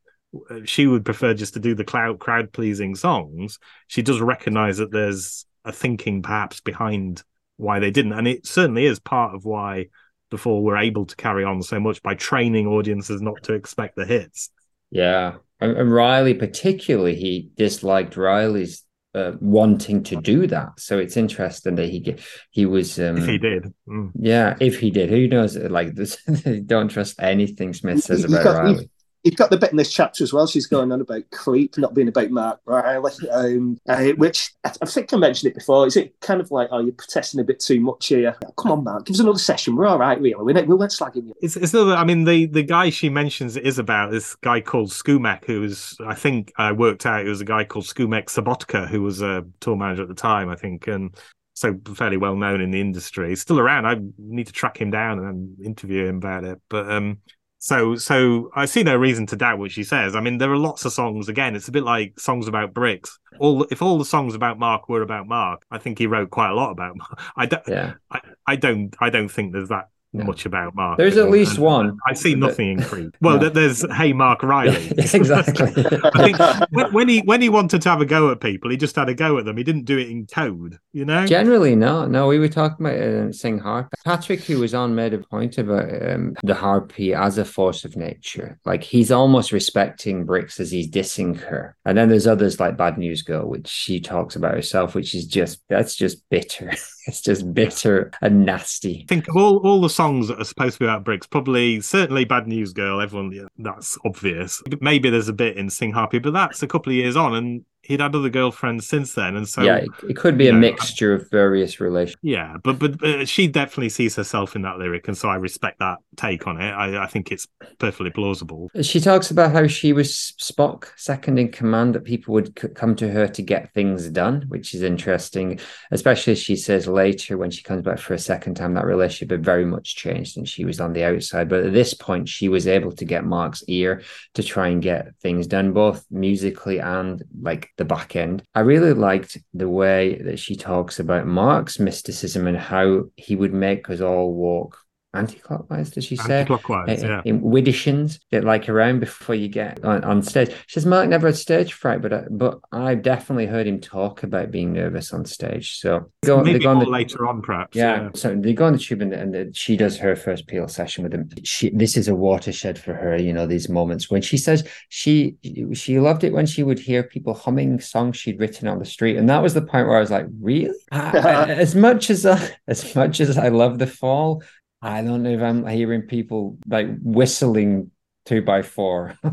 uh, 0.50 0.60
she 0.64 0.86
would 0.86 1.04
prefer 1.04 1.34
just 1.34 1.54
to 1.54 1.60
do 1.60 1.74
the 1.74 1.84
crowd 1.84 2.18
crowd 2.18 2.52
pleasing 2.52 2.94
songs. 2.94 3.58
She 3.86 4.02
does 4.02 4.20
recognize 4.20 4.78
that 4.78 4.92
there's 4.92 5.46
a 5.64 5.72
thinking 5.72 6.22
perhaps 6.22 6.60
behind 6.60 7.22
why 7.56 7.78
they 7.78 7.90
didn't, 7.90 8.12
and 8.12 8.28
it 8.28 8.46
certainly 8.46 8.86
is 8.86 9.00
part 9.00 9.34
of 9.34 9.44
why 9.44 9.86
before 10.30 10.62
we're 10.62 10.76
able 10.78 11.06
to 11.06 11.16
carry 11.16 11.44
on 11.44 11.62
so 11.62 11.80
much 11.80 12.02
by 12.02 12.14
training 12.14 12.66
audiences 12.66 13.20
not 13.22 13.42
to 13.44 13.54
expect 13.54 13.96
the 13.96 14.04
hits. 14.06 14.50
Yeah. 14.90 15.34
And, 15.60 15.76
and 15.76 15.92
Riley, 15.92 16.34
particularly, 16.34 17.14
he 17.16 17.50
disliked 17.56 18.16
Riley's 18.16 18.84
uh, 19.14 19.32
wanting 19.40 20.02
to 20.04 20.16
do 20.20 20.46
that. 20.46 20.78
So 20.78 20.98
it's 20.98 21.16
interesting 21.16 21.74
that 21.76 21.88
he 21.88 22.14
he 22.50 22.66
was. 22.66 22.98
Um, 23.00 23.16
If 23.18 23.26
he 23.26 23.38
did, 23.38 23.72
Mm. 23.88 24.12
Yeah, 24.14 24.56
if 24.60 24.78
he 24.78 24.90
did. 24.90 25.08
Who 25.08 25.26
knows? 25.28 25.56
Like, 25.56 25.94
this, 25.94 26.22
don't 26.66 26.88
trust 26.88 27.16
anything 27.20 27.72
Smith 27.72 28.04
says 28.04 28.24
about 28.24 28.38
you 28.38 28.44
got- 28.44 28.54
you- 28.68 28.72
Riley. 28.74 28.90
You've 29.24 29.36
got 29.36 29.50
the 29.50 29.56
bit 29.56 29.70
in 29.70 29.76
this 29.76 29.92
chapter 29.92 30.22
as 30.22 30.32
well. 30.32 30.46
She's 30.46 30.66
going 30.66 30.92
on 30.92 31.00
about 31.00 31.22
creep, 31.32 31.76
not 31.76 31.94
being 31.94 32.08
about 32.08 32.30
Marc 32.30 32.60
Riley, 32.64 33.12
um, 33.30 33.78
uh, 33.88 34.08
which 34.16 34.52
I, 34.64 34.72
I 34.80 34.86
think 34.86 35.12
I 35.12 35.16
mentioned 35.16 35.50
it 35.50 35.54
before. 35.54 35.86
Is 35.86 35.96
it 35.96 36.14
kind 36.20 36.40
of 36.40 36.50
like, 36.50 36.68
oh, 36.70 36.78
you're 36.78 36.92
protesting 36.92 37.40
a 37.40 37.44
bit 37.44 37.60
too 37.60 37.80
much 37.80 38.06
here? 38.06 38.36
Come 38.56 38.72
on, 38.72 38.84
Mark, 38.84 39.06
give 39.06 39.14
us 39.14 39.20
another 39.20 39.38
session. 39.38 39.76
We're 39.76 39.86
all 39.86 39.98
right, 39.98 40.20
really. 40.20 40.34
We're 40.36 40.64
we 40.64 40.74
weren't 40.74 40.92
slagging 40.92 41.26
you. 41.26 41.34
It's, 41.40 41.56
it's 41.56 41.72
not. 41.72 41.96
I 41.98 42.04
mean, 42.04 42.24
the 42.24 42.46
the 42.46 42.62
guy 42.62 42.90
she 42.90 43.08
mentions 43.08 43.56
is 43.56 43.78
about 43.78 44.10
this 44.10 44.34
guy 44.36 44.60
called 44.60 44.90
Skumek, 44.90 45.44
who 45.44 45.60
was, 45.60 45.96
I 46.06 46.14
think, 46.14 46.52
I 46.56 46.72
worked 46.72 47.06
out 47.06 47.26
it 47.26 47.28
was 47.28 47.40
a 47.40 47.46
guy 47.46 47.64
called 47.64 47.86
Skumek 47.86 48.26
Sabotka, 48.26 48.88
who 48.88 49.02
was 49.02 49.20
a 49.20 49.44
tour 49.60 49.76
manager 49.76 50.02
at 50.02 50.08
the 50.08 50.14
time, 50.14 50.48
I 50.48 50.56
think, 50.56 50.86
and 50.86 51.14
so 51.54 51.76
fairly 51.94 52.16
well 52.16 52.36
known 52.36 52.60
in 52.60 52.70
the 52.70 52.80
industry. 52.80 53.30
He's 53.30 53.40
still 53.40 53.58
around. 53.58 53.84
I 53.84 53.96
need 54.16 54.46
to 54.46 54.52
track 54.52 54.80
him 54.80 54.90
down 54.92 55.18
and 55.18 55.60
interview 55.64 56.06
him 56.06 56.18
about 56.18 56.44
it. 56.44 56.60
But 56.68 56.90
um, 56.90 57.18
so 57.58 57.96
so 57.96 58.50
I 58.54 58.66
see 58.66 58.82
no 58.82 58.96
reason 58.96 59.26
to 59.26 59.36
doubt 59.36 59.58
what 59.58 59.72
she 59.72 59.82
says. 59.82 60.14
I 60.14 60.20
mean, 60.20 60.38
there 60.38 60.50
are 60.52 60.56
lots 60.56 60.84
of 60.84 60.92
songs. 60.92 61.28
Again, 61.28 61.56
it's 61.56 61.68
a 61.68 61.72
bit 61.72 61.82
like 61.82 62.18
songs 62.18 62.46
about 62.46 62.72
Brix. 62.72 63.10
All 63.38 63.64
if 63.70 63.82
all 63.82 63.98
the 63.98 64.04
songs 64.04 64.34
about 64.34 64.58
Mark 64.58 64.88
were 64.88 65.02
about 65.02 65.26
Mark, 65.26 65.64
I 65.70 65.78
think 65.78 65.98
he 65.98 66.06
wrote 66.06 66.30
quite 66.30 66.50
a 66.50 66.54
lot 66.54 66.70
about. 66.70 66.96
Mark. 66.96 67.20
I 67.36 67.46
don't. 67.46 67.62
Yeah. 67.66 67.94
I, 68.10 68.20
I 68.46 68.56
don't. 68.56 68.94
I 69.00 69.10
don't 69.10 69.28
think 69.28 69.52
there's 69.52 69.70
that 69.70 69.88
Much 70.14 70.46
about 70.46 70.74
Mark. 70.74 70.96
There's 70.96 71.18
at 71.18 71.30
least 71.30 71.56
and 71.56 71.64
one. 71.64 71.98
I 72.06 72.14
see 72.14 72.34
nothing 72.34 72.70
in 72.78 72.82
Creep. 72.82 73.14
Well, 73.20 73.38
No. 73.38 73.48
there's 73.50 73.84
Hey 73.92 74.12
Marc 74.14 74.42
Riley. 74.42 74.88
exactly. 74.96 75.66
I 76.14 76.22
think 76.32 76.38
when, 76.70 76.92
when 76.92 77.08
he 77.08 77.20
when 77.20 77.42
he 77.42 77.48
wanted 77.50 77.82
to 77.82 77.88
have 77.90 78.00
a 78.00 78.06
go 78.06 78.30
at 78.30 78.40
people, 78.40 78.70
he 78.70 78.76
just 78.78 78.96
had 78.96 79.08
a 79.10 79.14
go 79.14 79.36
at 79.38 79.44
them. 79.44 79.56
He 79.58 79.64
didn't 79.64 79.84
do 79.84 79.98
it 79.98 80.08
in 80.08 80.26
code, 80.26 80.78
you 80.92 81.04
know. 81.04 81.26
Generally, 81.26 81.76
no, 81.76 82.06
no. 82.06 82.26
We 82.26 82.38
were 82.38 82.48
talking 82.48 82.86
about 82.86 82.98
uh, 82.98 83.32
Sing 83.32 83.58
Harp. 83.58 83.88
Patrick, 84.04 84.40
who 84.40 84.60
was 84.60 84.74
on, 84.74 84.94
made 84.94 85.12
a 85.12 85.18
point 85.18 85.58
about 85.58 85.88
um, 86.10 86.34
the 86.42 86.54
harpy 86.54 87.12
as 87.12 87.36
a 87.36 87.44
force 87.44 87.84
of 87.84 87.94
nature. 87.96 88.58
Like 88.64 88.82
he's 88.82 89.10
almost 89.12 89.52
respecting 89.52 90.26
Brix 90.26 90.58
as 90.58 90.70
he's 90.70 90.88
dissing 90.90 91.38
her. 91.40 91.76
And 91.84 91.98
then 91.98 92.08
there's 92.08 92.26
others 92.26 92.58
like 92.58 92.76
Bad 92.78 92.96
News 92.96 93.22
Girl, 93.22 93.46
which 93.46 93.68
she 93.68 94.00
talks 94.00 94.36
about 94.36 94.54
herself, 94.54 94.94
which 94.94 95.14
is 95.14 95.26
just 95.26 95.60
that's 95.68 95.94
just 95.94 96.26
bitter. 96.30 96.70
it's 97.06 97.20
just 97.20 97.52
bitter 97.52 98.10
and 98.22 98.46
nasty. 98.46 99.04
I 99.08 99.14
think 99.14 99.28
of 99.28 99.36
all, 99.36 99.58
all 99.58 99.80
the 99.80 99.88
songs 99.98 100.28
that 100.28 100.40
are 100.40 100.44
supposed 100.44 100.74
to 100.74 100.78
be 100.78 100.84
about 100.84 101.02
Brix, 101.02 101.28
probably 101.28 101.80
certainly 101.80 102.24
Bad 102.24 102.46
News 102.46 102.72
Girl, 102.72 103.00
everyone 103.00 103.32
yeah, 103.32 103.46
that's 103.58 103.98
obvious. 104.04 104.62
Maybe 104.80 105.10
there's 105.10 105.28
a 105.28 105.32
bit 105.32 105.56
in 105.56 105.68
Sing 105.70 105.90
Harpy, 105.90 106.20
but 106.20 106.32
that's 106.32 106.62
a 106.62 106.68
couple 106.68 106.92
of 106.92 106.96
years 106.96 107.16
on 107.16 107.34
and 107.34 107.64
he'd 107.82 108.00
had 108.00 108.14
other 108.14 108.28
girlfriends 108.28 108.86
since 108.86 109.14
then. 109.14 109.36
And 109.36 109.48
so 109.48 109.62
yeah, 109.62 109.84
it, 110.08 110.16
could 110.16 110.36
be 110.36 110.48
a 110.48 110.52
know, 110.52 110.58
mixture 110.58 111.14
of 111.14 111.28
various 111.30 111.80
relations. 111.80 112.16
yeah, 112.22 112.56
but 112.62 112.78
but 112.78 113.02
uh, 113.02 113.24
she 113.24 113.48
definitely 113.48 113.88
sees 113.88 114.14
herself 114.16 114.54
in 114.54 114.62
that 114.62 114.78
lyric, 114.78 115.08
and 115.08 115.16
so 115.16 115.28
I 115.28 115.36
respect 115.36 115.78
that 115.78 115.98
take 116.16 116.46
on 116.46 116.60
it. 116.60 116.70
I, 116.70 117.04
I 117.04 117.06
think 117.06 117.32
it's 117.32 117.46
perfectly 117.78 118.10
plausible. 118.10 118.70
She 118.82 119.00
talks 119.00 119.30
about 119.30 119.52
how 119.52 119.66
she 119.66 119.92
was 119.92 120.34
Spock, 120.38 120.88
second 120.96 121.38
in 121.38 121.50
command, 121.50 121.94
that 121.94 122.04
people 122.04 122.34
would 122.34 122.58
c- 122.58 122.68
come 122.68 122.94
to 122.96 123.10
her 123.10 123.26
to 123.28 123.42
get 123.42 123.72
things 123.72 124.08
done, 124.10 124.44
which 124.48 124.74
is 124.74 124.82
interesting. 124.82 125.58
Especially 125.90 126.32
as 126.32 126.38
she 126.38 126.56
says 126.56 126.86
later 126.86 127.38
when 127.38 127.50
she 127.50 127.62
comes 127.62 127.82
back 127.82 127.98
for 127.98 128.14
a 128.14 128.18
second 128.18 128.54
time, 128.54 128.74
that 128.74 128.84
relationship 128.84 129.30
had 129.30 129.44
very 129.44 129.64
much 129.64 129.96
changed 129.96 130.36
and 130.36 130.48
she 130.48 130.64
was 130.64 130.80
on 130.80 130.92
the 130.92 131.04
outside. 131.04 131.48
But 131.48 131.64
at 131.64 131.72
this 131.72 131.94
point, 131.94 132.28
she 132.28 132.48
was 132.48 132.66
able 132.66 132.92
to 132.92 133.04
get 133.04 133.24
Mark's 133.24 133.64
ear 133.68 134.02
to 134.34 134.42
try 134.42 134.68
and 134.68 134.82
get 134.82 135.16
things 135.22 135.46
done, 135.46 135.72
both 135.72 136.04
musically 136.10 136.78
and 136.80 137.22
like 137.40 137.70
the 137.78 137.84
back 137.84 138.14
end. 138.14 138.42
I 138.54 138.60
really 138.60 138.92
liked 138.92 139.38
the 139.54 139.68
way 139.68 140.20
that 140.22 140.38
she 140.38 140.56
talks 140.56 141.00
about 141.00 141.26
Mark's 141.26 141.78
mysticism 141.78 142.46
and 142.46 142.58
how 142.58 143.04
he 143.16 143.34
would 143.34 143.54
make 143.54 143.88
us 143.88 144.00
all 144.00 144.34
walk 144.34 144.78
anti-clockwise, 145.14 145.90
does 145.90 146.04
she 146.04 146.16
say? 146.16 146.40
Anti-clockwise, 146.40 147.02
uh, 147.02 147.08
yeah. 147.08 147.22
in 147.24 147.40
Widdershins, 147.40 148.20
get 148.30 148.44
like 148.44 148.68
around 148.68 149.00
before 149.00 149.34
you 149.34 149.48
get 149.48 149.82
on, 149.84 150.04
on 150.04 150.22
stage. 150.22 150.50
She 150.66 150.74
says 150.74 150.86
Mark 150.86 151.08
never 151.08 151.28
had 151.28 151.36
stage 151.36 151.72
fright, 151.72 152.02
but 152.02 152.12
I, 152.12 152.24
but 152.30 152.60
I 152.72 152.94
definitely 152.94 153.46
heard 153.46 153.66
him 153.66 153.80
talk 153.80 154.22
about 154.22 154.50
being 154.50 154.72
nervous 154.72 155.12
on 155.12 155.24
stage. 155.24 155.78
So 155.78 156.10
go, 156.24 156.38
they 156.42 156.52
Maybe 156.52 156.64
go 156.64 156.70
on 156.70 156.78
the, 156.78 156.86
later 156.86 157.26
on, 157.26 157.42
perhaps. 157.42 157.76
yeah, 157.76 158.10
so 158.14 158.34
they 158.34 158.52
go 158.52 158.66
on 158.66 158.74
the 158.74 158.78
tube 158.78 159.00
and, 159.00 159.12
and 159.12 159.34
the, 159.34 159.50
she 159.54 159.76
does 159.76 159.96
her 159.98 160.14
first 160.14 160.46
Peel 160.46 160.68
session 160.68 161.04
with 161.04 161.14
him. 161.14 161.28
She 161.42 161.70
this 161.70 161.96
is 161.96 162.08
a 162.08 162.14
watershed 162.14 162.78
for 162.78 162.94
her, 162.94 163.16
you 163.16 163.32
know, 163.32 163.46
these 163.46 163.68
moments 163.68 164.10
when 164.10 164.22
she 164.22 164.36
says 164.36 164.66
she 164.88 165.36
she 165.72 165.98
loved 166.00 166.24
it 166.24 166.32
when 166.32 166.46
she 166.46 166.62
would 166.62 166.78
hear 166.78 167.02
people 167.02 167.34
humming 167.34 167.80
songs 167.80 168.16
she'd 168.16 168.38
written 168.40 168.68
on 168.68 168.78
the 168.78 168.84
street, 168.84 169.16
and 169.16 169.28
that 169.28 169.42
was 169.42 169.54
the 169.54 169.62
point 169.62 169.86
where 169.88 169.96
I 169.96 170.00
was 170.00 170.10
like, 170.10 170.26
really? 170.40 170.74
I- 170.92 171.48
as 171.48 171.74
much 171.74 172.10
as 172.10 172.26
I, 172.26 172.50
as 172.66 172.94
much 172.94 173.20
as 173.20 173.38
I 173.38 173.48
love 173.48 173.78
the 173.78 173.86
fall, 173.86 174.42
I 174.80 175.02
don't 175.02 175.22
know 175.22 175.30
if 175.30 175.42
I'm 175.42 175.66
hearing 175.66 176.02
people 176.02 176.58
like 176.66 176.88
whistling 177.02 177.90
two 178.28 178.42
by 178.42 178.60
four 178.60 179.14
uh, 179.24 179.32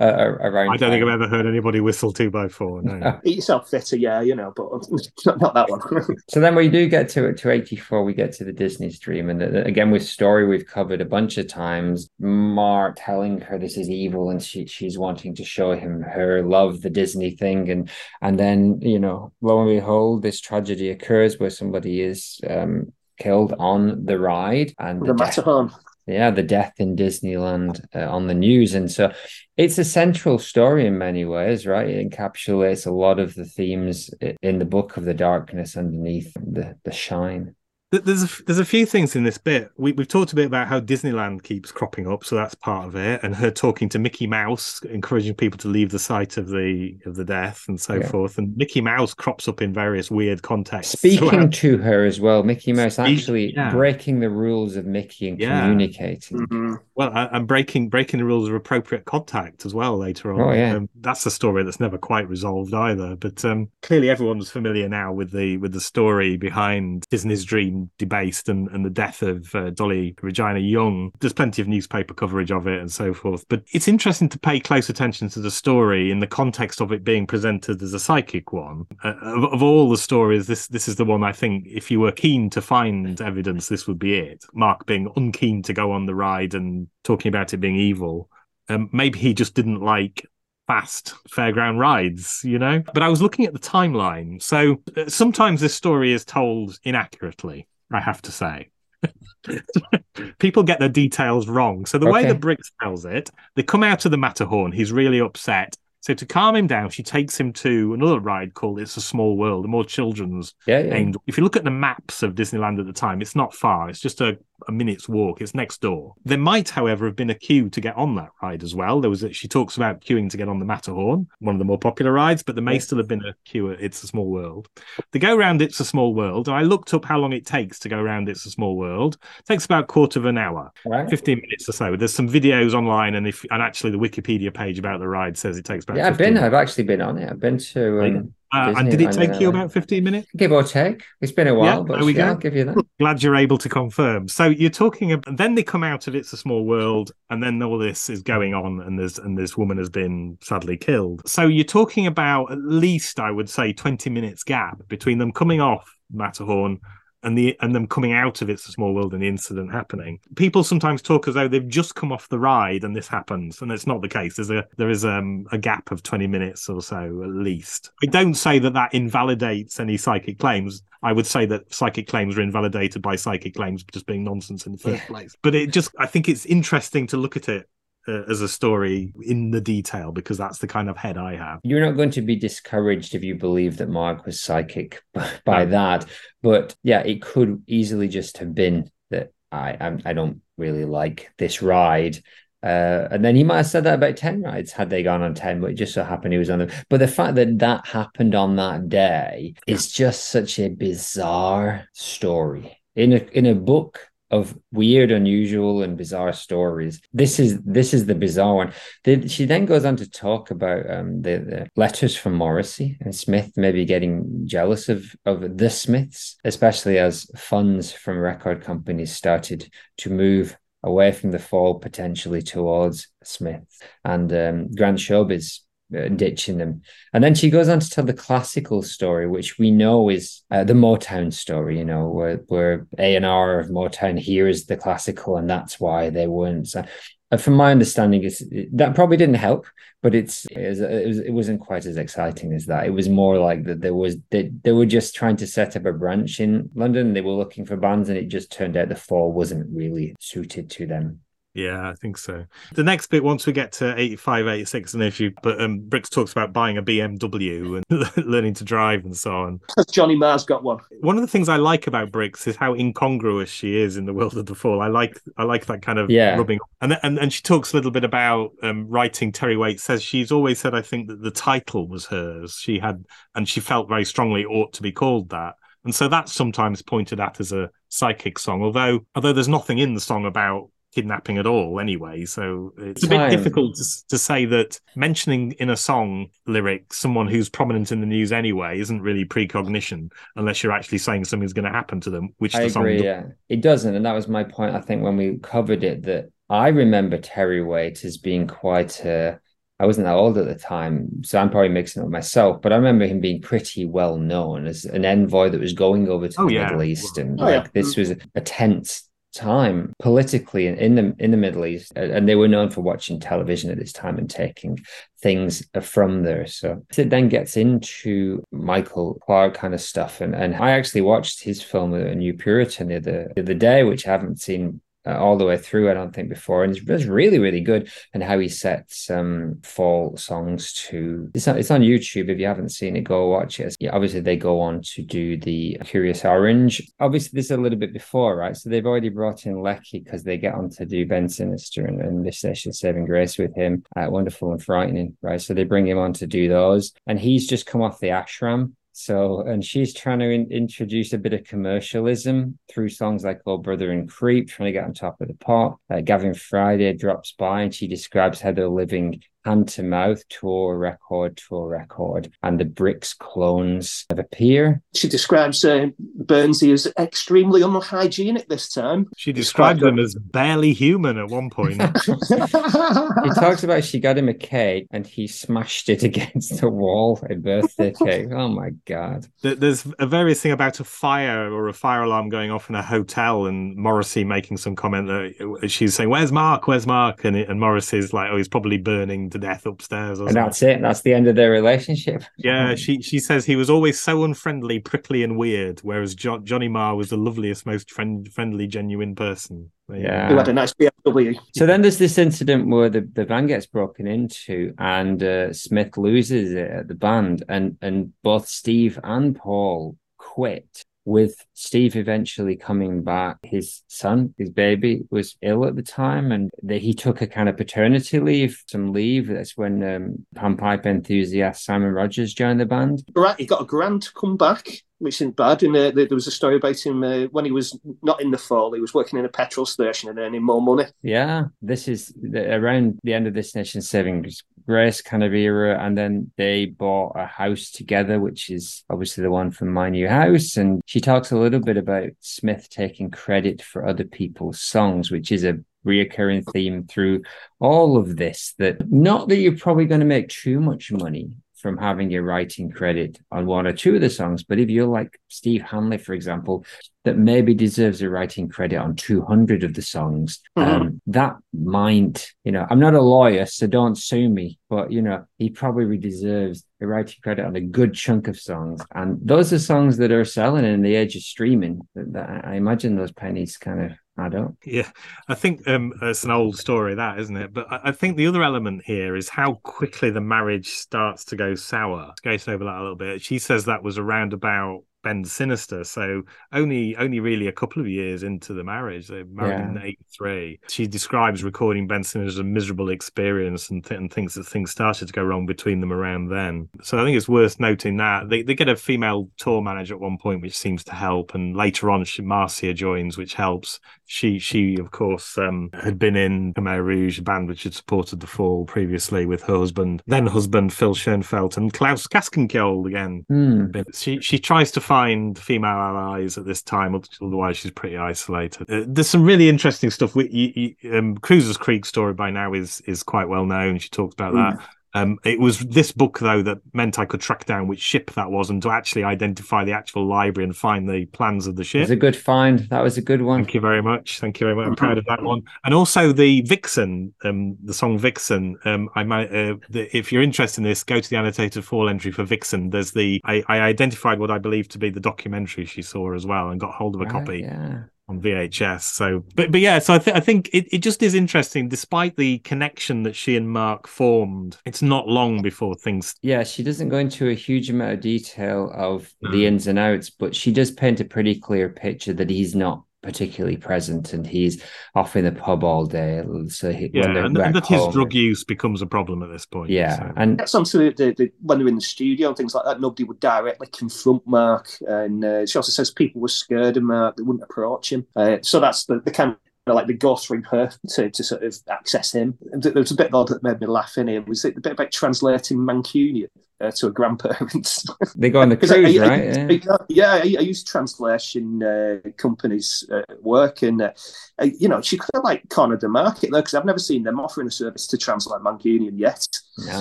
around. 0.00 0.70
I 0.70 0.76
don't 0.76 0.90
think. 0.90 1.02
I've 1.02 1.08
ever 1.08 1.28
heard 1.28 1.46
anybody 1.46 1.78
whistle 1.78 2.12
two 2.12 2.28
by 2.28 2.48
four. 2.48 2.82
No. 2.82 3.20
Eat 3.24 3.36
yourself 3.36 3.70
fitter, 3.70 3.96
yeah, 3.96 4.20
you 4.20 4.34
know, 4.34 4.52
but 4.56 4.66
not, 5.26 5.40
not 5.40 5.54
that 5.54 5.70
one. 5.70 5.80
So 6.28 6.40
then 6.40 6.56
we 6.56 6.68
do 6.68 6.88
get 6.88 7.08
to 7.10 7.32
to 7.32 7.50
84, 7.50 8.02
we 8.02 8.12
get 8.12 8.32
to 8.34 8.44
the 8.44 8.52
Disney's 8.52 8.98
dream. 8.98 9.30
And 9.30 9.42
uh, 9.42 9.62
again, 9.62 9.92
with 9.92 10.02
story, 10.02 10.46
we've 10.46 10.66
covered 10.66 11.00
a 11.00 11.04
bunch 11.04 11.38
of 11.38 11.46
times. 11.46 12.10
Mark 12.18 12.96
telling 12.98 13.40
her 13.42 13.58
this 13.58 13.76
is 13.76 13.88
evil 13.88 14.30
and 14.30 14.42
she 14.42 14.66
she's 14.66 14.98
wanting 14.98 15.36
to 15.36 15.44
show 15.44 15.72
him 15.72 16.02
her 16.02 16.42
love, 16.42 16.82
the 16.82 16.90
Disney 16.90 17.30
thing. 17.36 17.70
And 17.70 17.88
and 18.20 18.38
then, 18.38 18.80
you 18.80 18.98
know, 18.98 19.32
lo 19.40 19.60
and 19.60 19.70
behold, 19.70 20.22
this 20.22 20.40
tragedy 20.40 20.90
occurs 20.90 21.38
where 21.38 21.50
somebody 21.50 22.02
is 22.02 22.40
um 22.48 22.92
killed 23.20 23.52
on 23.58 24.04
the 24.06 24.18
ride 24.18 24.72
and 24.78 25.00
The 25.00 25.12
the 25.12 25.14
death 25.14 25.36
Matterhorn. 25.38 25.70
yeah 26.06 26.30
the 26.32 26.42
death 26.56 26.74
in 26.78 26.96
disneyland 26.96 27.74
uh, 27.94 28.08
on 28.16 28.26
the 28.26 28.34
news. 28.48 28.74
And 28.74 28.90
so 28.90 29.12
it's 29.56 29.78
a 29.78 29.84
central 29.84 30.38
story 30.38 30.86
in 30.86 30.96
many 30.98 31.24
ways 31.24 31.66
right? 31.66 31.88
It 31.88 32.10
encapsulates 32.10 32.86
a 32.86 32.90
lot 33.04 33.18
of 33.20 33.34
the 33.34 33.44
themes 33.56 34.10
in 34.42 34.58
the 34.58 34.64
book 34.76 34.96
of 34.96 35.04
the 35.04 35.14
darkness 35.28 35.76
underneath 35.76 36.32
the 36.34 36.66
the 36.86 36.92
shine 37.06 37.54
There's 37.92 38.22
a, 38.22 38.26
f- 38.26 38.42
there's 38.46 38.60
a 38.60 38.64
few 38.64 38.86
things 38.86 39.16
in 39.16 39.24
this 39.24 39.36
bit. 39.36 39.72
We, 39.76 39.90
we've 39.90 40.06
talked 40.06 40.32
a 40.32 40.36
bit 40.36 40.46
about 40.46 40.68
how 40.68 40.78
Disneyland 40.78 41.42
keeps 41.42 41.72
cropping 41.72 42.06
up, 42.06 42.22
so 42.24 42.36
that's 42.36 42.54
part 42.54 42.86
of 42.86 42.94
it, 42.94 43.20
and 43.24 43.34
her 43.34 43.50
talking 43.50 43.88
to 43.88 43.98
Mickey 43.98 44.28
Mouse, 44.28 44.80
encouraging 44.84 45.34
people 45.34 45.58
to 45.58 45.66
leave 45.66 45.90
the 45.90 45.98
site 45.98 46.36
of 46.36 46.50
the 46.50 46.96
of 47.04 47.16
the 47.16 47.24
death 47.24 47.64
and 47.66 47.80
so 47.80 47.94
Yeah. 47.96 48.06
forth. 48.06 48.38
And 48.38 48.56
Mickey 48.56 48.80
Mouse 48.80 49.12
crops 49.12 49.48
up 49.48 49.60
in 49.60 49.72
various 49.74 50.08
weird 50.08 50.42
contexts. 50.42 50.92
speaking 50.98 51.30
throughout. 51.30 51.52
to 51.54 51.78
her 51.78 52.04
as 52.04 52.20
well 52.20 52.44
mickey 52.44 52.72
mouse 52.72 52.94
Speak- 52.94 53.18
actually 53.18 53.54
yeah. 53.54 53.72
breaking 53.72 54.20
the 54.20 54.30
rules 54.30 54.76
of 54.76 54.86
mickey 54.86 55.28
and 55.28 55.40
Yeah. 55.40 55.60
communicating 55.62 56.38
Mhm. 56.46 56.78
Well, 56.94 57.10
I- 57.12 57.28
I'm 57.32 57.46
breaking 57.46 57.88
breaking 57.88 58.18
the 58.20 58.24
rules 58.24 58.48
of 58.48 58.54
appropriate 58.54 59.04
contact 59.04 59.66
as 59.66 59.74
well 59.74 59.98
later 59.98 60.32
on. 60.32 60.40
Oh, 60.40 60.52
yeah. 60.52 60.76
um, 60.76 60.88
that's 61.00 61.26
a 61.26 61.30
story 61.30 61.64
that's 61.64 61.80
never 61.80 61.98
quite 61.98 62.28
resolved 62.28 62.72
either. 62.72 63.16
But 63.16 63.44
um, 63.44 63.68
clearly, 63.82 64.10
everyone's 64.10 64.48
familiar 64.50 64.88
now 64.88 65.12
with 65.12 65.32
the 65.32 65.56
with 65.56 65.72
the 65.72 65.80
story 65.80 66.36
behind 66.36 67.04
Disney's 67.10 67.44
Dream 67.44 67.79
debased 67.98 68.48
and, 68.48 68.68
and 68.68 68.84
the 68.84 68.90
death 68.90 69.22
of 69.22 69.54
uh, 69.54 69.70
Dolly 69.70 70.14
Regina 70.20 70.58
Young. 70.58 71.12
There's 71.20 71.32
plenty 71.32 71.62
of 71.62 71.68
newspaper 71.68 72.14
coverage 72.14 72.50
of 72.50 72.66
it 72.66 72.80
and 72.80 72.90
so 72.90 73.14
forth. 73.14 73.44
But 73.48 73.62
it's 73.72 73.88
interesting 73.88 74.28
to 74.30 74.38
pay 74.38 74.60
close 74.60 74.88
attention 74.88 75.28
to 75.30 75.40
the 75.40 75.50
story 75.50 76.10
in 76.10 76.20
the 76.20 76.26
context 76.26 76.80
of 76.80 76.92
it 76.92 77.04
being 77.04 77.26
presented 77.26 77.82
as 77.82 77.94
a 77.94 78.00
psychic 78.00 78.52
one. 78.52 78.86
Uh, 79.04 79.14
of, 79.22 79.44
of 79.44 79.62
all 79.62 79.88
the 79.88 79.98
stories, 79.98 80.46
this 80.46 80.66
this 80.68 80.88
is 80.88 80.96
the 80.96 81.04
one 81.04 81.24
I 81.24 81.32
think 81.32 81.66
if 81.66 81.90
you 81.90 82.00
were 82.00 82.12
keen 82.12 82.50
to 82.50 82.60
find 82.60 83.20
evidence, 83.20 83.68
this 83.68 83.86
would 83.86 83.98
be 83.98 84.18
it. 84.18 84.44
Mark 84.52 84.86
being 84.86 85.08
unkeen 85.16 85.62
to 85.64 85.72
go 85.72 85.92
on 85.92 86.06
the 86.06 86.14
ride 86.14 86.54
and 86.54 86.88
talking 87.04 87.28
about 87.28 87.54
it 87.54 87.58
being 87.58 87.76
evil. 87.76 88.30
Um, 88.68 88.88
maybe 88.92 89.18
he 89.18 89.34
just 89.34 89.54
didn't 89.54 89.80
like 89.80 90.26
fast 90.70 91.14
fairground 91.28 91.78
rides, 91.78 92.42
you 92.44 92.56
know? 92.56 92.80
But 92.94 93.02
I 93.02 93.08
was 93.08 93.20
looking 93.20 93.44
at 93.44 93.52
the 93.52 93.58
timeline. 93.58 94.40
So 94.40 94.80
uh, 94.96 95.08
sometimes 95.08 95.60
this 95.60 95.74
story 95.74 96.12
is 96.12 96.24
told 96.24 96.78
inaccurately, 96.84 97.66
I 97.92 98.00
have 98.00 98.22
to 98.22 98.32
say. 98.32 98.70
People 100.38 100.62
get 100.62 100.78
their 100.78 100.88
details 100.88 101.48
wrong. 101.48 101.86
So 101.86 101.98
the 101.98 102.10
way 102.10 102.20
Okay. 102.20 102.32
that 102.32 102.40
Brix 102.40 102.70
tells 102.80 103.04
it, 103.04 103.30
they 103.56 103.62
come 103.62 103.82
out 103.82 104.04
of 104.04 104.10
the 104.10 104.18
Matterhorn. 104.18 104.72
He's 104.72 104.92
really 104.92 105.20
upset. 105.20 105.76
So 106.02 106.14
to 106.14 106.24
calm 106.26 106.56
him 106.56 106.66
down, 106.66 106.90
she 106.90 107.02
takes 107.02 107.38
him 107.38 107.52
to 107.54 107.92
another 107.92 108.20
ride 108.20 108.54
called 108.54 108.80
It's 108.80 108.96
a 108.96 109.02
Small 109.02 109.36
World, 109.36 109.66
a 109.66 109.68
more 109.68 109.84
children's 109.84 110.54
yeah, 110.66 110.80
yeah. 110.80 110.94
aimed. 110.94 111.16
If 111.26 111.36
you 111.36 111.44
look 111.44 111.56
at 111.56 111.64
the 111.64 111.70
maps 111.70 112.22
of 112.22 112.34
Disneyland 112.34 112.80
at 112.80 112.86
the 112.86 112.92
time, 112.92 113.20
it's 113.20 113.36
not 113.36 113.54
far. 113.54 113.90
It's 113.90 114.00
just 114.00 114.20
a, 114.22 114.38
a 114.68 114.72
minute's 114.72 115.08
walk. 115.08 115.40
It's 115.40 115.54
next 115.54 115.80
door. 115.80 116.14
There 116.24 116.38
might, 116.38 116.70
however, 116.70 117.06
have 117.06 117.16
been 117.16 117.30
a 117.30 117.34
queue 117.34 117.68
to 117.70 117.80
get 117.80 117.96
on 117.96 118.14
that 118.16 118.30
ride 118.42 118.62
as 118.62 118.74
well. 118.74 119.00
There 119.00 119.10
was 119.10 119.22
a, 119.22 119.32
she 119.32 119.48
talks 119.48 119.76
about 119.76 120.00
queuing 120.00 120.30
to 120.30 120.36
get 120.36 120.48
on 120.48 120.58
the 120.58 120.64
Matterhorn, 120.64 121.28
one 121.38 121.54
of 121.54 121.58
the 121.58 121.64
more 121.64 121.78
popular 121.78 122.12
rides, 122.12 122.42
but 122.42 122.54
there 122.54 122.64
may 122.64 122.78
still 122.78 122.98
have 122.98 123.08
been 123.08 123.24
a 123.24 123.34
queue 123.44 123.72
at 123.72 123.80
It's 123.80 124.02
a 124.02 124.06
Small 124.06 124.30
World. 124.30 124.68
The 125.12 125.18
go 125.18 125.36
around 125.36 125.62
It's 125.62 125.80
a 125.80 125.84
Small 125.84 126.14
World, 126.14 126.48
I 126.48 126.62
looked 126.62 126.94
up 126.94 127.04
how 127.04 127.18
long 127.18 127.32
it 127.32 127.46
takes 127.46 127.78
to 127.80 127.88
go 127.88 127.98
around 127.98 128.28
It's 128.28 128.46
a 128.46 128.50
Small 128.50 128.76
World. 128.76 129.18
It 129.38 129.46
takes 129.46 129.64
about 129.64 129.84
a 129.84 129.86
quarter 129.86 130.18
of 130.18 130.26
an 130.26 130.38
hour. 130.38 130.72
Right. 130.84 131.08
15 131.08 131.36
minutes 131.36 131.68
or 131.68 131.72
so. 131.72 131.96
There's 131.96 132.14
some 132.14 132.28
videos 132.28 132.74
online, 132.74 133.14
and 133.14 133.26
if 133.26 133.44
and 133.50 133.62
actually 133.62 133.90
the 133.92 133.98
Wikipedia 133.98 134.52
page 134.52 134.78
about 134.78 135.00
the 135.00 135.08
ride 135.08 135.36
says 135.36 135.58
it 135.58 135.64
takes 135.64 135.84
about. 135.84 135.96
Yeah, 135.96 136.08
I've 136.08 136.16
15 136.16 136.34
been. 136.34 136.44
I've 136.44 136.54
actually 136.54 136.84
been 136.84 137.00
on 137.00 137.18
it. 137.18 137.30
I've 137.30 137.40
been 137.40 137.58
to 137.58 138.04
um, 138.04 138.34
Uh, 138.52 138.74
and 138.76 138.90
did 138.90 139.00
it 139.00 139.12
take 139.12 139.40
you 139.40 139.48
about 139.48 139.72
15 139.72 140.02
minutes? 140.02 140.28
give 140.36 140.50
or 140.50 140.62
take. 140.62 141.04
It's 141.20 141.32
been 141.32 141.46
a 141.46 141.54
while, 141.54 141.84
but 141.84 141.96
there 141.96 142.04
we 142.04 142.14
yeah, 142.14 142.26
go. 142.26 142.28
I'll 142.30 142.36
give 142.36 142.56
you 142.56 142.64
that. 142.64 142.76
Glad 142.98 143.22
you're 143.22 143.36
able 143.36 143.58
to 143.58 143.68
confirm. 143.68 144.28
So 144.28 144.46
you're 144.46 144.70
talking 144.70 145.12
about 145.12 145.36
then 145.36 145.54
they 145.54 145.62
come 145.62 145.84
out 145.84 146.08
of 146.08 146.14
It's 146.14 146.32
a 146.32 146.36
Small 146.36 146.64
World, 146.64 147.12
and 147.30 147.42
then 147.42 147.62
all 147.62 147.78
this 147.78 148.10
is 148.10 148.22
going 148.22 148.54
on, 148.54 148.80
and 148.80 148.98
there's 148.98 149.18
and 149.18 149.38
this 149.38 149.56
woman 149.56 149.78
has 149.78 149.88
been 149.88 150.38
sadly 150.42 150.76
killed. 150.76 151.22
So 151.26 151.46
you're 151.46 151.64
talking 151.64 152.06
about 152.06 152.50
at 152.50 152.58
least 152.58 153.20
I 153.20 153.30
would 153.30 153.48
say 153.48 153.72
20 153.72 154.10
minutes 154.10 154.42
gap 154.42 154.86
between 154.88 155.18
them 155.18 155.32
coming 155.32 155.60
off 155.60 155.94
Matterhorn 156.12 156.80
and 157.22 157.36
the 157.36 157.56
and 157.60 157.74
them 157.74 157.86
coming 157.86 158.12
out 158.12 158.42
of 158.42 158.48
It's 158.50 158.68
a 158.68 158.72
Small 158.72 158.94
World 158.94 159.12
and 159.12 159.22
the 159.22 159.28
incident 159.28 159.72
happening. 159.72 160.18
People 160.36 160.64
sometimes 160.64 161.02
talk 161.02 161.28
as 161.28 161.34
though 161.34 161.48
they've 161.48 161.68
just 161.68 161.94
come 161.94 162.12
off 162.12 162.28
the 162.28 162.38
ride 162.38 162.84
and 162.84 162.94
this 162.96 163.08
happens, 163.08 163.60
and 163.62 163.70
it's 163.70 163.86
not 163.86 164.00
the 164.02 164.08
case. 164.08 164.36
There's 164.36 164.50
a 164.50 164.66
there 164.76 164.90
is 164.90 165.04
um, 165.04 165.46
a 165.52 165.58
gap 165.58 165.90
of 165.90 166.02
20 166.02 166.26
minutes 166.26 166.68
or 166.68 166.80
so 166.82 166.96
at 167.22 167.30
least. 167.30 167.90
I 168.02 168.06
don't 168.06 168.34
say 168.34 168.58
that 168.60 168.74
that 168.74 168.94
invalidates 168.94 169.80
any 169.80 169.96
psychic 169.96 170.38
claims. 170.38 170.82
I 171.02 171.12
would 171.12 171.26
say 171.26 171.46
that 171.46 171.72
psychic 171.72 172.06
claims 172.08 172.36
are 172.36 172.42
invalidated 172.42 173.00
by 173.02 173.16
psychic 173.16 173.54
claims 173.54 173.84
just 173.84 174.06
being 174.06 174.24
nonsense 174.24 174.66
in 174.66 174.72
the 174.72 174.78
first 174.78 175.02
Yeah. 175.02 175.06
place. 175.08 175.36
But 175.42 175.54
it 175.54 175.72
just 175.72 175.90
I 175.98 176.06
think 176.06 176.28
it's 176.28 176.46
interesting 176.46 177.06
to 177.08 177.16
look 177.16 177.36
at 177.36 177.48
it 177.48 177.68
uh, 178.08 178.22
as 178.28 178.40
a 178.40 178.48
story 178.48 179.12
in 179.22 179.50
the 179.50 179.60
detail 179.60 180.12
because 180.12 180.38
that's 180.38 180.58
the 180.58 180.66
kind 180.66 180.88
of 180.88 180.96
head 180.96 181.18
I 181.18 181.36
have. 181.36 181.60
You're 181.62 181.84
not 181.84 181.96
going 181.96 182.10
to 182.12 182.22
be 182.22 182.36
discouraged 182.36 183.14
if 183.14 183.22
you 183.22 183.34
believe 183.34 183.76
that 183.78 183.88
Mark 183.88 184.26
was 184.26 184.40
psychic 184.40 185.02
by 185.44 185.64
No. 185.64 185.70
that, 185.70 186.06
but 186.42 186.74
yeah, 186.82 187.00
it 187.00 187.22
could 187.22 187.62
easily 187.66 188.08
just 188.08 188.38
have 188.38 188.54
been 188.54 188.90
that 189.10 189.32
I 189.52 189.76
I'm, 189.80 190.00
I 190.04 190.12
don't 190.12 190.40
really 190.56 190.84
like 190.84 191.32
this 191.38 191.62
ride. 191.62 192.18
Uh, 192.62 193.08
and 193.10 193.24
then 193.24 193.34
he 193.34 193.42
might 193.42 193.56
have 193.56 193.66
said 193.66 193.84
that 193.84 193.94
about 193.94 194.18
10 194.18 194.42
rides 194.42 194.70
had 194.70 194.90
they 194.90 195.02
gone 195.02 195.22
on 195.22 195.34
10, 195.34 195.62
but 195.62 195.70
it 195.70 195.74
just 195.74 195.94
so 195.94 196.04
happened 196.04 196.34
he 196.34 196.38
was 196.38 196.50
on 196.50 196.58
them. 196.58 196.70
But 196.90 196.98
the 197.00 197.08
fact 197.08 197.36
that 197.36 197.58
that 197.60 197.86
happened 197.86 198.34
on 198.34 198.56
that 198.56 198.90
day 198.90 199.54
is 199.66 199.90
just 199.90 200.24
such 200.28 200.58
a 200.58 200.68
bizarre 200.68 201.86
story. 201.94 202.76
In 202.96 203.14
a 203.14 203.16
in 203.32 203.46
a 203.46 203.54
book 203.54 204.09
of 204.30 204.56
weird, 204.72 205.10
unusual, 205.10 205.82
and 205.82 205.96
bizarre 205.96 206.32
stories, 206.32 207.00
this 207.12 207.38
is 207.38 207.60
this 207.62 207.92
is 207.92 208.06
the 208.06 208.14
bizarre 208.14 208.54
one. 208.54 208.72
The, 209.04 209.28
she 209.28 209.44
then 209.44 209.66
goes 209.66 209.84
on 209.84 209.96
to 209.96 210.10
talk 210.10 210.50
about 210.50 210.88
um, 210.90 211.22
the, 211.22 211.38
the 211.38 211.68
letters 211.76 212.16
from 212.16 212.34
Morrissey 212.34 212.96
and 213.00 213.14
Smith 213.14 213.52
maybe 213.56 213.84
getting 213.84 214.46
jealous 214.46 214.88
of, 214.88 215.14
of 215.26 215.58
the 215.58 215.70
Smiths, 215.70 216.36
especially 216.44 216.98
as 216.98 217.30
funds 217.36 217.92
from 217.92 218.18
record 218.18 218.62
companies 218.62 219.14
started 219.14 219.68
to 219.98 220.10
move 220.10 220.56
away 220.82 221.12
from 221.12 221.30
the 221.30 221.38
fall 221.38 221.78
potentially 221.78 222.42
towards 222.42 223.08
Smith 223.22 223.64
and 224.04 224.32
um, 224.32 224.70
Grand 224.72 224.98
Showbiz 224.98 225.60
uh, 225.96 226.08
ditching 226.08 226.58
them. 226.58 226.82
And 227.12 227.22
then 227.22 227.34
she 227.34 227.50
goes 227.50 227.68
on 227.68 227.80
to 227.80 227.90
tell 227.90 228.04
the 228.04 228.12
classical 228.12 228.82
story, 228.82 229.26
which 229.26 229.58
we 229.58 229.70
know 229.70 230.08
is 230.08 230.42
uh, 230.50 230.64
the 230.64 230.74
Motown 230.74 231.32
story, 231.32 231.78
you 231.78 231.84
know, 231.84 232.08
where, 232.08 232.36
where 232.48 232.86
A&R 232.98 233.60
of 233.60 233.68
Motown 233.68 234.18
hears 234.18 234.66
the 234.66 234.76
classical 234.76 235.36
and 235.36 235.48
that's 235.48 235.80
why 235.80 236.10
they 236.10 236.26
weren't. 236.26 236.68
So, 236.68 236.84
uh, 237.32 237.36
from 237.36 237.54
my 237.54 237.70
understanding, 237.70 238.24
it's, 238.24 238.42
that 238.72 238.94
probably 238.94 239.16
didn't 239.16 239.36
help, 239.36 239.66
but 240.02 240.14
it's 240.14 240.46
it, 240.46 241.06
was, 241.06 241.20
wasn't 241.26 241.60
quite 241.60 241.86
as 241.86 241.96
exciting 241.96 242.52
as 242.52 242.66
that. 242.66 242.86
It 242.86 242.90
was 242.90 243.08
more 243.08 243.38
like 243.38 243.64
that 243.64 243.80
there 243.80 243.94
was 243.94 244.16
they, 244.30 244.50
they 244.62 244.72
were 244.72 244.86
just 244.86 245.14
trying 245.14 245.36
to 245.36 245.46
set 245.46 245.76
up 245.76 245.86
a 245.86 245.92
branch 245.92 246.40
in 246.40 246.70
London. 246.74 247.12
They 247.12 247.20
were 247.20 247.32
looking 247.32 247.66
for 247.66 247.76
bands, 247.76 248.08
and 248.08 248.18
it 248.18 248.26
just 248.28 248.50
turned 248.50 248.76
out 248.76 248.88
the 248.88 248.96
fall 248.96 249.32
wasn't 249.32 249.68
really 249.72 250.16
suited 250.18 250.70
to 250.70 250.86
them. 250.86 251.20
Yeah, 251.52 251.90
I 251.90 251.94
think 251.96 252.16
so. 252.16 252.44
The 252.74 252.84
next 252.84 253.08
bit, 253.08 253.24
once 253.24 253.44
we 253.44 253.52
get 253.52 253.72
to 253.72 253.98
85, 253.98 254.46
86, 254.46 254.94
and 254.94 255.02
if 255.02 255.18
you, 255.18 255.32
but 255.42 255.60
um, 255.60 255.80
Brix 255.80 256.08
talks 256.08 256.30
about 256.30 256.52
buying 256.52 256.78
a 256.78 256.82
BMW 256.82 257.82
and 257.90 258.16
learning 258.26 258.54
to 258.54 258.64
drive 258.64 259.04
and 259.04 259.16
so 259.16 259.32
on. 259.32 259.60
Has 259.76 259.86
Johnny 259.86 260.14
Marr's 260.14 260.44
got 260.44 260.62
one. 260.62 260.78
One 261.00 261.16
of 261.16 261.22
the 261.22 261.26
things 261.26 261.48
I 261.48 261.56
like 261.56 261.88
about 261.88 262.12
Brix 262.12 262.46
is 262.46 262.54
how 262.54 262.74
incongruous 262.74 263.50
she 263.50 263.76
is 263.78 263.96
in 263.96 264.04
the 264.06 264.14
world 264.14 264.36
of 264.36 264.46
the 264.46 264.54
fall. 264.54 264.80
I 264.80 264.86
like, 264.86 265.18
I 265.36 265.42
like 265.42 265.66
that 265.66 265.82
kind 265.82 265.98
of 265.98 266.08
Yeah. 266.08 266.36
rubbing. 266.36 266.60
And 266.82 266.96
and 267.02 267.18
and 267.18 267.32
she 267.32 267.42
talks 267.42 267.72
a 267.72 267.76
little 267.76 267.90
bit 267.90 268.04
about 268.04 268.52
um, 268.62 268.86
writing. 268.88 269.32
Terry 269.32 269.56
Waite 269.56 269.80
says 269.80 270.02
she's 270.04 270.30
always 270.30 270.60
said, 270.60 270.74
I 270.74 270.82
think 270.82 271.08
that 271.08 271.20
the 271.20 271.32
title 271.32 271.88
was 271.88 272.06
hers. 272.06 272.58
She 272.60 272.78
had, 272.78 273.04
and 273.34 273.48
she 273.48 273.58
felt 273.60 273.88
very 273.88 274.04
strongly 274.04 274.42
it 274.42 274.46
ought 274.46 274.72
to 274.74 274.82
be 274.82 274.92
called 274.92 275.30
that. 275.30 275.54
And 275.84 275.94
so 275.94 276.06
that's 276.08 276.32
sometimes 276.32 276.80
pointed 276.82 277.18
at 277.20 277.40
as 277.40 277.52
a 277.52 277.70
psychic 277.88 278.38
song, 278.38 278.62
although 278.62 279.00
although 279.16 279.32
there's 279.32 279.48
nothing 279.48 279.78
in 279.78 279.94
the 279.94 280.00
song 280.00 280.26
about 280.26 280.68
kidnapping 280.94 281.38
at 281.38 281.46
all 281.46 281.78
anyway 281.78 282.24
so 282.24 282.72
it's 282.78 283.04
a 283.04 283.08
bit 283.08 283.16
Time. 283.16 283.30
difficult 283.30 283.76
to, 283.76 283.84
to 284.08 284.18
say 284.18 284.44
that 284.44 284.80
mentioning 284.96 285.52
in 285.52 285.70
a 285.70 285.76
song 285.76 286.28
lyric 286.46 286.92
someone 286.92 287.28
who's 287.28 287.48
prominent 287.48 287.92
in 287.92 288.00
the 288.00 288.06
news 288.06 288.32
anyway 288.32 288.78
isn't 288.80 289.00
really 289.00 289.24
precognition 289.24 290.10
unless 290.36 290.62
you're 290.62 290.72
actually 290.72 290.98
saying 290.98 291.24
something's 291.24 291.52
going 291.52 291.64
to 291.64 291.70
happen 291.70 292.00
to 292.00 292.10
them 292.10 292.30
which 292.38 292.54
I 292.54 292.64
the 292.64 292.70
song 292.70 292.82
agree. 292.82 292.96
does. 292.96 293.04
Yeah, 293.04 293.22
it 293.48 293.60
doesn't, 293.62 293.94
and 293.94 294.04
that 294.04 294.14
was 294.14 294.26
my 294.28 294.44
point. 294.44 294.74
I 294.74 294.80
think 294.80 295.02
when 295.02 295.16
we 295.16 295.38
covered 295.38 295.84
it, 295.84 296.02
that 296.02 296.30
I 296.48 296.68
remember 296.68 297.18
Terry 297.18 297.62
Waite 297.62 298.04
as 298.04 298.18
being 298.18 298.46
quite 298.46 299.04
a. 299.04 299.38
I 299.78 299.86
wasn't 299.86 300.06
that 300.06 300.14
old 300.16 300.36
at 300.36 300.46
the 300.46 300.54
time, 300.56 301.22
so 301.24 301.38
I'm 301.38 301.48
probably 301.50 301.70
mixing 301.70 302.02
it 302.02 302.06
up 302.06 302.10
myself. 302.10 302.60
But 302.60 302.72
I 302.72 302.76
remember 302.76 303.06
him 303.06 303.20
being 303.20 303.40
pretty 303.40 303.86
well 303.86 304.18
known 304.18 304.66
as 304.66 304.84
an 304.84 305.04
envoy 305.04 305.48
that 305.50 305.60
was 305.60 305.72
going 305.72 306.08
over 306.08 306.28
to 306.28 306.40
Oh, 306.40 306.48
the 306.48 306.54
yeah. 306.54 306.64
Middle 306.66 306.82
East, 306.82 307.16
and 307.18 307.40
Oh, 307.40 307.48
yeah. 307.48 307.58
like 307.58 307.72
this 307.72 307.96
was 307.96 308.10
a 308.34 308.40
tense 308.40 309.08
time 309.34 309.92
politically 310.00 310.66
in, 310.66 310.94
the 310.94 311.14
in 311.18 311.30
the 311.30 311.36
Middle 311.36 311.66
East, 311.66 311.92
and 311.96 312.28
they 312.28 312.34
were 312.34 312.48
known 312.48 312.70
for 312.70 312.80
watching 312.80 313.20
television 313.20 313.70
at 313.70 313.78
this 313.78 313.92
time 313.92 314.18
and 314.18 314.28
taking 314.28 314.78
things 315.20 315.66
from 315.82 316.22
there. 316.22 316.46
So 316.46 316.84
it 316.96 317.10
then 317.10 317.28
gets 317.28 317.56
into 317.56 318.42
Michael 318.50 319.18
Clark 319.22 319.54
kind 319.54 319.74
of 319.74 319.80
stuff, 319.80 320.20
and 320.20 320.34
and 320.34 320.54
I 320.56 320.70
actually 320.70 321.02
watched 321.02 321.42
his 321.42 321.62
film 321.62 321.94
A 321.94 322.14
New 322.14 322.34
Puritan 322.34 322.88
the 322.88 322.96
other, 322.96 323.32
the 323.34 323.42
other 323.42 323.54
day, 323.54 323.84
which 323.84 324.06
I 324.06 324.12
haven't 324.12 324.40
seen 324.40 324.80
uh, 325.06 325.18
all 325.18 325.36
the 325.36 325.44
way 325.44 325.56
through. 325.56 325.90
I 325.90 325.94
don't 325.94 326.14
think 326.14 326.28
before, 326.28 326.64
and 326.64 326.76
it's, 326.76 327.04
really 327.04 327.38
really 327.38 327.60
good. 327.60 327.90
And 328.12 328.22
how 328.22 328.38
he 328.38 328.48
sets 328.48 329.10
um 329.10 329.60
fall 329.62 330.16
songs 330.16 330.72
to 330.88 331.30
it's 331.34 331.48
on, 331.48 331.58
it's 331.58 331.70
on 331.70 331.80
YouTube. 331.80 332.28
If 332.28 332.38
you 332.38 332.46
haven't 332.46 332.70
seen 332.70 332.96
it, 332.96 333.02
go 333.02 333.28
watch 333.28 333.60
it. 333.60 333.76
Yeah, 333.80 333.94
obviously 333.94 334.20
they 334.20 334.36
go 334.36 334.60
on 334.60 334.82
to 334.94 335.02
do 335.02 335.36
the 335.36 335.78
Curious 335.84 336.24
Orange. 336.24 336.82
Obviously, 337.00 337.36
this 337.36 337.46
is 337.46 337.52
a 337.52 337.56
little 337.56 337.78
bit 337.78 337.92
before, 337.92 338.36
right? 338.36 338.56
So 338.56 338.68
they've 338.68 338.86
already 338.86 339.08
brought 339.08 339.46
in 339.46 339.62
Leckie 339.62 340.00
because 340.00 340.22
they 340.22 340.36
get 340.36 340.54
on 340.54 340.70
to 340.70 340.84
do 340.84 341.06
Bend 341.06 341.32
Sinister 341.32 341.86
and, 341.86 342.00
and 342.00 342.26
This 342.26 342.44
Nation's 342.44 342.80
Saving 342.80 343.06
Grace 343.06 343.38
with 343.38 343.54
him. 343.54 343.82
Uh, 343.96 344.06
wonderful 344.10 344.52
and 344.52 344.62
frightening, 344.62 345.16
right? 345.22 345.40
So 345.40 345.54
they 345.54 345.64
bring 345.64 345.86
him 345.86 345.98
on 345.98 346.12
to 346.14 346.26
do 346.26 346.48
those, 346.48 346.92
and 347.06 347.18
he's 347.18 347.46
just 347.46 347.66
come 347.66 347.82
off 347.82 348.00
the 348.00 348.08
ashram 348.08 348.72
so, 348.92 349.40
and 349.40 349.64
she's 349.64 349.94
trying 349.94 350.18
to 350.18 350.30
in- 350.30 350.50
introduce 350.50 351.12
a 351.12 351.18
bit 351.18 351.32
of 351.32 351.44
commercialism 351.44 352.58
through 352.68 352.88
songs 352.88 353.24
like 353.24 353.40
"Oh 353.46 353.58
Brother" 353.58 353.90
and 353.90 354.08
"Creep," 354.08 354.48
trying 354.48 354.68
to 354.68 354.72
get 354.72 354.84
on 354.84 354.94
top 354.94 355.20
of 355.20 355.28
the 355.28 355.34
pot. 355.34 355.78
Uh, 355.88 356.00
Gavin 356.00 356.34
Friday 356.34 356.92
drops 356.94 357.32
by 357.32 357.62
and 357.62 357.74
she 357.74 357.86
describes 357.86 358.40
how 358.40 358.52
they're 358.52 358.68
living 358.68 359.22
hand 359.44 359.68
to 359.68 359.82
mouth, 359.82 360.22
tour 360.28 360.76
record, 360.76 361.36
tour 361.36 361.68
record, 361.68 362.32
and 362.42 362.60
the 362.60 362.64
Brix 362.64 363.16
clones 363.16 364.06
appear. 364.10 364.82
She 364.94 365.08
describes 365.08 365.64
uh, 365.64 365.88
Burnsey 365.98 366.72
as 366.72 366.86
extremely 366.98 367.62
unhygienic 367.62 368.48
this 368.48 368.72
time. 368.72 369.08
She 369.16 369.32
described 369.32 369.82
him 369.82 369.98
as 369.98 370.14
barely 370.14 370.72
human 370.72 371.18
at 371.18 371.28
one 371.28 371.50
point. 371.50 371.80
he 372.06 373.30
talks 373.34 373.62
about 373.64 373.84
she 373.84 374.00
got 374.00 374.18
him 374.18 374.28
a 374.28 374.34
cake 374.34 374.86
and 374.90 375.06
he 375.06 375.26
smashed 375.26 375.88
it 375.88 376.02
against 376.10 376.60
the 376.60 376.68
wall, 376.68 377.18
a 377.28 377.34
birthday 377.34 377.92
cake. 377.92 378.28
Oh 378.32 378.48
my 378.48 378.70
God. 378.84 379.26
There's 379.42 379.86
a 379.98 380.06
various 380.06 380.40
thing 380.40 380.52
about 380.52 380.80
a 380.80 380.84
fire 380.84 381.52
or 381.52 381.68
a 381.68 381.74
fire 381.74 382.02
alarm 382.02 382.28
going 382.28 382.50
off 382.50 382.68
in 382.68 382.74
a 382.74 382.82
hotel, 382.82 383.46
and 383.46 383.76
Morrissey 383.76 384.24
making 384.24 384.58
some 384.58 384.76
comment 384.76 385.08
that 385.08 385.68
she's 385.68 385.94
saying, 385.94 386.10
Where's 386.10 386.32
Mark? 386.32 386.66
Where's 386.66 386.86
Mark? 386.86 387.24
And, 387.24 387.36
and 387.36 387.60
Morrissey's 387.60 388.12
like, 388.12 388.30
Oh, 388.30 388.36
he's 388.36 388.48
probably 388.48 388.78
burning 388.78 389.29
to 389.30 389.38
death 389.38 389.66
upstairs. 389.66 390.20
and 390.20 390.30
that's 390.34 390.62
it. 390.62 390.80
That's 390.82 391.02
the 391.02 391.14
end 391.14 391.26
of 391.28 391.36
their 391.36 391.50
relationship. 391.50 392.22
Yeah, 392.36 392.74
she 392.74 393.02
she 393.02 393.18
says 393.18 393.44
he 393.44 393.56
was 393.56 393.68
always 393.70 394.00
so 394.00 394.24
unfriendly, 394.24 394.78
prickly, 394.80 395.22
and 395.22 395.36
weird, 395.36 395.80
whereas 395.80 396.14
jo- 396.14 396.38
Johnny 396.38 396.68
Marr 396.68 396.96
was 396.96 397.10
the 397.10 397.16
loveliest, 397.16 397.66
most 397.66 397.90
friend- 397.90 398.30
friendly, 398.32 398.66
genuine 398.66 399.14
person. 399.14 399.70
Yeah, 399.92 400.28
who 400.28 400.36
had 400.36 400.48
a 400.48 400.52
nice 400.52 400.72
BMW. 400.74 401.36
So 401.56 401.66
then 401.66 401.82
there's 401.82 401.98
this 401.98 402.16
incident 402.16 402.68
where 402.68 402.88
the, 402.88 403.00
the 403.12 403.24
van 403.24 403.46
gets 403.48 403.66
broken 403.66 404.06
into, 404.06 404.72
and 404.78 405.22
uh, 405.22 405.52
Smith 405.52 405.96
loses 405.96 406.52
it 406.52 406.70
at 406.70 406.88
the 406.88 406.94
band, 406.94 407.42
and 407.48 407.76
and 407.82 408.12
both 408.22 408.46
Steve 408.48 408.98
and 409.02 409.34
Paul 409.36 409.96
quit 410.16 410.84
with 411.10 411.34
Steve 411.54 411.96
eventually 411.96 412.54
coming 412.54 413.02
back, 413.02 413.38
his 413.42 413.82
son, 413.88 414.32
his 414.38 414.48
baby, 414.48 415.02
was 415.10 415.36
ill 415.42 415.66
at 415.66 415.74
the 415.74 415.82
time, 415.82 416.30
and 416.30 416.50
the, 416.62 416.78
he 416.78 416.94
took 416.94 417.20
a 417.20 417.26
kind 417.26 417.48
of 417.48 417.56
paternity 417.56 418.20
leave, 418.20 418.62
some 418.68 418.92
leave. 418.92 419.26
That's 419.26 419.56
when 419.56 419.82
um, 419.82 420.26
panpipe 420.36 420.86
enthusiast 420.86 421.64
Simon 421.64 421.92
Rogers 421.92 422.32
joined 422.32 422.60
the 422.60 422.66
band. 422.66 423.02
Right, 423.14 423.38
he 423.38 423.44
got 423.44 423.62
a 423.62 423.66
grant 423.66 424.04
to 424.04 424.12
come 424.12 424.36
back 424.36 424.82
which 425.00 425.16
isn't 425.16 425.36
bad. 425.36 425.62
And 425.62 425.74
uh, 425.74 425.90
there 425.90 426.06
was 426.10 426.26
a 426.26 426.30
story 426.30 426.56
about 426.56 426.78
him 426.78 427.02
uh, 427.02 427.24
when 427.30 427.44
he 427.44 427.50
was 427.50 427.78
not 428.02 428.20
in 428.20 428.30
the 428.30 428.38
fall, 428.38 428.72
he 428.72 428.80
was 428.80 428.94
working 428.94 429.18
in 429.18 429.24
a 429.24 429.30
petrol 429.30 429.66
station 429.66 430.08
and 430.08 430.18
earning 430.18 430.42
more 430.42 430.62
money. 430.62 430.84
Yeah, 431.02 431.44
this 431.60 431.88
is 431.88 432.12
the, 432.20 432.54
around 432.54 433.00
the 433.02 433.14
end 433.14 433.26
of 433.26 433.34
this 433.34 433.54
nation 433.54 433.80
saving 433.80 434.22
grace 434.66 435.02
kind 435.02 435.22
of 435.22 435.34
era. 435.34 435.78
And 435.84 435.96
then 435.96 436.30
they 436.36 436.66
bought 436.66 437.12
a 437.16 437.26
house 437.26 437.70
together, 437.70 438.20
which 438.20 438.50
is 438.50 438.84
obviously 438.90 439.22
the 439.22 439.30
one 439.30 439.50
from 439.50 439.72
my 439.72 439.90
new 439.90 440.08
house. 440.08 440.56
And 440.56 440.80
she 440.86 441.00
talks 441.00 441.30
a 441.30 441.38
little 441.38 441.60
bit 441.60 441.76
about 441.76 442.10
Smith 442.20 442.68
taking 442.70 443.10
credit 443.10 443.62
for 443.62 443.86
other 443.86 444.04
people's 444.04 444.60
songs, 444.60 445.10
which 445.10 445.32
is 445.32 445.44
a 445.44 445.58
reoccurring 445.86 446.44
theme 446.52 446.84
through 446.86 447.22
all 447.58 447.96
of 447.96 448.16
this 448.16 448.54
that 448.58 448.90
not 448.90 449.28
that 449.28 449.38
you're 449.38 449.56
probably 449.56 449.86
going 449.86 450.00
to 450.00 450.06
make 450.06 450.28
too 450.28 450.60
much 450.60 450.92
money 450.92 451.30
from 451.60 451.76
having 451.76 452.10
your 452.10 452.22
writing 452.22 452.70
credit 452.70 453.18
on 453.30 453.46
one 453.46 453.66
or 453.66 453.72
two 453.72 453.94
of 453.94 454.00
the 454.00 454.10
songs. 454.10 454.42
But 454.42 454.58
if 454.58 454.70
you're 454.70 454.86
like 454.86 455.18
Steve 455.28 455.62
Hanley, 455.62 455.98
for 455.98 456.14
example, 456.14 456.64
that 457.04 457.16
maybe 457.16 457.54
deserves 457.54 458.02
a 458.02 458.10
writing 458.10 458.48
credit 458.48 458.76
on 458.76 458.96
200 458.96 459.64
of 459.64 459.74
the 459.74 459.82
songs, 459.82 460.40
mm-hmm. 460.58 460.70
um, 460.70 461.02
that 461.06 461.36
might, 461.52 462.32
you 462.44 462.52
know, 462.52 462.66
I'm 462.70 462.80
not 462.80 462.94
a 462.94 463.00
lawyer, 463.00 463.46
so 463.46 463.66
don't 463.66 463.96
sue 463.96 464.28
me, 464.28 464.58
but, 464.68 464.90
you 464.92 465.02
know, 465.02 465.24
he 465.38 465.50
probably 465.50 465.98
deserves 465.98 466.64
a 466.80 466.86
writing 466.86 467.16
credit 467.22 467.44
on 467.44 467.56
a 467.56 467.60
good 467.60 467.94
chunk 467.94 468.28
of 468.28 468.38
songs. 468.38 468.82
And 468.94 469.18
those 469.22 469.52
are 469.52 469.58
songs 469.58 469.96
that 469.98 470.12
are 470.12 470.24
selling 470.24 470.64
in 470.64 470.82
the 470.82 470.94
age 470.94 471.16
of 471.16 471.22
streaming. 471.22 471.80
That, 471.94 472.44
I 472.44 472.56
imagine 472.56 472.96
those 472.96 473.12
pennies 473.12 473.56
kind 473.56 473.82
of 473.84 473.92
I 474.20 474.28
don't. 474.28 474.56
Yeah, 474.64 474.90
I 475.28 475.34
think 475.34 475.66
um, 475.66 475.92
it's 476.02 476.24
an 476.24 476.30
old 476.30 476.58
story, 476.58 476.94
that 476.94 477.18
isn't 477.18 477.36
it? 477.36 477.52
But 477.52 477.70
I, 477.70 477.80
I, 477.84 477.92
think 477.92 478.16
the 478.16 478.26
other 478.26 478.42
element 478.42 478.82
here 478.84 479.16
is 479.16 479.28
how 479.28 479.54
quickly 479.54 480.10
the 480.10 480.20
marriage 480.20 480.68
starts 480.68 481.24
to 481.26 481.36
go 481.36 481.54
sour. 481.54 482.12
Going 482.22 482.40
over 482.46 482.64
that 482.64 482.76
a 482.76 482.82
little 482.82 482.96
bit, 482.96 483.22
she 483.22 483.38
says 483.38 483.64
that 483.64 483.82
was 483.82 483.98
around 483.98 484.32
about 484.32 484.82
Bend 485.02 485.26
Sinister. 485.28 485.84
So 485.84 486.22
only 486.52 486.96
only 486.96 487.20
really 487.20 487.48
a 487.48 487.52
couple 487.52 487.80
of 487.80 487.88
years 487.88 488.22
into 488.22 488.52
the 488.52 488.64
marriage, 488.64 489.08
they 489.08 489.22
married 489.24 489.50
yeah. 489.50 489.70
in 489.70 489.78
'83. 489.78 490.60
She 490.68 490.86
describes 490.86 491.44
recording 491.44 491.86
Bend 491.86 492.06
Sinister 492.06 492.30
as 492.30 492.38
a 492.38 492.44
miserable 492.44 492.90
experience 492.90 493.70
and, 493.70 493.84
th- 493.84 493.98
and 493.98 494.12
thinks 494.12 494.34
that 494.34 494.44
things 494.44 494.70
started 494.70 495.06
to 495.06 495.12
go 495.12 495.22
wrong 495.22 495.46
between 495.46 495.80
them 495.80 495.92
around 495.92 496.28
then. 496.28 496.68
So 496.82 496.98
I 496.98 497.04
think 497.04 497.16
it's 497.16 497.28
worth 497.28 497.58
noting 497.60 497.96
that 497.98 498.28
they, 498.28 498.42
they 498.42 498.54
get 498.54 498.68
a 498.68 498.76
female 498.76 499.28
tour 499.36 499.62
manager 499.62 499.94
at 499.94 500.00
one 500.00 500.18
point, 500.18 500.42
which 500.42 500.56
seems 500.56 500.84
to 500.84 500.92
help, 500.92 501.34
and 501.34 501.56
later 501.56 501.90
on, 501.90 502.04
she, 502.04 502.22
Marcia 502.22 502.74
joins, 502.74 503.16
which 503.16 503.34
helps. 503.34 503.80
She 504.06 504.38
she 504.38 504.76
of 504.76 504.90
course 504.90 505.38
um, 505.38 505.70
had 505.72 505.98
been 505.98 506.16
in 506.16 506.54
Khmer 506.54 506.84
Rouge, 506.84 507.18
a 507.18 507.22
band 507.22 507.48
which 507.48 507.64
had 507.64 507.74
supported 507.74 508.20
the 508.20 508.26
Fall 508.26 508.64
previously 508.64 509.26
with 509.26 509.42
her 509.44 509.56
husband, 509.56 510.02
then 510.06 510.26
husband 510.26 510.72
Phil 510.72 510.94
Schoenfeld 510.94 511.56
and 511.56 511.72
Claus 511.72 512.06
Castenskiold 512.06 512.86
again. 512.86 513.24
Mm. 513.30 513.94
She 513.94 514.20
she 514.20 514.38
tries 514.38 514.70
to 514.72 514.80
find 514.90 515.38
female 515.38 515.70
allies 515.70 516.36
at 516.36 516.44
this 516.44 516.62
time, 516.62 517.00
otherwise 517.22 517.56
she's 517.56 517.70
pretty 517.70 517.96
isolated. 517.96 518.68
Uh, 518.68 518.82
there's 518.88 519.08
some 519.08 519.22
really 519.22 519.48
interesting 519.48 519.88
stuff. 519.88 520.16
We, 520.16 520.28
you, 520.30 520.74
you, 520.80 520.98
um, 520.98 521.16
Cruisers 521.16 521.56
Creek 521.56 521.84
story 521.84 522.12
by 522.12 522.30
now 522.30 522.52
is 522.54 522.80
is 522.88 523.04
quite 523.04 523.28
well 523.28 523.46
known. 523.46 523.78
She 523.78 523.88
talks 523.88 524.14
about 524.14 524.34
mm. 524.34 524.58
that. 524.58 524.68
Um, 524.94 525.18
it 525.24 525.38
was 525.38 525.60
this 525.60 525.92
book 525.92 526.18
though 526.18 526.42
that 526.42 526.58
meant 526.72 526.98
I 526.98 527.04
could 527.04 527.20
track 527.20 527.44
down 527.44 527.68
which 527.68 527.80
ship 527.80 528.10
that 528.12 528.30
was 528.30 528.50
and 528.50 528.62
to 528.62 528.70
actually 528.70 529.04
identify 529.04 529.64
the 529.64 529.72
actual 529.72 530.06
library 530.06 530.44
and 530.44 530.56
find 530.56 530.88
the 530.88 531.06
plans 531.06 531.46
of 531.46 531.56
the 531.56 531.64
ship. 531.64 531.78
It 531.78 531.82
was 531.82 531.90
a 531.90 531.96
good 531.96 532.16
find. 532.16 532.60
That 532.70 532.82
was 532.82 532.98
a 532.98 533.02
good 533.02 533.22
one. 533.22 533.44
Thank 533.44 533.54
you 533.54 533.60
very 533.60 533.82
much. 533.82 534.20
Thank 534.20 534.40
you 534.40 534.46
very 534.46 534.56
much. 534.56 534.66
I'm 534.66 534.76
proud 534.76 534.98
of 534.98 535.04
that 535.06 535.22
one. 535.22 535.42
And 535.64 535.74
also 535.74 536.12
the 536.12 536.42
Vixen, 536.42 537.14
um, 537.24 537.56
the 537.62 537.74
song 537.74 537.98
Vixen. 537.98 538.58
Um, 538.64 538.88
I 538.94 539.04
might, 539.04 539.28
uh, 539.34 539.56
the, 539.68 539.96
if 539.96 540.12
you're 540.12 540.22
interested 540.22 540.60
in 540.60 540.64
this, 540.64 540.82
go 540.82 541.00
to 541.00 541.10
the 541.10 541.16
annotated 541.16 541.64
fall 541.64 541.88
entry 541.88 542.10
for 542.10 542.24
Vixen. 542.24 542.70
There's 542.70 542.92
the 542.92 543.20
I, 543.24 543.44
I 543.48 543.60
identified 543.60 544.18
what 544.18 544.30
I 544.30 544.38
believe 544.38 544.68
to 544.70 544.78
be 544.78 544.90
the 544.90 545.00
documentary 545.00 545.64
she 545.64 545.82
saw 545.82 546.14
as 546.14 546.26
well 546.26 546.50
and 546.50 546.60
got 546.60 546.74
hold 546.74 546.94
of 546.94 547.00
a 547.00 547.06
copy. 547.06 547.40
Yeah 547.40 547.82
on 548.10 548.20
VHS. 548.20 548.82
So, 548.82 549.24
but 549.34 549.50
but 549.50 549.60
yeah, 549.60 549.78
so 549.78 549.94
I 549.94 549.98
think 549.98 550.16
I 550.16 550.20
think 550.20 550.50
it, 550.52 550.66
it 550.74 550.78
just 550.78 551.02
is 551.02 551.14
interesting. 551.14 551.68
Despite 551.68 552.16
the 552.16 552.38
connection 552.38 553.04
that 553.04 553.16
she 553.16 553.36
and 553.36 553.48
Mark 553.48 553.86
formed, 553.86 554.58
it's 554.66 554.82
not 554.82 555.08
long 555.08 555.40
before 555.40 555.76
things. 555.76 556.14
Yeah, 556.20 556.42
she 556.42 556.62
doesn't 556.62 556.88
go 556.88 556.98
into 556.98 557.28
a 557.30 557.34
huge 557.34 557.70
amount 557.70 557.92
of 557.92 558.00
detail 558.00 558.70
of 558.74 559.14
no. 559.22 559.30
the 559.30 559.44
mm. 559.44 559.46
ins 559.46 559.66
and 559.68 559.78
outs, 559.78 560.10
but 560.10 560.34
she 560.34 560.52
does 560.52 560.70
paint 560.70 561.00
a 561.00 561.04
pretty 561.04 561.38
clear 561.38 561.68
picture 561.68 562.12
that 562.14 562.28
he's 562.28 562.54
not 562.54 562.82
particularly 563.02 563.56
present 563.56 564.12
and 564.12 564.26
he's 564.26 564.62
off 564.94 565.16
in 565.16 565.24
the 565.24 565.32
pub 565.32 565.64
all 565.64 565.86
day 565.86 566.22
so 566.48 566.70
he, 566.70 566.90
yeah 566.92 567.06
and, 567.06 567.36
and, 567.38 567.54
that 567.54 567.66
his 567.66 567.86
drug 567.88 568.12
use 568.12 568.44
becomes 568.44 568.82
a 568.82 568.86
problem 568.86 569.22
at 569.22 569.30
this 569.30 569.46
point 569.46 569.70
yeah 569.70 569.98
so. 569.98 570.12
and 570.16 570.38
that's 570.38 570.52
something 570.52 570.80
that 570.80 570.96
the, 570.96 571.14
the, 571.14 571.32
when 571.40 571.58
they're 571.58 571.68
in 571.68 571.76
the 571.76 571.80
studio 571.80 572.28
and 572.28 572.36
things 572.36 572.54
like 572.54 572.64
that 572.64 572.80
nobody 572.80 573.04
would 573.04 573.18
directly 573.20 573.66
confront 573.68 574.26
mark 574.26 574.68
and 574.86 575.24
uh, 575.24 575.46
she 575.46 575.56
also 575.56 575.72
says 575.72 575.90
people 575.90 576.20
were 576.20 576.28
scared 576.28 576.76
of 576.76 576.82
mark 576.82 577.16
they 577.16 577.22
wouldn't 577.22 577.44
approach 577.44 577.90
him 577.90 578.06
uh, 578.16 578.36
so 578.42 578.60
that's 578.60 578.84
the, 578.84 579.00
the 579.00 579.10
kind 579.10 579.30
of 579.30 579.38
like 579.74 579.86
the 579.86 579.94
ghost 579.94 580.26
from 580.26 580.42
her 580.44 580.70
to, 580.90 581.10
to 581.10 581.24
sort 581.24 581.42
of 581.42 581.56
access 581.68 582.12
him. 582.12 582.38
There 582.40 582.72
was 582.72 582.90
a 582.90 582.96
bit 582.96 583.14
odd 583.14 583.28
that 583.28 583.42
made 583.42 583.60
me 583.60 583.66
laugh 583.66 583.96
in 583.98 584.08
here. 584.08 584.22
Was 584.22 584.44
it 584.44 584.56
a 584.56 584.60
bit 584.60 584.72
about 584.72 584.92
translating 584.92 585.58
Mancunian? 585.58 586.28
uh, 586.60 586.70
to 586.72 586.88
a 586.88 586.90
grandparent? 586.90 587.84
they 588.16 588.30
go 588.30 588.40
on 588.40 588.50
the 588.50 588.56
cruise, 588.56 588.72
I, 588.72 588.76
I, 588.76 589.08
right? 589.08 589.68
I, 589.68 589.76
yeah, 589.88 590.22
yeah 590.22 590.38
I, 590.38 590.42
use 590.42 590.62
translation 590.62 591.62
uh, 591.62 591.98
companies 592.16 592.84
uh, 592.92 593.02
work, 593.20 593.62
and 593.62 593.82
uh, 593.82 593.92
you 594.38 594.68
know 594.68 594.80
she 594.80 594.98
could 594.98 595.10
have 595.14 595.24
like 595.24 595.48
cornered 595.48 595.80
the 595.80 595.88
market 595.88 596.30
though, 596.30 596.38
because 596.38 596.54
I've 596.54 596.64
never 596.64 596.78
seen 596.78 597.02
them 597.02 597.20
offering 597.20 597.48
a 597.48 597.50
service 597.50 597.86
to 597.88 597.98
translate 597.98 598.42
Mancunian 598.42 598.98
yet. 598.98 599.26
No, 599.58 599.80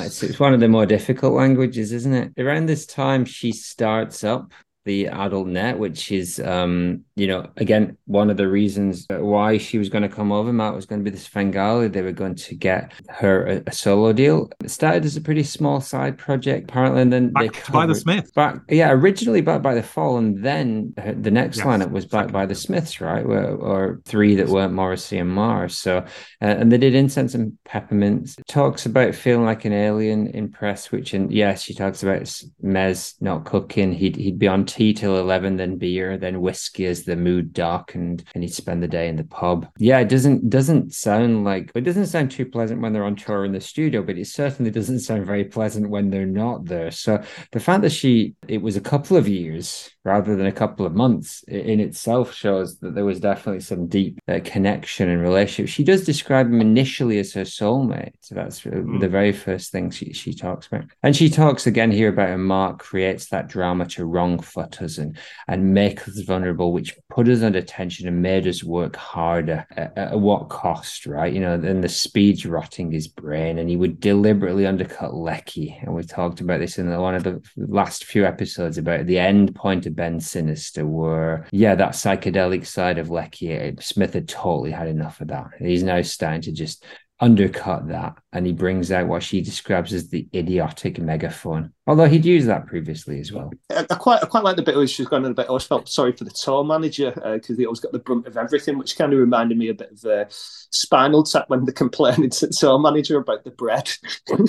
it's, 0.02 0.24
it's 0.24 0.40
one 0.40 0.54
of 0.54 0.60
the 0.60 0.68
more 0.68 0.86
difficult 0.86 1.34
languages, 1.34 1.92
isn't 1.92 2.14
it? 2.14 2.34
Around 2.38 2.68
this 2.68 2.86
time, 2.86 3.26
she 3.26 3.52
starts 3.52 4.24
up 4.24 4.52
the 4.90 5.08
adult 5.08 5.46
net, 5.46 5.78
which 5.78 6.12
is, 6.12 6.40
um, 6.40 7.06
you 7.16 7.28
know, 7.28 7.48
again, 7.58 7.96
one 8.08 8.32
of 8.32 8.38
the 8.38 8.48
reasons 8.48 9.06
why 9.08 9.60
she 9.60 9.78
was 9.78 9.88
going 9.88 10.02
to 10.02 10.10
come 10.10 10.32
over. 10.32 10.52
Matt 10.52 10.74
was 10.74 10.88
going 10.88 11.00
to 11.00 11.04
be 11.04 11.12
this 11.12 11.26
Svengali. 11.26 11.90
They 11.90 12.02
were 12.02 12.12
going 12.12 12.34
to 12.34 12.56
get 12.56 12.92
her 13.08 13.46
a, 13.46 13.64
a, 13.68 13.72
solo 13.72 14.14
deal. 14.14 14.50
It 14.64 14.72
started 14.72 15.06
as 15.06 15.16
a 15.16 15.22
pretty 15.22 15.44
small 15.44 15.80
side 15.80 16.18
project, 16.18 16.72
apparently, 16.72 17.04
and 17.04 17.14
then 17.14 17.30
backed 17.34 17.68
they 17.68 17.72
by 17.72 17.86
the 17.86 17.94
Smiths. 17.94 18.32
Back, 18.32 18.56
yeah, 18.68 18.90
originally 18.90 19.42
backed 19.42 19.62
by 19.62 19.76
the 19.76 19.84
Fall, 19.84 20.18
and 20.18 20.44
then 20.44 20.96
the 20.96 21.30
next 21.30 21.58
yes. 21.58 21.68
lineup 21.68 21.92
was 21.92 22.08
backed 22.08 22.32
by 22.32 22.48
the 22.48 22.56
Smiths, 22.56 23.00
right? 23.00 23.24
Or, 23.24 23.58
or 23.58 24.02
three 24.06 24.36
that 24.38 24.48
weren't 24.48 24.74
Morrissey 24.74 25.20
and 25.20 25.30
Marr. 25.30 25.70
So, 25.70 25.98
uh, 25.98 26.06
and 26.42 26.72
they 26.72 26.80
did 26.80 26.96
Incense 26.96 27.36
and 27.36 27.56
Peppermints. 27.64 28.38
Talks 28.48 28.88
about 28.88 29.14
feeling 29.14 29.46
like 29.46 29.66
an 29.66 29.74
alien 29.74 30.26
in 30.30 30.50
press, 30.50 30.92
which, 30.92 31.14
and 31.14 31.32
yes, 31.32 31.62
she 31.62 31.76
talks 31.76 32.02
about 32.02 32.24
Mez 32.64 33.14
not 33.22 33.46
cooking. 33.46 33.94
He'd 33.94 34.16
he'd 34.16 34.40
be 34.40 34.48
on 34.48 34.66
tea 34.80 34.94
till 34.94 35.20
eleven, 35.20 35.58
then 35.58 35.78
beer, 35.78 36.18
then 36.18 36.40
whiskey 36.40 36.86
as 36.86 37.04
the 37.04 37.18
mood 37.18 37.52
darkened, 37.52 38.24
and 38.34 38.44
he'd 38.44 38.54
spend 38.54 38.82
the 38.82 38.88
day 38.88 39.10
in 39.10 39.18
the 39.18 39.26
pub. 39.26 39.68
Yeah, 39.78 40.00
it 40.00 40.08
doesn't 40.08 40.50
doesn't 40.50 40.94
sound 40.94 41.44
like 41.44 41.72
it 41.76 41.82
doesn't 41.82 42.06
sound 42.06 42.32
too 42.32 42.46
pleasant 42.46 42.82
when 42.82 42.94
they're 42.94 43.04
on 43.04 43.18
tour 43.18 43.44
in 43.44 43.52
the 43.52 43.60
studio, 43.60 44.02
but 44.02 44.18
it 44.18 44.28
certainly 44.28 44.72
doesn't 44.72 45.02
sound 45.02 45.26
very 45.26 45.44
pleasant 45.44 45.90
when 45.90 46.10
they're 46.10 46.26
not 46.26 46.64
there. 46.64 46.92
So 46.92 47.22
the 47.52 47.60
fact 47.60 47.82
that 47.82 47.92
she 47.92 48.36
it 48.48 48.62
was 48.62 48.78
a 48.78 48.82
couple 48.82 49.18
of 49.18 49.28
years 49.28 49.90
rather 50.06 50.36
than 50.36 50.46
a 50.46 50.52
couple 50.52 50.86
of 50.86 50.96
months 50.96 51.44
in 51.48 51.80
itself 51.80 52.34
shows 52.34 52.78
that 52.80 52.96
there 52.96 53.06
was 53.06 53.20
definitely 53.20 53.60
some 53.60 53.88
deep 53.88 54.20
uh, 54.28 54.40
connection 54.44 55.10
and 55.10 55.22
relationship. 55.22 55.72
She 55.72 55.84
does 55.84 56.06
describe 56.06 56.48
him 56.48 56.62
initially 56.62 57.20
as 57.20 57.34
her 57.34 57.44
soulmate. 57.44 58.14
So 58.22 58.36
that's 58.36 58.62
mm. 58.62 59.00
the 59.00 59.10
very 59.10 59.34
first 59.34 59.72
thing 59.72 59.92
she, 59.92 60.14
she 60.14 60.34
talks 60.34 60.68
about. 60.68 60.86
And 61.04 61.16
she 61.16 61.30
talks 61.30 61.68
again 61.68 61.92
here 61.92 62.10
about 62.10 62.30
how 62.30 62.38
Mark 62.38 62.80
creates 62.80 63.28
that 63.30 63.48
drama 63.48 63.88
to 63.88 64.06
wrong 64.06 64.40
foot 64.40 64.82
us 64.82 64.98
and, 64.98 65.18
and 65.48 65.74
make 65.74 66.08
us 66.08 66.20
vulnerable, 66.20 66.72
which 66.72 66.98
put 67.10 67.28
us 67.28 67.42
under 67.42 67.62
tension 67.62 68.08
and 68.08 68.22
made 68.22 68.48
us 68.48 68.64
work 68.64 68.96
harder 68.96 69.68
at, 69.76 69.98
at 69.98 70.20
what 70.20 70.50
cost, 70.50 71.06
right? 71.06 71.34
You 71.34 71.42
know, 71.42 71.58
then 71.58 71.82
the 71.82 71.90
speed's 71.90 72.46
rotting 72.46 72.90
his 72.92 73.08
brain 73.10 73.60
and 73.60 73.70
he 73.70 73.76
would 73.76 74.00
deliberately 74.00 74.66
undercut 74.66 75.14
Leckie. 75.14 75.78
And 75.82 75.94
we 75.94 76.04
talked 76.04 76.40
about 76.40 76.60
this 76.62 76.78
in 76.78 76.90
one 76.98 77.16
of 77.16 77.24
the 77.24 77.42
last 77.58 78.06
few 78.06 78.26
episodes 78.26 78.78
about 78.78 79.06
the 79.06 79.20
end 79.20 79.54
point 79.56 79.86
to 79.90 79.96
Bend 79.96 80.24
Sinister 80.24 80.86
were, 80.86 81.46
yeah, 81.52 81.76
that 81.76 81.94
psychedelic 81.94 82.66
side 82.66 82.98
of 82.98 83.10
Leckie, 83.10 83.76
Smith 83.80 84.14
had 84.14 84.30
totally 84.30 84.72
had 84.72 84.88
enough 84.88 85.20
of 85.22 85.30
that. 85.30 85.48
He's 85.58 85.84
now 85.84 86.02
starting 86.02 86.42
to 86.42 86.52
just 86.52 86.86
undercut 87.22 87.88
that 87.90 88.18
and 88.32 88.46
he 88.46 88.54
brings 88.54 88.92
out 88.92 89.08
what 89.08 89.22
she 89.22 89.42
describes 89.42 89.94
as 89.94 90.10
the 90.10 90.28
idiotic 90.34 91.00
megaphone. 91.00 91.74
Although 91.86 92.08
he'd 92.08 92.24
used 92.24 92.48
that 92.48 92.68
previously 92.68 93.20
as 93.20 93.32
well. 93.32 93.52
I, 93.70 93.84
quite 93.96 94.24
i 94.24 94.26
quite 94.26 94.44
like 94.44 94.56
the 94.56 94.62
bit 94.62 94.76
where 94.76 94.88
she's 94.88 95.08
going 95.08 95.26
on 95.26 95.32
a 95.32 95.34
bit 95.34 95.46
i 95.46 95.50
always 95.50 95.66
felt 95.66 95.90
sorry 95.90 96.14
for 96.14 96.24
the 96.24 96.32
tour 96.32 96.64
manager 96.64 97.12
because 97.12 97.50
uh, 97.50 97.58
he 97.58 97.66
always 97.66 97.82
got 97.82 97.92
the 97.92 98.00
brunt 98.00 98.28
of 98.28 98.38
everything 98.38 98.78
which 98.78 98.98
kind 98.98 99.12
of 99.12 99.20
reminded 99.20 99.58
me 99.58 99.68
a 99.68 99.74
bit 99.74 99.92
of 99.92 100.06
uh, 100.06 100.26
spinal 100.30 101.24
tap 101.24 101.50
when 101.50 101.66
they're 101.66 101.74
complaining 101.74 102.30
to 102.30 102.48
the 102.48 102.54
tour 102.54 102.80
manager 102.80 103.18
about 103.18 103.44
the 103.44 103.52
bread. 103.52 103.92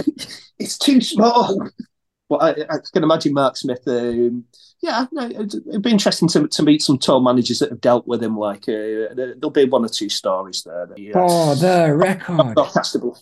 It's 0.58 0.76
too 0.76 1.00
small. 1.00 1.70
Well 2.28 2.42
I, 2.42 2.50
I, 2.68 2.78
can 2.92 3.02
imagine 3.02 3.32
mark 3.32 3.56
smith 3.56 3.82
um, 3.88 4.44
yeah, 4.82 5.06
no, 5.12 5.28
it'd 5.28 5.82
be 5.82 5.90
interesting 5.90 6.28
to, 6.28 6.48
to 6.48 6.62
meet 6.62 6.80
some 6.80 6.96
tour 6.96 7.20
managers 7.20 7.58
that 7.58 7.68
have 7.68 7.82
dealt 7.82 8.06
with 8.06 8.22
him. 8.22 8.38
Like, 8.38 8.62
uh, 8.62 9.12
there'll 9.14 9.50
be 9.50 9.66
one 9.66 9.84
or 9.84 9.88
two 9.88 10.08
stories 10.08 10.62
there. 10.62 10.86
That, 10.86 10.98
yeah. 10.98 11.12
Oh, 11.16 11.54
the 11.54 11.94
record. 11.94 12.56
Broadcastable. 12.56 13.20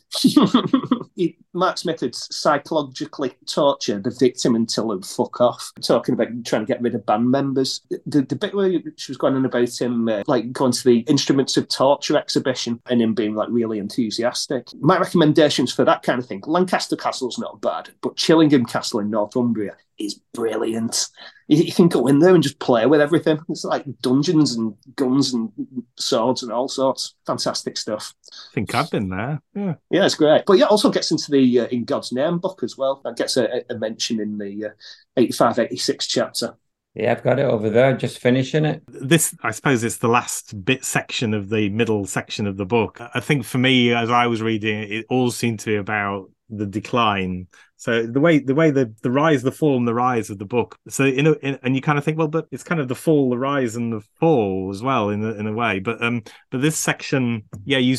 Mark 1.53 1.79
Smith 1.79 2.01
had 2.01 2.15
psychologically 2.15 3.35
tortured 3.47 4.05
the 4.05 4.17
victim 4.21 4.55
until 4.55 4.93
he'd 4.93 5.05
fuck 5.05 5.41
off. 5.41 5.73
Talking 5.83 6.15
about 6.15 6.29
trying 6.45 6.63
to 6.63 6.73
get 6.73 6.81
rid 6.81 6.95
of 6.95 7.05
band 7.05 7.29
members. 7.29 7.81
The, 8.07 8.23
the 8.23 8.37
bit 8.37 8.55
where 8.55 8.71
she 8.97 9.11
was 9.11 9.19
going 9.19 9.35
on 9.35 9.45
about 9.45 9.81
him, 9.81 10.09
uh, 10.09 10.23
like 10.29 10.53
going 10.53 10.73
to 10.73 10.85
the 10.85 11.01
Instruments 11.01 11.57
of 11.57 11.69
Torture 11.69 12.17
exhibition 12.17 12.81
and 12.89 13.03
him 13.03 13.15
being 13.15 13.35
like 13.35 13.49
really 13.51 13.81
enthusiastic. 13.81 14.69
My 14.81 14.97
recommendations 14.97 15.73
for 15.73 15.85
that 15.85 16.05
kind 16.05 16.21
of 16.21 16.27
thing 16.27 16.43
Lancaster 16.47 16.95
Castle's 16.95 17.39
not 17.39 17.61
bad, 17.61 17.91
but 18.01 18.15
Chillingham 18.17 18.69
Castle 18.69 19.01
in 19.01 19.11
Northumbria 19.11 19.77
is 19.99 20.21
brilliant. 20.35 21.09
You, 21.49 21.63
you, 21.63 21.73
can 21.73 21.89
go 21.89 22.07
in 22.07 22.19
there 22.19 22.35
and 22.35 22.43
just 22.43 22.59
play 22.59 22.87
with 22.87 23.01
everything. 23.01 23.39
It's 23.49 23.65
like 23.65 23.85
dungeons 24.01 24.55
and 24.55 24.75
guns 24.97 25.33
and 25.33 25.51
swords 25.99 26.43
and 26.43 26.53
all 26.53 26.69
sorts. 26.69 27.15
Fantastic 27.27 27.77
stuff. 27.77 28.15
I 28.33 28.55
think 28.55 28.75
I've 28.75 28.91
been 28.91 29.09
there. 29.09 29.41
Yeah, 29.55 29.75
yeah, 29.91 30.07
it's 30.07 30.15
great. 30.15 30.45
But 30.47 30.59
yeah, 30.59 30.67
also 30.67 30.91
gets 30.91 31.11
into 31.11 31.31
the 31.31 31.61
uh, 31.61 31.67
In 31.67 31.85
God's 31.85 32.13
Name 32.13 32.39
book 32.39 32.63
as 32.63 32.77
well. 32.77 33.01
That 33.05 33.17
gets 33.17 33.37
a, 33.37 33.65
a 33.71 33.79
mention 33.79 34.21
in 34.21 34.39
the 34.39 34.67
uh, 34.67 34.71
85 35.17 35.59
86 35.59 36.07
chapter. 36.07 36.55
Yeah, 36.95 37.13
I've 37.13 37.23
got 37.23 37.39
it 37.39 37.45
over 37.45 37.71
there, 37.71 37.97
just 37.97 38.19
finishing 38.19 38.65
it. 38.65 38.83
This, 38.89 39.35
I 39.43 39.53
suppose, 39.53 39.85
it's 39.85 39.99
the 39.99 40.09
last 40.09 40.65
bit 40.65 40.85
section 40.85 41.33
of 41.33 41.49
the 41.49 41.69
middle 41.69 42.07
section 42.07 42.47
of 42.47 42.57
the 42.57 42.67
book. 42.67 43.01
I 43.15 43.21
think 43.21 43.45
for 43.45 43.59
me, 43.59 43.95
as 43.95 44.11
I 44.11 44.27
was 44.27 44.43
reading 44.43 44.83
it, 44.83 44.91
it 44.91 45.07
all 45.09 45.31
seemed 45.31 45.61
to 45.61 45.67
be 45.67 45.77
about 45.77 46.31
the 46.51 46.67
decline 46.67 47.47
so 47.79 48.05
the 48.05 48.19
way 48.19 48.41
the 48.41 48.57
way 48.57 48.73
the 48.73 48.93
the 49.03 49.11
rise, 49.11 49.45
the 49.45 49.53
fall, 49.53 49.77
and 49.77 49.87
the 49.87 49.95
rise 49.95 50.31
of 50.31 50.39
the 50.39 50.45
book. 50.45 50.77
So 50.89 51.05
you 51.05 51.23
know, 51.23 51.37
in, 51.43 51.61
and 51.63 51.77
you 51.77 51.81
kind 51.81 51.97
of 51.97 52.05
think, 52.05 52.19
well, 52.19 52.27
but 52.27 52.49
it's 52.51 52.65
kind 52.65 52.81
of 52.81 52.89
the 52.89 52.97
fall, 52.97 53.31
the 53.31 53.39
rise, 53.39 53.77
and 53.77 53.93
the 53.93 54.01
fall 54.19 54.69
as 54.75 54.83
well 54.83 55.11
in 55.11 55.25
a, 55.25 55.31
in 55.35 55.47
a 55.47 55.53
way. 55.53 55.79
But 55.79 56.03
um, 56.03 56.25
but 56.51 56.61
this 56.61 56.77
section, 56.77 57.45
yeah, 57.65 57.79
you 57.79 57.97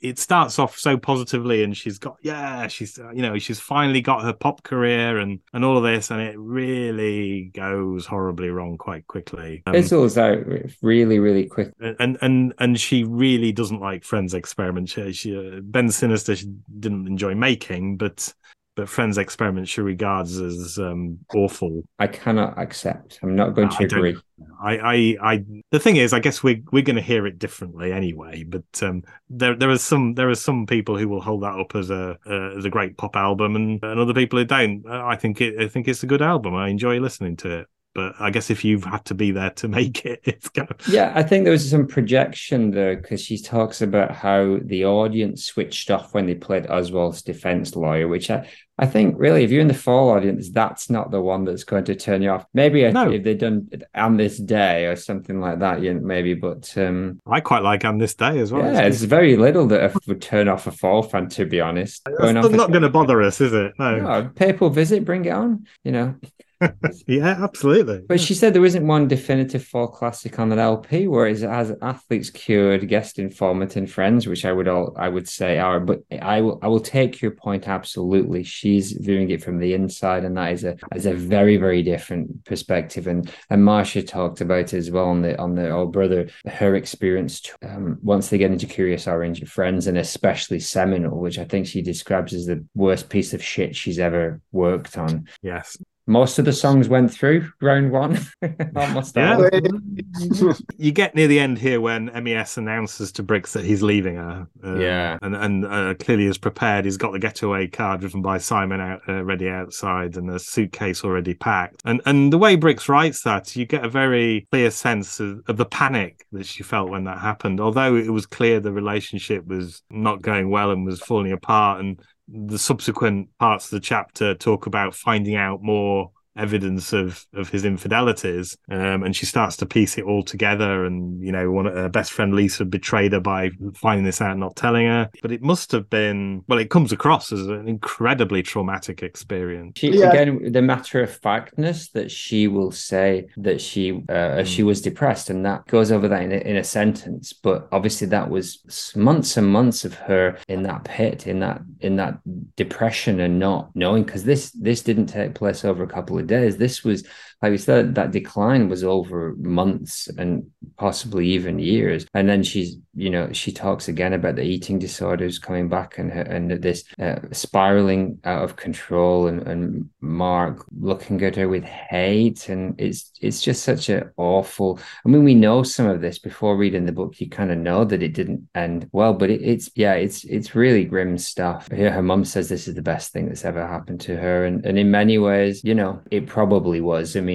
it 0.00 0.18
starts 0.18 0.58
off 0.58 0.78
so 0.78 0.96
positively, 0.96 1.62
and 1.62 1.76
she's 1.76 1.98
got 1.98 2.16
yeah, 2.22 2.68
she's 2.68 2.98
uh, 2.98 3.10
you 3.10 3.20
know 3.20 3.38
she's 3.38 3.60
finally 3.60 4.00
got 4.00 4.22
her 4.22 4.32
pop 4.32 4.62
career 4.62 5.18
and 5.18 5.40
and 5.52 5.62
all 5.62 5.76
of 5.76 5.82
this, 5.82 6.10
and 6.10 6.22
it 6.22 6.38
really 6.38 7.50
goes 7.52 8.06
horribly 8.06 8.48
wrong 8.48 8.78
quite 8.78 9.06
quickly. 9.08 9.62
Um, 9.66 9.74
Fizzles 9.74 10.16
out 10.16 10.38
really 10.80 11.18
really 11.18 11.44
quick, 11.44 11.74
and 11.98 12.16
and 12.22 12.54
and 12.58 12.80
she 12.80 13.04
really 13.04 13.52
doesn't 13.52 13.80
like 13.80 14.04
Frenz 14.04 14.32
Experiment. 14.32 14.88
She, 14.88 15.12
she 15.12 15.36
uh, 15.36 15.60
Bend 15.60 15.92
Sinister 15.92 16.34
she 16.34 16.46
didn't 16.80 17.06
enjoy 17.06 17.34
making, 17.34 17.87
but 17.96 18.32
but 18.78 18.88
Frenz 18.88 19.18
Experiment 19.18 19.66
she 19.66 19.80
regards 19.80 20.40
as 20.40 20.78
um, 20.78 21.18
awful. 21.34 21.82
I 21.98 22.06
cannot 22.06 22.56
accept. 22.58 23.18
I'm 23.24 23.34
not 23.34 23.56
going 23.56 23.68
to 23.70 23.76
I 23.80 23.82
agree. 23.82 24.16
I, 24.62 24.78
I, 24.78 25.16
I, 25.20 25.44
the 25.72 25.80
thing 25.80 25.96
is, 25.96 26.12
I 26.12 26.20
guess 26.20 26.44
we're 26.44 26.62
we're 26.70 26.84
going 26.84 26.94
to 26.94 27.02
hear 27.02 27.26
it 27.26 27.40
differently 27.40 27.92
anyway. 27.92 28.44
But 28.44 28.62
um, 28.80 29.02
there, 29.28 29.56
there 29.56 29.70
are 29.70 29.78
some, 29.78 30.14
there 30.14 30.30
are 30.30 30.36
some 30.36 30.64
people 30.64 30.96
who 30.96 31.08
will 31.08 31.20
hold 31.20 31.42
that 31.42 31.58
up 31.58 31.74
as 31.74 31.90
a 31.90 32.18
uh, 32.24 32.56
as 32.56 32.64
a 32.64 32.70
great 32.70 32.96
pop 32.96 33.16
album, 33.16 33.56
and, 33.56 33.82
and 33.82 33.98
other 33.98 34.14
people 34.14 34.38
who 34.38 34.44
don't. 34.44 34.86
I 34.88 35.16
think 35.16 35.40
it, 35.40 35.60
I 35.60 35.66
think 35.66 35.88
it's 35.88 36.04
a 36.04 36.06
good 36.06 36.22
album. 36.22 36.54
I 36.54 36.68
enjoy 36.68 37.00
listening 37.00 37.36
to 37.38 37.60
it 37.60 37.68
but 37.98 38.14
I 38.20 38.30
guess 38.30 38.48
if 38.48 38.64
you've 38.64 38.84
had 38.84 39.04
to 39.06 39.14
be 39.14 39.32
there 39.32 39.50
to 39.50 39.66
make 39.78 40.06
it, 40.06 40.20
it's 40.22 40.48
kind 40.50 40.70
of 40.70 40.86
yeah. 40.86 41.12
I 41.16 41.24
think 41.24 41.42
there 41.42 41.52
was 41.52 41.68
some 41.68 41.88
projection 41.88 42.70
there 42.70 42.94
because 42.94 43.20
she 43.20 43.42
talks 43.42 43.82
about 43.82 44.12
how 44.12 44.60
the 44.62 44.84
audience 44.84 45.44
switched 45.44 45.90
off 45.90 46.14
when 46.14 46.26
they 46.26 46.36
played 46.36 46.70
Oswald's 46.70 47.22
defense 47.22 47.74
lawyer, 47.74 48.06
which 48.06 48.30
I, 48.30 48.48
I 48.78 48.86
think 48.86 49.16
really, 49.18 49.42
if 49.42 49.50
you're 49.50 49.60
in 49.60 49.66
the 49.66 49.74
fall 49.74 50.10
audience, 50.10 50.48
that's 50.50 50.88
not 50.88 51.10
the 51.10 51.20
one 51.20 51.44
that's 51.44 51.64
going 51.64 51.86
to 51.86 51.96
turn 51.96 52.22
you 52.22 52.30
off. 52.30 52.46
Maybe 52.54 52.88
no. 52.92 53.10
if 53.10 53.24
they'd 53.24 53.36
done 53.36 53.68
on 53.96 54.16
this 54.16 54.38
day 54.38 54.86
or 54.86 54.94
something 54.94 55.40
like 55.40 55.58
that, 55.58 55.82
yeah, 55.82 55.94
maybe. 55.94 56.34
But 56.34 56.72
um, 56.78 57.18
I 57.26 57.40
quite 57.40 57.64
like 57.64 57.84
on 57.84 57.98
this 57.98 58.14
day 58.14 58.38
as 58.38 58.52
well. 58.52 58.72
Yeah, 58.72 58.82
it's 58.82 59.02
very 59.02 59.36
little 59.36 59.66
that 59.66 59.92
would 60.06 60.22
turn 60.22 60.46
off 60.46 60.68
a 60.68 60.70
fall 60.70 61.02
fan, 61.02 61.28
to 61.30 61.46
be 61.46 61.60
honest. 61.60 62.06
It's 62.06 62.50
not 62.50 62.70
going 62.70 62.82
to 62.82 62.90
bother 62.90 63.20
us, 63.22 63.40
is 63.40 63.52
it? 63.52 63.72
No. 63.76 63.96
no. 63.96 64.30
Papal 64.36 64.70
visit, 64.70 65.04
bring 65.04 65.24
it 65.24 65.30
on. 65.30 65.66
You 65.82 65.90
know. 65.90 66.14
yeah, 67.06 67.38
absolutely. 67.42 68.02
But 68.08 68.20
she 68.20 68.34
said 68.34 68.52
there 68.52 68.64
isn't 68.64 68.86
one 68.86 69.08
definitive 69.08 69.64
fall 69.64 69.88
classic 69.88 70.38
on 70.38 70.48
that 70.48 70.58
LP, 70.58 71.06
whereas 71.06 71.42
it 71.42 71.50
has 71.50 71.72
athletes 71.82 72.30
cured, 72.30 72.88
guest 72.88 73.18
informant, 73.18 73.76
and 73.76 73.90
friends, 73.90 74.26
which 74.26 74.44
I 74.44 74.52
would 74.52 74.68
all 74.68 74.94
I 74.96 75.08
would 75.08 75.28
say 75.28 75.58
are. 75.58 75.80
But 75.80 76.00
I 76.20 76.40
will 76.40 76.58
I 76.62 76.68
will 76.68 76.80
take 76.80 77.20
your 77.20 77.30
point 77.30 77.68
absolutely. 77.68 78.42
She's 78.42 78.92
viewing 78.92 79.30
it 79.30 79.42
from 79.42 79.58
the 79.58 79.74
inside, 79.74 80.24
and 80.24 80.36
that 80.36 80.52
is 80.52 80.64
a 80.64 80.76
is 80.94 81.06
a 81.06 81.14
very 81.14 81.56
very 81.56 81.82
different 81.82 82.44
perspective. 82.44 83.06
And 83.06 83.30
and 83.50 83.64
Marcia 83.64 84.02
talked 84.02 84.40
about 84.40 84.72
it 84.72 84.74
as 84.74 84.90
well 84.90 85.08
on 85.08 85.22
the 85.22 85.38
on 85.40 85.54
the 85.54 85.70
old 85.70 85.92
brother 85.92 86.28
her 86.46 86.74
experience 86.74 87.42
um, 87.62 87.98
once 88.02 88.28
they 88.28 88.38
get 88.38 88.50
into 88.50 88.66
Curious 88.66 89.06
Orange 89.06 89.46
Friends, 89.48 89.86
and 89.86 89.98
especially 89.98 90.60
Seminole, 90.60 91.20
which 91.20 91.38
I 91.38 91.44
think 91.44 91.66
she 91.66 91.82
describes 91.82 92.34
as 92.34 92.46
the 92.46 92.64
worst 92.74 93.08
piece 93.10 93.32
of 93.32 93.42
shit 93.42 93.76
she's 93.76 93.98
ever 93.98 94.40
worked 94.50 94.98
on. 94.98 95.28
Yes 95.42 95.76
most 96.08 96.38
of 96.38 96.46
the 96.46 96.52
songs 96.52 96.88
went 96.88 97.12
through 97.12 97.48
round 97.60 97.92
one. 97.92 98.18
Almost 98.76 99.14
yeah. 99.14 99.48
you 100.78 100.90
get 100.90 101.14
near 101.14 101.28
the 101.28 101.38
end 101.38 101.58
here 101.58 101.80
when 101.80 102.06
MES 102.06 102.56
announces 102.56 103.12
to 103.12 103.22
Brix 103.22 103.52
that 103.52 103.64
he's 103.64 103.82
leaving 103.82 104.16
her. 104.16 104.48
Uh, 104.64 104.76
yeah. 104.76 105.18
And 105.22 105.36
and 105.36 105.66
uh, 105.66 105.94
clearly 105.94 106.24
is 106.24 106.38
prepared. 106.38 106.86
He's 106.86 106.96
got 106.96 107.12
the 107.12 107.18
getaway 107.18 107.66
car 107.66 107.98
driven 107.98 108.22
by 108.22 108.38
Simon 108.38 108.80
out 108.80 109.02
uh, 109.06 109.22
ready 109.22 109.48
outside 109.48 110.16
and 110.16 110.30
a 110.30 110.38
suitcase 110.38 111.04
already 111.04 111.34
packed. 111.34 111.82
And 111.84 112.00
and 112.06 112.32
the 112.32 112.38
way 112.38 112.56
Brix 112.56 112.88
writes 112.88 113.22
that, 113.22 113.54
you 113.54 113.66
get 113.66 113.84
a 113.84 113.88
very 113.88 114.46
clear 114.50 114.70
sense 114.70 115.20
of, 115.20 115.42
of 115.46 115.58
the 115.58 115.66
panic 115.66 116.24
that 116.32 116.46
she 116.46 116.62
felt 116.62 116.88
when 116.90 117.04
that 117.04 117.18
happened. 117.18 117.60
Although 117.60 117.96
it 117.96 118.10
was 118.10 118.24
clear 118.24 118.60
the 118.60 118.72
relationship 118.72 119.46
was 119.46 119.82
not 119.90 120.22
going 120.22 120.48
well 120.48 120.70
and 120.70 120.86
was 120.86 121.00
falling 121.00 121.32
apart 121.32 121.80
and 121.80 122.00
the 122.28 122.58
subsequent 122.58 123.28
parts 123.38 123.66
of 123.66 123.70
the 123.70 123.80
chapter 123.80 124.34
talk 124.34 124.66
about 124.66 124.94
finding 124.94 125.36
out 125.36 125.62
more 125.62 126.10
evidence 126.38 126.92
of 126.92 127.26
of 127.34 127.50
his 127.50 127.64
infidelities, 127.64 128.56
um, 128.70 129.02
and 129.02 129.14
she 129.14 129.26
starts 129.26 129.56
to 129.58 129.66
piece 129.66 129.98
it 129.98 130.04
all 130.04 130.22
together. 130.22 130.84
And 130.84 131.22
you 131.22 131.32
know, 131.32 131.50
one 131.50 131.66
of 131.66 131.74
her 131.74 131.88
best 131.88 132.12
friend 132.12 132.34
Lisa 132.34 132.64
betrayed 132.64 133.12
her 133.12 133.20
by 133.20 133.50
finding 133.74 134.04
this 134.04 134.20
out, 134.20 134.32
and 134.32 134.40
not 134.40 134.56
telling 134.56 134.86
her. 134.86 135.10
But 135.22 135.32
it 135.32 135.42
must 135.42 135.72
have 135.72 135.90
been 135.90 136.44
well, 136.48 136.58
it 136.58 136.70
comes 136.70 136.92
across 136.92 137.32
as 137.32 137.46
an 137.46 137.68
incredibly 137.68 138.42
traumatic 138.42 139.02
experience. 139.02 139.78
She, 139.78 139.90
Yeah. 139.90 140.10
Again, 140.10 140.52
the 140.52 140.62
matter 140.62 141.02
of 141.02 141.10
factness 141.10 141.88
that 141.90 142.10
she 142.10 142.48
will 142.48 142.72
say 142.72 143.26
that 143.36 143.60
she 143.60 144.04
uh, 144.08 144.44
she 144.44 144.62
was 144.62 144.80
depressed, 144.80 145.30
and 145.30 145.44
that 145.44 145.66
goes 145.66 145.90
over 145.90 146.08
that 146.08 146.22
in 146.22 146.32
a, 146.32 146.36
in 146.36 146.56
a 146.56 146.64
sentence. 146.64 147.32
But 147.32 147.68
obviously, 147.72 148.06
that 148.08 148.30
was 148.30 148.92
months 148.94 149.36
and 149.36 149.48
months 149.48 149.84
of 149.84 149.94
her 149.94 150.38
in 150.48 150.62
that 150.62 150.84
pit, 150.84 151.26
in 151.26 151.40
that 151.40 151.60
in 151.80 151.96
that 151.96 152.18
depression, 152.56 153.20
and 153.20 153.38
not 153.38 153.74
knowing 153.74 154.04
because 154.04 154.24
this 154.24 154.50
this 154.52 154.82
didn't 154.82 155.06
take 155.06 155.34
place 155.34 155.64
over 155.64 155.82
a 155.82 155.88
couple 155.88 156.18
of 156.18 156.27
days. 156.28 156.56
This 156.56 156.84
was 156.84 157.04
like 157.40 157.52
we 157.52 157.58
said, 157.58 157.94
that 157.94 158.10
decline 158.10 158.68
was 158.68 158.82
over 158.82 159.34
months 159.38 160.08
and 160.18 160.50
possibly 160.76 161.26
even 161.28 161.58
years. 161.58 162.04
And 162.14 162.28
then 162.28 162.42
she's, 162.42 162.76
you 162.94 163.10
know, 163.10 163.32
she 163.32 163.52
talks 163.52 163.86
again 163.86 164.12
about 164.12 164.34
the 164.34 164.42
eating 164.42 164.78
disorders 164.78 165.38
coming 165.38 165.68
back 165.68 165.98
and 165.98 166.10
and 166.10 166.50
this 166.50 166.84
uh, 166.98 167.20
spiraling 167.30 168.18
out 168.24 168.42
of 168.42 168.56
control, 168.56 169.28
and, 169.28 169.46
and 169.46 169.90
Mark 170.00 170.64
looking 170.80 171.22
at 171.22 171.36
her 171.36 171.48
with 171.48 171.64
hate, 171.64 172.48
and 172.48 172.74
it's 172.80 173.12
it's 173.20 173.40
just 173.40 173.62
such 173.62 173.88
an 173.88 174.10
awful. 174.16 174.80
I 175.06 175.08
mean, 175.08 175.22
we 175.22 175.36
know 175.36 175.62
some 175.62 175.86
of 175.86 176.00
this 176.00 176.18
before 176.18 176.56
reading 176.56 176.86
the 176.86 176.92
book. 176.92 177.20
You 177.20 177.28
kind 177.28 177.52
of 177.52 177.58
know 177.58 177.84
that 177.84 178.02
it 178.02 178.14
didn't 178.14 178.48
end 178.56 178.88
well, 178.90 179.14
but 179.14 179.30
it, 179.30 179.42
it's 179.42 179.70
yeah, 179.76 179.94
it's 179.94 180.24
it's 180.24 180.56
really 180.56 180.84
grim 180.84 181.18
stuff. 181.18 181.70
Here, 181.70 181.92
her 181.92 182.02
mum 182.02 182.24
says 182.24 182.48
this 182.48 182.66
is 182.66 182.74
the 182.74 182.82
best 182.82 183.12
thing 183.12 183.28
that's 183.28 183.44
ever 183.44 183.64
happened 183.64 184.00
to 184.02 184.16
her, 184.16 184.44
and 184.44 184.66
and 184.66 184.76
in 184.76 184.90
many 184.90 185.18
ways, 185.18 185.62
you 185.62 185.74
know, 185.76 186.02
it 186.10 186.26
probably 186.26 186.80
was. 186.80 187.16
I 187.16 187.20
mean, 187.20 187.27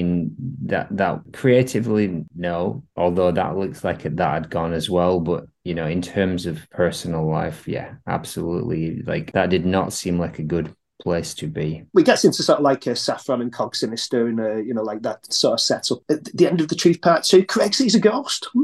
that 0.64 0.88
that 0.98 1.22
creatively, 1.34 2.26
no, 2.36 2.84
although 2.96 3.32
that 3.32 3.58
looks 3.58 3.84
like 3.84 4.06
it, 4.06 4.18
that 4.18 4.34
had 4.34 4.50
gone 4.50 4.74
as 4.74 4.90
well, 4.90 5.20
but 5.20 5.46
you 5.64 5.74
know, 5.74 5.88
in 5.88 6.02
terms 6.02 6.46
of 6.46 6.70
personal 6.72 7.30
life, 7.30 7.68
yeah, 7.68 7.96
absolutely. 8.08 9.02
Like 9.04 9.32
that 9.34 9.50
did 9.50 9.66
not 9.66 9.94
seem 9.94 10.20
like 10.20 10.40
a 10.40 10.44
good 10.44 10.76
place 11.02 11.34
to 11.34 11.48
be. 11.48 11.84
we 11.94 12.04
gets 12.04 12.24
into 12.24 12.44
sort 12.44 12.60
of 12.60 12.64
like 12.64 12.88
a 12.88 12.96
Saffron 12.96 13.42
and 13.42 13.52
Cog 13.52 13.76
Sinister 13.76 14.28
and 14.28 14.40
uh, 14.40 14.56
you 14.56 14.74
know 14.74 14.84
like 14.84 15.02
that 15.02 15.32
sort 15.32 15.54
of 15.54 15.60
setup. 15.60 16.00
At 16.10 16.26
the 16.26 16.48
end 16.48 16.62
of 16.62 16.68
the 16.68 16.76
Truth 16.76 17.02
Part 17.02 17.24
Two, 17.24 17.46
Craig 17.46 17.74
sees 17.74 17.96
a 17.96 18.00
ghost. 18.00 18.50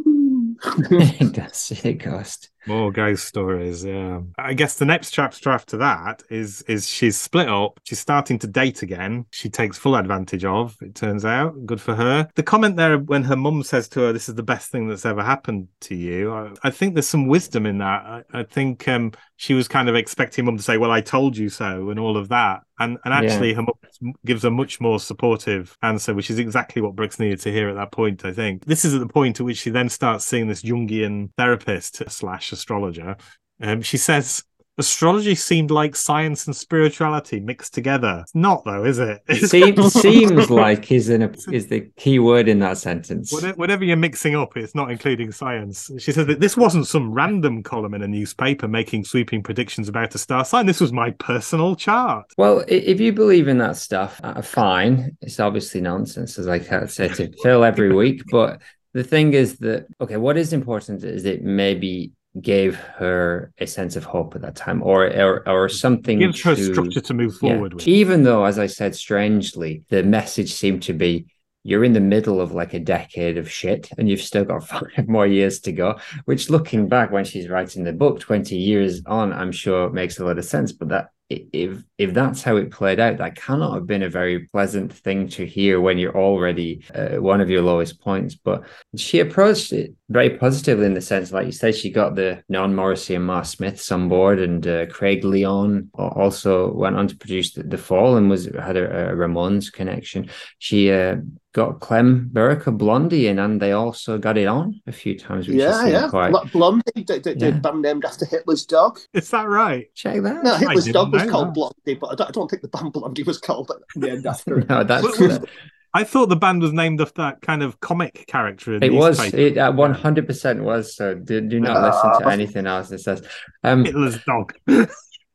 It 0.92 1.34
does 1.34 1.56
see 1.56 1.90
a 1.90 1.94
ghost. 1.94 2.50
More 2.70 2.92
ghost 2.92 3.26
stories, 3.26 3.84
yeah. 3.84 4.22
I 4.38 4.54
guess 4.54 4.78
the 4.78 4.86
next 4.86 5.10
chapter 5.10 5.50
after 5.50 5.76
that 5.78 6.22
is 6.30 6.62
is 6.64 6.88
she's 6.88 7.18
split 7.18 7.50
up. 7.50 7.80
She's 7.84 7.98
starting 8.00 8.38
to 8.40 8.48
date 8.48 8.84
again. 8.84 9.26
She 9.32 9.50
takes 9.50 9.76
full 9.76 9.96
advantage 9.96 10.46
of. 10.46 10.78
It 10.80 10.94
turns 10.94 11.26
out, 11.26 11.66
good 11.66 11.82
for 11.82 11.96
her. 11.96 12.30
The 12.36 12.44
comment 12.44 12.76
there 12.76 13.00
when 13.00 13.24
her 13.24 13.36
mum 13.36 13.64
says 13.64 13.88
to 13.90 14.02
her, 14.02 14.14
"This 14.14 14.30
is 14.30 14.36
the 14.36 14.44
best 14.44 14.70
thing 14.70 14.88
that's 14.88 15.06
ever 15.06 15.24
happened 15.24 15.68
to 15.82 15.96
you." 15.96 16.32
I, 16.32 16.52
I 16.62 16.70
think 16.70 16.94
there's 16.94 17.08
some 17.08 17.26
wisdom 17.26 17.66
in 17.66 17.80
that. 17.80 18.06
I, 18.06 18.24
I 18.32 18.44
think 18.44 18.88
um, 18.88 19.14
she 19.42 19.54
was 19.54 19.70
kind 19.70 19.88
of 19.88 19.96
expecting 19.96 20.44
mum 20.44 20.58
to 20.58 20.64
say, 20.64 20.78
"Well, 20.78 20.92
I 20.92 21.00
told 21.00 21.38
you 21.38 21.48
so," 21.48 21.90
and 21.90 21.98
all 21.98 22.18
of 22.18 22.28
that. 22.28 22.60
And 22.78 22.98
and 23.06 23.14
Yeah. 23.14 23.20
actually, 23.22 23.54
her 23.54 23.62
mum 23.62 24.14
gives 24.26 24.44
a 24.44 24.52
much 24.52 24.82
more 24.82 25.00
supportive 25.00 25.78
answer, 25.82 26.14
which 26.14 26.30
is 26.30 26.40
exactly 26.40 26.82
what 26.82 26.94
Brix 26.94 27.22
needed 27.22 27.40
to 27.42 27.52
hear 27.52 27.70
at 27.70 27.76
that 27.76 27.94
point. 27.94 28.26
I 28.26 28.34
think 28.34 28.66
this 28.66 28.84
is 28.84 28.94
at 28.94 29.00
the 29.00 29.08
point 29.08 29.40
at 29.40 29.46
which 29.46 29.58
she 29.58 29.70
then 29.70 29.88
starts 29.88 30.26
seeing 30.26 30.48
this 30.50 30.62
Jungian 30.62 31.30
therapist 31.38 32.04
slash 32.12 32.52
astrologer. 32.52 33.16
Um, 33.62 33.82
she 33.82 33.96
says 33.96 34.44
astrology 34.80 35.36
seemed 35.36 35.72
like 35.72 35.96
science 35.96 36.48
and 36.48 36.56
spirituality 36.56 37.40
mixed 37.40 37.74
together. 37.74 38.20
It's 38.24 38.34
not 38.34 38.64
though, 38.66 38.86
is 38.86 39.00
it? 39.00 39.22
Seems 39.50 39.94
seems 39.94 40.50
like 40.50 40.92
is 40.92 41.10
in 41.10 41.22
a, 41.22 41.32
is 41.52 41.68
the 41.68 41.90
key 41.98 42.20
word 42.20 42.48
in 42.48 42.60
that 42.60 42.78
sentence. 42.78 43.32
Whate- 43.32 43.58
Whatever 43.58 43.84
you're 43.84 43.98
mixing 43.98 44.36
up, 44.36 44.56
it's 44.58 44.74
not 44.74 44.92
including 44.92 45.32
science. 45.32 45.90
She 46.00 46.12
says 46.12 46.26
that 46.28 46.40
this 46.40 46.56
wasn't 46.58 46.88
some 46.88 47.12
random 47.12 47.62
column 47.64 47.94
in 47.94 48.02
a 48.02 48.08
newspaper 48.08 48.68
making 48.68 49.06
sweeping 49.06 49.44
predictions 49.44 49.90
about 49.90 50.16
a 50.16 50.18
star 50.18 50.46
sign. 50.46 50.66
This 50.66 50.82
was 50.82 50.94
my 50.94 51.12
personal 51.12 51.76
chart. 51.76 52.26
Well, 52.38 52.64
if 52.68 53.00
you 53.00 53.12
believe 53.14 53.48
in 53.48 53.58
that 53.60 53.78
stuff, 53.78 54.20
uh, 54.24 54.42
fine. 54.42 55.18
It's 55.22 55.40
obviously 55.40 55.82
nonsense, 55.82 56.40
as 56.40 56.48
I 56.48 56.60
can't 56.60 56.90
say 56.90 57.10
to 57.10 57.32
Phil 57.44 57.64
every 57.64 57.94
week. 57.94 58.24
But 58.32 58.62
the 58.94 59.04
thing 59.04 59.34
is 59.34 59.58
that 59.60 59.88
okay, 60.02 60.18
what 60.18 60.38
is 60.38 60.54
important 60.54 61.04
is 61.04 61.26
it 61.26 61.44
maybe 61.44 62.14
gave 62.42 62.76
her 62.76 63.52
a 63.58 63.66
sense 63.66 63.96
of 63.96 64.04
hope 64.04 64.36
at 64.36 64.42
that 64.42 64.56
time, 64.56 64.84
or 64.84 65.08
or, 65.08 65.48
or 65.48 65.70
something 65.70 66.20
Gives 66.20 66.42
her 66.44 66.56
to- 66.56 66.74
structure 66.74 67.02
to 67.02 67.14
move 67.14 67.38
yeah. 67.42 67.54
forward 67.54 67.74
with. 67.74 67.88
Even 67.88 68.24
though, 68.24 68.46
as 68.46 68.60
I 68.60 68.68
said, 68.68 68.96
strangely, 68.96 69.84
the 69.90 70.04
message 70.04 70.54
seemed 70.54 70.84
to 70.84 70.94
be 70.94 71.28
you're 71.64 71.84
in 71.84 71.94
the 71.94 72.00
middle 72.00 72.40
of 72.40 72.54
like 72.54 72.74
a 72.74 72.80
decade 72.80 73.38
of 73.38 73.52
shit 73.52 73.90
and 73.98 74.10
you've 74.10 74.22
still 74.22 74.46
got 74.46 74.68
five 74.68 75.08
more 75.08 75.28
years 75.28 75.60
to 75.60 75.72
go 75.72 76.00
which 76.26 76.50
looking 76.50 76.88
back 76.88 77.12
when 77.12 77.26
she's 77.26 77.50
writing 77.50 77.84
the 77.84 77.92
book 77.92 78.20
20 78.20 78.56
years 78.56 79.02
on 79.06 79.34
i'm 79.34 79.52
sure 79.52 79.90
makes 79.90 80.20
a 80.20 80.26
lot 80.26 80.38
of 80.38 80.46
sense 80.46 80.72
but 80.72 80.88
that 80.88 81.10
if 81.30 81.84
if 82.00 82.14
that's 82.14 82.42
how 82.42 82.56
it 82.56 82.72
played 82.72 83.00
out 83.00 83.18
that 83.18 83.36
cannot 83.36 83.74
have 83.74 83.86
been 83.86 84.02
a 84.02 84.10
very 84.10 84.48
pleasant 84.48 84.92
thing 84.92 85.28
to 85.28 85.46
hear 85.46 85.80
when 85.80 86.00
you're 86.00 86.18
already 86.18 86.84
uh, 86.96 87.22
one 87.22 87.40
of 87.40 87.50
your 87.50 87.62
lowest 87.62 88.02
points. 88.02 88.34
But 88.34 88.64
she 88.96 89.20
approached 89.20 89.72
it 89.72 89.94
very 90.10 90.32
positively 90.38 90.88
in 90.88 90.96
the 90.96 91.02
sense 91.02 91.32
like 91.32 91.46
you 91.46 91.52
said 91.52 91.76
she 91.76 91.92
got 91.92 92.16
the 92.16 92.44
non-morrissey 92.50 93.14
and 93.14 93.26
Marr 93.26 93.44
smiths 93.44 93.92
on 93.92 94.10
board 94.10 94.40
and 94.40 94.66
uh, 94.66 94.88
craig 94.88 95.24
leon 95.24 95.92
also 95.94 96.72
went 96.74 96.96
on 96.96 97.08
to 97.08 97.18
produce 97.18 97.54
the, 97.54 97.62
the 97.62 97.78
fall 97.78 98.18
and 98.18 98.30
was 98.30 98.46
had 98.46 98.78
a, 98.78 99.12
a 99.12 99.16
ramones 99.16 99.72
connection. 99.72 100.30
She 100.58 100.92
uh, 100.92 101.18
got 101.54 101.80
Clem 101.80 102.30
Burke 102.32 102.68
of 102.68 102.78
Blondie 102.78 103.28
in, 103.28 103.40
and 103.40 103.60
they 103.62 103.72
also 103.72 104.18
got 104.18 104.38
it 104.38 104.48
on 104.48 104.80
a 104.88 104.92
few 104.92 105.18
times, 105.18 105.48
which 105.48 105.58
yeah, 105.58 105.88
yeah. 105.88 106.08
quite. 106.10 106.32
Like 106.32 106.52
Blondie, 106.52 106.84
the, 106.96 107.20
the, 107.20 107.34
the 107.34 107.46
Yeah. 107.48 107.52
band 107.52 107.82
named 107.82 108.06
after 108.06 108.26
Hitler's 108.26 108.66
dog. 108.66 109.00
Is 109.14 109.30
that 109.32 109.48
right? 109.48 109.94
Check 109.96 110.22
that. 110.24 110.44
No, 110.44 110.56
Hitler's 110.56 110.86
dog 110.88 111.12
was 111.12 111.30
called 111.30 111.48
that. 111.50 111.54
Blondie, 111.56 111.96
but 112.00 112.08
I 112.12 112.16
don't, 112.16 112.28
I 112.28 112.32
don't 112.32 112.50
think 112.50 112.62
the 112.62 112.68
band 112.68 112.94
Blondie 112.94 113.24
was 113.24 113.40
called 113.40 113.72
named 113.96 114.26
after 114.26 114.60
it. 114.60 114.70
No, 114.70 114.84
that's 114.84 115.20
What 115.20 115.50
I 115.92 116.04
thought 116.04 116.30
the 116.30 116.36
band 116.36 116.62
was 116.62 116.72
named 116.72 117.02
after 117.02 117.24
that 117.24 117.42
kind 117.42 117.64
of 117.64 117.80
comic 117.80 118.26
character. 118.28 118.76
In 118.76 118.84
it. 118.84 118.94
Was 118.94 119.18
newspaper. 119.20 119.38
it? 119.38 119.58
uh, 119.58 119.72
One 119.72 119.96
hundred 119.96 120.28
percent 120.28 120.64
was. 120.64 120.96
So 120.96 121.16
do, 121.16 121.42
do 121.42 121.60
not 121.60 121.82
listen 121.82 122.22
to 122.22 122.28
anything 122.32 122.68
else 122.68 122.92
it 122.92 123.00
says. 123.00 123.24
Um, 123.64 123.86
Hitler's 123.86 124.24
dog. 124.24 124.54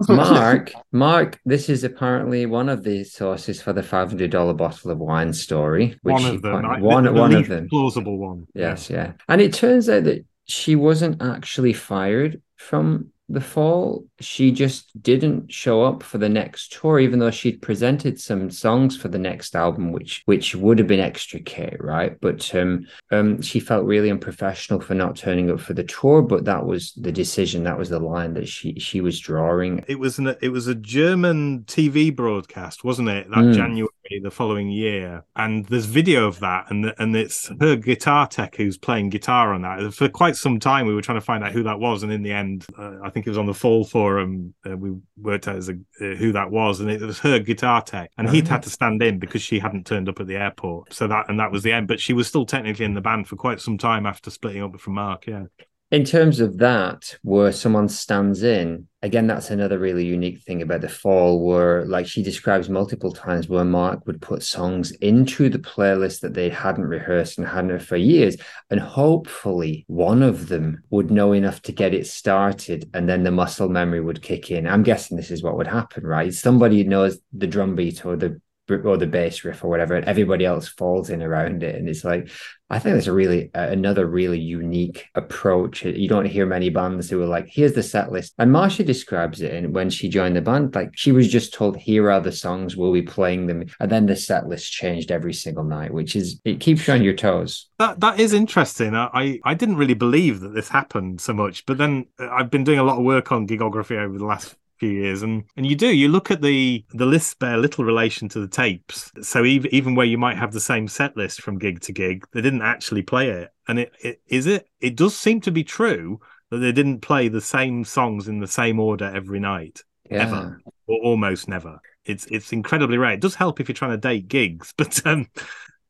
Mark, 0.08 0.72
Mark, 0.92 1.40
this 1.44 1.68
is 1.68 1.84
apparently 1.84 2.46
one 2.46 2.68
of 2.68 2.82
the 2.82 3.04
sources 3.04 3.62
for 3.62 3.72
the 3.72 3.82
five 3.82 4.08
hundred 4.08 4.30
dollar 4.30 4.54
bottle 4.54 4.90
of 4.90 4.98
wine 4.98 5.32
story. 5.32 5.96
Which 6.02 6.12
one 6.12 6.26
of 6.26 6.42
them. 6.42 6.64
I- 6.64 6.80
one, 6.80 7.04
the, 7.04 7.12
the 7.12 7.20
one 7.20 7.34
of 7.34 7.48
them. 7.48 7.68
plausible 7.68 8.18
one. 8.18 8.46
Yes, 8.54 8.90
yeah. 8.90 9.12
And 9.28 9.40
it 9.40 9.52
turns 9.52 9.88
out 9.88 10.04
that 10.04 10.24
she 10.46 10.76
wasn't 10.76 11.22
actually 11.22 11.72
fired 11.72 12.42
from 12.56 13.10
the 13.28 13.40
fall. 13.40 14.04
She 14.24 14.50
just 14.50 14.90
didn't 15.02 15.52
show 15.52 15.82
up 15.84 16.02
for 16.02 16.18
the 16.18 16.28
next 16.28 16.72
tour, 16.72 16.98
even 16.98 17.18
though 17.18 17.30
she'd 17.30 17.62
presented 17.62 18.20
some 18.20 18.50
songs 18.50 18.96
for 18.96 19.08
the 19.08 19.18
next 19.18 19.54
album, 19.54 19.92
which 19.92 20.22
which 20.26 20.54
would 20.54 20.78
have 20.78 20.88
been 20.88 21.00
extra 21.00 21.40
K, 21.40 21.76
right? 21.80 22.18
But 22.20 22.54
um, 22.54 22.86
um, 23.10 23.40
she 23.42 23.60
felt 23.60 23.84
really 23.86 24.10
unprofessional 24.10 24.80
for 24.80 24.94
not 24.94 25.16
turning 25.16 25.50
up 25.50 25.60
for 25.60 25.74
the 25.74 25.84
tour. 25.84 26.22
But 26.22 26.44
that 26.46 26.66
was 26.66 26.92
the 26.94 27.12
decision. 27.12 27.64
That 27.64 27.78
was 27.78 27.88
the 27.90 28.00
line 28.00 28.34
that 28.34 28.48
she 28.48 28.78
she 28.78 29.00
was 29.00 29.20
drawing. 29.20 29.84
It 29.88 29.98
was 29.98 30.18
an 30.18 30.34
it 30.42 30.48
was 30.50 30.66
a 30.66 30.74
German 30.74 31.64
TV 31.66 32.14
broadcast, 32.14 32.84
wasn't 32.84 33.08
it? 33.08 33.28
That 33.30 33.44
Mm. 33.44 33.54
January 33.54 33.88
the 34.22 34.30
following 34.30 34.70
year, 34.70 35.24
and 35.36 35.64
there's 35.66 35.86
video 35.86 36.26
of 36.26 36.40
that, 36.40 36.66
and 36.70 36.92
and 36.98 37.16
it's 37.16 37.50
her 37.60 37.76
guitar 37.76 38.26
tech 38.26 38.56
who's 38.56 38.76
playing 38.76 39.10
guitar 39.10 39.52
on 39.52 39.62
that. 39.62 39.94
For 39.94 40.08
quite 40.08 40.36
some 40.36 40.60
time, 40.60 40.86
we 40.86 40.94
were 40.94 41.02
trying 41.02 41.18
to 41.18 41.24
find 41.24 41.42
out 41.42 41.52
who 41.52 41.62
that 41.64 41.78
was, 41.78 42.02
and 42.02 42.12
in 42.12 42.22
the 42.22 42.32
end, 42.32 42.66
uh, 42.78 42.96
I 43.02 43.10
think 43.10 43.26
it 43.26 43.30
was 43.30 43.38
on 43.38 43.46
the 43.46 43.54
Fall 43.54 43.84
forum. 44.14 44.54
Uh, 44.66 44.76
we 44.76 44.92
worked 45.16 45.48
out 45.48 45.56
as 45.56 45.68
a, 45.68 45.72
uh, 45.72 46.14
who 46.14 46.32
that 46.32 46.50
was, 46.50 46.80
and 46.80 46.90
it 46.90 47.00
was 47.00 47.18
her 47.20 47.38
guitar 47.38 47.82
tech, 47.82 48.10
and 48.16 48.28
he'd 48.30 48.48
had 48.48 48.62
to 48.62 48.70
stand 48.70 49.02
in 49.02 49.18
because 49.18 49.42
she 49.42 49.58
hadn't 49.58 49.86
turned 49.86 50.08
up 50.08 50.20
at 50.20 50.26
the 50.26 50.36
airport. 50.36 50.92
So 50.92 51.06
that 51.08 51.28
and 51.28 51.38
that 51.40 51.50
was 51.50 51.62
the 51.62 51.72
end. 51.72 51.88
But 51.88 52.00
she 52.00 52.12
was 52.12 52.26
still 52.26 52.46
technically 52.46 52.84
in 52.84 52.94
the 52.94 53.00
band 53.00 53.28
for 53.28 53.36
quite 53.36 53.60
some 53.60 53.78
time 53.78 54.06
after 54.06 54.30
splitting 54.30 54.62
up 54.62 54.78
from 54.80 54.94
Mark. 54.94 55.26
Yeah. 55.26 55.44
In 55.90 56.04
terms 56.04 56.40
of 56.40 56.58
that, 56.58 57.16
where 57.22 57.52
someone 57.52 57.88
stands 57.88 58.42
in, 58.42 58.88
again, 59.04 59.26
that's 59.26 59.50
another 59.50 59.78
really 59.78 60.06
unique 60.06 60.42
thing 60.42 60.62
about 60.62 60.80
the 60.80 60.88
fall, 60.88 61.44
where 61.44 61.84
like 61.84 62.06
she 62.06 62.22
describes 62.22 62.70
multiple 62.70 63.12
times 63.12 63.48
where 63.48 63.64
Mark 63.64 64.06
would 64.06 64.22
put 64.22 64.42
songs 64.42 64.92
into 64.92 65.50
the 65.50 65.58
playlist 65.58 66.20
that 66.20 66.32
they 66.32 66.48
hadn't 66.48 66.86
rehearsed 66.86 67.36
and 67.36 67.46
hadn't 67.46 67.80
for 67.80 67.96
years. 67.96 68.36
And 68.70 68.80
hopefully 68.80 69.84
one 69.88 70.22
of 70.22 70.48
them 70.48 70.82
would 70.88 71.10
know 71.10 71.32
enough 71.32 71.60
to 71.62 71.72
get 71.72 71.92
it 71.92 72.06
started 72.06 72.88
and 72.94 73.06
then 73.06 73.24
the 73.24 73.30
muscle 73.30 73.68
memory 73.68 74.00
would 74.00 74.22
kick 74.22 74.50
in. 74.50 74.66
I'm 74.66 74.82
guessing 74.82 75.18
this 75.18 75.30
is 75.30 75.42
what 75.42 75.58
would 75.58 75.66
happen, 75.66 76.06
right? 76.06 76.32
Somebody 76.32 76.82
knows 76.84 77.18
the 77.32 77.46
drum 77.46 77.74
beat 77.74 78.06
or 78.06 78.16
the 78.16 78.40
or 78.70 78.96
the 78.96 79.06
bass 79.06 79.44
riff 79.44 79.62
or 79.62 79.68
whatever, 79.68 79.94
and 79.94 80.06
everybody 80.06 80.44
else 80.44 80.68
falls 80.68 81.10
in 81.10 81.22
around 81.22 81.62
it. 81.62 81.74
And 81.74 81.88
it's 81.88 82.04
like, 82.04 82.30
I 82.70 82.78
think 82.78 82.94
that's 82.94 83.06
a 83.06 83.12
really 83.12 83.50
uh, 83.54 83.68
another 83.68 84.06
really 84.06 84.40
unique 84.40 85.06
approach. 85.14 85.84
You 85.84 86.08
don't 86.08 86.24
hear 86.24 86.46
many 86.46 86.70
bands 86.70 87.10
who 87.10 87.22
are 87.22 87.26
like, 87.26 87.46
here's 87.46 87.74
the 87.74 87.82
set 87.82 88.10
list. 88.10 88.32
And 88.38 88.50
Marcia 88.50 88.82
describes 88.82 89.42
it 89.42 89.52
and 89.52 89.74
when 89.74 89.90
she 89.90 90.08
joined 90.08 90.36
the 90.36 90.40
band, 90.40 90.74
like 90.74 90.90
she 90.94 91.12
was 91.12 91.28
just 91.28 91.52
told, 91.52 91.76
here 91.76 92.10
are 92.10 92.20
the 92.20 92.32
songs, 92.32 92.74
we'll 92.76 92.92
be 92.92 93.02
playing 93.02 93.46
them. 93.46 93.66
And 93.80 93.90
then 93.90 94.06
the 94.06 94.16
set 94.16 94.48
list 94.48 94.72
changed 94.72 95.10
every 95.10 95.34
single 95.34 95.64
night, 95.64 95.92
which 95.92 96.16
is 96.16 96.40
it 96.44 96.60
keeps 96.60 96.86
you 96.86 96.94
on 96.94 97.02
your 97.02 97.14
toes. 97.14 97.68
That 97.78 98.00
that 98.00 98.18
is 98.18 98.32
interesting. 98.32 98.94
I, 98.94 99.40
I 99.44 99.54
didn't 99.54 99.76
really 99.76 99.94
believe 99.94 100.40
that 100.40 100.54
this 100.54 100.68
happened 100.68 101.20
so 101.20 101.34
much, 101.34 101.66
but 101.66 101.76
then 101.76 102.06
uh, 102.18 102.28
I've 102.30 102.50
been 102.50 102.64
doing 102.64 102.78
a 102.78 102.84
lot 102.84 102.98
of 102.98 103.04
work 103.04 103.30
on 103.30 103.46
gigography 103.46 103.98
over 103.98 104.16
the 104.16 104.24
last 104.24 104.56
few 104.78 104.90
years 104.90 105.22
and 105.22 105.44
and 105.56 105.66
you 105.66 105.76
do. 105.76 105.88
You 105.88 106.08
look 106.08 106.30
at 106.30 106.42
the 106.42 106.84
the 106.90 107.06
lists 107.06 107.34
bear 107.34 107.56
little 107.56 107.84
relation 107.84 108.28
to 108.30 108.40
the 108.40 108.48
tapes. 108.48 109.10
So 109.22 109.44
even 109.44 109.74
even 109.74 109.94
where 109.94 110.06
you 110.06 110.18
might 110.18 110.36
have 110.36 110.52
the 110.52 110.60
same 110.60 110.88
set 110.88 111.16
list 111.16 111.42
from 111.42 111.58
gig 111.58 111.80
to 111.82 111.92
gig 111.92 112.26
they 112.32 112.40
didn't 112.40 112.62
actually 112.62 113.02
play 113.02 113.30
it. 113.30 113.50
And 113.68 113.78
it, 113.78 113.92
it 114.02 114.20
is 114.26 114.46
it 114.46 114.68
it 114.80 114.96
does 114.96 115.16
seem 115.16 115.40
to 115.42 115.50
be 115.50 115.64
true 115.64 116.20
that 116.50 116.58
they 116.58 116.72
didn't 116.72 117.00
play 117.00 117.28
the 117.28 117.40
same 117.40 117.84
songs 117.84 118.28
in 118.28 118.38
the 118.38 118.46
same 118.46 118.78
order 118.78 119.10
every 119.14 119.40
night. 119.40 119.82
Yeah. 120.10 120.22
ever. 120.22 120.60
Or 120.86 120.98
almost 121.02 121.48
never. 121.48 121.80
It's 122.04 122.26
it's 122.26 122.52
incredibly 122.52 122.98
rare. 122.98 123.14
It 123.14 123.20
does 123.20 123.34
help 123.34 123.60
if 123.60 123.68
you're 123.68 123.74
trying 123.74 123.92
to 123.92 123.96
date 123.96 124.28
gigs 124.28 124.74
but 124.76 125.06
um 125.06 125.28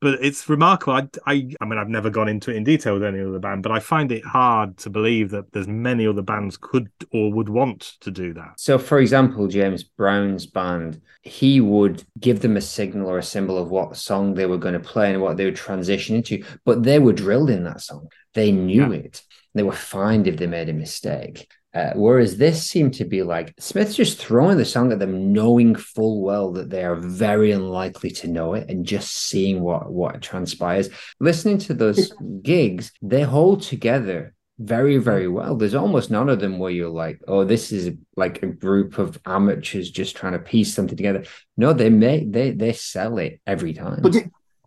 but 0.05 0.23
it's 0.23 0.47
remarkable. 0.47 0.93
I, 0.93 1.07
I, 1.25 1.49
I 1.59 1.65
mean, 1.65 1.79
I've 1.79 1.89
never 1.89 2.11
gone 2.11 2.29
into 2.29 2.51
it 2.51 2.57
in 2.57 2.63
detail 2.63 2.93
with 2.93 3.03
any 3.03 3.21
other 3.21 3.39
band, 3.39 3.63
but 3.63 3.71
I 3.71 3.79
find 3.79 4.11
it 4.11 4.23
hard 4.23 4.77
to 4.77 4.91
believe 4.91 5.31
that 5.31 5.51
there's 5.51 5.67
many 5.67 6.05
other 6.05 6.21
bands 6.21 6.57
could 6.57 6.91
or 7.11 7.33
would 7.33 7.49
want 7.49 7.93
to 8.01 8.11
do 8.11 8.31
that. 8.35 8.59
So, 8.59 8.77
for 8.77 8.99
example, 8.99 9.47
James 9.47 9.81
Brown's 9.81 10.45
band, 10.45 11.01
he 11.23 11.59
would 11.59 12.03
give 12.19 12.41
them 12.41 12.55
a 12.55 12.61
signal 12.61 13.09
or 13.09 13.17
a 13.17 13.23
symbol 13.23 13.57
of 13.57 13.71
what 13.71 13.97
song 13.97 14.35
they 14.35 14.45
were 14.45 14.59
going 14.59 14.75
to 14.75 14.79
play 14.79 15.11
and 15.11 15.23
what 15.23 15.37
they 15.37 15.45
would 15.45 15.55
transition 15.55 16.15
into, 16.15 16.43
but 16.65 16.83
they 16.83 16.99
were 16.99 17.11
drilled 17.11 17.49
in 17.49 17.63
that 17.63 17.81
song. 17.81 18.07
They 18.35 18.51
knew 18.51 18.93
yeah. 18.93 18.99
it. 18.99 19.23
They 19.55 19.63
were 19.63 19.71
fined 19.71 20.27
if 20.27 20.37
they 20.37 20.47
made 20.47 20.69
a 20.69 20.73
mistake. 20.73 21.47
Uh, 21.73 21.91
whereas 21.95 22.37
this 22.37 22.65
seemed 22.65 22.93
to 22.93 23.03
be 23.03 23.21
like 23.21 23.53
Smith's 23.59 23.95
just 23.95 24.17
throwing 24.17 24.57
the 24.57 24.63
song 24.63 24.93
at 24.93 24.99
them, 24.99 25.33
knowing 25.33 25.75
full 25.75 26.21
well 26.21 26.53
that 26.53 26.69
they 26.69 26.85
are 26.85 26.95
very 26.95 27.51
unlikely 27.51 28.09
to 28.09 28.29
know 28.29 28.53
it, 28.53 28.69
and 28.69 28.85
just 28.85 29.13
seeing 29.13 29.61
what 29.61 29.91
what 29.91 30.21
transpires. 30.21 30.89
Listening 31.19 31.57
to 31.57 31.73
those 31.73 32.13
gigs, 32.41 32.93
they 33.01 33.23
hold 33.23 33.61
together 33.61 34.33
very 34.57 34.97
very 34.99 35.27
well. 35.27 35.57
There's 35.57 35.75
almost 35.75 36.09
none 36.09 36.29
of 36.29 36.39
them 36.39 36.59
where 36.59 36.71
you're 36.71 36.87
like, 36.87 37.19
oh, 37.27 37.43
this 37.43 37.73
is 37.73 37.91
like 38.15 38.41
a 38.41 38.47
group 38.47 38.97
of 38.97 39.19
amateurs 39.25 39.91
just 39.91 40.15
trying 40.15 40.31
to 40.31 40.39
piece 40.39 40.73
something 40.73 40.95
together. 40.95 41.25
No, 41.57 41.73
they 41.73 41.89
make 41.89 42.31
they 42.31 42.51
they 42.51 42.71
sell 42.71 43.17
it 43.17 43.41
every 43.45 43.73
time. 43.73 44.01
But 44.01 44.15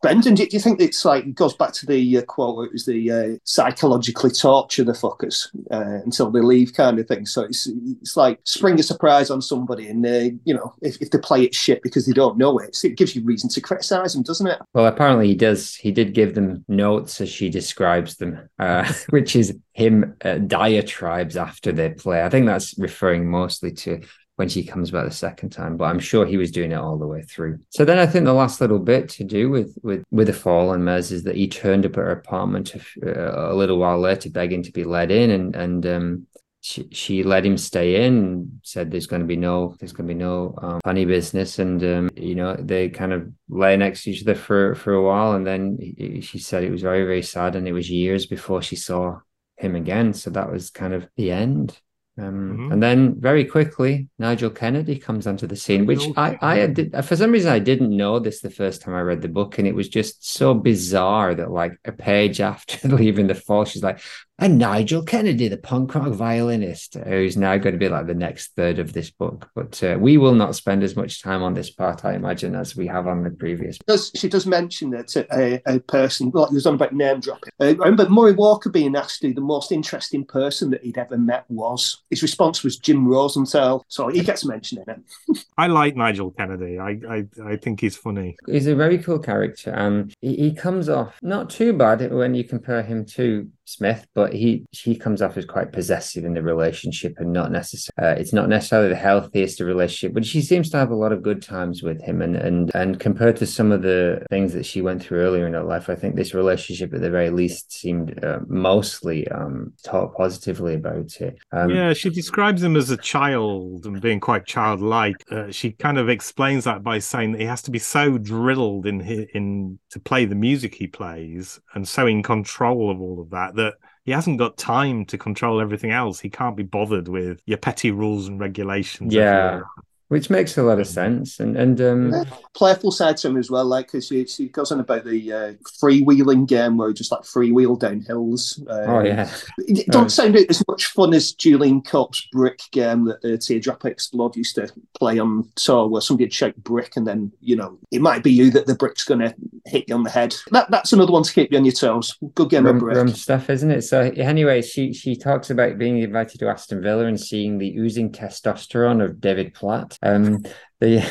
Brendan, 0.01 0.35
do 0.35 0.47
you 0.51 0.61
think 0.61 0.81
it's 0.81 1.05
like 1.05 1.25
it 1.25 1.35
goes 1.35 1.55
back 1.55 1.73
to 1.73 1.87
the 1.87 2.19
uh, 2.19 2.23
quote 2.23 2.66
it 2.66 2.73
was 2.73 2.87
the 2.87 3.11
uh, 3.11 3.37
psychologically 3.45 4.31
torture 4.31 4.85
the 4.85 4.93
fuckers 4.93 5.49
uh, 5.70 6.03
until 6.05 6.31
they 6.31 6.41
leave 6.41 6.73
kind 6.75 6.99
of 6.99 7.07
thing? 7.07 7.27
So 7.27 7.43
it's 7.43 7.66
it's 7.66 8.16
like 8.16 8.41
spring 8.45 8.79
a 8.79 8.83
surprise 8.83 9.31
on 9.31 9.43
somebody, 9.43 9.89
and 9.89 10.05
you 10.45 10.55
know 10.55 10.75
if, 10.83 11.01
if 11.01 11.11
they 11.11 11.19
play 11.19 11.45
it 11.45 11.55
shit 11.55 11.83
because 11.83 12.07
they 12.07 12.12
don't 12.12 12.39
know 12.39 12.59
it, 12.59 12.77
it 12.85 12.97
gives 12.97 13.15
you 13.15 13.23
reason 13.23 13.51
to 13.51 13.61
criticise 13.61 14.15
them, 14.15 14.23
doesn't 14.23 14.47
it? 14.47 14.61
Well, 14.75 14.87
apparently 14.87 15.29
he 15.29 15.35
does. 15.35 15.75
He 15.75 15.91
did 15.91 16.15
give 16.15 16.35
them 16.35 16.65
notes 16.69 17.20
as 17.20 17.29
she 17.29 17.49
describes 17.49 18.16
them, 18.16 18.49
uh, 18.59 18.91
which 19.11 19.37
is 19.37 19.57
him 19.73 20.16
uh, 20.25 20.39
diatribes 20.39 21.37
after 21.37 21.73
they 21.73 21.91
play. 21.91 22.25
I 22.25 22.29
think 22.29 22.47
that's 22.47 22.79
referring 22.79 23.31
mostly 23.31 23.73
to 23.73 24.01
when 24.39 24.48
she 24.48 24.62
comes 24.62 24.93
back 24.93 25.05
the 25.05 25.10
second 25.10 25.51
time 25.51 25.77
but 25.77 25.86
i'm 25.86 25.98
sure 25.98 26.24
he 26.24 26.36
was 26.36 26.52
doing 26.52 26.70
it 26.70 26.77
all 26.77 26.97
the 26.97 27.06
way 27.06 27.23
through. 27.23 27.59
So 27.70 27.85
then 27.85 27.98
i 27.98 28.06
think 28.06 28.24
the 28.24 28.32
last 28.32 28.60
little 28.60 28.78
bit 28.78 29.09
to 29.10 29.24
do 29.24 29.51
with 29.51 29.77
with 29.82 30.05
with 30.12 30.28
the 30.28 30.32
fall 30.32 30.73
and 30.73 30.85
mez 30.85 31.10
is 31.10 31.24
that 31.24 31.35
he 31.35 31.48
turned 31.48 31.85
up 31.85 31.93
at 31.93 31.97
her 31.98 32.10
apartment 32.12 32.74
a, 33.02 33.52
a 33.52 33.55
little 33.55 33.78
while 33.78 33.98
later 33.98 34.31
begging 34.31 34.62
to 34.62 34.73
be 34.73 34.85
let 34.85 35.10
in 35.10 35.31
and 35.31 35.56
and 35.56 35.86
um 35.86 36.27
she, 36.60 36.89
she 36.90 37.23
let 37.23 37.47
him 37.47 37.56
stay 37.56 38.05
in 38.05 38.60
said 38.62 38.90
there's 38.90 39.06
going 39.06 39.23
to 39.23 39.27
be 39.27 39.36
no 39.36 39.77
there's 39.78 39.93
going 39.93 40.09
to 40.09 40.15
be 40.15 40.19
no 40.19 40.55
um, 40.60 40.81
funny 40.85 41.05
business. 41.05 41.59
And 41.60 41.82
um, 41.85 42.10
you 42.16 42.35
know 42.35 42.56
they 42.59 42.89
kind 42.89 43.12
of 43.12 43.32
lay 43.48 43.77
next 43.77 44.02
to 44.02 44.10
each 44.10 44.23
other 44.23 44.35
for 44.35 44.74
for 44.74 44.93
a 44.93 45.02
while. 45.02 45.32
And 45.32 45.47
then 45.47 45.78
he, 45.81 46.20
she 46.20 46.39
said 46.39 46.65
it 46.65 46.73
was 46.73 46.82
very 46.82 47.05
very 47.05 47.23
sad 47.23 47.55
and 47.55 47.69
it 47.69 47.73
was 47.73 47.89
years 47.89 48.27
before 48.27 48.60
she 48.60 48.77
saw 48.77 49.20
him 49.56 49.77
again. 49.77 50.12
So 50.12 50.31
that 50.31 50.51
was 50.51 50.70
kind 50.70 50.94
of 50.94 51.09
the 51.16 51.31
end 51.31 51.78
um, 52.19 52.53
mm-hmm. 52.53 52.73
And 52.73 52.82
then 52.82 53.15
very 53.20 53.45
quickly, 53.45 54.09
Nigel 54.19 54.51
Kennedy 54.51 54.99
comes 54.99 55.27
onto 55.27 55.47
the 55.47 55.55
scene, 55.55 55.86
which 55.86 56.03
I, 56.16 56.36
I 56.43 56.66
did 56.66 56.93
for 57.05 57.15
some 57.15 57.31
reason 57.31 57.53
I 57.53 57.61
didn't 57.61 57.97
know 57.97 58.19
this 58.19 58.40
the 58.40 58.51
first 58.51 58.82
time 58.82 58.95
I 58.95 59.03
read 59.03 59.23
the 59.23 59.28
book, 59.28 59.59
and 59.59 59.69
it 59.69 59.74
was 59.74 59.89
just 59.89 60.28
so 60.28 60.53
bizarre 60.53 61.35
that 61.36 61.53
like 61.53 61.78
a 61.85 61.93
page 61.93 62.40
after 62.53 62.89
leaving 62.89 63.28
the 63.28 63.36
fall, 63.36 63.65
she's 63.65 63.85
like, 63.85 64.01
and 64.39 64.59
Nigel 64.59 65.02
Kennedy, 65.02 65.48
the 65.48 65.56
punk 65.56 65.94
rock 65.94 66.12
violinist, 66.12 66.94
who's 66.94 67.36
now 67.36 67.56
going 67.56 67.73
to 67.73 67.78
be 67.78 67.89
like 67.89 68.06
the 68.06 68.15
next 68.15 68.55
third 68.55 68.78
of 68.78 68.93
this 68.93 69.10
book. 69.10 69.51
But 69.55 69.82
uh, 69.82 69.97
we 69.98 70.16
will 70.16 70.35
not 70.35 70.55
spend 70.55 70.85
as 70.85 70.94
much 70.94 71.23
time 71.23 71.43
on 71.43 71.55
this 71.55 71.70
part, 71.70 72.05
I 72.05 72.15
imagine, 72.15 72.55
as 72.55 72.77
we 72.77 72.86
have 72.86 73.09
on 73.09 73.24
the 73.24 73.31
previous. 73.31 73.78
Does, 73.78 74.12
she 74.15 74.28
does 74.28 74.47
mention 74.47 74.90
that 74.90 75.15
a, 75.16 75.60
a 75.66 75.81
person, 75.81 76.31
like 76.32 76.51
he 76.51 76.55
was 76.55 76.66
on 76.66 76.74
about 76.74 76.93
name 76.93 77.20
dropping. 77.20 77.51
Uh, 77.59 77.65
I 77.65 77.89
remember 77.89 78.09
Murray 78.09 78.32
Walker 78.32 78.70
being 78.70 78.94
asked 78.94 79.23
who 79.23 79.35
the 79.35 79.40
most 79.40 79.73
interesting 79.73 80.24
person 80.24 80.70
that 80.70 80.85
he'd 80.85 80.98
ever 80.98 81.19
met 81.19 81.44
was. 81.48 82.02
His 82.10 82.23
response 82.23 82.62
was 82.62 82.78
Jim 82.78 83.09
Rosenthal. 83.09 83.85
So 83.89 84.09
he 84.09 84.23
gets 84.23 84.44
mentioned 84.44 84.85
in 84.86 84.94
it. 84.94 85.44
I 85.59 85.66
like 85.66 85.97
Nigel 85.97 86.31
Kennedy. 86.31 86.78
I, 86.78 87.01
I, 87.09 87.27
I 87.44 87.56
think 87.56 87.81
he's 87.81 87.97
funny. 87.97 88.36
He's 88.47 88.69
a 88.69 88.77
very 88.77 88.98
cool 88.98 89.19
character. 89.19 89.70
and 89.70 90.15
he, 90.20 90.36
he 90.36 90.55
comes 90.55 90.89
off 90.89 91.19
not 91.23 91.51
too 91.51 91.73
bad 91.73 92.12
when 92.12 92.35
you 92.35 92.44
compare 92.44 92.82
him 92.82 93.05
to 93.06 93.51
Smith, 93.69 94.07
but 94.15 94.32
he 94.32 94.65
he 94.70 94.97
comes 94.97 95.20
off 95.20 95.36
as 95.36 95.45
quite 95.45 95.73
possessive 95.73 96.24
in 96.24 96.35
the 96.35 96.43
relationship 96.43 97.15
and 97.19 97.32
not 97.32 97.53
necessarily 97.53 98.16
uh, 98.16 98.19
it's 98.19 98.32
not 98.32 98.49
necessarily 98.49 98.89
the 98.89 98.97
healthiest 98.97 99.61
of 99.61 99.66
relationship, 99.66 100.15
but 100.15 100.24
she 100.24 100.40
seems 100.40 100.70
to 100.70 100.78
have 100.78 100.90
a 100.90 100.97
lot 100.97 101.12
of 101.12 101.23
good 101.23 101.43
times 101.43 101.82
with 101.82 102.01
him 102.03 102.23
and 102.23 102.36
and 102.36 102.74
and 102.74 102.99
compared 102.99 103.36
to 103.36 103.47
some 103.47 103.70
of 103.70 103.82
the 103.82 104.24
things 104.31 104.55
that 104.55 104.65
she 104.65 104.81
went 104.81 105.03
through 105.03 105.20
earlier 105.20 105.47
in 105.47 105.53
her 105.53 105.62
life, 105.62 105.90
I 105.90 105.95
think 105.95 106.16
this 106.16 106.32
relationship 106.35 106.95
at 106.95 107.03
the 107.03 107.11
very 107.11 107.31
least 107.31 107.73
seemed 107.73 108.24
uh, 108.24 108.40
mostly 108.49 109.28
um 109.28 109.74
positively 109.85 110.74
about 110.74 111.20
it. 111.20 111.39
Um, 111.53 111.70
yeah, 111.70 111.93
she 111.93 112.11
describes 112.11 112.62
him 112.62 112.77
as 112.77 112.90
a 112.90 112.97
child 112.97 113.85
and 113.85 114.01
being 114.01 114.20
quite 114.20 114.47
childlike. 114.47 115.16
Uh, 115.31 115.51
she 115.51 115.73
kind 115.73 115.99
of 115.99 116.09
explains 116.09 116.65
that 116.65 116.82
by 116.82 116.99
saying 116.99 117.32
that 117.32 117.40
he 117.40 117.47
has 117.47 117.62
to 117.62 117.70
be 117.70 117.78
so 117.78 118.16
drilled 118.16 118.86
in 118.86 119.01
in 119.35 119.78
to 119.90 120.01
play 120.01 120.24
the 120.24 120.35
music 120.35 120.74
he 120.74 120.86
plays 120.86 121.61
and 121.74 121.86
so 121.86 122.07
in 122.07 122.23
control 122.23 122.90
of 122.90 123.01
all 123.01 123.20
of 123.20 123.31
that 123.31 123.55
that 123.59 123.75
he 124.05 124.13
hasn't 124.13 124.39
got 124.39 124.57
time 124.57 125.05
to 125.07 125.19
control 125.19 125.61
everything 125.61 125.91
else. 125.91 126.19
He 126.19 126.31
can't 126.31 126.57
be 126.57 126.63
bothered 126.63 127.09
with 127.09 127.43
your 127.47 127.59
petty 127.59 127.91
rules 127.91 128.27
and 128.27 128.41
regulations. 128.41 129.13
Yeah. 129.13 129.61
Which 130.09 130.31
makes 130.31 130.57
a 130.57 130.63
lot 130.63 130.81
of 130.81 130.87
sense 130.87 131.39
and 131.39 131.57
and 131.57 131.81
um 131.81 132.13
yeah, 132.13 132.25
playful 132.55 132.91
side 132.91 133.19
to 133.19 133.29
him 133.29 133.37
as 133.37 133.51
well 133.51 133.65
like 133.65 133.87
because 133.87 134.07
she, 134.07 134.27
she 134.27 134.49
goes 134.49 134.73
on 134.73 134.81
about 134.81 135.05
the 135.05 135.33
uh, 135.33 135.53
freewheeling 135.83 136.49
game 136.49 136.79
where 136.79 136.89
he 136.89 136.95
just 136.95 137.13
like 137.13 137.23
freewheel 137.23 137.79
down 137.79 138.01
hills 138.01 138.59
um, 138.69 138.91
oh 138.91 139.05
yeah. 139.05 139.31
it, 139.59 139.87
don't 139.89 140.07
oh. 140.07 140.09
sound 140.09 140.35
as 140.37 140.65
much 140.67 140.87
fun 140.87 141.13
as 141.13 141.33
julian 141.33 141.83
cope's 141.83 142.27
brick 142.33 142.61
game 142.73 143.05
that 143.05 143.23
uh, 143.25 143.37
teardrop 143.37 143.85
explode 143.85 144.35
used 144.35 144.55
to 144.55 144.67
play 144.99 145.19
on 145.19 145.47
tour 145.57 145.87
where 145.89 146.01
somebody'd 146.01 146.33
shake 146.33 146.57
brick 146.57 146.97
and 146.97 147.07
then 147.07 147.31
you 147.41 147.55
know 147.55 147.79
it 147.91 148.01
might 148.01 148.23
be 148.23 148.33
you 148.33 148.51
that 148.51 148.67
the 148.67 148.75
brick's 148.75 149.05
gonna 149.05 149.35
hit 149.67 149.85
you 149.89 149.95
on 149.95 150.03
the 150.03 150.11
head. 150.11 150.35
That 150.51 150.71
that's 150.71 150.93
another 150.93 151.13
one 151.13 151.23
to 151.23 151.33
keep 151.33 151.53
you 151.53 151.59
on 151.59 151.65
your 151.65 151.73
toes. 151.73 152.17
Good 152.35 152.51
game 152.51 152.65
rum, 152.65 152.77
of 152.77 152.81
brick. 152.81 152.97
rum 152.97 153.09
stuff 153.09 153.51
isn't 153.51 153.71
it? 153.71 153.83
So 153.83 154.01
anyway 154.01 154.63
she 154.63 154.93
she 154.93 155.17
talks 155.17 155.51
about 155.51 155.79
being 155.79 155.99
invited 155.99 156.39
to 156.39 156.49
aston 156.49 156.83
villa 156.83 157.07
and 157.07 157.21
seeing 157.21 157.59
the 157.59 157.77
oozing 157.77 158.11
testosterone 158.11 159.05
of 159.05 159.21
david 159.21 159.55
platt 159.55 159.98
um, 160.03 160.43
the 160.81 161.05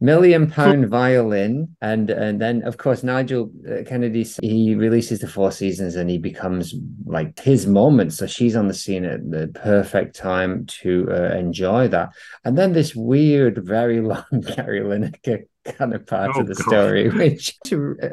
million 0.00 0.48
pound 0.48 0.88
violin 0.90 1.76
and 1.80 2.08
and 2.10 2.40
then 2.40 2.62
of 2.62 2.76
course 2.76 3.02
nigel 3.02 3.50
uh, 3.68 3.82
kennedy 3.84 4.24
he 4.40 4.76
releases 4.76 5.18
the 5.18 5.26
four 5.26 5.50
seasons 5.50 5.96
and 5.96 6.08
he 6.08 6.18
becomes 6.18 6.72
like 7.08 7.38
his 7.40 7.66
moment. 7.66 8.12
So 8.12 8.26
she's 8.26 8.54
on 8.54 8.68
the 8.68 8.74
scene 8.74 9.04
at 9.04 9.28
the 9.28 9.48
perfect 9.48 10.14
time 10.14 10.66
to 10.80 11.08
uh, 11.10 11.36
enjoy 11.36 11.88
that. 11.88 12.10
And 12.44 12.56
then 12.56 12.72
this 12.72 12.94
weird 12.94 13.64
very 13.64 14.00
long 14.12 14.24
gary 14.56 14.80
lineker 14.80 15.44
kind 15.76 15.94
of 15.94 16.06
part 16.06 16.32
oh, 16.34 16.40
of 16.40 16.46
the 16.46 16.54
God. 16.54 16.66
story, 16.66 17.08
which 17.10 17.56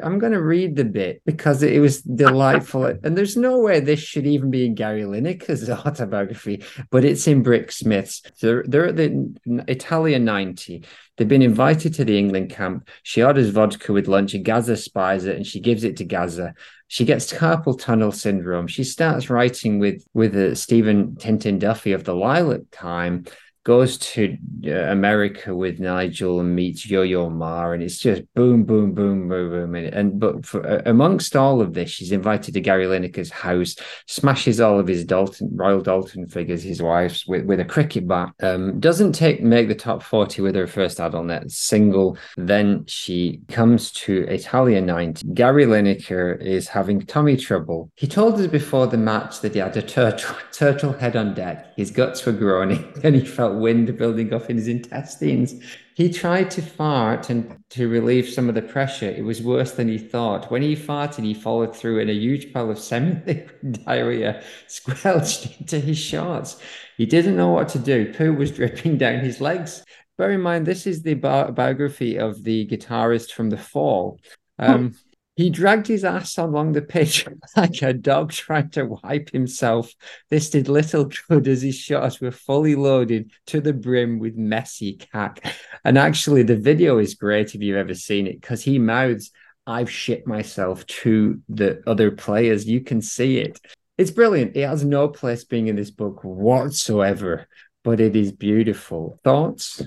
I'm 0.02 0.18
going 0.18 0.32
to 0.32 0.42
read 0.42 0.76
the 0.76 0.84
bit 0.84 1.22
because 1.24 1.62
it 1.62 1.80
was 1.80 2.02
delightful. 2.02 2.86
and 2.86 3.16
there's 3.16 3.36
no 3.36 3.58
way 3.60 3.80
this 3.80 4.00
should 4.00 4.26
even 4.26 4.50
be 4.50 4.66
in 4.66 4.74
Gary 4.74 5.02
Lineker's 5.02 5.68
autobiography, 5.86 6.64
but 6.90 7.04
it's 7.04 7.26
in 7.26 7.42
Brix 7.42 7.74
Smith's. 7.74 8.22
So 8.34 8.62
they're 8.66 8.88
at 8.88 8.96
the 8.96 9.34
Italia 9.68 10.18
90. 10.18 10.84
They've 11.16 11.26
been 11.26 11.42
invited 11.42 11.94
to 11.94 12.04
the 12.04 12.18
England 12.18 12.50
camp. 12.50 12.88
She 13.02 13.22
orders 13.22 13.48
vodka 13.48 13.92
with 13.92 14.06
lunch, 14.06 14.34
and 14.34 14.44
Gazza 14.44 14.76
spies 14.76 15.24
it, 15.24 15.36
and 15.36 15.46
she 15.46 15.60
gives 15.60 15.82
it 15.82 15.96
to 15.96 16.04
Gazza. 16.04 16.54
She 16.88 17.04
gets 17.04 17.32
carpal 17.32 17.78
tunnel 17.78 18.12
syndrome. 18.12 18.66
She 18.66 18.84
starts 18.84 19.30
writing 19.30 19.78
with 19.78 20.06
with 20.12 20.36
uh, 20.36 20.54
Stephen 20.54 21.16
Tintin 21.16 21.58
Duffy 21.58 21.92
of 21.92 22.04
the 22.04 22.14
Lilac 22.14 22.62
Time 22.70 23.24
goes 23.66 23.98
to 23.98 24.38
uh, 24.64 24.70
America 24.70 25.52
with 25.52 25.80
Nigel 25.80 26.38
and 26.38 26.54
meets 26.54 26.88
Yo 26.88 27.02
Yo 27.02 27.28
Ma, 27.28 27.72
and 27.72 27.82
it's 27.82 27.98
just 27.98 28.22
boom, 28.32 28.62
boom, 28.62 28.94
boom, 28.94 29.28
boom, 29.28 29.50
boom. 29.50 29.74
And, 29.74 29.86
and 29.88 30.20
but 30.20 30.46
for, 30.46 30.64
uh, 30.64 30.82
amongst 30.86 31.34
all 31.34 31.60
of 31.60 31.74
this, 31.74 31.90
she's 31.90 32.12
invited 32.12 32.54
to 32.54 32.60
Gary 32.60 32.84
Lineker's 32.86 33.32
house, 33.32 33.74
smashes 34.06 34.60
all 34.60 34.78
of 34.78 34.86
his 34.86 35.04
Doulton 35.04 35.48
Royal 35.52 35.82
Doulton 35.82 36.30
figures, 36.30 36.62
his 36.62 36.80
wife's 36.80 37.26
with, 37.26 37.44
with 37.46 37.58
a 37.58 37.64
cricket 37.64 38.06
bat. 38.06 38.30
Um, 38.40 38.78
doesn't 38.78 39.14
take 39.14 39.42
make 39.42 39.66
the 39.66 39.74
top 39.74 40.00
forty 40.00 40.42
with 40.42 40.54
her 40.54 40.68
first 40.68 41.00
Adult 41.00 41.26
Net 41.26 41.50
single. 41.50 42.16
Then 42.36 42.86
she 42.86 43.40
comes 43.48 43.90
to 43.92 44.28
Italia 44.28 44.80
90. 44.80 45.26
Gary 45.34 45.66
Lineker 45.66 46.40
is 46.40 46.68
having 46.68 47.04
tummy 47.04 47.36
trouble. 47.36 47.90
He 47.96 48.06
told 48.06 48.38
us 48.40 48.46
before 48.46 48.86
the 48.86 48.96
match 48.96 49.40
that 49.40 49.54
he 49.54 49.58
had 49.58 49.76
a 49.76 49.82
turtle 49.82 50.36
turtle 50.52 50.92
head 50.92 51.16
on 51.16 51.34
deck. 51.34 51.72
His 51.76 51.90
guts 51.90 52.24
were 52.24 52.32
groaning, 52.32 52.92
and 53.02 53.16
he 53.16 53.26
felt 53.26 53.55
wind 53.56 53.96
building 53.96 54.32
up 54.32 54.48
in 54.50 54.56
his 54.56 54.68
intestines. 54.68 55.54
He 55.94 56.12
tried 56.12 56.50
to 56.52 56.62
fart 56.62 57.30
and 57.30 57.58
to 57.70 57.88
relieve 57.88 58.28
some 58.28 58.48
of 58.48 58.54
the 58.54 58.62
pressure. 58.62 59.08
It 59.08 59.24
was 59.24 59.42
worse 59.42 59.72
than 59.72 59.88
he 59.88 59.98
thought. 59.98 60.50
When 60.50 60.62
he 60.62 60.76
farted, 60.76 61.24
he 61.24 61.34
followed 61.34 61.74
through 61.74 62.00
in 62.00 62.10
a 62.10 62.14
huge 62.14 62.52
pile 62.52 62.70
of 62.70 62.78
semi-liquid 62.78 63.84
diarrhea 63.86 64.42
squelched 64.66 65.58
into 65.60 65.80
his 65.80 65.98
shorts. 65.98 66.60
He 66.96 67.06
didn't 67.06 67.36
know 67.36 67.50
what 67.50 67.68
to 67.70 67.78
do. 67.78 68.12
Poo 68.12 68.34
was 68.34 68.50
dripping 68.50 68.98
down 68.98 69.20
his 69.20 69.40
legs. 69.40 69.84
Bear 70.18 70.32
in 70.32 70.40
mind, 70.40 70.66
this 70.66 70.86
is 70.86 71.02
the 71.02 71.14
bi- 71.14 71.50
biography 71.50 72.18
of 72.18 72.42
the 72.42 72.66
guitarist 72.66 73.32
from 73.32 73.50
The 73.50 73.58
Fall. 73.58 74.20
Um, 74.58 74.94
he 75.36 75.50
dragged 75.50 75.86
his 75.86 76.02
ass 76.02 76.38
along 76.38 76.72
the 76.72 76.82
pitch 76.82 77.26
like 77.56 77.82
a 77.82 77.92
dog 77.92 78.32
trying 78.32 78.70
to 78.70 78.86
wipe 78.86 79.30
himself. 79.30 79.92
This 80.30 80.48
did 80.48 80.68
little 80.68 81.10
good 81.28 81.46
as 81.46 81.60
his 81.60 81.76
shots 81.76 82.20
were 82.20 82.30
fully 82.30 82.74
loaded 82.74 83.30
to 83.48 83.60
the 83.60 83.74
brim 83.74 84.18
with 84.18 84.34
messy 84.34 84.94
cack. 84.94 85.54
And 85.84 85.98
actually, 85.98 86.42
the 86.42 86.56
video 86.56 86.98
is 86.98 87.14
great 87.14 87.54
if 87.54 87.60
you've 87.60 87.76
ever 87.76 87.94
seen 87.94 88.26
it 88.26 88.40
because 88.40 88.62
he 88.62 88.78
mouths, 88.78 89.30
I've 89.66 89.90
shit 89.90 90.26
myself 90.26 90.86
to 90.86 91.42
the 91.50 91.82
other 91.86 92.10
players. 92.12 92.66
You 92.66 92.80
can 92.80 93.02
see 93.02 93.38
it. 93.38 93.60
It's 93.98 94.10
brilliant. 94.10 94.56
It 94.56 94.66
has 94.66 94.84
no 94.84 95.08
place 95.08 95.44
being 95.44 95.68
in 95.68 95.76
this 95.76 95.90
book 95.90 96.24
whatsoever, 96.24 97.46
but 97.84 98.00
it 98.00 98.16
is 98.16 98.32
beautiful. 98.32 99.18
Thoughts? 99.22 99.82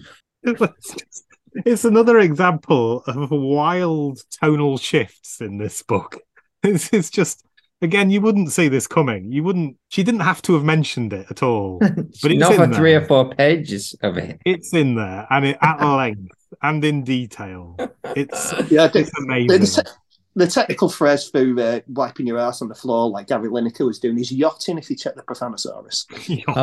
it's 1.65 1.85
another 1.85 2.19
example 2.19 3.03
of 3.07 3.31
wild 3.31 4.19
tonal 4.41 4.77
shifts 4.77 5.41
in 5.41 5.57
this 5.57 5.81
book. 5.83 6.17
It's, 6.63 6.91
it's 6.91 7.09
just 7.09 7.45
again, 7.81 8.09
you 8.09 8.19
wouldn't 8.19 8.51
see 8.51 8.67
this 8.67 8.85
coming. 8.85 9.31
You 9.31 9.43
wouldn't. 9.45 9.77
She 9.87 10.03
didn't 10.03 10.19
have 10.19 10.41
to 10.41 10.53
have 10.55 10.63
mentioned 10.65 11.13
it 11.13 11.27
at 11.29 11.41
all, 11.41 11.79
but 11.79 11.95
it's 12.05 12.21
Not 12.23 12.55
for 12.55 12.65
in 12.65 12.73
three 12.73 12.91
there. 12.91 13.01
or 13.01 13.05
four 13.05 13.29
pages 13.33 13.95
of 14.03 14.17
it. 14.17 14.41
It's 14.45 14.73
in 14.73 14.95
there, 14.95 15.25
and 15.29 15.45
it, 15.45 15.57
at 15.61 15.81
length 15.81 16.33
and 16.61 16.83
in 16.83 17.03
detail. 17.05 17.77
It's 18.03 18.51
Yeah, 18.69 18.87
the, 18.87 18.99
it's 18.99 19.11
the, 19.11 19.23
amazing. 19.25 19.83
te- 19.85 19.89
the 20.35 20.47
technical 20.47 20.89
phrase 20.89 21.29
for 21.29 21.57
uh, 21.57 21.79
wiping 21.87 22.27
your 22.27 22.39
ass 22.39 22.61
on 22.61 22.67
the 22.67 22.75
floor, 22.75 23.09
like 23.09 23.27
Gary 23.27 23.47
Lineker 23.47 23.85
was 23.85 23.99
doing, 23.99 24.19
is 24.19 24.31
yachting. 24.33 24.77
If 24.77 24.89
you 24.89 24.97
check 24.97 25.15
the 25.15 25.23
Profanosaurus, 25.23 26.05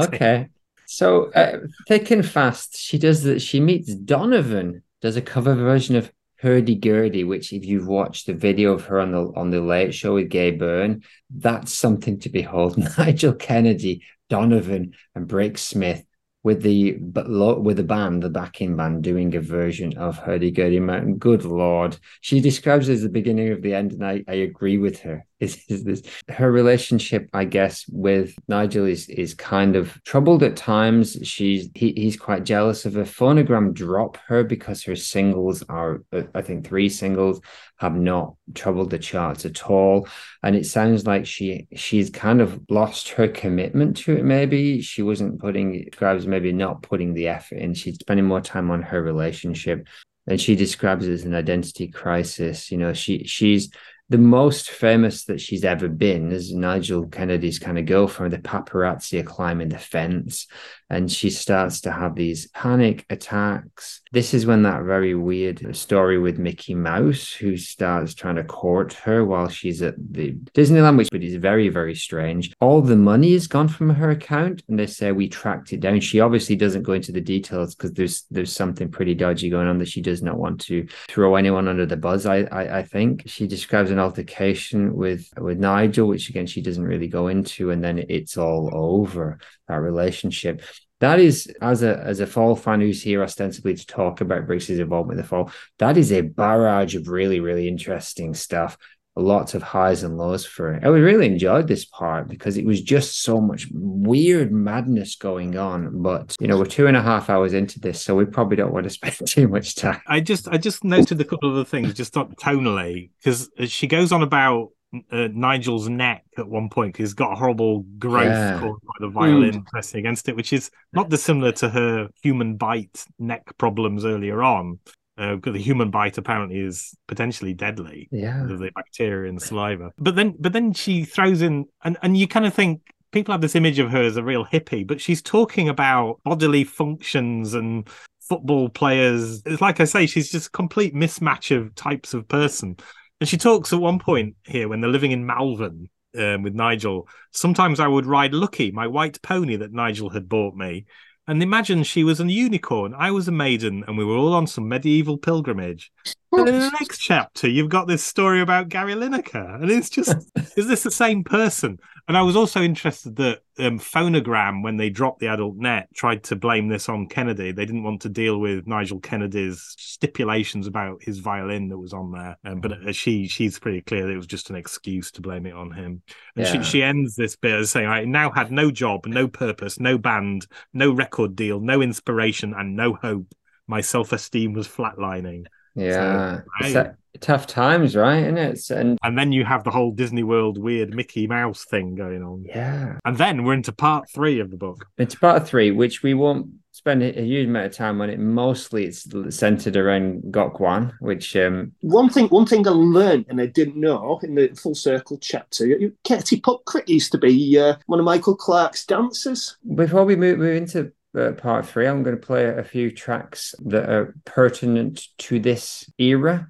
Okay. 0.05 0.49
So 0.87 1.31
uh, 1.33 1.59
thick 1.89 2.11
and 2.11 2.27
fast, 2.27 2.77
she 2.77 2.99
does 2.99 3.23
that. 3.25 3.41
She 3.41 3.61
meets 3.61 3.95
Donovan, 3.95 4.83
does 5.03 5.17
a 5.17 5.23
cover 5.23 5.55
version 5.55 5.97
of 5.97 6.11
Hurdy 6.39 6.75
Gurdy, 6.75 7.25
which 7.25 7.53
if 7.53 7.65
you've 7.65 7.87
watched 7.89 8.27
the 8.27 8.35
video 8.35 8.73
of 8.73 8.85
her 8.87 9.01
on 9.01 9.13
the 9.13 9.33
on 9.37 9.51
the 9.51 9.61
Late 9.61 9.95
Show 9.95 10.15
with 10.15 10.29
Gay 10.29 10.51
Byrne, 10.51 11.03
that's 11.31 11.73
something 11.73 12.19
to 12.21 12.29
behold. 12.29 12.79
Nigel 12.99 13.33
Kennedy, 13.33 14.05
Donovan, 14.29 14.95
and 15.15 15.29
Brix 15.29 15.59
Smith 15.59 16.05
with 16.47 16.63
the 16.63 16.93
with 16.99 17.77
the 17.77 17.83
band, 17.83 18.23
the 18.23 18.31
backing 18.31 18.77
band, 18.77 19.03
doing 19.03 19.35
a 19.35 19.41
version 19.41 19.97
of 19.99 20.19
Hurdy 20.19 20.53
Gurdy. 20.53 20.79
Good 21.19 21.45
lord, 21.45 21.97
she 22.21 22.41
describes 22.41 22.89
it 22.89 22.93
as 22.93 23.03
the 23.03 23.09
beginning 23.09 23.51
of 23.51 23.63
the 23.63 23.75
end, 23.75 23.91
and 23.93 24.07
I, 24.07 24.23
I 24.29 24.35
agree 24.35 24.79
with 24.79 25.01
her. 25.01 25.27
Is, 25.39 25.63
is 25.69 25.85
this 25.85 26.03
her 26.29 26.51
relationship? 26.51 27.29
I 27.33 27.45
guess 27.45 27.85
with 27.89 28.35
Nigel 28.49 28.87
is 28.87 29.09
is 29.09 29.35
kind 29.35 29.77
of 29.77 30.03
troubled 30.05 30.43
at 30.43 30.57
times. 30.57 31.19
She's 31.23 31.69
he, 31.75 31.93
he's 31.93 32.17
quite 32.17 32.45
jealous 32.45 32.87
of 32.87 32.95
her. 32.95 33.05
Phonogram 33.05 33.75
drop 33.75 34.17
her 34.29 34.45
because 34.45 34.83
her 34.85 34.97
singles 34.97 35.63
are 35.69 36.03
uh, 36.13 36.23
I 36.35 36.43
think 36.43 36.67
three 36.67 36.89
singles 36.89 37.41
have 37.77 37.95
not 37.95 38.35
troubled 38.55 38.91
the 38.91 38.99
charts 38.99 39.45
at 39.45 39.69
all 39.69 40.09
and 40.43 40.57
it 40.57 40.65
sounds 40.65 41.07
like 41.07 41.27
she 41.27 41.67
she's 41.75 42.09
kind 42.11 42.41
of 42.41 42.59
lost 42.71 43.11
her 43.11 43.29
commitment 43.29 43.97
to 43.97 44.17
it 44.17 44.25
maybe 44.25 44.81
she 44.81 45.03
wasn't 45.03 45.39
putting 45.39 45.85
describes 45.85 46.27
maybe 46.27 46.53
not 46.53 46.83
putting 46.83 47.13
the 47.13 47.29
effort 47.29 47.59
in 47.59 47.75
she's 47.75 47.97
spending 47.97 48.25
more 48.25 48.41
time 48.41 48.71
on 48.71 48.81
her 48.81 49.03
relationship 49.03 49.87
and 50.27 50.41
she 50.41 50.57
describes 50.57 51.07
it 51.07 51.13
as 51.13 51.25
an 51.25 51.35
identity 51.35 51.89
crisis 51.89 52.71
you 52.71 52.79
know 52.79 52.93
she 52.93 53.25
she's 53.25 53.71
the 54.09 54.19
most 54.19 54.71
famous 54.71 55.25
that 55.25 55.41
she's 55.41 55.65
ever 55.65 55.89
been 55.89 56.31
is 56.31 56.53
Nigel 56.53 57.09
Kennedy's 57.09 57.59
kind 57.59 57.79
of 57.79 57.87
girlfriend. 57.87 58.33
The 58.33 58.39
paparazzi 58.39 59.21
are 59.21 59.25
climbing 59.25 59.71
the 59.71 59.79
fence, 59.79 60.47
and 60.89 61.11
she 61.11 61.31
starts 61.31 61.81
to 61.83 61.93
have 61.93 62.15
these 62.15 62.49
panic 62.49 63.05
attacks. 63.11 64.03
This 64.13 64.35
is 64.35 64.47
when 64.47 64.63
that 64.63 64.85
very 64.85 65.15
weird 65.15 65.77
story 65.77 66.19
with 66.19 66.39
Mickey 66.39 66.75
Mouse, 66.75 67.33
who 67.33 67.57
starts 67.57 68.15
trying 68.15 68.37
to 68.37 68.45
court 68.45 68.93
her 68.95 69.25
while 69.25 69.49
she's 69.49 69.83
at 69.83 69.95
the 69.99 70.33
Disneyland, 70.55 70.97
which 70.97 71.13
is 71.13 71.37
very, 71.37 71.69
very 71.69 71.95
strange. 71.95 72.55
All 72.61 72.81
the 72.81 72.97
money 72.97 73.33
is 73.33 73.49
gone 73.49 73.69
from 73.69 73.91
her 73.91 74.11
account, 74.11 74.63
and 74.69 74.79
they 74.79 74.87
say 74.87 75.13
we 75.13 75.29
tracked 75.29 75.73
it 75.73 75.81
down. 75.81 76.01
She 76.01 76.21
obviously 76.21 76.57
doesn't 76.57 76.83
go 76.83 76.93
into 76.93 77.13
the 77.13 77.21
details 77.21 77.75
because 77.75 77.93
there's 77.93 78.25
there's 78.31 78.53
something 78.53 78.91
pretty 78.91 79.15
dodgy 79.15 79.51
going 79.51 79.69
on 79.69 79.79
that 79.79 79.89
she 79.89 80.01
does 80.01 80.23
not 80.23 80.39
want 80.39 80.61
to 80.63 80.87
throw 81.09 81.35
anyone 81.35 81.69
under 81.69 81.87
the 81.87 81.97
buzz. 81.97 82.27
I 82.27 82.43
I, 82.43 82.79
I 82.79 82.83
think 82.83 83.25
she 83.27 83.47
describes 83.47 83.91
an 83.91 83.99
altercation 83.99 84.95
with 84.95 85.29
with 85.37 85.59
Nigel, 85.59 86.09
which 86.09 86.29
again 86.29 86.47
she 86.47 86.63
doesn't 86.63 86.85
really 86.85 87.09
go 87.09 87.29
into, 87.29 87.71
and 87.71 87.83
then 87.83 88.05
it's 88.09 88.37
all 88.37 88.71
over 88.73 89.39
that 89.69 89.77
relationship. 89.77 90.63
That 91.01 91.21
is 91.21 91.53
as 91.61 91.83
a 91.83 91.99
as 91.99 92.21
a 92.21 92.27
fall 92.27 92.57
fan 92.57 92.81
who's 92.81 93.03
here 93.03 93.23
ostensibly 93.23 93.75
to 93.75 93.87
talk 93.87 94.21
about 94.21 94.47
Brix's 94.47 94.79
involvement 94.79 95.19
in 95.19 95.23
the 95.23 95.29
fall. 95.29 95.51
That 95.79 95.97
is 95.97 96.11
a 96.11 96.23
barrage 96.23 96.95
of 96.95 97.09
really 97.09 97.41
really 97.41 97.69
interesting 97.69 98.35
stuff. 98.35 98.79
Lots 99.19 99.55
of 99.55 99.63
highs 99.63 100.03
and 100.03 100.19
lows 100.19 100.45
for 100.45 100.75
it. 100.75 100.85
I 100.85 100.89
really 100.89 101.27
enjoyed 101.27 101.69
this 101.69 101.87
part 101.87 102.29
because 102.29 102.59
it 102.59 102.67
was 102.67 102.83
just 102.83 103.23
so 103.23 103.41
much 103.41 103.67
weird 103.73 104.53
madness 104.53 105.17
going 105.17 105.57
on. 105.57 106.03
But 106.03 106.37
you 106.39 106.47
know, 106.47 106.59
we're 106.59 106.67
two 106.67 106.87
and 106.87 106.99
a 106.99 107.03
half 107.03 107.31
hours 107.31 107.55
into 107.55 107.81
this, 107.81 108.03
so 108.03 108.15
we 108.15 108.27
probably 108.27 108.57
don't 108.57 108.75
want 108.75 108.85
to 108.85 108.91
spend 108.99 109.17
too 109.27 109.49
much 109.49 109.75
time. 109.75 110.03
I 110.07 110.21
just 110.21 110.49
I 110.49 110.59
just 110.59 110.85
noted 110.85 111.21
a 111.21 111.25
couple 111.25 111.49
of 111.49 111.57
the 111.57 111.65
things 111.65 111.95
just 111.95 112.13
tonally 112.13 113.11
because 113.19 113.51
she 113.69 113.87
goes 113.87 114.13
on 114.13 114.23
about 114.23 114.69
uh, 115.11 115.29
Nigel's 115.33 115.89
neck 115.89 116.25
at 116.39 116.49
one 116.49 116.69
point 116.69 116.93
because 116.93 117.11
he's 117.11 117.15
got 117.15 117.33
a 117.33 117.37
horrible 117.37 117.81
growth 117.99 118.27
Yeah. 118.27 118.61
caused 118.61 118.83
by 118.83 118.95
the 119.01 119.09
violin 119.09 119.63
pressing 119.65 120.01
against 120.01 120.29
it, 120.29 120.37
which 120.37 120.53
is 120.53 120.71
not 120.93 121.09
dissimilar 121.11 121.53
to 121.53 121.69
her 121.71 122.09
human 122.23 122.57
bite 122.57 123.05
neck 123.19 123.43
problems 123.59 124.05
earlier 124.05 124.43
on. 124.43 124.79
Uh, 125.19 125.35
because 125.37 125.55
the 125.55 125.63
human 125.63 125.91
bite 125.91 126.19
apparently 126.19 126.59
is 126.59 126.95
potentially 127.09 127.55
deadly 127.55 128.07
Yeah. 128.13 128.43
of 128.45 128.59
the 128.59 128.71
bacteria 128.75 129.27
in 129.31 129.35
the 129.37 129.41
saliva. 129.41 129.91
But 129.97 130.15
then, 130.15 130.35
but 130.39 130.53
then 130.53 130.75
she 130.75 131.05
throws 131.05 131.41
in, 131.41 131.65
and 131.85 131.97
and 132.03 132.19
you 132.19 132.29
kind 132.29 132.45
of 132.45 132.53
think 132.53 132.83
people 133.13 133.33
have 133.33 133.41
this 133.41 133.55
image 133.55 133.79
of 133.79 133.91
her 133.91 134.03
as 134.03 134.19
a 134.19 134.23
real 134.23 134.45
hippie, 134.45 134.87
but 134.87 135.01
she's 135.01 135.23
talking 135.23 135.71
about 135.71 136.21
bodily 136.23 136.65
functions 136.65 137.55
and 137.55 137.89
football 138.29 138.69
players. 138.69 139.43
It's 139.47 139.63
like 139.63 139.81
I 139.81 139.85
say, 139.85 140.05
she's 140.05 140.31
just 140.31 140.49
a 140.49 140.51
complete 140.51 140.95
mismatch 140.95 141.57
of 141.57 141.75
types 141.75 142.13
of 142.13 142.29
person. 142.29 142.77
And 143.21 143.29
she 143.29 143.39
talks 143.39 143.73
at 143.73 143.81
one 143.81 143.99
point 143.99 144.37
here 144.45 144.69
when 144.69 144.81
they're 144.81 144.91
living 144.91 145.13
in 145.13 145.27
Malvern 145.27 145.89
um, 146.19 146.43
with 146.43 146.55
Nigel. 146.55 147.09
Sometimes 147.33 147.81
I 147.81 147.89
would 147.89 148.07
ride 148.07 148.35
Lucky, 148.35 148.71
my 148.71 148.87
white 148.87 149.21
pony 149.23 149.57
that 149.57 149.73
Nigel 149.73 150.11
had 150.11 150.29
bought 150.29 150.55
me. 150.55 150.87
And 151.27 151.43
imagine 151.43 151.83
she 151.83 152.05
was 152.05 152.21
a 152.21 152.31
unicorn, 152.31 152.95
I 152.97 153.11
was 153.11 153.27
a 153.27 153.33
maiden, 153.33 153.85
and 153.87 153.99
we 153.99 154.05
were 154.05 154.17
all 154.17 154.35
on 154.35 154.47
some 154.47 154.69
medieval 154.69 155.19
pilgrimage. 155.19 155.91
And 156.37 156.49
in 156.49 156.59
the 156.61 156.71
next 156.81 156.99
chapter, 156.99 157.49
you've 157.49 157.69
got 157.69 157.87
this 157.87 158.05
story 158.05 158.41
about 158.41 158.69
Gary 158.69 158.95
Lineker, 158.95 159.55
and 159.61 159.71
it's 159.71 159.89
just, 159.91 160.17
is 160.57 160.69
this 160.69 160.83
the 160.83 160.91
same 160.91 161.25
person? 161.25 161.79
And 162.09 162.17
I 162.17 162.23
was 162.23 162.37
also 162.37 162.63
interested 162.63 163.17
that 163.17 163.41
um, 163.59 163.81
Phonogram, 163.81 164.63
when 164.63 164.77
they 164.77 164.91
dropped 164.91 165.19
the 165.19 165.27
adult 165.27 165.57
net, 165.57 165.89
tried 165.93 166.23
to 166.25 166.37
blame 166.37 166.69
this 166.69 166.89
on 166.89 167.09
Kennedy. 167.09 167.51
They 167.51 167.65
didn't 167.67 167.83
want 167.83 168.03
to 168.03 168.09
deal 168.09 168.39
with 168.39 168.65
Nigel 168.67 169.01
Kennedy's 169.01 169.75
stipulations 169.77 170.69
about 170.69 171.03
his 171.03 171.19
violin 171.19 171.69
that 171.71 171.79
was 171.79 171.93
on 171.93 172.13
there. 172.13 172.37
Um, 172.45 172.61
but 172.61 172.73
uh, 172.73 172.93
she, 172.93 173.27
she's 173.27 173.59
pretty 173.59 173.81
clear 173.81 174.07
that 174.07 174.13
it 174.13 174.17
was 174.17 174.29
just 174.29 174.51
an 174.51 174.57
excuse 174.57 175.11
to 175.13 175.21
blame 175.21 175.47
it 175.47 175.55
on 175.55 175.73
him. 175.73 176.03
And 176.37 176.47
Yeah. 176.47 176.63
she, 176.63 176.63
she 176.63 176.83
ends 176.85 177.17
this 177.17 177.35
bit 177.35 177.55
as 177.55 177.71
saying, 177.73 177.89
"I 177.89 178.05
now 178.05 178.31
had 178.31 178.53
no 178.53 178.71
job, 178.71 179.07
no 179.07 179.27
purpose, 179.27 179.81
no 179.81 179.99
band, 179.99 180.47
no 180.73 180.93
record 180.93 181.35
deal, 181.35 181.59
no 181.59 181.83
inspiration, 181.83 182.55
and 182.57 182.77
no 182.77 182.95
hope. 182.95 183.35
My 183.67 183.81
self-esteem 183.81 184.53
was 184.53 184.69
flatlining." 184.69 185.47
Yeah. 185.77 186.41
I- 186.61 186.67
It's 186.69 187.27
tough 187.27 187.47
times, 187.47 187.97
right? 187.97 188.17
And 188.25 188.39
it's 188.39 188.71
and 188.71 188.99
And 189.03 189.17
then 189.19 189.33
you 189.33 189.45
have 189.45 189.65
the 189.65 189.71
whole 189.71 189.91
Disney 189.91 190.23
World 190.23 190.59
weird 190.59 190.95
Mickey 190.95 191.27
Mouse 191.27 191.65
thing 191.65 191.95
going 191.95 192.23
on. 192.23 192.45
yeah. 192.47 192.99
And 193.05 193.17
then 193.17 193.45
we're 193.45 193.55
into 193.55 193.73
part 193.73 194.11
three 194.11 194.39
of 194.41 194.51
the 194.51 194.57
book. 194.59 194.87
It's 194.99 195.15
part 195.15 195.47
three, 195.49 195.71
which 195.71 196.03
we 196.03 196.13
won't 196.15 196.49
spend 196.73 197.03
a, 197.03 197.19
a 197.19 197.23
huge 197.23 197.49
amount 197.49 197.67
of 197.67 197.73
time 197.73 198.03
on 198.03 198.11
it. 198.11 198.19
Mostly, 198.21 198.85
it's 198.85 199.07
centered 199.35 199.77
around 199.79 200.25
Gok 200.31 200.61
Wan, 200.61 200.93
which 201.01 201.35
um, 201.37 201.73
One 201.81 202.11
thing, 202.11 202.27
one 202.29 202.45
thing 202.45 202.69
I 202.69 202.73
learned 202.73 203.25
and 203.31 203.41
I 203.41 203.47
didn't 203.47 203.77
know 203.81 204.21
in 204.23 204.35
the 204.35 204.49
Full 204.49 204.75
Circle 204.75 205.17
chapter, 205.23 205.67
Katie 206.05 206.41
Puckrik 206.43 206.87
used 206.87 207.13
to 207.13 207.19
be 207.19 207.59
uh, 207.59 207.77
one 207.87 207.99
of 207.99 208.05
Michael 208.05 208.37
Clark's 208.37 208.85
dancers. 208.85 209.57
before 209.75 210.05
we 210.05 210.17
move, 210.17 210.39
move 210.39 210.55
into 210.57 210.93
uh, 211.17 211.33
part 211.33 211.67
three, 211.67 211.87
I'm 211.87 212.03
going 212.03 212.17
to 212.17 212.27
play 212.27 212.47
a 212.47 212.63
few 212.65 212.91
tracks 212.91 213.55
that 213.65 213.89
are 213.89 214.15
pertinent 214.25 215.09
to 215.19 215.41
this 215.41 215.91
era. 215.99 216.49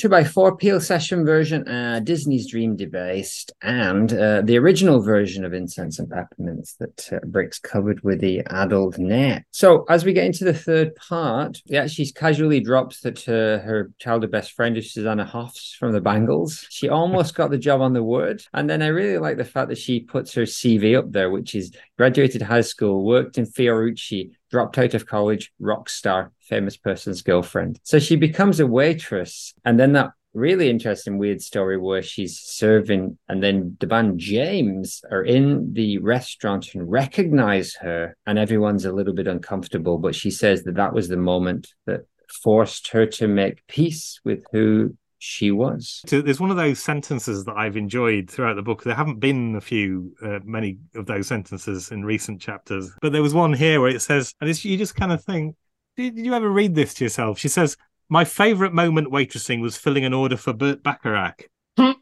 Two 0.00 0.08
by 0.08 0.24
four, 0.24 0.56
Peel 0.56 0.80
Session 0.80 1.26
version, 1.26 1.68
uh, 1.68 2.00
Disney's 2.02 2.50
Dream 2.50 2.74
Debased, 2.74 3.52
and 3.60 4.10
uh, 4.10 4.40
the 4.40 4.56
original 4.56 5.02
version 5.02 5.44
of 5.44 5.52
Incense 5.52 5.98
and 5.98 6.08
Peppermints 6.08 6.76
that 6.78 7.12
uh, 7.12 7.18
Brix 7.26 7.60
covered 7.60 8.02
with 8.02 8.18
the 8.18 8.40
Adult 8.46 8.96
Net. 8.96 9.44
So, 9.50 9.84
as 9.90 10.06
we 10.06 10.14
get 10.14 10.24
into 10.24 10.44
the 10.44 10.54
third 10.54 10.94
part, 10.94 11.60
yeah, 11.66 11.86
she's 11.86 12.12
casually 12.12 12.60
drops 12.60 13.00
that 13.00 13.28
uh, 13.28 13.62
her 13.62 13.92
childhood 13.98 14.30
best 14.30 14.52
friend 14.52 14.74
is 14.78 14.90
Susanna 14.90 15.26
Hoffs 15.26 15.76
from 15.78 15.92
the 15.92 16.00
Bangles. 16.00 16.64
She 16.70 16.88
almost 16.88 17.34
got 17.34 17.50
the 17.50 17.58
job 17.58 17.82
on 17.82 17.92
the 17.92 18.02
Wood, 18.02 18.42
And 18.54 18.70
then 18.70 18.80
I 18.80 18.86
really 18.86 19.18
like 19.18 19.36
the 19.36 19.44
fact 19.44 19.68
that 19.68 19.76
she 19.76 20.00
puts 20.00 20.32
her 20.32 20.44
CV 20.44 20.98
up 20.98 21.12
there, 21.12 21.28
which 21.28 21.54
is 21.54 21.72
graduated 21.98 22.40
high 22.40 22.62
school, 22.62 23.04
worked 23.04 23.36
in 23.36 23.44
Fiorucci, 23.44 24.30
dropped 24.50 24.78
out 24.78 24.94
of 24.94 25.04
college, 25.04 25.52
rock 25.60 25.90
star, 25.90 26.32
famous 26.50 26.76
person's 26.76 27.22
girlfriend. 27.22 27.80
So 27.84 27.98
she 27.98 28.16
becomes 28.16 28.60
a 28.60 28.66
waitress. 28.66 29.54
And 29.64 29.78
then 29.80 29.92
that 29.92 30.10
really 30.34 30.70
interesting, 30.70 31.18
weird 31.18 31.40
story 31.40 31.78
where 31.78 32.02
she's 32.02 32.38
serving, 32.38 33.18
and 33.28 33.42
then 33.42 33.76
the 33.80 33.86
band 33.86 34.18
James 34.18 35.02
are 35.10 35.24
in 35.24 35.72
the 35.72 35.98
restaurant 35.98 36.74
and 36.74 36.90
recognize 36.90 37.74
her, 37.80 38.14
and 38.26 38.38
everyone's 38.38 38.84
a 38.84 38.92
little 38.92 39.14
bit 39.14 39.26
uncomfortable. 39.26 39.98
But 39.98 40.14
she 40.14 40.30
says 40.30 40.62
that 40.64 40.76
that 40.76 40.92
was 40.92 41.08
the 41.08 41.16
moment 41.16 41.68
that 41.86 42.02
forced 42.44 42.88
her 42.88 43.06
to 43.06 43.26
make 43.26 43.66
peace 43.66 44.20
with 44.24 44.44
who 44.52 44.96
she 45.18 45.50
was. 45.50 46.00
There's 46.06 46.40
one 46.40 46.50
of 46.50 46.56
those 46.56 46.80
sentences 46.80 47.44
that 47.44 47.56
I've 47.56 47.76
enjoyed 47.76 48.30
throughout 48.30 48.56
the 48.56 48.62
book. 48.62 48.84
There 48.84 48.94
haven't 48.94 49.20
been 49.20 49.56
a 49.56 49.60
few, 49.60 50.14
uh, 50.24 50.38
many 50.44 50.78
of 50.94 51.06
those 51.06 51.26
sentences 51.26 51.90
in 51.90 52.04
recent 52.04 52.40
chapters, 52.40 52.90
but 53.02 53.12
there 53.12 53.22
was 53.22 53.34
one 53.34 53.52
here 53.52 53.80
where 53.80 53.90
it 53.90 54.00
says, 54.00 54.32
and 54.40 54.48
it's, 54.48 54.64
you 54.64 54.78
just 54.78 54.96
kind 54.96 55.12
of 55.12 55.22
think, 55.22 55.56
did, 56.00 56.16
did 56.16 56.24
you 56.24 56.34
ever 56.34 56.50
read 56.50 56.74
this 56.74 56.94
to 56.94 57.04
yourself? 57.04 57.38
She 57.38 57.48
says, 57.48 57.76
"My 58.08 58.24
favorite 58.24 58.72
moment 58.72 59.12
waitressing 59.12 59.60
was 59.60 59.76
filling 59.76 60.04
an 60.04 60.14
order 60.14 60.36
for 60.36 60.52
Burt 60.52 60.82
Bacharach." 60.82 61.48
Hmm. 61.78 61.92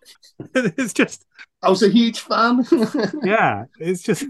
it's 0.55 0.93
just, 0.95 1.27
I 1.63 1.69
was 1.69 1.83
a 1.83 1.89
huge 1.91 2.21
fan. 2.21 2.65
yeah, 3.23 3.65
it's 3.79 4.03
just 4.03 4.25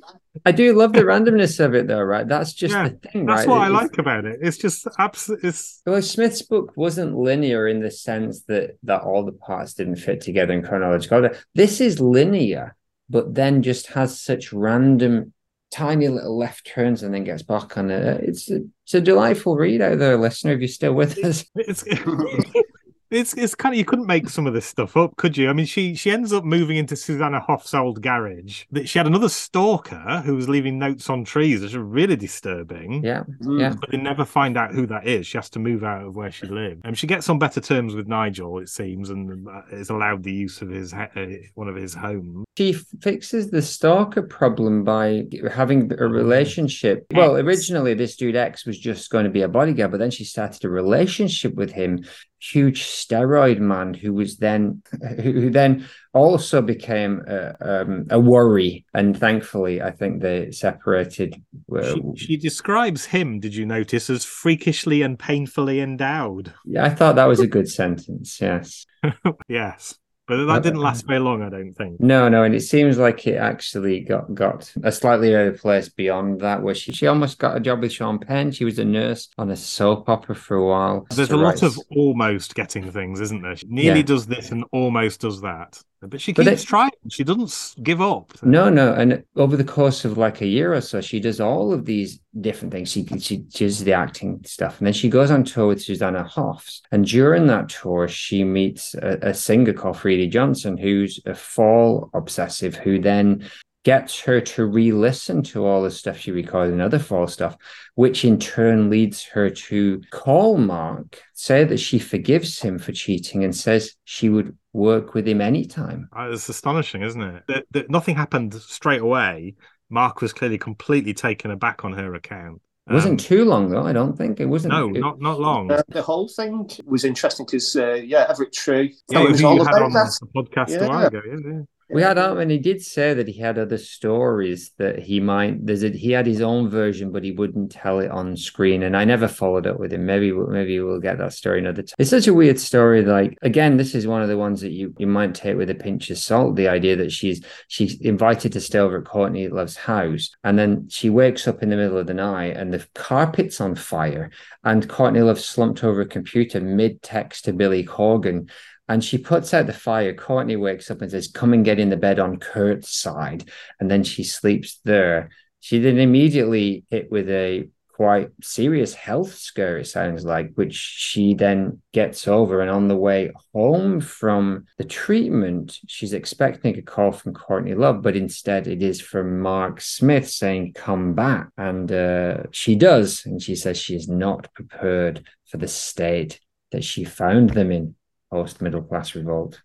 I 0.44 0.52
do 0.52 0.72
love 0.74 0.92
the 0.92 1.00
randomness 1.02 1.64
of 1.64 1.74
it, 1.74 1.86
though, 1.86 2.02
right? 2.02 2.26
That's 2.26 2.52
just 2.52 2.74
Yeah, 2.74 2.88
the 2.88 3.08
thing, 3.08 3.26
that's 3.26 3.40
right? 3.46 3.48
what 3.48 3.60
I 3.62 3.66
It's- 3.66 3.82
like 3.82 3.98
about 3.98 4.24
it. 4.24 4.38
It's 4.42 4.56
just 4.58 4.86
absolutely, 4.98 5.48
it's 5.50 5.80
Well, 5.86 6.02
Smith's 6.02 6.42
book 6.42 6.72
wasn't 6.76 7.16
linear 7.16 7.68
in 7.68 7.80
the 7.80 7.90
sense 7.90 8.42
that 8.44 8.76
that 8.82 9.02
all 9.02 9.24
the 9.24 9.32
parts 9.32 9.74
didn't 9.74 9.96
fit 9.96 10.20
together 10.20 10.52
in 10.52 10.62
chronological 10.62 11.18
order. 11.22 11.36
This 11.54 11.80
is 11.80 12.00
linear, 12.00 12.76
but 13.08 13.34
then 13.34 13.62
just 13.62 13.88
has 13.88 14.20
such 14.20 14.52
random, 14.52 15.32
tiny 15.70 16.08
little 16.08 16.36
left 16.36 16.66
turns 16.66 17.02
and 17.02 17.12
then 17.12 17.24
gets 17.24 17.42
back 17.42 17.76
on 17.76 17.90
it. 17.90 18.24
It's 18.24 18.50
a, 18.50 18.62
it's 18.84 18.94
a 18.94 19.00
delightful 19.00 19.56
read 19.56 19.80
out 19.80 19.98
there, 19.98 20.16
listener. 20.16 20.52
If 20.52 20.60
you're 20.60 20.68
still 20.68 20.94
with 20.94 21.18
us, 21.24 21.44
it's 23.10 23.32
it's 23.34 23.34
it's 23.34 23.54
kind 23.54 23.74
of 23.74 23.78
you 23.78 23.84
couldn't 23.84 24.06
make 24.06 24.28
some 24.28 24.46
of 24.46 24.54
this 24.54 24.66
stuff 24.66 24.96
up, 24.96 25.16
could 25.16 25.36
you? 25.36 25.48
I 25.48 25.52
mean, 25.52 25.66
she 25.66 25.94
she 25.94 26.10
ends 26.10 26.32
up 26.32 26.44
moving 26.44 26.76
into 26.76 26.96
Susanna 26.96 27.40
Hoff's 27.40 27.74
old 27.74 28.02
garage. 28.02 28.64
That 28.72 28.88
she 28.88 28.98
had 28.98 29.06
another 29.06 29.28
stalker 29.28 30.22
who 30.24 30.34
was 30.36 30.48
leaving 30.48 30.78
notes 30.78 31.08
on 31.10 31.24
trees, 31.24 31.60
which 31.62 31.74
are 31.74 31.82
really 31.84 32.16
disturbing. 32.16 33.02
yeah, 33.04 33.24
Mm. 33.42 33.60
yeah. 33.60 33.74
But 33.80 33.90
they 33.90 33.96
never 33.96 34.24
find 34.24 34.56
out 34.56 34.72
who 34.72 34.86
that 34.86 35.06
is. 35.06 35.26
She 35.26 35.38
has 35.38 35.50
to 35.50 35.58
move 35.58 35.84
out 35.84 36.04
of 36.04 36.16
where 36.16 36.30
she 36.30 36.46
lived, 36.46 36.82
and 36.84 36.96
she 36.96 37.06
gets 37.06 37.28
on 37.28 37.38
better 37.38 37.60
terms 37.60 37.94
with 37.94 38.08
Nigel, 38.08 38.58
it 38.58 38.68
seems, 38.68 39.10
and 39.10 39.46
uh, 39.48 39.62
is 39.72 39.90
allowed 39.90 40.22
the 40.22 40.32
use 40.32 40.62
of 40.62 40.68
his 40.68 40.92
uh, 40.92 41.06
one 41.54 41.68
of 41.68 41.76
his 41.76 41.94
homes. 41.94 42.44
She 42.56 42.72
fixes 43.02 43.50
the 43.50 43.62
stalker 43.62 44.22
problem 44.22 44.82
by 44.84 45.24
having 45.52 45.92
a 45.98 46.06
relationship. 46.08 47.06
Well, 47.14 47.36
originally 47.36 47.94
this 47.94 48.16
dude 48.16 48.36
X 48.36 48.66
was 48.66 48.78
just 48.78 49.10
going 49.10 49.24
to 49.24 49.30
be 49.30 49.42
a 49.42 49.48
bodyguard, 49.48 49.92
but 49.92 49.98
then 49.98 50.10
she 50.10 50.24
started 50.24 50.64
a 50.64 50.68
relationship 50.68 51.54
with 51.54 51.70
him, 51.72 52.04
huge 52.40 52.84
steroid 52.84 53.58
man 53.58 53.94
who 53.94 54.12
was 54.12 54.36
then 54.36 54.82
who, 55.22 55.50
then 55.50 55.86
also 56.12 56.62
became 56.62 57.22
a, 57.26 57.54
um, 57.60 58.06
a 58.10 58.18
worry. 58.18 58.86
And 58.94 59.16
thankfully, 59.16 59.82
I 59.82 59.90
think 59.90 60.22
they 60.22 60.50
separated. 60.50 61.34
uh, 61.74 61.94
She, 61.94 62.02
she 62.16 62.36
describes 62.36 63.06
him, 63.06 63.40
did 63.40 63.54
you 63.54 63.66
notice, 63.66 64.08
as 64.10 64.24
freakishly 64.24 65.02
and 65.02 65.18
painfully 65.18 65.80
endowed. 65.80 66.52
yeah, 66.64 66.84
I 66.84 66.90
thought 66.90 67.16
that 67.16 67.28
was 67.28 67.40
a 67.40 67.46
good 67.46 67.68
sentence. 67.68 68.40
Yes. 68.40 68.86
yes, 69.48 69.96
but 70.28 70.44
that 70.44 70.62
didn't 70.62 70.80
last 70.80 71.04
um, 71.04 71.08
very 71.08 71.20
long, 71.20 71.42
I 71.42 71.48
don't 71.48 71.72
think. 71.72 71.98
No, 72.00 72.28
no, 72.28 72.44
and 72.44 72.54
it 72.54 72.60
seems 72.60 72.98
like 72.98 73.26
it 73.26 73.36
actually 73.36 74.00
got 74.00 74.32
got 74.34 74.72
a 74.84 74.92
slightly 74.92 75.34
other 75.34 75.56
place 75.56 75.88
beyond 75.88 76.40
that, 76.42 76.62
where 76.62 76.74
she, 76.74 76.92
she 76.92 77.06
almost 77.06 77.38
got 77.38 77.56
a 77.56 77.60
job 77.60 77.80
with 77.80 77.92
Sean 77.92 78.18
Penn. 78.18 78.52
She 78.52 78.64
was 78.64 78.78
a 78.78 78.84
nurse 78.84 79.28
on 79.38 79.50
a 79.50 79.56
soap 79.56 80.08
opera 80.08 80.34
for 80.36 80.56
a 80.56 80.64
while. 80.64 81.06
There's 81.10 81.30
a 81.30 81.36
lot 81.36 81.62
of 81.62 81.78
almost 81.90 82.54
getting 82.54 82.90
things, 82.92 83.20
isn't 83.20 83.42
there? 83.42 83.56
She 83.56 83.66
nearly 83.68 84.00
Yeah. 84.00 84.06
does 84.06 84.26
this 84.26 84.50
and 84.50 84.64
almost 84.70 85.20
does 85.20 85.40
that. 85.40 85.82
But 86.00 86.20
she 86.20 86.32
But 86.32 86.46
keeps 86.46 86.62
it- 86.62 86.66
trying. 86.66 86.90
She 87.10 87.24
doesn't 87.24 87.82
give 87.82 88.00
up. 88.00 88.32
No, 88.42 88.68
no, 88.70 88.92
and 88.92 89.24
over 89.34 89.56
the 89.56 89.64
course 89.64 90.04
of 90.04 90.16
like 90.16 90.40
a 90.40 90.46
year 90.46 90.72
or 90.72 90.80
so, 90.80 91.00
she 91.00 91.18
does 91.18 91.40
all 91.40 91.72
of 91.72 91.86
these 91.86 92.20
different 92.40 92.72
things. 92.72 92.92
She 92.92 93.04
she 93.18 93.38
does 93.38 93.82
the 93.82 93.94
acting 93.94 94.40
stuff, 94.44 94.78
and 94.78 94.86
then 94.86 94.92
she 94.94 95.08
goes 95.08 95.30
on 95.32 95.42
tour 95.42 95.66
with 95.66 95.82
Susanna 95.82 96.22
Hoffs. 96.22 96.82
And 96.92 97.04
during 97.04 97.48
that 97.48 97.68
tour, 97.68 98.06
she 98.06 98.44
meets 98.44 98.94
a, 98.94 99.18
a 99.22 99.34
singer 99.34 99.72
called 99.72 99.96
Freddie 99.98 100.28
Johnson, 100.28 100.76
who's 100.76 101.18
a 101.26 101.34
fall 101.34 102.10
obsessive, 102.14 102.76
who 102.76 103.00
then 103.00 103.48
gets 103.88 104.20
her 104.20 104.38
to 104.38 104.66
re-listen 104.66 105.42
to 105.42 105.64
all 105.66 105.80
the 105.82 105.90
stuff 105.90 106.18
she 106.18 106.30
recorded 106.30 106.72
and 106.74 106.82
other 106.82 106.98
false 106.98 107.32
stuff, 107.32 107.56
which 107.94 108.22
in 108.22 108.38
turn 108.38 108.90
leads 108.90 109.24
her 109.24 109.48
to 109.48 110.00
call 110.10 110.58
Mark, 110.58 111.22
say 111.32 111.64
that 111.64 111.78
she 111.78 111.98
forgives 111.98 112.60
him 112.60 112.78
for 112.78 112.92
cheating, 112.92 113.44
and 113.44 113.56
says 113.56 113.94
she 114.04 114.28
would 114.28 114.54
work 114.74 115.14
with 115.14 115.26
him 115.26 115.40
anytime. 115.40 116.06
Uh, 116.14 116.28
It's 116.32 116.50
astonishing, 116.50 117.00
isn't 117.02 117.22
it? 117.22 117.42
That, 117.48 117.64
that 117.70 117.90
nothing 117.90 118.14
happened 118.14 118.52
straight 118.54 119.00
away. 119.00 119.54
Mark 119.88 120.20
was 120.20 120.34
clearly 120.34 120.58
completely 120.58 121.14
taken 121.14 121.50
aback 121.50 121.82
on 121.86 121.94
her 121.94 122.14
account. 122.14 122.60
It 122.90 122.92
wasn't 122.92 123.20
Um, 123.22 123.26
too 123.30 123.44
long 123.46 123.70
though. 123.70 123.86
I 123.86 123.94
don't 123.94 124.16
think 124.18 124.38
it 124.38 124.46
wasn't. 124.54 124.74
no, 124.74 124.88
it- 124.88 125.00
not 125.00 125.18
not 125.18 125.40
long. 125.40 125.70
Uh, 125.72 125.82
the 125.88 126.02
whole 126.02 126.28
thing 126.38 126.68
was 126.84 127.04
interesting 127.04 127.46
because, 127.46 127.74
uh, 127.76 127.94
yeah, 128.12 128.26
Everett 128.30 128.52
True. 128.52 128.86
yeah, 129.10 129.22
it 129.24 129.30
was 129.30 129.42
all 129.42 129.58
had 129.64 129.74
about 129.76 129.82
on 129.82 129.92
that. 129.94 130.10
the 130.20 130.28
podcast 130.38 130.70
a 130.78 130.86
while 130.88 131.06
ago. 131.06 131.20
Yeah, 131.26 131.40
yeah. 131.52 131.62
We 131.90 132.02
had 132.02 132.18
um, 132.18 132.38
and 132.38 132.50
he 132.50 132.58
did 132.58 132.82
say 132.82 133.14
that 133.14 133.28
he 133.28 133.40
had 133.40 133.58
other 133.58 133.78
stories 133.78 134.72
that 134.76 134.98
he 134.98 135.20
might. 135.20 135.64
There's 135.64 135.82
a, 135.82 135.88
he 135.88 136.10
had 136.12 136.26
his 136.26 136.42
own 136.42 136.68
version, 136.68 137.12
but 137.12 137.24
he 137.24 137.32
wouldn't 137.32 137.72
tell 137.72 138.00
it 138.00 138.10
on 138.10 138.36
screen. 138.36 138.82
And 138.82 138.94
I 138.94 139.06
never 139.06 139.26
followed 139.26 139.66
up 139.66 139.80
with 139.80 139.92
him. 139.94 140.04
Maybe 140.04 140.30
we'll- 140.32 140.48
maybe 140.48 140.78
we'll 140.80 141.00
get 141.00 141.16
that 141.18 141.32
story 141.32 141.60
another 141.60 141.82
time. 141.82 141.94
It's 141.98 142.10
such 142.10 142.26
a 142.26 142.34
weird 142.34 142.60
story. 142.60 143.02
Like 143.02 143.38
again, 143.40 143.78
this 143.78 143.94
is 143.94 144.06
one 144.06 144.20
of 144.20 144.28
the 144.28 144.36
ones 144.36 144.60
that 144.60 144.72
you 144.72 144.94
you 144.98 145.06
might 145.06 145.34
take 145.34 145.56
with 145.56 145.70
a 145.70 145.74
pinch 145.74 146.10
of 146.10 146.18
salt. 146.18 146.56
The 146.56 146.68
idea 146.68 146.96
that 146.96 147.10
she's 147.10 147.42
she's 147.68 147.98
invited 148.02 148.52
to 148.52 148.60
stay 148.60 148.78
over 148.80 148.98
at 148.98 149.06
Courtney 149.06 149.48
Love's 149.48 149.76
house, 149.76 150.30
and 150.44 150.58
then 150.58 150.88
she 150.90 151.08
wakes 151.08 151.48
up 151.48 151.62
in 151.62 151.70
the 151.70 151.76
middle 151.76 151.96
of 151.96 152.06
the 152.06 152.14
night 152.14 152.56
and 152.56 152.72
the 152.72 152.86
carpet's 152.94 153.60
on 153.62 153.74
fire, 153.74 154.30
and 154.62 154.88
Courtney 154.88 155.22
Love 155.22 155.40
slumped 155.40 155.82
over 155.82 156.02
a 156.02 156.06
computer 156.06 156.60
mid 156.60 157.02
text 157.02 157.46
to 157.46 157.54
Billy 157.54 157.82
Corgan. 157.84 158.50
And 158.88 159.04
she 159.04 159.18
puts 159.18 159.52
out 159.52 159.66
the 159.66 159.72
fire. 159.72 160.14
Courtney 160.14 160.56
wakes 160.56 160.90
up 160.90 161.02
and 161.02 161.10
says, 161.10 161.28
Come 161.28 161.52
and 161.52 161.64
get 161.64 161.78
in 161.78 161.90
the 161.90 161.96
bed 161.96 162.18
on 162.18 162.38
Kurt's 162.38 162.96
side. 162.96 163.48
And 163.80 163.90
then 163.90 164.04
she 164.04 164.24
sleeps 164.24 164.80
there. 164.84 165.30
She 165.60 165.78
then 165.78 165.98
immediately 165.98 166.84
hit 166.90 167.10
with 167.10 167.28
a 167.28 167.68
quite 167.98 168.30
serious 168.40 168.94
health 168.94 169.34
scare, 169.34 169.78
it 169.78 169.86
sounds 169.88 170.24
like, 170.24 170.52
which 170.54 170.74
she 170.74 171.34
then 171.34 171.82
gets 171.92 172.28
over. 172.28 172.60
And 172.60 172.70
on 172.70 172.86
the 172.86 172.96
way 172.96 173.32
home 173.52 174.00
from 174.00 174.66
the 174.78 174.84
treatment, 174.84 175.76
she's 175.88 176.12
expecting 176.12 176.78
a 176.78 176.82
call 176.82 177.10
from 177.10 177.34
Courtney 177.34 177.74
Love, 177.74 178.02
but 178.02 178.14
instead 178.14 178.68
it 178.68 178.84
is 178.84 179.00
from 179.00 179.40
Mark 179.40 179.80
Smith 179.80 180.30
saying, 180.30 180.74
Come 180.74 181.14
back. 181.14 181.48
And 181.56 181.90
uh, 181.90 182.44
she 182.52 182.76
does. 182.76 183.26
And 183.26 183.42
she 183.42 183.56
says 183.56 183.76
she 183.76 183.96
is 183.96 184.08
not 184.08 184.54
prepared 184.54 185.26
for 185.48 185.56
the 185.56 185.66
state 185.66 186.38
that 186.70 186.84
she 186.84 187.02
found 187.02 187.50
them 187.50 187.72
in 187.72 187.96
post 188.30 188.60
middle 188.60 188.82
class 188.82 189.14
revolt. 189.14 189.60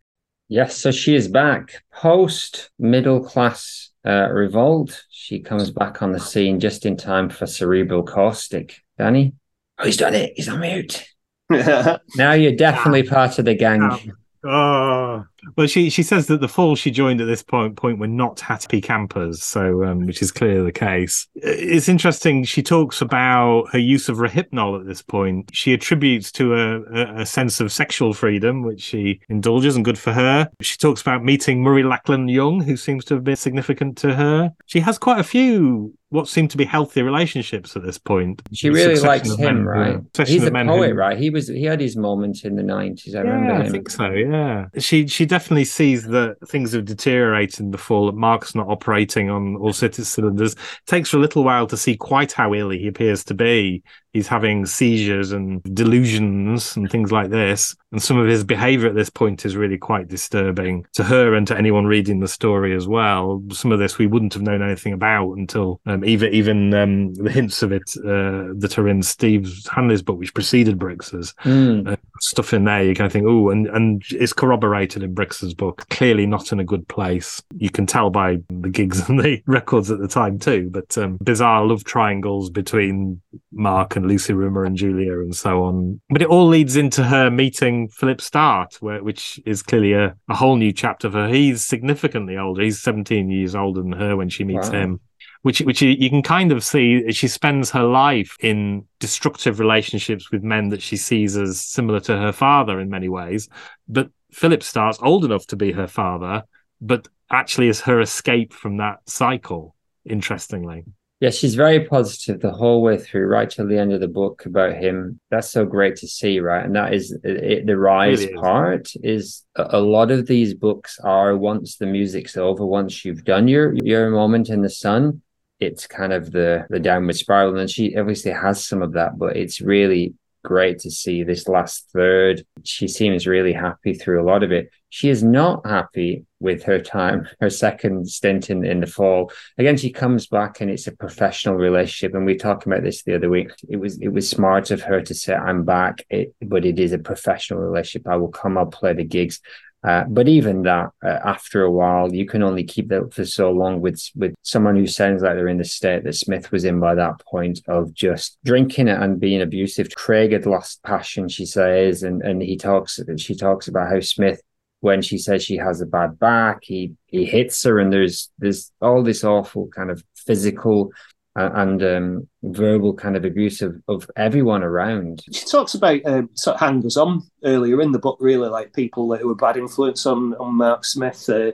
Yes, 0.50 0.76
so 0.78 0.92
she 0.92 1.16
is 1.16 1.28
back 1.28 1.84
post 1.94 2.72
middle 2.78 3.24
class 3.24 3.92
uh, 4.06 4.30
revolt. 4.30 5.04
She 5.10 5.40
comes 5.40 5.72
back 5.72 6.02
on 6.02 6.12
the 6.12 6.20
scene 6.20 6.60
just 6.60 6.86
in 6.86 6.98
time 6.98 7.30
for 7.30 7.48
cerebral 7.48 8.04
caustic. 8.04 8.82
Danny, 8.98 9.34
oh, 9.80 9.86
he's 9.86 9.98
done 9.98 10.14
it. 10.14 10.34
He's 10.36 10.50
on 10.50 10.60
mute. 10.60 11.06
Now 12.16 12.34
you're 12.34 12.56
definitely 12.56 13.04
part 13.04 13.38
of 13.38 13.46
the 13.46 13.54
gang. 13.54 14.14
Oh, 14.44 15.26
well, 15.56 15.68
she 15.68 15.90
she 15.90 16.04
says 16.04 16.28
that 16.28 16.42
the 16.42 16.48
fall 16.48 16.76
she 16.76 16.92
joined 16.92 17.22
at 17.22 17.26
this 17.26 17.44
point 17.44 17.76
point 17.76 18.00
were 18.00 18.08
not 18.08 18.40
happy 18.40 18.82
campers, 18.82 19.44
so 19.44 19.84
um, 19.84 20.06
which 20.06 20.22
is 20.22 20.32
clearly 20.32 20.64
the 20.66 20.72
case. 20.72 21.28
It's 21.36 21.90
interesting. 21.90 22.44
She 22.44 22.64
talks 22.64 23.02
about 23.02 23.70
her 23.72 23.80
use 23.80 24.10
of 24.10 24.18
Rohypnol 24.18 24.80
at 24.80 24.88
this 24.88 25.02
point. 25.02 25.50
She 25.54 25.74
attributes 25.74 26.32
to 26.34 26.56
a, 26.56 27.22
a, 27.22 27.26
sense 27.26 27.60
of 27.60 27.72
sexual 27.72 28.14
freedom, 28.14 28.64
which 28.64 28.82
she 28.82 29.20
indulges, 29.30 29.76
and 29.76 29.86
good 29.86 29.98
for 29.98 30.14
her. 30.14 30.50
She 30.62 30.78
talks 30.78 31.02
about 31.02 31.24
meeting 31.24 31.62
Murray 31.62 31.84
Lachlan 31.84 32.28
Young, 32.28 32.62
who 32.62 32.78
seems 32.78 33.06
to 33.06 33.16
have 33.16 33.24
been 33.24 33.36
significant 33.36 33.98
to 34.00 34.16
her. 34.16 34.52
She 34.66 34.80
has 34.82 34.98
quite 34.98 35.20
a 35.20 35.24
few 35.24 35.94
what 36.14 36.28
seem 36.28 36.48
to 36.48 36.58
be 36.58 36.64
healthy 36.64 37.02
relationships 37.02 37.76
at 37.76 37.84
this 37.84 37.98
point. 37.98 38.40
She 38.54 38.70
really 38.70 39.00
likes 39.00 39.32
him, 39.32 39.64
men 39.64 39.66
right? 39.66 39.96
succession 40.16 40.34
He's 40.34 40.44
a 40.44 40.52
poet, 40.52 40.92
who- 40.92 40.96
right? 40.96 41.18
He 41.18 41.32
was 41.32 41.48
he 41.48 41.64
had 41.64 41.82
his 41.82 41.98
moment 41.98 42.46
in 42.46 42.56
the 42.56 42.62
nineties. 42.62 43.16
I 43.16 43.22
remember 43.22 43.48
yeah, 43.48 43.60
him. 43.62 43.66
I 43.66 43.70
think 43.70 43.90
so. 43.90 44.12
Yeah, 44.12 44.66
she 44.78 45.08
she 45.08 45.26
definitely 45.26 45.43
sees 45.64 46.08
that 46.08 46.38
things 46.48 46.74
have 46.74 46.86
deteriorated 46.86 47.60
in 47.60 47.72
the 47.72 47.78
fall. 47.78 48.08
That 48.08 48.16
Mark's 48.16 48.56
not 48.56 48.68
operating 48.68 49.30
on 49.30 49.56
all 49.58 49.74
city 49.74 50.04
cylinders. 50.04 50.56
takes 50.86 51.12
her 51.12 51.18
a 51.18 51.22
little 51.22 51.44
while 51.44 51.68
to 51.68 51.78
see 51.78 51.96
quite 51.96 52.32
how 52.32 52.54
ill 52.54 52.70
he 52.70 52.88
appears 52.88 53.24
to 53.26 53.34
be. 53.34 53.84
He's 54.14 54.28
having 54.28 54.66
seizures 54.66 55.32
and 55.32 55.62
delusions 56.08 56.76
and 56.76 56.90
things 56.90 57.12
like 57.12 57.30
this. 57.30 57.76
And 57.92 58.02
some 58.02 58.18
of 58.18 58.28
his 58.28 58.44
behavior 58.44 58.88
at 58.88 58.96
this 58.96 59.10
point 59.10 59.46
is 59.46 59.56
really 59.56 59.78
quite 59.78 60.08
disturbing 60.08 60.86
to 60.94 61.04
her 61.04 61.34
and 61.36 61.46
to 61.48 61.58
anyone 61.58 61.86
reading 61.86 62.20
the 62.20 62.28
story 62.28 62.76
as 62.76 62.88
well. 62.88 63.44
Some 63.52 63.72
of 63.72 63.80
this 63.80 63.98
we 63.98 64.08
wouldn't 64.08 64.34
have 64.34 64.42
known 64.42 64.62
anything 64.64 64.94
about 64.94 65.34
until 65.34 65.80
um, 65.86 66.04
even 66.06 66.34
even 66.34 66.74
um, 66.74 67.14
the 67.16 67.32
hints 67.32 67.62
of 67.62 67.72
it 67.72 67.84
uh, 68.00 68.54
that 68.58 68.76
are 68.78 68.88
in 68.88 69.04
Steve 69.04 69.52
Hanley's 69.72 70.02
book, 70.02 70.18
which 70.20 70.34
preceded 70.34 70.80
Brix's 70.80 71.34
Mm. 71.44 71.88
uh, 71.88 71.96
stuff 72.20 72.54
in 72.54 72.64
there, 72.64 72.84
you 72.84 72.96
kind 72.96 73.06
of 73.06 73.12
think, 73.12 73.26
oh, 73.28 73.50
and 73.50 73.68
and 73.68 74.04
it's 74.12 74.34
corroborated 74.34 75.04
in 75.04 75.14
Brix's 75.14 75.54
book. 75.54 75.88
Clearly 75.90 76.26
not 76.26 76.52
in 76.52 76.60
a 76.60 76.64
good 76.64 76.88
place. 76.88 77.42
You 77.58 77.70
can 77.70 77.86
tell 77.86 78.10
by 78.10 78.38
the 78.50 78.70
gigs 78.70 79.00
and 79.10 79.20
the 79.20 79.42
records 79.46 79.92
at 79.92 80.00
the 80.00 80.08
time 80.08 80.40
too. 80.40 80.70
But 80.72 80.98
um, 80.98 81.18
bizarre 81.24 81.66
love 81.66 81.84
triangles 81.84 82.50
between 82.50 83.22
Mark 83.52 83.96
and 83.96 84.03
Lucy 84.04 84.34
Rimmer 84.34 84.66
and 84.66 84.76
Julia 84.76 85.14
and 85.14 85.36
so 85.36 85.64
on. 85.64 86.02
But 86.10 86.22
it 86.22 86.28
all 86.28 86.48
leads 86.48 86.76
into 86.76 87.04
her 87.04 87.30
meeting 87.30 87.90
Philip 87.90 88.22
Start, 88.22 88.76
where, 88.82 89.04
which 89.04 89.40
is 89.46 89.64
clearly 89.64 89.94
a, 89.94 90.16
a 90.30 90.36
whole 90.36 90.56
new 90.56 90.72
chapter 90.72 91.10
for 91.10 91.28
her. 91.28 91.28
He's 91.28 91.64
significantly 91.64 92.38
older. 92.38 92.62
He's 92.64 92.82
17 92.82 93.30
years 93.30 93.56
older 93.56 93.82
than 93.82 93.94
her 93.94 94.16
when 94.16 94.30
she 94.30 94.44
meets 94.44 94.70
Wow. 94.70 94.74
him 94.82 95.00
which 95.44 95.60
which 95.60 95.82
you, 95.82 95.90
you 95.90 96.10
can 96.10 96.22
kind 96.24 96.52
of 96.52 96.64
see 96.64 97.10
she 97.12 97.28
spends 97.28 97.70
her 97.72 97.84
life 97.84 98.36
in 98.40 98.86
destructive 99.00 99.60
relationships 99.60 100.32
with 100.32 100.42
men 100.44 100.70
that 100.70 100.82
she 100.82 100.98
sees 100.98 101.38
as 101.38 101.62
similar 101.62 102.00
to 102.00 102.18
her 102.18 102.32
father 102.32 102.80
in 102.80 102.90
many 102.90 103.08
ways 103.10 103.48
but 103.88 104.10
philip 104.32 104.64
starts 104.64 104.98
old 105.02 105.24
enough 105.24 105.46
to 105.46 105.56
be 105.56 105.72
her 105.72 105.88
father 105.88 106.44
but 106.82 107.08
actually 107.32 107.68
is 107.68 107.82
her 107.82 108.02
escape 108.02 108.54
from 108.54 108.78
that 108.78 108.98
cycle 109.06 109.76
interestingly 110.06 110.84
Yeah, 111.24 111.30
she's 111.30 111.56
very 111.56 111.86
positive 111.86 112.42
the 112.42 112.52
whole 112.52 112.82
way 112.82 112.98
through, 112.98 113.28
right 113.28 113.50
till 113.50 113.66
the 113.66 113.78
end 113.78 113.94
of 113.94 114.02
the 114.02 114.10
book 114.10 114.46
about 114.46 114.76
him. 114.76 115.22
That's 115.32 115.50
so 115.50 115.66
great 115.66 115.96
to 116.00 116.08
see, 116.10 116.42
right? 116.42 116.66
And 116.66 116.76
that 116.76 116.94
is 116.94 117.18
it, 117.24 117.66
the 117.66 117.78
rise 117.78 118.26
Really 118.26 118.34
part 118.34 118.92
is 119.02 119.46
a, 119.56 119.78
a 119.78 119.80
lot 119.80 120.12
of 120.12 120.28
these 120.28 120.54
books 120.54 121.00
are 121.02 121.38
once 121.38 121.78
the 121.78 121.86
music's 121.86 122.36
over, 122.36 122.66
once 122.66 123.06
you've 123.06 123.24
done 123.24 123.48
your 123.48 123.74
your 123.74 124.10
moment 124.10 124.50
in 124.50 124.64
the 124.64 124.70
sun, 124.70 125.22
it's 125.62 125.88
kind 125.88 126.12
of 126.12 126.34
the 126.34 126.66
the 126.70 126.82
downward 126.82 127.16
spiral. 127.16 127.58
And 127.58 127.72
she 127.72 127.96
obviously 127.96 128.32
has 128.32 128.68
some 128.68 128.82
of 128.82 128.92
that, 128.92 129.18
but 129.18 129.38
it's 129.38 129.62
really 129.62 130.16
great 130.44 130.80
to 130.80 130.92
see 130.92 131.24
this 131.24 131.48
last 131.48 131.90
third. 131.94 132.46
She 132.64 132.88
seems 132.88 133.26
really 133.26 133.54
happy 133.54 133.94
through 133.94 134.22
a 134.22 134.30
lot 134.30 134.44
of 134.44 134.52
it. 134.52 134.70
She 134.90 135.10
is 135.10 135.24
not 135.24 135.66
happy 135.66 136.26
with 136.40 136.64
her 136.64 136.80
time, 136.80 137.28
her 137.40 137.50
second 137.50 138.08
stint 138.10 138.50
in, 138.50 138.64
in 138.64 138.82
the 138.82 138.88
fall. 138.88 139.32
Again, 139.58 139.78
she 139.78 139.92
comes 139.92 140.28
back 140.28 140.62
and 140.62 140.70
it's 140.70 140.88
a 140.88 140.96
professional 140.96 141.56
relationship. 141.56 142.14
And 142.14 142.26
we 142.26 142.36
talked 142.36 142.66
about 142.66 142.84
this 142.84 143.04
the 143.04 143.16
other 143.16 143.30
week. 143.30 143.50
It 143.68 143.78
was 143.78 144.00
it 144.00 144.10
was 144.10 144.30
smart 144.30 144.70
of 144.70 144.82
her 144.84 145.02
to 145.02 145.14
say, 145.16 145.34
I'm 145.34 145.64
back, 145.64 146.06
it, 146.10 146.36
but 146.42 146.66
it 146.66 146.80
is 146.80 146.92
a 146.92 147.00
professional 147.00 147.60
relationship. 147.60 148.08
I 148.08 148.18
will 148.18 148.28
come, 148.28 148.58
I'll 148.58 148.66
play 148.68 148.94
the 148.94 149.04
gigs. 149.04 149.40
Uh, 149.84 150.06
but 150.08 150.30
even 150.30 150.62
that, 150.64 150.90
uh, 151.04 151.20
after 151.26 151.64
a 151.64 151.72
while, 151.72 152.14
you 152.14 152.26
can 152.26 152.42
only 152.42 152.64
keep 152.64 152.88
that 152.88 153.14
for 153.14 153.26
so 153.26 153.52
long 153.52 153.82
with 153.82 154.02
with 154.16 154.34
someone 154.42 154.78
who 154.78 154.88
sounds 154.88 155.22
like 155.22 155.36
they're 155.36 155.48
in 155.50 155.58
the 155.58 155.66
state 155.66 156.04
that 156.04 156.16
Smith 156.16 156.52
was 156.52 156.64
in 156.64 156.80
by 156.80 156.96
that 156.96 157.20
point 157.20 157.60
of 157.68 157.94
just 157.94 158.38
drinking 158.46 158.88
it 158.88 159.02
and 159.02 159.20
being 159.20 159.42
abusive. 159.42 159.90
Craig 159.96 160.32
had 160.32 160.46
lost 160.46 160.82
passion, 160.84 161.28
she 161.28 161.46
says, 161.46 162.04
and 162.04 162.22
and 162.22 162.42
he 162.42 162.56
talks. 162.56 163.00
She 163.18 163.36
talks 163.36 163.68
about 163.68 163.90
how 163.90 164.00
Smith, 164.00 164.42
when 164.80 165.02
she 165.02 165.18
says 165.18 165.44
she 165.44 165.58
has 165.58 165.82
a 165.82 165.86
bad 165.86 166.18
back, 166.18 166.60
he 166.62 166.94
he 167.08 167.26
hits 167.26 167.62
her, 167.64 167.80
and 167.80 167.92
there's 167.92 168.32
there's 168.40 168.72
all 168.82 169.04
this 169.04 169.26
awful 169.26 169.68
kind 169.68 169.92
of 169.92 170.02
physical 170.16 170.92
and 171.36 171.84
um, 171.84 172.28
verbal 172.44 172.94
kind 172.94 173.16
of 173.16 173.26
abuse 173.26 173.62
of, 173.62 173.82
of 173.88 174.10
everyone 174.16 174.64
around. 174.64 175.24
She 175.32 175.46
talks 175.46 175.74
about 175.74 176.02
um, 176.06 176.30
sort 176.36 176.56
of 176.56 176.60
hangers 176.60 176.98
on 176.98 177.24
earlier 177.44 177.82
in 177.82 177.92
the 177.92 178.00
book, 178.00 178.18
really, 178.20 178.50
like 178.50 178.74
people 178.74 179.08
that 179.10 179.26
were 179.26 179.36
bad 179.36 179.58
influence 179.58 180.06
on, 180.06 180.36
on 180.36 180.56
Mark 180.56 180.86
Smith. 180.86 181.28
Uh, 181.30 181.52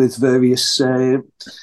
with 0.00 0.16
various 0.16 0.80
uh, 0.80 1.18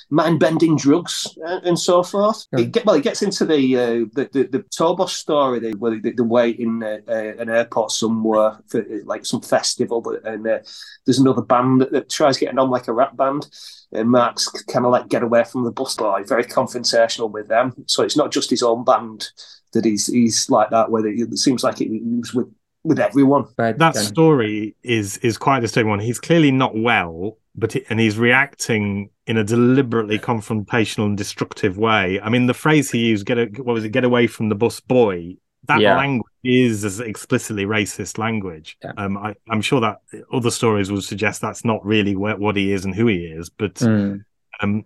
mind-bending 0.10 0.78
drugs 0.78 1.16
and, 1.44 1.66
and 1.66 1.80
so 1.80 2.04
forth. 2.04 2.46
It 2.52 2.72
get, 2.72 2.86
well, 2.86 2.96
it 2.96 3.04
gets 3.04 3.22
into 3.22 3.46
the 3.46 3.62
uh, 3.84 4.06
the, 4.14 4.30
the, 4.32 4.44
the 4.54 4.64
Tobos 4.78 5.10
story, 5.10 5.60
the, 5.60 5.72
where 5.78 6.00
they, 6.00 6.12
they 6.12 6.24
wait 6.24 6.60
in 6.60 6.84
uh, 6.84 7.00
uh, 7.08 7.34
an 7.42 7.50
airport 7.50 7.92
somewhere 7.92 8.52
for 8.68 8.82
uh, 8.82 9.04
like 9.06 9.26
some 9.26 9.42
festival, 9.42 10.02
but, 10.02 10.24
and 10.32 10.46
uh, 10.48 10.60
there's 11.06 11.20
another 11.20 11.42
band 11.42 11.82
that, 11.82 11.92
that 11.92 12.10
tries 12.10 12.38
getting 12.38 12.60
on 12.60 12.70
like 12.70 12.88
a 12.88 12.94
rap 12.94 13.16
band. 13.18 13.48
And 13.94 14.10
Mark's 14.10 14.50
kind 14.64 14.86
of 14.86 14.92
like 14.92 15.08
get 15.08 15.24
away 15.24 15.46
from 15.46 15.64
the 15.64 15.72
bus 15.72 15.96
boy, 15.96 16.24
very 16.28 16.44
confrontational 16.44 17.32
with 17.32 17.48
them. 17.48 17.74
So 17.86 18.04
it's 18.04 18.18
not 18.18 18.34
just 18.34 18.50
his 18.50 18.62
own 18.62 18.84
band 18.84 19.30
that 19.72 19.86
he's 19.86 20.08
he's 20.08 20.50
like 20.50 20.70
that. 20.72 20.92
Where 20.92 21.08
it, 21.08 21.20
it 21.20 21.38
seems 21.38 21.64
like 21.64 21.80
it, 21.80 21.88
he 21.88 22.02
was 22.04 22.34
with 22.34 22.52
with 22.84 23.00
everyone. 23.00 23.46
But 23.56 23.80
that 23.80 23.96
story 23.96 24.76
is 24.84 25.18
is 25.20 25.38
quite 25.38 25.60
a 25.60 25.62
disturbing 25.62 25.90
one. 25.90 26.00
He's 26.00 26.20
clearly 26.20 26.52
not 26.52 26.74
well, 26.76 27.38
but 27.58 27.74
he, 27.74 27.84
and 27.90 28.00
he's 28.00 28.18
reacting 28.18 29.10
in 29.26 29.38
a 29.38 29.44
deliberately 29.44 30.20
confrontational 30.20 31.06
and 31.06 31.18
destructive 31.18 31.78
way. 31.78 32.20
I 32.22 32.30
mean, 32.30 32.46
the 32.46 32.54
phrase 32.54 32.92
he 32.92 33.00
used 33.08 33.26
"get 33.26 33.38
a, 33.38 33.46
what 33.46 33.74
was 33.74 33.84
it? 33.84 33.90
Get 33.90 34.04
away 34.04 34.28
from 34.28 34.50
the 34.50 34.56
bus 34.56 34.80
boy." 34.80 35.36
That 35.68 35.82
Yeah. 35.82 35.98
language 35.98 36.32
is 36.46 36.86
as 36.86 37.02
explicitly 37.02 37.66
racist 37.66 38.18
language. 38.18 38.78
Yeah. 38.82 38.94
Um, 38.96 39.18
I, 39.18 39.36
I'm 39.50 39.62
sure 39.62 39.82
that 39.82 39.98
other 40.32 40.52
stories 40.52 40.92
would 40.92 41.04
suggest 41.04 41.42
that's 41.42 41.66
not 41.66 41.86
really 41.86 42.16
where, 42.16 42.38
what 42.38 42.56
he 42.56 42.72
is 42.72 42.86
and 42.86 42.96
who 42.96 43.08
he 43.08 43.26
is, 43.26 43.50
but 43.50 43.74
mm, 43.76 44.24
um, 44.62 44.86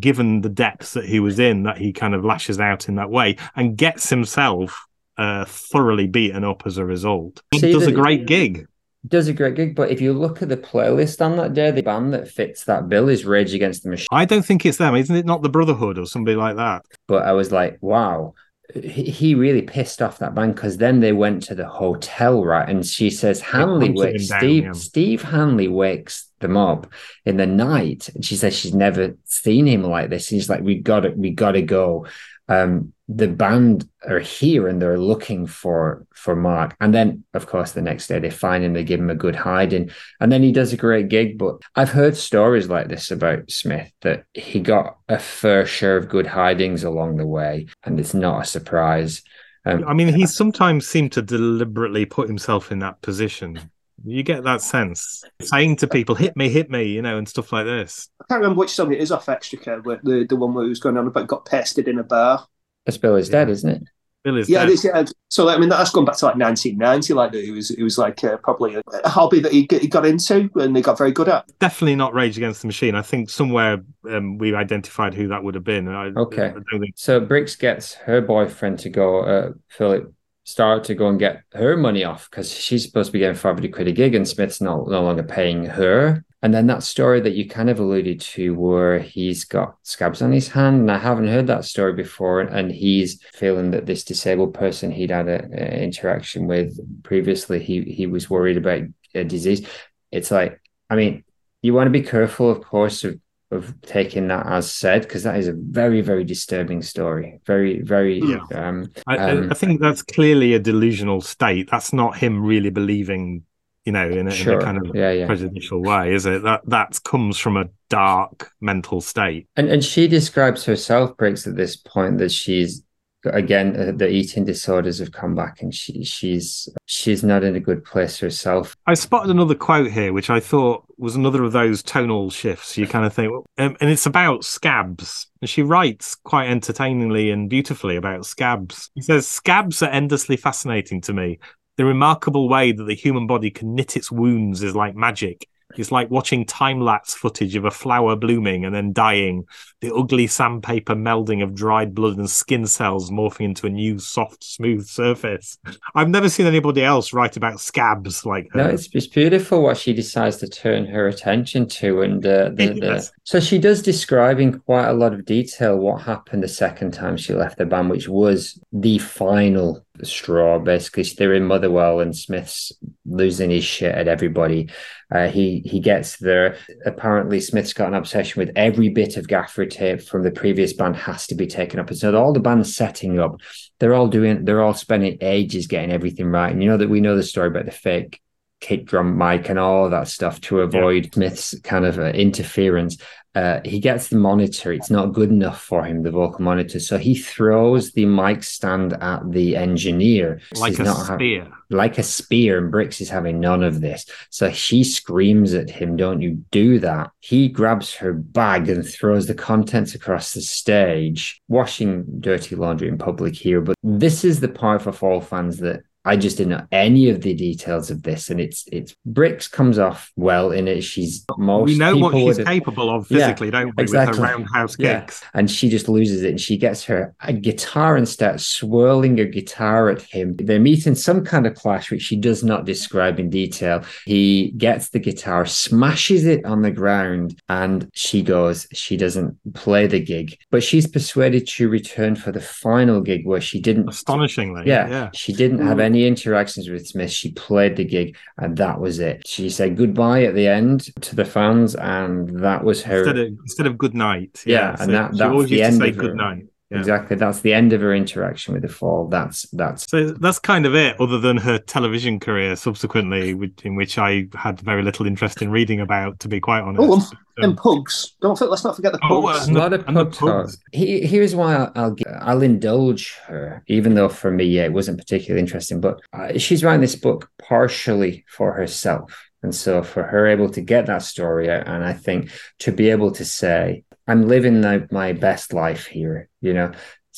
given 0.00 0.40
the 0.40 0.48
depths 0.48 0.94
that 0.94 1.04
he 1.04 1.20
was 1.20 1.38
in, 1.38 1.62
that 1.64 1.78
he 1.78 1.92
kind 1.92 2.14
of 2.14 2.24
lashes 2.24 2.58
out 2.58 2.88
in 2.88 2.96
that 2.96 3.10
way 3.10 3.36
and 3.54 3.76
gets 3.76 4.10
himself 4.10 4.86
uh, 5.18 5.44
thoroughly 5.44 6.08
beaten 6.08 6.42
up 6.42 6.62
as 6.66 6.78
a 6.78 6.84
result. 6.84 7.42
He 7.52 7.60
See 7.60 7.72
does 7.72 7.86
a 7.86 7.92
great 7.92 8.26
gig. 8.26 8.66
Does 9.06 9.28
a 9.28 9.32
great 9.32 9.56
gig, 9.56 9.74
but 9.74 9.90
if 9.90 10.00
you 10.00 10.12
look 10.12 10.42
at 10.42 10.48
the 10.48 10.56
playlist 10.56 11.24
on 11.24 11.36
that 11.36 11.54
day, 11.54 11.70
the 11.70 11.82
band 11.82 12.14
that 12.14 12.28
fits 12.28 12.64
that 12.64 12.88
bill 12.88 13.08
is 13.08 13.24
Rage 13.24 13.52
Against 13.52 13.82
the 13.82 13.90
Machine. 13.90 14.08
I 14.12 14.24
don't 14.24 14.44
think 14.44 14.64
it's 14.64 14.78
them, 14.78 14.94
isn't 14.94 15.14
it? 15.14 15.26
Not 15.26 15.42
the 15.42 15.48
Brotherhood 15.48 15.98
or 15.98 16.06
somebody 16.06 16.36
like 16.36 16.56
that. 16.56 16.84
But 17.08 17.24
I 17.24 17.32
was 17.32 17.50
like, 17.50 17.78
wow, 17.80 18.34
he, 18.74 19.34
really 19.34 19.62
pissed 19.62 20.00
off 20.00 20.18
that 20.18 20.34
band 20.34 20.54
because 20.54 20.76
then 20.76 21.00
they 21.00 21.12
went 21.12 21.42
to 21.44 21.54
the 21.54 21.66
hotel, 21.66 22.44
right? 22.44 22.68
And 22.68 22.86
she 22.86 23.10
says 23.10 23.40
Hanley 23.40 23.90
wakes 23.90 24.22
him 24.22 24.28
down, 24.28 24.38
Steve 24.38 24.64
yeah. 24.64 24.72
Steve 24.72 25.22
Hanley 25.22 25.68
wakes 25.68 26.28
them 26.40 26.56
up 26.56 26.90
in 27.24 27.36
the 27.36 27.46
night, 27.46 28.08
and 28.14 28.24
she 28.24 28.36
says 28.36 28.56
she's 28.56 28.74
never 28.74 29.16
seen 29.24 29.66
him 29.66 29.82
like 29.82 30.10
this. 30.10 30.28
He's 30.28 30.48
like, 30.48 30.62
we 30.62 30.78
got 30.78 31.00
to, 31.00 31.10
we 31.10 31.30
got 31.30 31.52
to 31.52 31.62
go. 31.62 32.06
Um, 32.48 32.92
the 33.08 33.28
band 33.28 33.88
are 34.08 34.20
here 34.20 34.68
and 34.68 34.80
they're 34.80 34.98
looking 34.98 35.46
for 35.46 36.06
for 36.14 36.34
Mark. 36.34 36.76
And 36.80 36.94
then, 36.94 37.24
of 37.34 37.46
course, 37.46 37.72
the 37.72 37.82
next 37.82 38.06
day 38.06 38.18
they 38.18 38.30
find 38.30 38.64
him, 38.64 38.72
they 38.72 38.84
give 38.84 39.00
him 39.00 39.10
a 39.10 39.14
good 39.14 39.36
hiding, 39.36 39.90
and 40.20 40.32
then 40.32 40.42
he 40.42 40.52
does 40.52 40.72
a 40.72 40.76
great 40.76 41.08
gig. 41.08 41.38
But 41.38 41.56
I've 41.76 41.90
heard 41.90 42.16
stories 42.16 42.68
like 42.68 42.88
this 42.88 43.10
about 43.10 43.50
Smith 43.50 43.92
that 44.00 44.24
he 44.34 44.60
got 44.60 44.98
a 45.08 45.18
fair 45.18 45.66
share 45.66 45.96
of 45.96 46.08
good 46.08 46.26
hidings 46.26 46.84
along 46.84 47.16
the 47.16 47.26
way, 47.26 47.66
and 47.84 48.00
it's 48.00 48.14
not 48.14 48.42
a 48.42 48.46
surprise. 48.46 49.22
Um, 49.64 49.84
I 49.86 49.94
mean, 49.94 50.12
he 50.12 50.26
sometimes 50.26 50.88
seemed 50.88 51.12
to 51.12 51.22
deliberately 51.22 52.04
put 52.04 52.28
himself 52.28 52.72
in 52.72 52.80
that 52.80 53.00
position. 53.02 53.70
You 54.04 54.22
get 54.22 54.44
that 54.44 54.62
sense, 54.62 55.22
saying 55.40 55.76
to 55.76 55.88
people, 55.88 56.14
"Hit 56.14 56.36
me, 56.36 56.48
hit 56.48 56.70
me," 56.70 56.84
you 56.84 57.02
know, 57.02 57.18
and 57.18 57.28
stuff 57.28 57.52
like 57.52 57.66
this. 57.66 58.08
I 58.20 58.24
can't 58.28 58.40
remember 58.40 58.60
which 58.60 58.70
song 58.70 58.92
it 58.92 59.00
is 59.00 59.12
off 59.12 59.28
Extricate, 59.28 59.82
but 59.84 60.02
the, 60.04 60.26
the 60.28 60.36
one 60.36 60.54
where 60.54 60.64
he 60.64 60.68
was 60.68 60.80
going 60.80 60.96
on 60.96 61.06
about 61.06 61.26
got 61.28 61.44
pasted 61.44 61.88
in 61.88 61.98
a 61.98 62.04
bar. 62.04 62.46
the 62.86 62.98
Bill 62.98 63.16
is 63.16 63.28
dead, 63.28 63.48
isn't 63.48 63.70
it? 63.70 63.82
Bill 64.24 64.36
is 64.36 64.48
Yeah, 64.48 64.60
dead. 64.60 64.68
it 64.68 64.72
is, 64.74 64.84
yeah. 64.84 65.04
So 65.28 65.48
I 65.48 65.58
mean, 65.58 65.68
that's 65.68 65.90
gone 65.90 66.04
back 66.04 66.16
to 66.18 66.26
like 66.26 66.36
1990. 66.36 67.14
Like 67.14 67.32
that. 67.32 67.44
it 67.44 67.50
was, 67.52 67.70
it 67.70 67.82
was 67.82 67.98
like 67.98 68.22
uh, 68.24 68.36
probably 68.38 68.74
a, 68.76 68.82
a 69.04 69.08
hobby 69.08 69.40
that 69.40 69.52
he, 69.52 69.66
he 69.70 69.88
got 69.88 70.06
into 70.06 70.50
and 70.56 70.76
he 70.76 70.82
got 70.82 70.98
very 70.98 71.12
good 71.12 71.28
at. 71.28 71.46
definitely 71.58 71.96
not 71.96 72.14
Rage 72.14 72.36
Against 72.36 72.62
the 72.62 72.68
Machine. 72.68 72.94
I 72.94 73.02
think 73.02 73.30
somewhere 73.30 73.82
um, 74.08 74.38
we 74.38 74.54
identified 74.54 75.14
who 75.14 75.28
that 75.28 75.42
would 75.42 75.54
have 75.54 75.64
been. 75.64 75.88
I, 75.88 76.06
Okay. 76.06 76.48
I 76.48 76.78
think 76.78 76.94
So 76.96 77.20
Brix 77.20 77.58
gets 77.58 77.94
her 77.94 78.20
boyfriend 78.20 78.78
to 78.80 78.90
go, 78.90 79.20
uh, 79.22 79.52
Philip 79.68 80.12
Start 80.44 80.84
to 80.84 80.94
go 80.94 81.08
and 81.08 81.18
get 81.18 81.42
her 81.52 81.76
money 81.76 82.02
off 82.02 82.28
because 82.28 82.52
she's 82.52 82.84
supposed 82.84 83.08
to 83.08 83.12
be 83.12 83.20
getting 83.20 83.36
500 83.36 83.72
quid 83.72 83.88
a 83.88 83.92
gig 83.92 84.14
and 84.14 84.26
Smith's 84.26 84.60
no, 84.60 84.84
no 84.84 85.02
longer 85.02 85.22
paying 85.22 85.64
her. 85.66 86.24
And 86.42 86.52
then 86.52 86.66
that 86.66 86.82
story 86.82 87.20
that 87.20 87.34
you 87.34 87.48
kind 87.48 87.70
of 87.70 87.78
alluded 87.78 88.20
to 88.20 88.54
where 88.54 88.98
he's 88.98 89.44
got 89.44 89.76
scabs 89.84 90.20
on 90.20 90.32
his 90.32 90.48
hand. 90.48 90.80
And 90.80 90.90
I 90.90 90.98
haven't 90.98 91.28
heard 91.28 91.46
that 91.46 91.64
story 91.64 91.92
before. 91.92 92.40
And 92.40 92.72
he's 92.72 93.22
feeling 93.32 93.70
that 93.70 93.86
this 93.86 94.02
disabled 94.02 94.52
person 94.52 94.90
he'd 94.90 95.10
had 95.10 95.28
an 95.28 95.52
interaction 95.52 96.48
with 96.48 96.76
previously, 97.04 97.62
he, 97.62 97.82
he 97.82 98.06
was 98.06 98.28
worried 98.28 98.56
about 98.56 98.82
a 99.14 99.22
disease. 99.22 99.64
It's 100.10 100.32
like, 100.32 100.60
I 100.90 100.96
mean, 100.96 101.22
you 101.62 101.74
want 101.74 101.86
to 101.86 101.92
be 101.92 102.02
careful, 102.02 102.50
of 102.50 102.60
course, 102.62 103.04
of 103.04 103.20
of 103.52 103.74
taking 103.82 104.28
that 104.28 104.46
as 104.46 104.70
said 104.72 105.02
because 105.02 105.22
that 105.22 105.36
is 105.36 105.48
a 105.48 105.52
very 105.52 106.00
very 106.00 106.24
disturbing 106.24 106.82
story 106.82 107.40
very 107.46 107.80
very 107.82 108.18
Yeah. 108.20 108.40
um 108.54 108.90
I, 109.06 109.16
I- 109.16 109.30
Um, 109.30 109.50
I 109.50 109.54
think 109.54 109.80
that's 109.80 110.02
clearly 110.02 110.54
a 110.54 110.58
delusional 110.58 111.20
state. 111.20 111.68
That's 111.70 111.92
not 111.92 112.16
him 112.16 112.42
really 112.42 112.70
believing, 112.70 113.42
you 113.84 113.92
know, 113.92 114.08
in 114.08 114.28
a, 114.28 114.30
sure 114.30 114.54
in 114.54 114.60
a 114.60 114.64
kind 114.64 114.78
of 114.78 114.94
yeah 114.94 115.12
yeah 115.12 115.26
prejudicial 115.26 115.82
way, 115.82 116.14
is 116.14 116.24
it? 116.26 116.42
That 116.42 116.60
that 116.66 117.00
comes 117.04 117.38
from 117.38 117.56
a 117.56 117.66
dark 117.88 118.50
mental 118.60 119.00
state. 119.00 119.46
and 119.56 119.68
and 119.68 119.84
she 119.84 120.08
describes 120.08 120.64
herself 120.64 121.16
breaks 121.16 121.46
at 121.46 121.56
this 121.56 121.76
point 121.76 122.18
that 122.18 122.30
she's 122.32 122.82
again 123.24 123.76
uh, 123.76 123.92
the 123.94 124.08
eating 124.08 124.44
disorders 124.44 124.98
have 124.98 125.12
come 125.12 125.34
back 125.34 125.62
and 125.62 125.74
she 125.74 126.02
she's 126.02 126.68
she's 126.86 127.22
not 127.22 127.44
in 127.44 127.54
a 127.56 127.60
good 127.60 127.84
place 127.84 128.18
herself 128.18 128.76
I 128.86 128.94
spotted 128.94 129.30
another 129.30 129.54
quote 129.54 129.90
here, 129.92 130.12
which 130.12 130.28
I 130.28 130.40
thought 130.40 130.84
was 130.98 131.14
another 131.14 131.44
of 131.44 131.52
those 131.52 131.82
tonal 131.82 132.30
shifts. 132.30 132.76
You 132.76 132.86
kind 132.86 133.06
of 133.06 133.12
think, 133.12 133.32
um, 133.58 133.76
and 133.80 133.90
it's 133.90 134.06
about 134.06 134.44
scabs. 134.44 135.28
And 135.40 135.48
she 135.48 135.62
writes 135.62 136.14
quite 136.16 136.48
entertainingly 136.48 137.30
and 137.30 137.48
beautifully 137.48 137.96
about 137.96 138.26
scabs. 138.26 138.90
She 138.96 139.02
says, 139.02 139.26
Scabs 139.26 139.82
are 139.82 139.90
endlessly 139.90 140.36
fascinating 140.36 141.00
to 141.02 141.12
me. 141.12 141.38
The 141.76 141.84
remarkable 141.84 142.48
way 142.48 142.72
that 142.72 142.84
the 142.84 142.94
human 142.94 143.26
body 143.26 143.50
can 143.50 143.74
knit 143.74 143.96
its 143.96 144.10
wounds 144.10 144.62
is 144.62 144.74
like 144.74 144.94
magic. 144.94 145.48
It's 145.76 145.92
like 145.92 146.10
watching 146.10 146.44
time 146.44 146.80
lapse 146.80 147.14
footage 147.14 147.56
of 147.56 147.64
a 147.64 147.70
flower 147.70 148.14
blooming 148.16 148.64
and 148.64 148.74
then 148.74 148.92
dying, 148.92 149.44
the 149.82 149.92
ugly 149.92 150.28
sandpaper 150.28 150.94
melding 150.94 151.42
of 151.42 151.56
dried 151.56 151.92
blood 151.92 152.16
and 152.16 152.30
skin 152.30 152.66
cells 152.68 153.10
morphing 153.10 153.46
into 153.46 153.66
a 153.66 153.70
new, 153.70 153.98
soft, 153.98 154.44
smooth 154.44 154.86
surface. 154.86 155.58
I've 155.96 156.08
never 156.08 156.28
seen 156.28 156.46
anybody 156.46 156.84
else 156.84 157.12
write 157.12 157.36
about 157.36 157.60
scabs 157.60 158.24
like 158.24 158.48
her. 158.52 158.62
no 158.62 158.68
it's, 158.68 158.88
it's 158.92 159.08
beautiful 159.08 159.60
what 159.60 159.76
she 159.76 159.92
decides 159.92 160.36
to 160.38 160.48
turn 160.48 160.86
her 160.86 161.08
attention 161.08 161.66
to 161.68 162.02
and 162.02 162.24
uh, 162.24 162.48
the, 162.54 162.78
the, 162.80 163.10
so 163.24 163.40
she 163.40 163.58
does 163.58 163.82
describe 163.82 164.38
in 164.38 164.60
quite 164.60 164.86
a 164.86 164.92
lot 164.92 165.12
of 165.12 165.24
detail 165.24 165.76
what 165.76 166.02
happened 166.02 166.44
the 166.44 166.48
second 166.48 166.92
time 166.92 167.16
she 167.16 167.34
left 167.34 167.58
the 167.58 167.66
band 167.66 167.90
which 167.90 168.08
was 168.08 168.60
the 168.72 168.98
final 168.98 169.84
straw 170.02 170.58
basically 170.58 171.02
they're 171.16 171.34
in 171.34 171.44
motherwell 171.44 172.00
and 172.00 172.16
smith's 172.16 172.72
losing 173.04 173.50
his 173.50 173.64
shit 173.64 173.94
at 173.94 174.08
everybody 174.08 174.68
uh, 175.14 175.28
he 175.28 175.60
he 175.66 175.80
gets 175.80 176.16
there 176.16 176.56
apparently 176.86 177.40
smith's 177.40 177.72
got 177.72 177.88
an 177.88 177.94
obsession 177.94 178.40
with 178.40 178.50
every 178.56 178.88
bit 178.88 179.16
of 179.16 179.28
gaffer 179.28 179.66
tape 179.72 180.02
from 180.02 180.22
the 180.22 180.30
previous 180.30 180.72
band 180.72 180.96
has 180.96 181.26
to 181.26 181.34
be 181.34 181.46
taken 181.46 181.80
up. 181.80 181.88
And 181.88 181.98
so 181.98 182.14
all 182.14 182.32
the 182.32 182.40
band's 182.40 182.76
setting 182.76 183.18
up 183.18 183.40
they're 183.78 183.94
all 183.94 184.06
doing 184.06 184.44
they're 184.44 184.62
all 184.62 184.74
spending 184.74 185.18
ages 185.20 185.66
getting 185.66 185.90
everything 185.90 186.26
right. 186.26 186.52
And 186.52 186.62
you 186.62 186.68
know 186.68 186.76
that 186.76 186.88
we 186.88 187.00
know 187.00 187.16
the 187.16 187.22
story 187.22 187.48
about 187.48 187.64
the 187.64 187.72
fake 187.72 188.20
kick 188.60 188.86
drum 188.86 189.18
mic 189.18 189.48
and 189.48 189.58
all 189.58 189.90
that 189.90 190.06
stuff 190.06 190.40
to 190.42 190.60
avoid 190.60 191.12
Smith's 191.12 191.58
kind 191.62 191.84
of 191.84 191.98
uh, 191.98 192.10
interference. 192.10 192.96
Uh, 193.34 193.60
he 193.64 193.80
gets 193.80 194.08
the 194.08 194.16
monitor. 194.16 194.72
It's 194.72 194.90
not 194.90 195.14
good 195.14 195.30
enough 195.30 195.62
for 195.62 195.84
him, 195.84 196.02
the 196.02 196.10
vocal 196.10 196.42
monitor. 196.42 196.78
So 196.80 196.98
he 196.98 197.14
throws 197.14 197.92
the 197.92 198.04
mic 198.04 198.42
stand 198.42 198.92
at 198.92 199.30
the 199.30 199.56
engineer. 199.56 200.40
like 200.56 200.72
He's 200.72 200.80
a 200.80 200.84
not 200.84 201.06
ha- 201.06 201.14
spear. 201.16 201.48
like 201.70 201.96
a 201.96 202.02
spear, 202.02 202.58
and 202.58 202.70
Brix 202.72 203.00
is 203.00 203.08
having 203.08 203.40
none 203.40 203.62
of 203.62 203.80
this. 203.80 204.04
So 204.28 204.50
she 204.52 204.84
screams 204.84 205.54
at 205.54 205.70
him, 205.70 205.96
Don't 205.96 206.20
you 206.20 206.44
do 206.50 206.78
that. 206.80 207.10
He 207.20 207.48
grabs 207.48 207.94
her 207.94 208.12
bag 208.12 208.68
and 208.68 208.86
throws 208.86 209.26
the 209.26 209.34
contents 209.34 209.94
across 209.94 210.34
the 210.34 210.42
stage, 210.42 211.40
washing 211.48 212.04
dirty 212.20 212.54
laundry 212.54 212.88
in 212.88 212.98
public 212.98 213.34
here. 213.34 213.62
But 213.62 213.76
this 213.82 214.24
is 214.24 214.40
the 214.40 214.48
part 214.48 214.82
for 214.82 214.92
fall 214.92 215.22
fans 215.22 215.56
that 215.58 215.82
I 216.04 216.16
just 216.16 216.36
didn't 216.36 216.50
know 216.50 216.66
any 216.72 217.08
of 217.10 217.20
the 217.22 217.32
details 217.34 217.90
of 217.90 218.02
this, 218.02 218.28
and 218.30 218.40
it's 218.40 218.64
it's 218.72 218.94
Brix 219.08 219.50
comes 219.50 219.78
off 219.78 220.10
well 220.16 220.50
in 220.50 220.66
it. 220.66 220.82
She's 220.82 221.24
most 221.38 221.66
we 221.66 221.78
know 221.78 221.96
what 221.96 222.12
she's 222.14 222.44
capable 222.44 222.90
of 222.94 223.08
Yeah, 223.10 223.18
physically, 223.18 223.50
don't 223.50 223.66
we? 223.66 223.70
With 223.76 223.80
exactly. 223.84 224.18
her 224.18 224.24
roundhouse 224.24 224.76
Yeah. 224.78 225.00
kicks. 225.00 225.22
and 225.34 225.50
she 225.50 225.68
just 225.68 225.88
loses 225.88 226.22
it 226.22 226.30
and 226.30 226.40
she 226.40 226.56
gets 226.56 226.84
her 226.84 227.14
a 227.20 227.32
guitar 227.32 227.96
and 227.96 228.08
starts 228.08 228.44
swirling 228.44 229.16
her 229.18 229.24
guitar 229.24 229.90
at 229.90 230.02
him 230.02 230.34
they're 230.36 230.58
meeting 230.60 230.94
some 230.94 231.24
kind 231.24 231.46
of 231.46 231.54
clash 231.54 231.90
which 231.90 232.02
she 232.02 232.16
does 232.16 232.42
not 232.42 232.64
describe 232.64 233.18
in 233.20 233.30
detail 233.30 233.82
he 234.04 234.52
gets 234.56 234.90
the 234.90 234.98
guitar 234.98 235.46
smashes 235.46 236.24
it 236.26 236.44
on 236.44 236.62
the 236.62 236.70
ground 236.70 237.40
and 237.48 237.88
she 237.94 238.22
goes 238.22 238.66
she 238.72 238.96
doesn't 238.96 239.36
play 239.54 239.86
the 239.86 240.00
gig 240.00 240.36
but 240.50 240.62
she's 240.62 240.86
persuaded 240.86 241.46
to 241.46 241.68
return 241.68 242.14
for 242.16 242.32
the 242.32 242.40
final 242.40 243.00
gig 243.00 243.26
where 243.26 243.40
she 243.40 243.60
didn't 243.60 243.88
Astonishingly. 243.88 244.62
yeah, 244.66 244.88
Yeah. 244.88 245.10
she 245.14 245.32
didn't 245.32 245.64
have 245.66 245.78
Mm. 245.78 245.84
Any 245.92 246.06
interactions 246.06 246.68
with 246.68 246.86
Smith. 246.86 247.10
She 247.10 247.32
played 247.32 247.76
the 247.76 247.84
gig, 247.84 248.16
and 248.38 248.56
that 248.56 248.80
was 248.80 248.98
it. 248.98 249.26
She 249.26 249.50
said 249.50 249.76
goodbye 249.76 250.24
at 250.24 250.34
the 250.34 250.48
end 250.48 250.88
to 251.02 251.14
the 251.16 251.24
fans, 251.24 251.74
and 251.74 252.40
that 252.42 252.64
was 252.64 252.82
her. 252.84 252.98
Instead 253.00 253.18
of 253.18 253.26
instead 253.46 253.66
of 253.66 253.76
good 253.78 253.94
night. 253.94 254.42
Yeah, 254.46 254.76
and 254.80 254.92
that- 254.94 255.12
she 255.12 255.18
that's 255.18 255.30
always 255.30 255.50
the 255.50 255.56
used 255.56 255.62
to 255.62 255.72
end 255.74 255.82
say 255.82 255.88
of 255.90 255.96
her- 255.96 256.02
good 256.02 256.16
night. 256.16 256.46
Yeah. 256.72 256.78
Exactly. 256.78 257.16
That's 257.16 257.40
the 257.40 257.52
end 257.52 257.72
of 257.72 257.80
her 257.82 257.94
interaction 257.94 258.54
with 258.54 258.62
the 258.62 258.68
fall. 258.68 259.06
That's 259.08 259.42
that's 259.52 259.88
So 259.90 260.12
that's 260.12 260.38
kind 260.38 260.64
of 260.66 260.74
it, 260.74 260.98
other 261.00 261.18
than 261.18 261.36
her 261.36 261.58
television 261.58 262.18
career 262.18 262.56
subsequently, 262.56 263.34
which, 263.34 263.52
in 263.64 263.76
which 263.76 263.98
I 263.98 264.28
had 264.34 264.60
very 264.60 264.82
little 264.82 265.06
interest 265.06 265.42
in 265.42 265.50
reading 265.50 265.80
about, 265.80 266.18
to 266.20 266.28
be 266.28 266.40
quite 266.40 266.62
honest. 266.62 266.82
Oh, 266.82 266.94
um, 266.94 267.00
Um, 267.38 267.44
and 267.44 267.56
pugs. 267.56 268.14
Don't 268.20 268.38
for- 268.38 268.46
let's 268.46 268.64
not 268.64 268.76
forget 268.76 268.92
the 268.92 268.98
Oh, 269.08 269.22
pugs. 269.22 269.44
a 269.44 269.46
and 269.48 269.56
the- 269.56 269.60
lot 269.60 269.72
of 269.72 269.86
and 269.88 269.96
the 269.96 270.04
talk. 270.04 270.18
pugs. 270.44 270.58
He, 270.72 271.00
here's 271.06 271.34
why 271.34 271.54
I'll, 271.56 271.72
I'll 271.76 271.96
I'll 272.20 272.42
indulge 272.42 273.16
her, 273.26 273.62
even 273.68 273.94
though 273.94 274.08
for 274.08 274.30
me, 274.30 274.44
yeah, 274.44 274.64
it 274.64 274.72
wasn't 274.72 274.98
particularly 274.98 275.40
interesting. 275.40 275.80
But 275.80 276.00
uh, 276.12 276.38
she's 276.38 276.62
writing 276.64 276.80
this 276.82 276.96
book 276.96 277.28
partially 277.38 278.24
for 278.28 278.52
herself, 278.52 279.28
and 279.42 279.54
so 279.54 279.82
for 279.82 280.02
her 280.02 280.26
able 280.26 280.48
to 280.50 280.60
get 280.60 280.86
that 280.86 281.02
story 281.02 281.50
out, 281.50 281.66
and 281.66 281.84
I 281.84 281.92
think 281.92 282.30
to 282.60 282.72
be 282.72 282.90
able 282.90 283.12
to 283.12 283.24
say, 283.24 283.84
"I'm 284.06 284.28
living 284.28 284.60
the, 284.60 284.88
my 284.90 285.12
best 285.12 285.52
life 285.52 285.86
here," 285.86 286.28
you 286.40 286.54
know. 286.54 286.72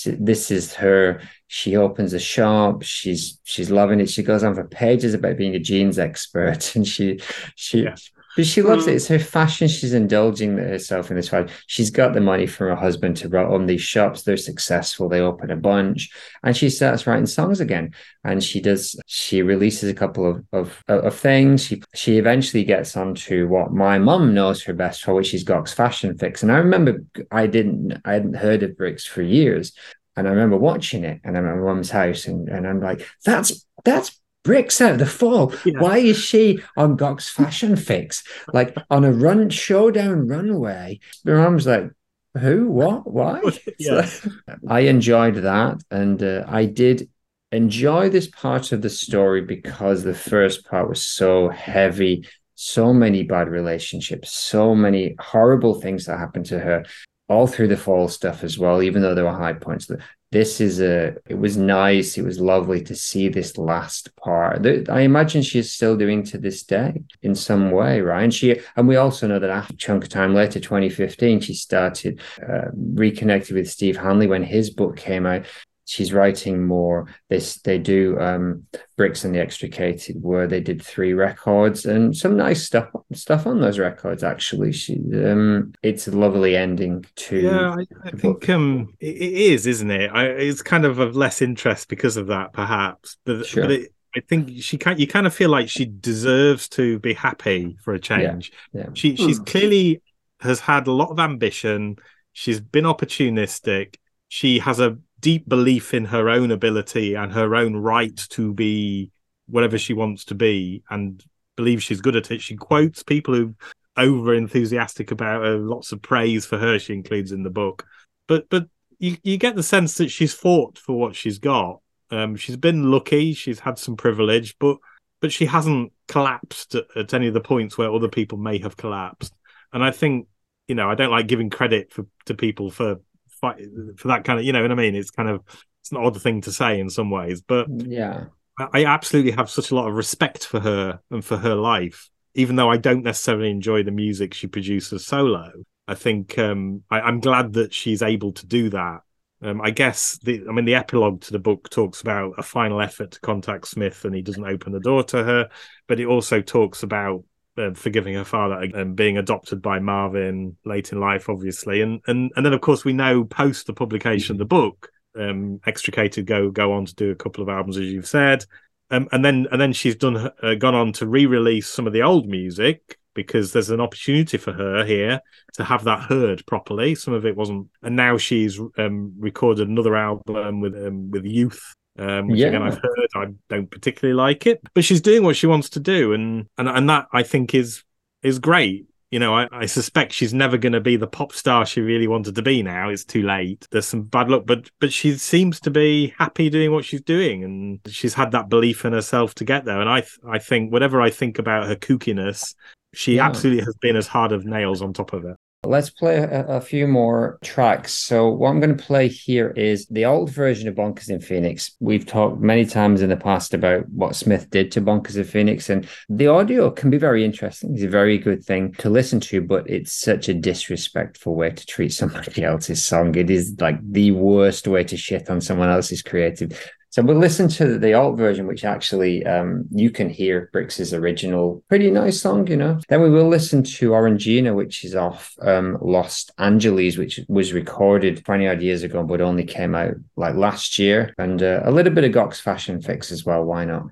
This 0.05 0.51
is 0.51 0.75
her. 0.75 1.21
She 1.47 1.77
opens 1.77 2.15
a 2.15 2.19
shop. 2.19 2.83
She's 2.83 3.39
she's 3.45 3.71
loving 3.71 4.01
it. 4.01 4.11
She 4.11 4.25
goes 4.25 4.43
on 4.43 4.55
for 4.55 4.65
pages 4.65 5.15
about 5.15 5.37
being 5.37 5.55
a 5.55 5.61
jeans 5.61 5.99
expert, 5.99 6.75
and 6.77 6.87
she 6.87 7.21
she 7.55 7.85
Yeah. 7.85 7.95
But 8.37 8.47
she 8.47 8.63
loves 8.63 8.87
Mm. 8.87 8.89
it. 8.89 8.95
It's 8.97 9.07
her 9.09 9.19
fashion. 9.19 9.69
She's 9.69 9.95
indulging 9.95 10.57
herself 10.59 11.11
in 11.11 11.17
this 11.17 11.31
way. 11.31 11.47
She's 11.67 11.91
got 11.91 12.15
the 12.15 12.21
money 12.21 12.47
from 12.47 12.69
her 12.69 12.75
husband 12.77 13.17
to 13.19 13.29
run 13.29 13.67
these 13.67 13.81
shops. 13.83 14.23
They're 14.23 14.37
successful. 14.37 15.09
They 15.09 15.21
open 15.21 15.51
a 15.51 15.57
bunch, 15.57 16.11
and 16.43 16.57
she 16.57 16.69
starts 16.71 17.07
writing 17.07 17.27
songs 17.27 17.61
again. 17.61 17.95
And 18.25 18.43
she 18.43 18.61
does. 18.61 18.97
She 19.07 19.43
releases 19.43 19.89
a 19.91 19.95
couple 19.95 20.27
of 20.29 20.45
of, 20.53 20.83
of 20.89 21.15
things. 21.15 21.65
She 21.65 21.83
she 21.95 22.19
eventually 22.19 22.65
gets 22.65 22.97
onto 22.97 23.47
what 23.49 23.73
my 23.73 23.99
mum 23.99 24.35
knows 24.35 24.63
her 24.65 24.73
best 24.73 25.03
for, 25.05 25.15
which 25.15 25.35
is 25.35 25.45
Gok's 25.45 25.73
Fashion 25.73 26.17
Fix. 26.19 26.43
And 26.43 26.51
I 26.51 26.59
remember 26.59 27.05
I 27.31 27.47
didn't 27.47 28.01
I 28.05 28.15
hadn't 28.15 28.35
heard 28.37 28.63
of 28.63 28.73
Brix 28.73 29.07
for 29.07 29.23
years. 29.23 29.73
And 30.17 30.29
I 30.29 30.31
remember 30.31 30.57
watching 30.57 31.03
it, 31.05 31.21
and 31.25 31.37
I'm 31.37 31.45
at 31.45 31.57
my 31.57 31.63
mum's 31.63 31.91
house, 31.91 32.27
and, 32.27 32.49
and 32.49 32.69
I'm 32.69 32.81
like, 32.81 33.05
"That's 33.25 33.67
that's 33.85 34.21
Brix 34.45 34.81
out 34.81 34.93
of 34.93 34.99
the 34.99 35.07
fall. 35.07 35.53
Yeah. 35.65 35.81
Why 35.81 35.99
is 35.99 36.19
she 36.19 36.61
on 36.77 36.97
Gok's 36.97 37.29
Fashion 37.29 37.77
Fix? 37.77 38.23
Like 38.53 38.77
on 38.91 39.05
a 39.05 39.13
run 39.13 39.51
showdown 39.51 40.29
runway?" 40.29 41.01
My 41.25 41.35
mum's 41.35 41.67
like, 41.67 41.91
"Who? 42.39 42.71
What? 42.71 43.11
Why?" 43.11 43.41
Yeah. 43.79 44.05
So, 44.05 44.31
I 44.69 44.81
enjoyed 44.81 45.37
that, 45.37 45.83
and 45.91 46.23
uh, 46.23 46.45
I 46.47 46.67
did 46.67 47.09
enjoy 47.53 48.11
this 48.11 48.29
part 48.29 48.73
of 48.73 48.83
the 48.83 48.91
story 48.91 49.41
because 49.41 50.03
the 50.03 50.15
first 50.15 50.67
part 50.67 50.89
was 50.89 51.03
so 51.03 51.49
heavy, 51.49 52.27
so 52.55 52.93
many 52.93 53.23
bad 53.23 53.49
relationships, 53.49 54.33
so 54.33 54.75
many 54.75 55.15
horrible 55.19 55.81
things 55.81 56.07
that 56.07 56.19
happened 56.19 56.47
to 56.47 56.59
her 56.59 56.85
all 57.29 57.47
through 57.47 57.69
the 57.69 57.77
fall 57.77 58.09
stuff 58.09 58.45
as 58.45 58.59
well, 58.59 58.83
even 58.83 59.03
though 59.03 59.15
there 59.15 59.25
were 59.25 59.33
high 59.33 59.55
points. 59.55 59.91
This 60.35 60.61
is 60.61 60.81
a, 60.81 61.15
it 61.29 61.39
was 61.39 61.57
nice. 61.57 62.19
It 62.19 62.25
was 62.25 62.41
lovely 62.41 62.83
to 62.83 62.97
see 62.97 63.29
this 63.29 63.57
last 63.57 64.11
part 64.17 64.67
I 64.91 65.03
imagine 65.03 65.43
she's 65.43 65.71
still 65.71 65.97
doing 65.97 66.25
to 66.25 66.39
this 66.39 66.65
day 66.65 67.05
in 67.23 67.37
some 67.37 67.71
way, 67.71 68.01
right? 68.01 68.25
And 68.25 68.35
she, 68.35 68.59
and 68.75 68.89
we 68.89 68.97
also 68.97 69.29
know 69.29 69.39
that 69.39 69.49
after 69.49 69.75
a 69.75 69.77
chunk 69.77 70.03
of 70.03 70.09
time 70.09 70.35
later, 70.35 70.59
2015, 70.59 71.39
she 71.39 71.55
started 71.55 72.21
uh, 72.43 72.65
reconnected 72.75 73.55
with 73.55 73.71
Steve 73.71 73.97
Hanley 73.97 74.27
when 74.27 74.43
his 74.43 74.71
book 74.71 74.97
came 74.97 75.25
out. 75.25 75.47
She's 75.87 76.13
writing 76.13 76.65
more. 76.67 77.07
This 77.29 77.61
they 77.61 77.79
do 77.79 78.19
um, 78.19 78.67
Brix 78.99 79.25
and 79.25 79.35
the 79.35 79.41
Extricated, 79.41 80.17
where 80.23 80.47
they 80.47 80.61
did 80.61 80.83
three 80.83 81.13
records 81.13 81.85
and 81.85 82.17
some 82.17 82.37
nice 82.37 82.65
stuff 82.65 82.89
stuff 83.13 83.47
on 83.47 83.61
those 83.61 83.79
records. 83.79 84.23
Actually, 84.25 84.73
she 84.73 84.95
um, 85.15 85.73
it's 85.83 86.09
a 86.09 86.13
lovely 86.13 86.57
ending 86.57 87.05
to 87.17 87.37
Yeah, 87.39 87.77
I, 87.79 87.87
I 88.09 88.11
think 88.13 88.49
um, 88.49 88.95
it, 89.01 89.17
it 89.17 89.33
is, 89.53 89.67
isn't 89.67 89.91
it? 89.91 90.11
I, 90.13 90.27
it's 90.27 90.63
kind 90.63 90.85
of 90.85 90.99
of 90.99 91.17
less 91.17 91.43
interest 91.43 91.89
because 91.89 92.17
of 92.17 92.29
that, 92.29 92.53
perhaps. 92.53 93.17
But, 93.25 93.45
Sure. 93.47 93.63
but 93.65 93.71
it, 93.73 93.93
I 94.17 94.21
think 94.21 94.63
she 94.63 94.79
can. 94.79 94.99
You 94.99 95.07
kind 95.07 95.27
of 95.27 95.35
feel 95.35 95.51
like 95.51 95.69
she 95.69 95.85
deserves 95.87 96.69
to 96.71 96.99
be 97.01 97.15
happy 97.15 97.77
for 97.83 97.95
a 97.95 98.01
change. 98.01 98.53
yeah. 98.73 98.87
She 98.95 99.17
she's 99.17 99.39
Hmm. 99.39 99.45
clearly 99.45 100.03
has 100.41 100.61
had 100.61 100.87
a 100.87 100.93
lot 100.93 101.11
of 101.11 101.19
ambition. 101.19 101.97
She's 102.33 102.61
been 102.61 102.85
opportunistic. 102.85 103.97
She 104.29 104.59
has 104.61 104.81
a 104.81 104.99
deep 105.25 105.49
belief 105.49 105.95
in 105.95 106.05
her 106.05 106.29
own 106.29 106.51
ability 106.51 107.15
and 107.15 107.33
her 107.33 107.57
own 107.57 107.75
right 107.75 108.15
to 108.29 108.53
be 108.53 109.11
whatever 109.47 109.79
she 109.79 109.95
wants 109.95 110.27
to 110.27 110.35
be, 110.35 110.83
and 110.91 111.25
believes 111.57 111.83
she's 111.83 112.03
good 112.03 112.15
at 112.15 112.31
it. 112.31 112.43
She 112.43 112.57
quotes 112.57 113.03
people 113.03 113.35
who 113.35 113.55
over 113.97 114.35
enthusiastic 114.35 115.11
about 115.11 115.43
her, 115.43 115.57
lots 115.57 115.93
of 115.93 116.03
praise 116.03 116.45
for 116.45 116.59
her. 116.59 116.79
She 116.79 116.93
includes 116.93 117.33
in 117.33 117.43
the 117.43 117.49
book, 117.49 117.87
but 118.29 118.51
but 118.51 118.67
you 118.99 119.17
you 119.23 119.39
get 119.39 119.57
the 119.57 119.63
sense 119.63 119.95
that 119.95 120.11
she's 120.11 120.35
fought 120.35 120.77
for 120.77 120.95
what 120.99 121.17
she's 121.17 121.39
got. 121.39 121.81
Um, 122.11 122.37
she's 122.37 122.59
been 122.59 122.91
lucky. 122.91 123.33
She's 123.33 123.61
had 123.61 123.79
some 123.79 123.97
privilege, 123.97 124.57
but 124.59 124.77
but 125.23 125.33
she 125.33 125.47
hasn't 125.47 125.91
collapsed 126.07 126.75
at, 126.75 126.85
at 126.95 127.15
any 127.15 127.29
of 127.29 127.35
the 127.35 127.41
points 127.41 127.79
where 127.79 127.91
other 127.91 128.09
people 128.09 128.37
may 128.37 128.59
have 128.59 128.77
collapsed. 128.77 129.33
And 129.73 129.83
I 129.83 129.91
think 129.91 130.29
you 130.69 130.75
know 130.75 130.91
I 130.91 130.95
don't 130.95 131.11
like 131.11 131.29
giving 131.29 131.49
credit 131.49 131.95
for 131.95 132.05
to 132.27 132.35
people 132.35 132.71
for 132.71 133.01
fight 133.45 133.61
for 133.97 134.09
that 134.09 134.25
kind 134.25 134.39
of 134.39 134.45
you 134.45 134.53
know 134.53 134.63
what 134.63 134.71
I 134.71 134.75
mean. 134.75 134.95
It's 134.95 135.11
kind 135.11 135.29
of 135.29 135.43
it's 135.83 135.93
an 135.93 135.99
odd 135.99 136.21
thing 136.21 136.41
to 136.43 136.53
say 136.53 136.81
in 136.81 136.89
some 136.89 137.11
ways, 137.11 137.43
but 137.43 137.67
yeah. 137.71 138.27
I 138.59 138.85
absolutely 138.85 139.33
have 139.33 139.51
such 139.51 139.71
a 139.71 139.75
lot 139.75 139.89
of 139.89 139.95
respect 139.95 140.47
for 140.47 140.61
her 140.61 141.01
and 141.11 141.25
for 141.25 141.37
her 141.37 141.55
life, 141.55 142.09
even 142.35 142.57
though 142.57 142.71
I 142.71 142.77
don't 142.77 143.03
necessarily 143.03 143.51
enjoy 143.51 143.83
the 143.83 143.91
music 143.91 144.33
she 144.33 144.47
produces 144.47 145.05
solo. 145.05 145.51
I 145.87 145.95
think 145.95 146.39
um, 146.39 146.85
I, 146.91 147.01
I'm 147.01 147.21
glad 147.21 147.53
that 147.55 147.75
she's 147.75 148.01
able 148.01 148.33
to 148.33 148.47
do 148.47 148.71
that. 148.71 149.01
Um, 149.43 149.61
I 149.61 149.71
guess 149.71 150.19
the, 150.23 150.43
I 150.49 150.53
mean, 150.53 150.65
the 150.65 150.77
epilogue 150.77 151.21
to 151.23 151.33
the 151.33 151.39
book 151.39 151.69
talks 151.69 152.01
about 152.01 152.35
a 152.39 152.43
final 152.43 152.81
effort 152.81 153.11
to 153.11 153.21
contact 153.21 153.69
Smith, 153.69 154.05
and 154.05 154.15
he 154.15 154.23
doesn't 154.23 154.47
open 154.47 154.73
the 154.73 154.81
door 154.81 155.03
to 155.05 155.23
her. 155.23 155.49
But 155.87 156.01
it 156.01 156.07
also 156.07 156.41
talks 156.41 156.83
about 156.83 157.25
uh, 157.57 157.73
forgiving 157.75 158.15
her 158.15 158.25
father 158.25 158.61
and 158.75 158.97
being 158.97 159.19
adopted 159.19 159.63
by 159.63 159.79
Marvin 159.79 160.57
late 160.65 160.93
in 160.93 161.01
life, 161.01 161.29
obviously, 161.29 161.81
and 161.83 162.01
and 162.07 162.33
and 162.37 162.45
then 162.45 162.53
of 162.53 162.61
course 162.61 162.85
we 162.85 162.93
know 162.93 163.25
post 163.25 163.67
the 163.67 163.73
publication 163.73 164.33
of 164.35 164.39
the 164.39 164.45
book, 164.45 164.91
um, 165.19 165.61
extricated 165.67 166.27
go 166.27 166.51
go 166.51 166.73
on 166.73 166.87
to 166.87 166.95
do 166.95 167.11
a 167.11 167.17
couple 167.17 167.43
of 167.43 167.49
albums 167.49 167.77
as 167.77 167.87
you've 167.87 168.09
said, 168.09 168.45
um, 168.91 169.09
and 169.13 169.25
then 169.25 169.47
and 169.53 169.61
then 169.61 169.73
she's 169.73 169.97
done 169.97 170.31
uh, 170.43 170.55
gone 170.55 170.75
on 170.75 170.93
to 170.95 171.07
re-release 171.07 171.69
some 171.69 171.87
of 171.87 171.93
the 171.93 172.03
old 172.03 172.27
music 172.27 172.99
because 173.15 173.53
there's 173.53 173.71
an 173.71 173.81
opportunity 173.81 174.37
for 174.37 174.53
her 174.53 174.85
here 174.85 175.21
to 175.55 175.65
have 175.65 175.85
that 175.85 176.01
heard 176.01 176.45
properly. 176.47 176.95
Some 176.95 177.15
of 177.15 177.25
it 177.25 177.37
wasn't, 177.37 177.69
and 177.83 177.97
now 177.97 178.19
she's 178.19 178.61
um, 178.77 179.15
recorded 179.19 179.69
another 179.69 179.97
album 179.97 180.61
with 180.61 180.75
um, 180.75 181.11
with 181.11 181.25
Youth. 181.25 181.75
Um, 181.99 182.29
which 182.29 182.41
again 182.41 182.63
I've 182.63 182.75
heard, 182.79 183.09
I 183.15 183.27
don't 183.49 183.71
particularly 183.71 184.17
like 184.17 184.47
it, 184.47 184.61
but 184.75 184.85
she's 184.85 185.01
doing 185.01 185.23
what 185.23 185.37
she 185.37 185.47
wants 185.47 185.71
to 185.71 185.81
do, 185.81 186.13
and 186.13 186.47
and 186.59 186.69
and 186.69 186.89
that 186.91 187.07
I 187.13 187.23
think 187.23 187.55
is 187.55 187.85
is 188.23 188.39
great. 188.39 188.87
You 189.11 189.21
know, 189.21 189.33
I, 189.33 189.47
I 189.53 189.67
suspect 189.67 190.13
she's 190.13 190.35
never 190.35 190.59
going 190.59 190.73
to 190.73 190.81
be 190.81 190.97
the 190.97 191.07
pop 191.07 191.33
star 191.33 191.65
she 191.65 191.81
really 191.81 192.09
wanted 192.09 192.35
to 192.35 192.43
be. 192.43 192.65
Now 192.65 192.89
it's 192.89 193.05
too 193.05 193.23
late. 193.23 193.65
There's 193.71 193.87
some 193.87 194.03
bad 194.03 194.29
luck, 194.29 194.43
but 194.45 194.69
but 194.81 194.93
she 194.93 195.13
seems 195.19 195.61
to 195.61 195.71
be 195.71 196.13
happy 196.19 196.51
doing 196.51 196.73
what 196.73 196.85
she's 196.85 197.03
doing, 197.03 197.45
and 197.45 197.79
she's 197.87 198.15
had 198.15 198.33
that 198.33 198.49
belief 198.49 198.85
in 198.85 198.93
herself 198.93 199.37
to 199.37 199.45
get 199.45 199.65
there. 199.65 199.81
And 199.81 199.89
I 199.89 200.01
th- 200.01 200.19
I 200.29 200.41
think 200.41 200.73
whatever 200.73 201.01
I 201.01 201.11
think 201.11 201.39
about 201.39 201.69
her 201.69 201.77
kookiness, 201.77 202.57
she 202.93 203.17
Yeah. 203.17 203.27
absolutely 203.27 203.65
has 203.65 203.77
been 203.81 203.95
as 203.95 204.09
hard 204.09 204.33
as 204.33 204.45
nails 204.45 204.83
on 204.83 204.93
top 204.95 205.13
of 205.13 205.25
it. 205.27 205.37
Let's 205.67 205.91
play 205.91 206.19
a, 206.19 206.47
a 206.47 206.61
few 206.61 206.87
more 206.87 207.39
tracks. 207.43 207.93
So, 207.93 208.29
what 208.29 208.51
I'm 208.51 208.61
going 208.61 208.77
to 208.77 208.85
play 208.85 209.09
here 209.09 209.51
is 209.51 209.87
the 209.87 210.05
old 210.05 210.31
version 210.31 210.69
of 210.69 210.75
Bonkers 210.75 211.11
in 211.11 211.21
Phoenix. 211.21 211.75
We've 211.81 212.07
talked 212.07 212.41
many 212.41 212.65
times 212.67 213.03
in 213.03 213.11
the 213.11 213.17
past 213.17 213.55
about 213.55 213.89
what 213.89 214.17
Smith 214.17 214.51
did 214.51 214.73
to 214.73 214.81
Bonkers 214.81 215.17
in 215.17 215.25
Phoenix, 215.25 215.71
and 215.71 215.89
the 216.09 216.29
audio 216.29 216.71
can 216.71 216.91
be 216.91 216.99
very 216.99 217.25
interesting. 217.25 217.75
It's 217.75 217.83
a 217.83 217.89
very 217.89 218.19
good 218.19 218.45
thing 218.45 218.73
to 218.75 218.91
listen 218.91 219.21
to, 219.21 219.41
but 219.41 219.69
it's 219.69 219.93
such 219.93 220.29
a 220.29 220.35
disrespectful 220.35 221.35
way 221.35 221.51
to 221.51 221.67
treat 221.67 221.93
somebody 221.93 222.45
else's 222.45 222.85
song. 222.85 223.15
It 223.15 223.31
is 223.31 223.55
like 223.61 223.79
the 223.83 224.11
worst 224.13 224.69
way 224.69 224.85
to 224.85 224.97
shit 224.97 225.31
on 225.31 225.41
someone 225.41 225.69
else's 225.69 226.03
creative. 226.03 226.59
So 226.95 227.03
we'll 227.03 227.17
listen 227.17 227.49
to 227.49 227.77
the 227.77 227.93
alt 227.95 228.17
version, 228.17 228.47
which 228.47 228.65
actually 228.65 229.27
um, 229.27 229.65
you 229.73 229.91
can 229.91 230.09
hear 230.09 230.49
Brix's 230.53 230.95
original, 230.95 231.61
pretty 231.69 231.91
nice 231.91 232.21
song, 232.21 232.47
you 232.47 232.57
know. 232.57 232.79
Then 232.89 233.03
we 233.03 233.11
will 233.11 233.27
listen 233.27 233.65
to 233.65 233.91
Orangina, 233.91 234.55
which 234.55 234.85
is 234.85 234.95
off 234.95 235.35
um, 235.43 235.77
Lost 235.81 236.31
Angeles, 236.39 236.97
which 236.97 237.19
was 237.27 237.53
recorded 237.53 238.25
20 238.25 238.47
odd 238.47 238.63
years 238.63 238.85
ago, 238.85 239.03
but 239.03 239.21
only 239.21 239.43
came 239.43 239.75
out 239.75 239.95
like 240.15 240.37
last 240.37 240.79
year. 240.79 241.13
And 241.19 241.43
uh, 241.43 241.63
a 241.65 241.73
little 241.73 241.93
bit 241.93 242.05
of 242.05 242.13
Gok's 242.13 242.39
Fashion 242.39 242.81
Fix 242.81 243.11
as 243.11 243.25
well. 243.25 243.43
Why 243.43 243.65
not? 243.65 243.91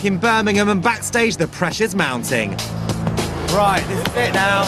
Back 0.00 0.06
in 0.06 0.16
Birmingham 0.16 0.70
and 0.70 0.82
backstage 0.82 1.36
the 1.36 1.46
pressure's 1.48 1.94
mounting. 1.94 2.52
Right, 3.52 3.84
this 3.86 4.00
is 4.08 4.16
it 4.16 4.32
now. 4.32 4.64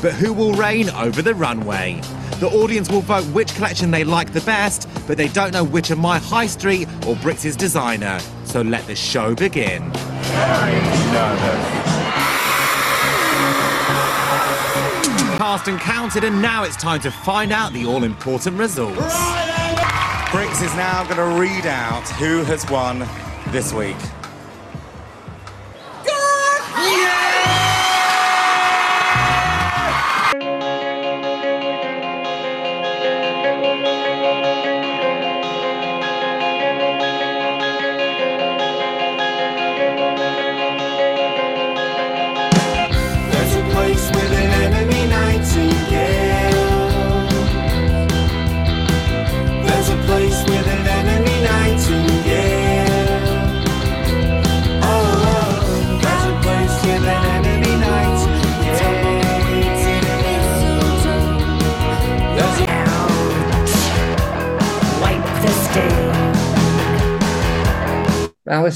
But 0.00 0.14
who 0.14 0.32
will 0.32 0.54
reign 0.54 0.88
over 0.88 1.20
the 1.20 1.34
runway? 1.34 2.00
The 2.40 2.48
audience 2.48 2.88
will 2.88 3.02
vote 3.02 3.24
which 3.34 3.54
collection 3.54 3.90
they 3.90 4.02
like 4.02 4.32
the 4.32 4.40
best, 4.40 4.88
but 5.06 5.18
they 5.18 5.28
don't 5.28 5.52
know 5.52 5.64
which 5.64 5.90
are 5.90 5.96
my 5.96 6.18
high 6.18 6.46
street 6.46 6.88
or 7.06 7.14
Brix's 7.16 7.56
designer. 7.56 8.20
So 8.44 8.62
let 8.62 8.86
the 8.86 8.96
show 8.96 9.34
begin. 9.34 9.90
Cast 15.36 15.68
and 15.68 15.78
counted, 15.78 16.24
and 16.24 16.40
now 16.40 16.64
it's 16.64 16.76
time 16.76 17.00
to 17.02 17.10
find 17.10 17.52
out 17.52 17.74
the 17.74 17.84
all 17.84 18.02
important 18.02 18.58
results. 18.58 19.14
Brix 20.30 20.64
is 20.64 20.74
now 20.74 21.04
going 21.04 21.16
to 21.16 21.38
read 21.38 21.66
out 21.66 22.08
who 22.12 22.44
has 22.44 22.68
won 22.70 23.06
this 23.54 23.72
week. 23.72 24.23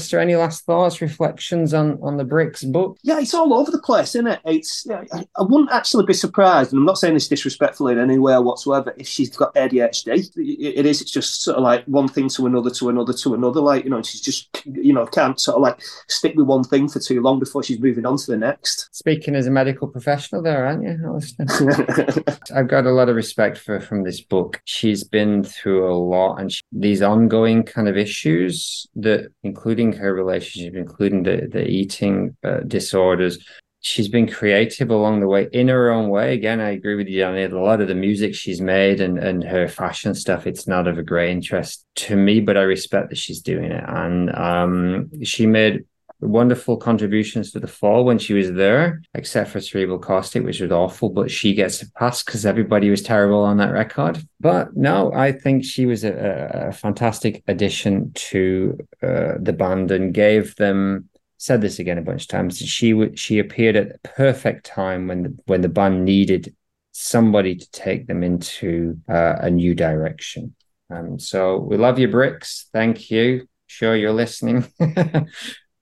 Alistair, 0.09 0.21
any 0.21 0.35
last 0.35 0.65
thoughts, 0.65 1.01
reflections 1.01 1.73
on 1.73 1.99
on 2.01 2.17
the 2.17 2.25
Brix 2.25 2.69
book? 2.71 2.97
Yeah, 3.03 3.19
it's 3.19 3.35
all 3.35 3.53
over 3.53 3.69
the 3.69 3.81
place, 3.81 4.15
isn't 4.15 4.25
it? 4.25 4.39
It's 4.43 4.89
I, 4.89 5.05
I 5.37 5.43
wouldn't 5.43 5.71
actually 5.71 6.05
be 6.05 6.13
surprised, 6.13 6.71
and 6.71 6.79
I'm 6.79 6.85
not 6.85 6.97
saying 6.97 7.13
this 7.13 7.27
disrespectfully 7.27 7.93
in 7.93 7.99
any 7.99 8.17
way 8.17 8.35
whatsoever. 8.39 8.91
If 8.97 9.07
she's 9.07 9.35
got 9.35 9.53
ADHD, 9.53 10.07
it, 10.07 10.79
it 10.79 10.85
is. 10.87 11.01
It's 11.01 11.11
just 11.11 11.43
sort 11.43 11.57
of 11.57 11.63
like 11.63 11.85
one 11.85 12.07
thing 12.07 12.27
to 12.29 12.47
another, 12.47 12.71
to 12.71 12.89
another, 12.89 13.13
to 13.13 13.35
another. 13.35 13.61
Like 13.61 13.83
you 13.83 13.91
know, 13.91 14.01
she's 14.01 14.21
just 14.21 14.49
you 14.65 14.93
know 14.93 15.05
can't 15.05 15.39
sort 15.39 15.57
of 15.57 15.61
like 15.61 15.79
stick 16.07 16.33
with 16.35 16.47
one 16.47 16.63
thing 16.63 16.89
for 16.89 16.99
too 16.99 17.21
long 17.21 17.37
before 17.37 17.61
she's 17.61 17.79
moving 17.79 18.07
on 18.07 18.17
to 18.17 18.31
the 18.31 18.37
next. 18.37 18.89
Speaking 18.91 19.35
as 19.35 19.45
a 19.45 19.51
medical 19.51 19.87
professional, 19.87 20.41
there, 20.41 20.65
aren't 20.65 20.83
you, 20.83 20.99
Alistair? 21.05 21.45
I've 22.55 22.67
got 22.67 22.87
a 22.87 22.91
lot 22.91 23.09
of 23.09 23.15
respect 23.15 23.59
for 23.59 23.73
her 23.77 23.85
from 23.85 24.03
this 24.03 24.21
book. 24.21 24.59
She's 24.65 25.03
been 25.03 25.43
through 25.43 25.91
a 25.91 25.93
lot, 25.93 26.37
and 26.37 26.51
she, 26.51 26.61
these 26.71 27.03
ongoing 27.03 27.61
kind 27.61 27.87
of 27.87 27.95
issues 27.95 28.87
that, 28.95 29.31
including 29.43 29.98
her 29.99 30.13
relationship, 30.13 30.75
including 30.75 31.23
the 31.23 31.47
the 31.51 31.67
eating 31.67 32.35
uh, 32.43 32.61
disorders. 32.67 33.37
She's 33.81 34.09
been 34.09 34.27
creative 34.27 34.89
along 34.89 35.21
the 35.21 35.27
way 35.27 35.47
in 35.53 35.69
her 35.69 35.89
own 35.89 36.09
way. 36.09 36.33
Again, 36.33 36.59
I 36.59 36.71
agree 36.71 36.95
with 36.95 37.07
you, 37.07 37.19
Danny. 37.19 37.43
A 37.43 37.49
lot 37.49 37.79
of 37.79 37.87
the 37.87 37.95
music 37.95 38.35
she's 38.35 38.59
made 38.59 38.99
and, 38.99 39.17
and 39.17 39.41
her 39.41 39.69
fashion 39.69 40.13
stuff, 40.15 40.45
it's 40.45 40.67
not 40.67 40.85
of 40.85 40.97
a 40.97 41.03
great 41.03 41.31
interest 41.31 41.85
to 41.95 42.17
me, 42.17 42.41
but 42.41 42.57
I 42.57 42.63
respect 42.63 43.09
that 43.09 43.17
she's 43.17 43.41
doing 43.41 43.71
it. 43.71 43.83
And 43.87 44.35
um, 44.35 45.23
she 45.23 45.45
made 45.45 45.85
wonderful 46.21 46.77
contributions 46.77 47.51
to 47.51 47.59
the 47.59 47.67
fall 47.67 48.03
when 48.03 48.19
she 48.19 48.33
was 48.33 48.51
there, 48.51 49.01
except 49.13 49.51
for 49.51 49.59
Cerebral 49.61 49.99
Caustic, 49.99 50.43
which 50.43 50.59
was 50.59 50.71
awful, 50.71 51.09
but 51.09 51.31
she 51.31 51.53
gets 51.53 51.81
a 51.81 51.91
pass 51.93 52.23
because 52.23 52.45
everybody 52.45 52.89
was 52.89 53.01
terrible 53.01 53.41
on 53.43 53.57
that 53.57 53.71
record. 53.71 54.21
But 54.39 54.75
no, 54.75 55.11
I 55.13 55.31
think 55.31 55.63
she 55.63 55.85
was 55.85 56.03
a, 56.03 56.67
a- 56.69 56.71
fantastic 56.73 57.43
addition 57.47 58.11
to 58.13 58.77
uh, 59.01 59.33
the 59.39 59.53
band 59.53 59.91
and 59.91 60.13
gave 60.13 60.55
them. 60.55 61.09
Said 61.41 61.61
this 61.61 61.79
again 61.79 61.97
a 61.97 62.01
bunch 62.01 62.23
of 62.23 62.27
times. 62.27 62.57
She 62.57 62.91
w- 62.91 63.15
she 63.15 63.39
appeared 63.39 63.77
at 63.77 63.93
the 63.93 64.09
perfect 64.09 64.65
time 64.65 65.07
when 65.07 65.23
the, 65.23 65.37
when 65.45 65.61
the 65.61 65.69
band 65.69 66.03
needed 66.03 66.53
somebody 66.91 67.55
to 67.55 67.71
take 67.71 68.07
them 68.07 68.23
into 68.23 68.99
uh, 69.07 69.35
a 69.39 69.49
new 69.49 69.73
direction. 69.73 70.53
Um, 70.89 71.17
so 71.17 71.59
we 71.59 71.77
love 71.77 71.97
you, 71.97 72.09
Brix. 72.09 72.65
Thank 72.73 73.09
you. 73.09 73.47
Sure, 73.67 73.95
you're 73.95 74.11
listening, 74.11 74.65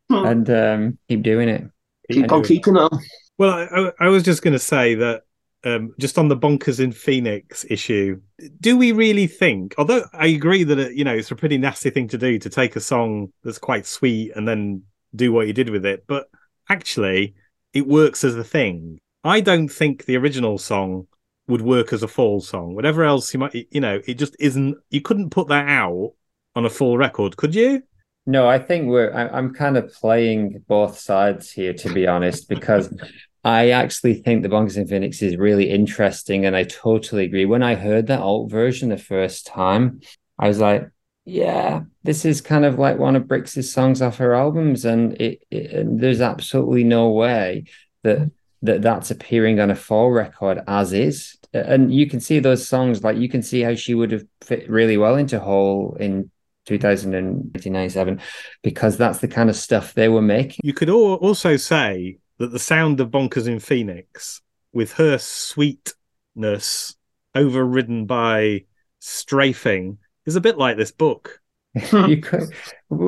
and 0.09 0.49
um, 0.49 0.97
keep 1.09 1.23
doing 1.23 1.49
it. 1.49 1.63
Keep 2.11 2.31
on 2.31 2.43
keeping 2.43 2.77
on. 2.77 2.89
Well, 3.37 3.51
I, 3.51 3.65
I, 3.65 3.91
I 4.01 4.07
was 4.09 4.23
just 4.23 4.41
going 4.41 4.53
to 4.53 4.59
say 4.59 4.95
that 4.95 5.23
um, 5.63 5.93
just 5.99 6.17
on 6.17 6.27
the 6.27 6.37
bonkers 6.37 6.79
in 6.79 6.91
Phoenix 6.91 7.65
issue, 7.69 8.21
do 8.59 8.77
we 8.77 8.91
really 8.91 9.27
think? 9.27 9.75
Although 9.77 10.05
I 10.13 10.27
agree 10.27 10.63
that 10.63 10.79
it, 10.79 10.93
you 10.93 11.03
know 11.03 11.13
it's 11.13 11.31
a 11.31 11.35
pretty 11.35 11.57
nasty 11.57 11.89
thing 11.89 12.07
to 12.09 12.17
do 12.17 12.39
to 12.39 12.49
take 12.49 12.75
a 12.75 12.81
song 12.81 13.33
that's 13.43 13.59
quite 13.59 13.85
sweet 13.85 14.31
and 14.35 14.47
then 14.47 14.83
do 15.15 15.31
what 15.31 15.47
you 15.47 15.53
did 15.53 15.69
with 15.69 15.85
it, 15.85 16.05
but 16.07 16.29
actually 16.69 17.35
it 17.73 17.87
works 17.87 18.23
as 18.23 18.35
a 18.35 18.43
thing. 18.43 18.99
I 19.23 19.41
don't 19.41 19.67
think 19.67 20.05
the 20.05 20.17
original 20.17 20.57
song 20.57 21.07
would 21.47 21.61
work 21.61 21.91
as 21.93 22.03
a 22.03 22.07
fall 22.07 22.39
song. 22.39 22.75
Whatever 22.75 23.03
else 23.03 23.33
you 23.33 23.39
might, 23.39 23.67
you 23.71 23.81
know, 23.81 23.99
it 24.05 24.15
just 24.15 24.35
isn't. 24.39 24.77
You 24.89 25.01
couldn't 25.01 25.31
put 25.31 25.47
that 25.49 25.67
out 25.67 26.13
on 26.55 26.65
a 26.65 26.69
full 26.69 26.97
record, 26.97 27.37
could 27.37 27.55
you? 27.55 27.83
No, 28.27 28.47
I 28.47 28.59
think 28.59 28.89
we're. 28.89 29.13
I, 29.13 29.29
I'm 29.29 29.53
kind 29.53 29.77
of 29.77 29.91
playing 29.93 30.63
both 30.67 30.99
sides 30.99 31.49
here, 31.49 31.73
to 31.73 31.93
be 31.93 32.07
honest, 32.07 32.49
because 32.49 32.93
I 33.45 33.69
actually 33.69 34.15
think 34.15 34.43
the 34.43 34.49
Bonkers 34.49 34.75
in 34.75 34.85
Phoenix 34.85 35.21
is 35.21 35.37
really 35.37 35.69
interesting, 35.69 36.45
and 36.45 36.53
I 36.53 36.63
totally 36.63 37.23
agree. 37.23 37.45
When 37.45 37.63
I 37.63 37.75
heard 37.75 38.07
that 38.07 38.19
alt 38.19 38.51
version 38.51 38.89
the 38.89 38.97
first 38.97 39.47
time, 39.47 40.01
I 40.37 40.49
was 40.49 40.59
like, 40.59 40.89
"Yeah, 41.23 41.83
this 42.03 42.25
is 42.25 42.41
kind 42.41 42.65
of 42.65 42.77
like 42.77 42.99
one 42.99 43.15
of 43.15 43.29
Brix's 43.29 43.71
songs 43.71 44.01
off 44.01 44.17
her 44.17 44.35
albums," 44.35 44.83
and 44.83 45.13
it, 45.21 45.41
it 45.49 45.71
and 45.71 46.01
there's 46.01 46.19
absolutely 46.19 46.83
no 46.83 47.11
way 47.11 47.63
that 48.03 48.29
that 48.61 48.81
that's 48.81 49.09
appearing 49.09 49.61
on 49.61 49.71
a 49.71 49.75
fall 49.75 50.11
record 50.11 50.59
as 50.67 50.91
is. 50.91 51.37
And 51.53 51.93
you 51.93 52.09
can 52.09 52.19
see 52.19 52.39
those 52.39 52.67
songs, 52.67 53.05
like 53.05 53.15
you 53.15 53.29
can 53.29 53.41
see 53.41 53.61
how 53.61 53.75
she 53.75 53.93
would 53.93 54.11
have 54.11 54.25
fit 54.41 54.69
really 54.69 54.97
well 54.97 55.15
into 55.15 55.39
Hole 55.39 55.95
in 55.97 56.29
2097 56.67 58.21
because 58.61 58.97
that's 58.97 59.19
the 59.19 59.27
kind 59.27 59.49
of 59.49 59.55
stuff 59.55 59.93
they 59.93 60.09
were 60.09 60.21
making. 60.21 60.59
You 60.63 60.73
could 60.73 60.89
also 60.89 61.57
say 61.57 62.19
that 62.37 62.51
the 62.51 62.59
sound 62.59 62.99
of 62.99 63.09
Bonkers 63.09 63.47
in 63.47 63.59
Phoenix, 63.59 64.41
with 64.73 64.93
her 64.93 65.17
sweetness 65.17 66.95
overridden 67.33 68.05
by 68.05 68.65
strafing, 68.99 69.97
is 70.25 70.35
a 70.35 70.41
bit 70.41 70.57
like 70.57 70.77
this 70.77 70.91
book. 70.91 71.41
you 72.07 72.17
could 72.17 72.49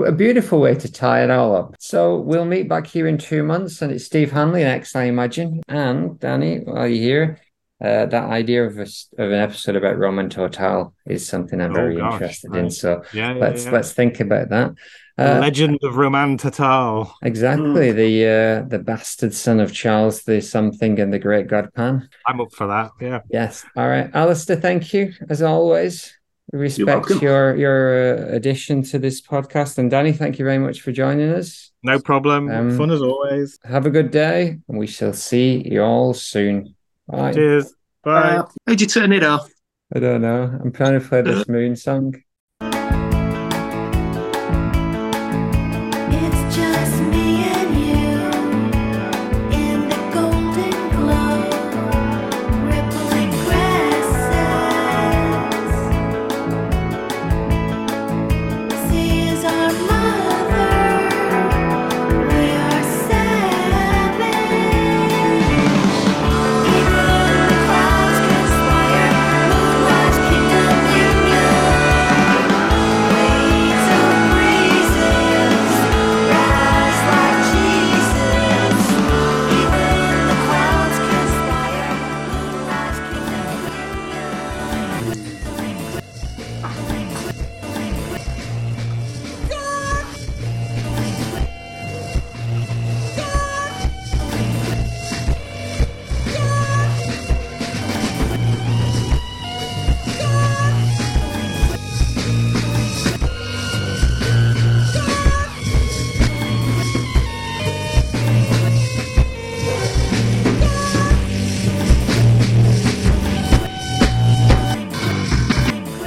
a 0.06 0.12
beautiful 0.12 0.60
way 0.60 0.76
to 0.76 0.92
tie 0.92 1.24
it 1.24 1.32
all 1.32 1.56
up. 1.56 1.76
So 1.80 2.18
we'll 2.18 2.46
meet 2.46 2.70
back 2.70 2.86
here 2.86 3.08
in 3.08 3.18
two 3.18 3.44
months, 3.44 3.82
and 3.82 3.92
it's 3.92 4.06
Steve 4.06 4.32
Hanley 4.32 4.64
next, 4.64 4.96
I 4.96 5.04
imagine. 5.04 5.62
And 5.68 6.20
Danny, 6.20 6.66
are 6.68 6.88
you're 6.88 7.04
here, 7.04 7.42
uh, 7.82 8.06
that 8.08 8.30
idea 8.30 8.66
of 8.66 8.78
a, 8.78 8.82
s- 8.84 9.08
of 9.18 9.32
an 9.32 9.40
episode 9.40 9.76
about 9.76 9.98
Roman 9.98 10.30
Totale 10.30 10.94
is 11.06 11.28
something 11.28 11.62
I'm 11.62 11.72
Oh, 11.72 11.76
very 11.76 11.96
gosh, 11.98 12.14
interested 12.14 12.56
in. 12.56 12.70
So 12.70 13.04
Yeah, 13.14 13.34
yeah, 13.34 13.40
let's 13.40 13.66
yeah. 13.66 13.72
let's 13.72 13.94
think 13.94 14.20
about 14.20 14.50
that. 14.50 14.72
The 15.18 15.36
Uh, 15.38 15.40
Legend 15.40 15.80
of 15.84 15.98
Roman 15.98 16.38
Totale. 16.38 17.12
exactly 17.22 17.92
the 17.92 18.26
uh, 18.26 18.68
the 18.70 18.80
bastard 18.80 19.34
son 19.34 19.60
of 19.60 19.74
Charles 19.74 20.24
the 20.24 20.42
something 20.42 21.00
and 21.00 21.12
the 21.14 21.20
Great 21.20 21.48
god 21.48 21.74
Pan. 21.74 22.08
I'm 22.28 22.40
up 22.42 22.54
for 22.54 22.68
that. 22.68 22.92
Yeah. 23.02 23.20
Yes. 23.30 23.66
All 23.76 23.88
right, 23.88 24.10
Alistair. 24.14 24.56
Thank 24.58 24.94
you 24.94 25.14
as 25.30 25.42
always. 25.42 26.16
We 26.52 26.60
respect 26.60 27.22
your 27.22 27.56
your 27.56 27.80
uh, 27.96 28.36
addition 28.36 28.82
to 28.92 28.98
this 29.00 29.22
podcast, 29.22 29.78
and 29.78 29.92
Danny, 29.92 30.14
thank 30.14 30.40
you 30.40 30.46
very 30.46 30.58
much 30.58 30.82
for 30.82 30.92
joining 30.92 31.30
us. 31.32 31.72
No 31.84 32.00
problem. 32.00 32.50
Um, 32.50 32.78
Fun 32.78 32.90
as 32.92 33.02
always. 33.02 33.60
Have 33.64 33.86
a 33.86 33.92
good 33.92 34.10
day, 34.12 34.58
and 34.68 34.78
we 34.80 34.88
shall 34.88 35.14
see 35.14 35.62
you 35.70 35.84
all 35.84 36.14
soon. 36.14 36.76
Bye. 37.10 37.34
Cheers. 37.34 37.74
Bye. 38.04 38.38
Uh, 38.38 38.46
how'd 38.68 38.82
you 38.82 38.88
turn 38.88 39.12
it 39.12 39.24
off? 39.24 39.50
I 39.94 40.00
don't 40.00 40.22
know. 40.22 40.44
I'm 40.44 40.72
trying 40.72 41.00
to 41.00 41.06
play 41.08 41.22
this 41.22 41.48
moon 41.48 41.76
song. 41.76 42.16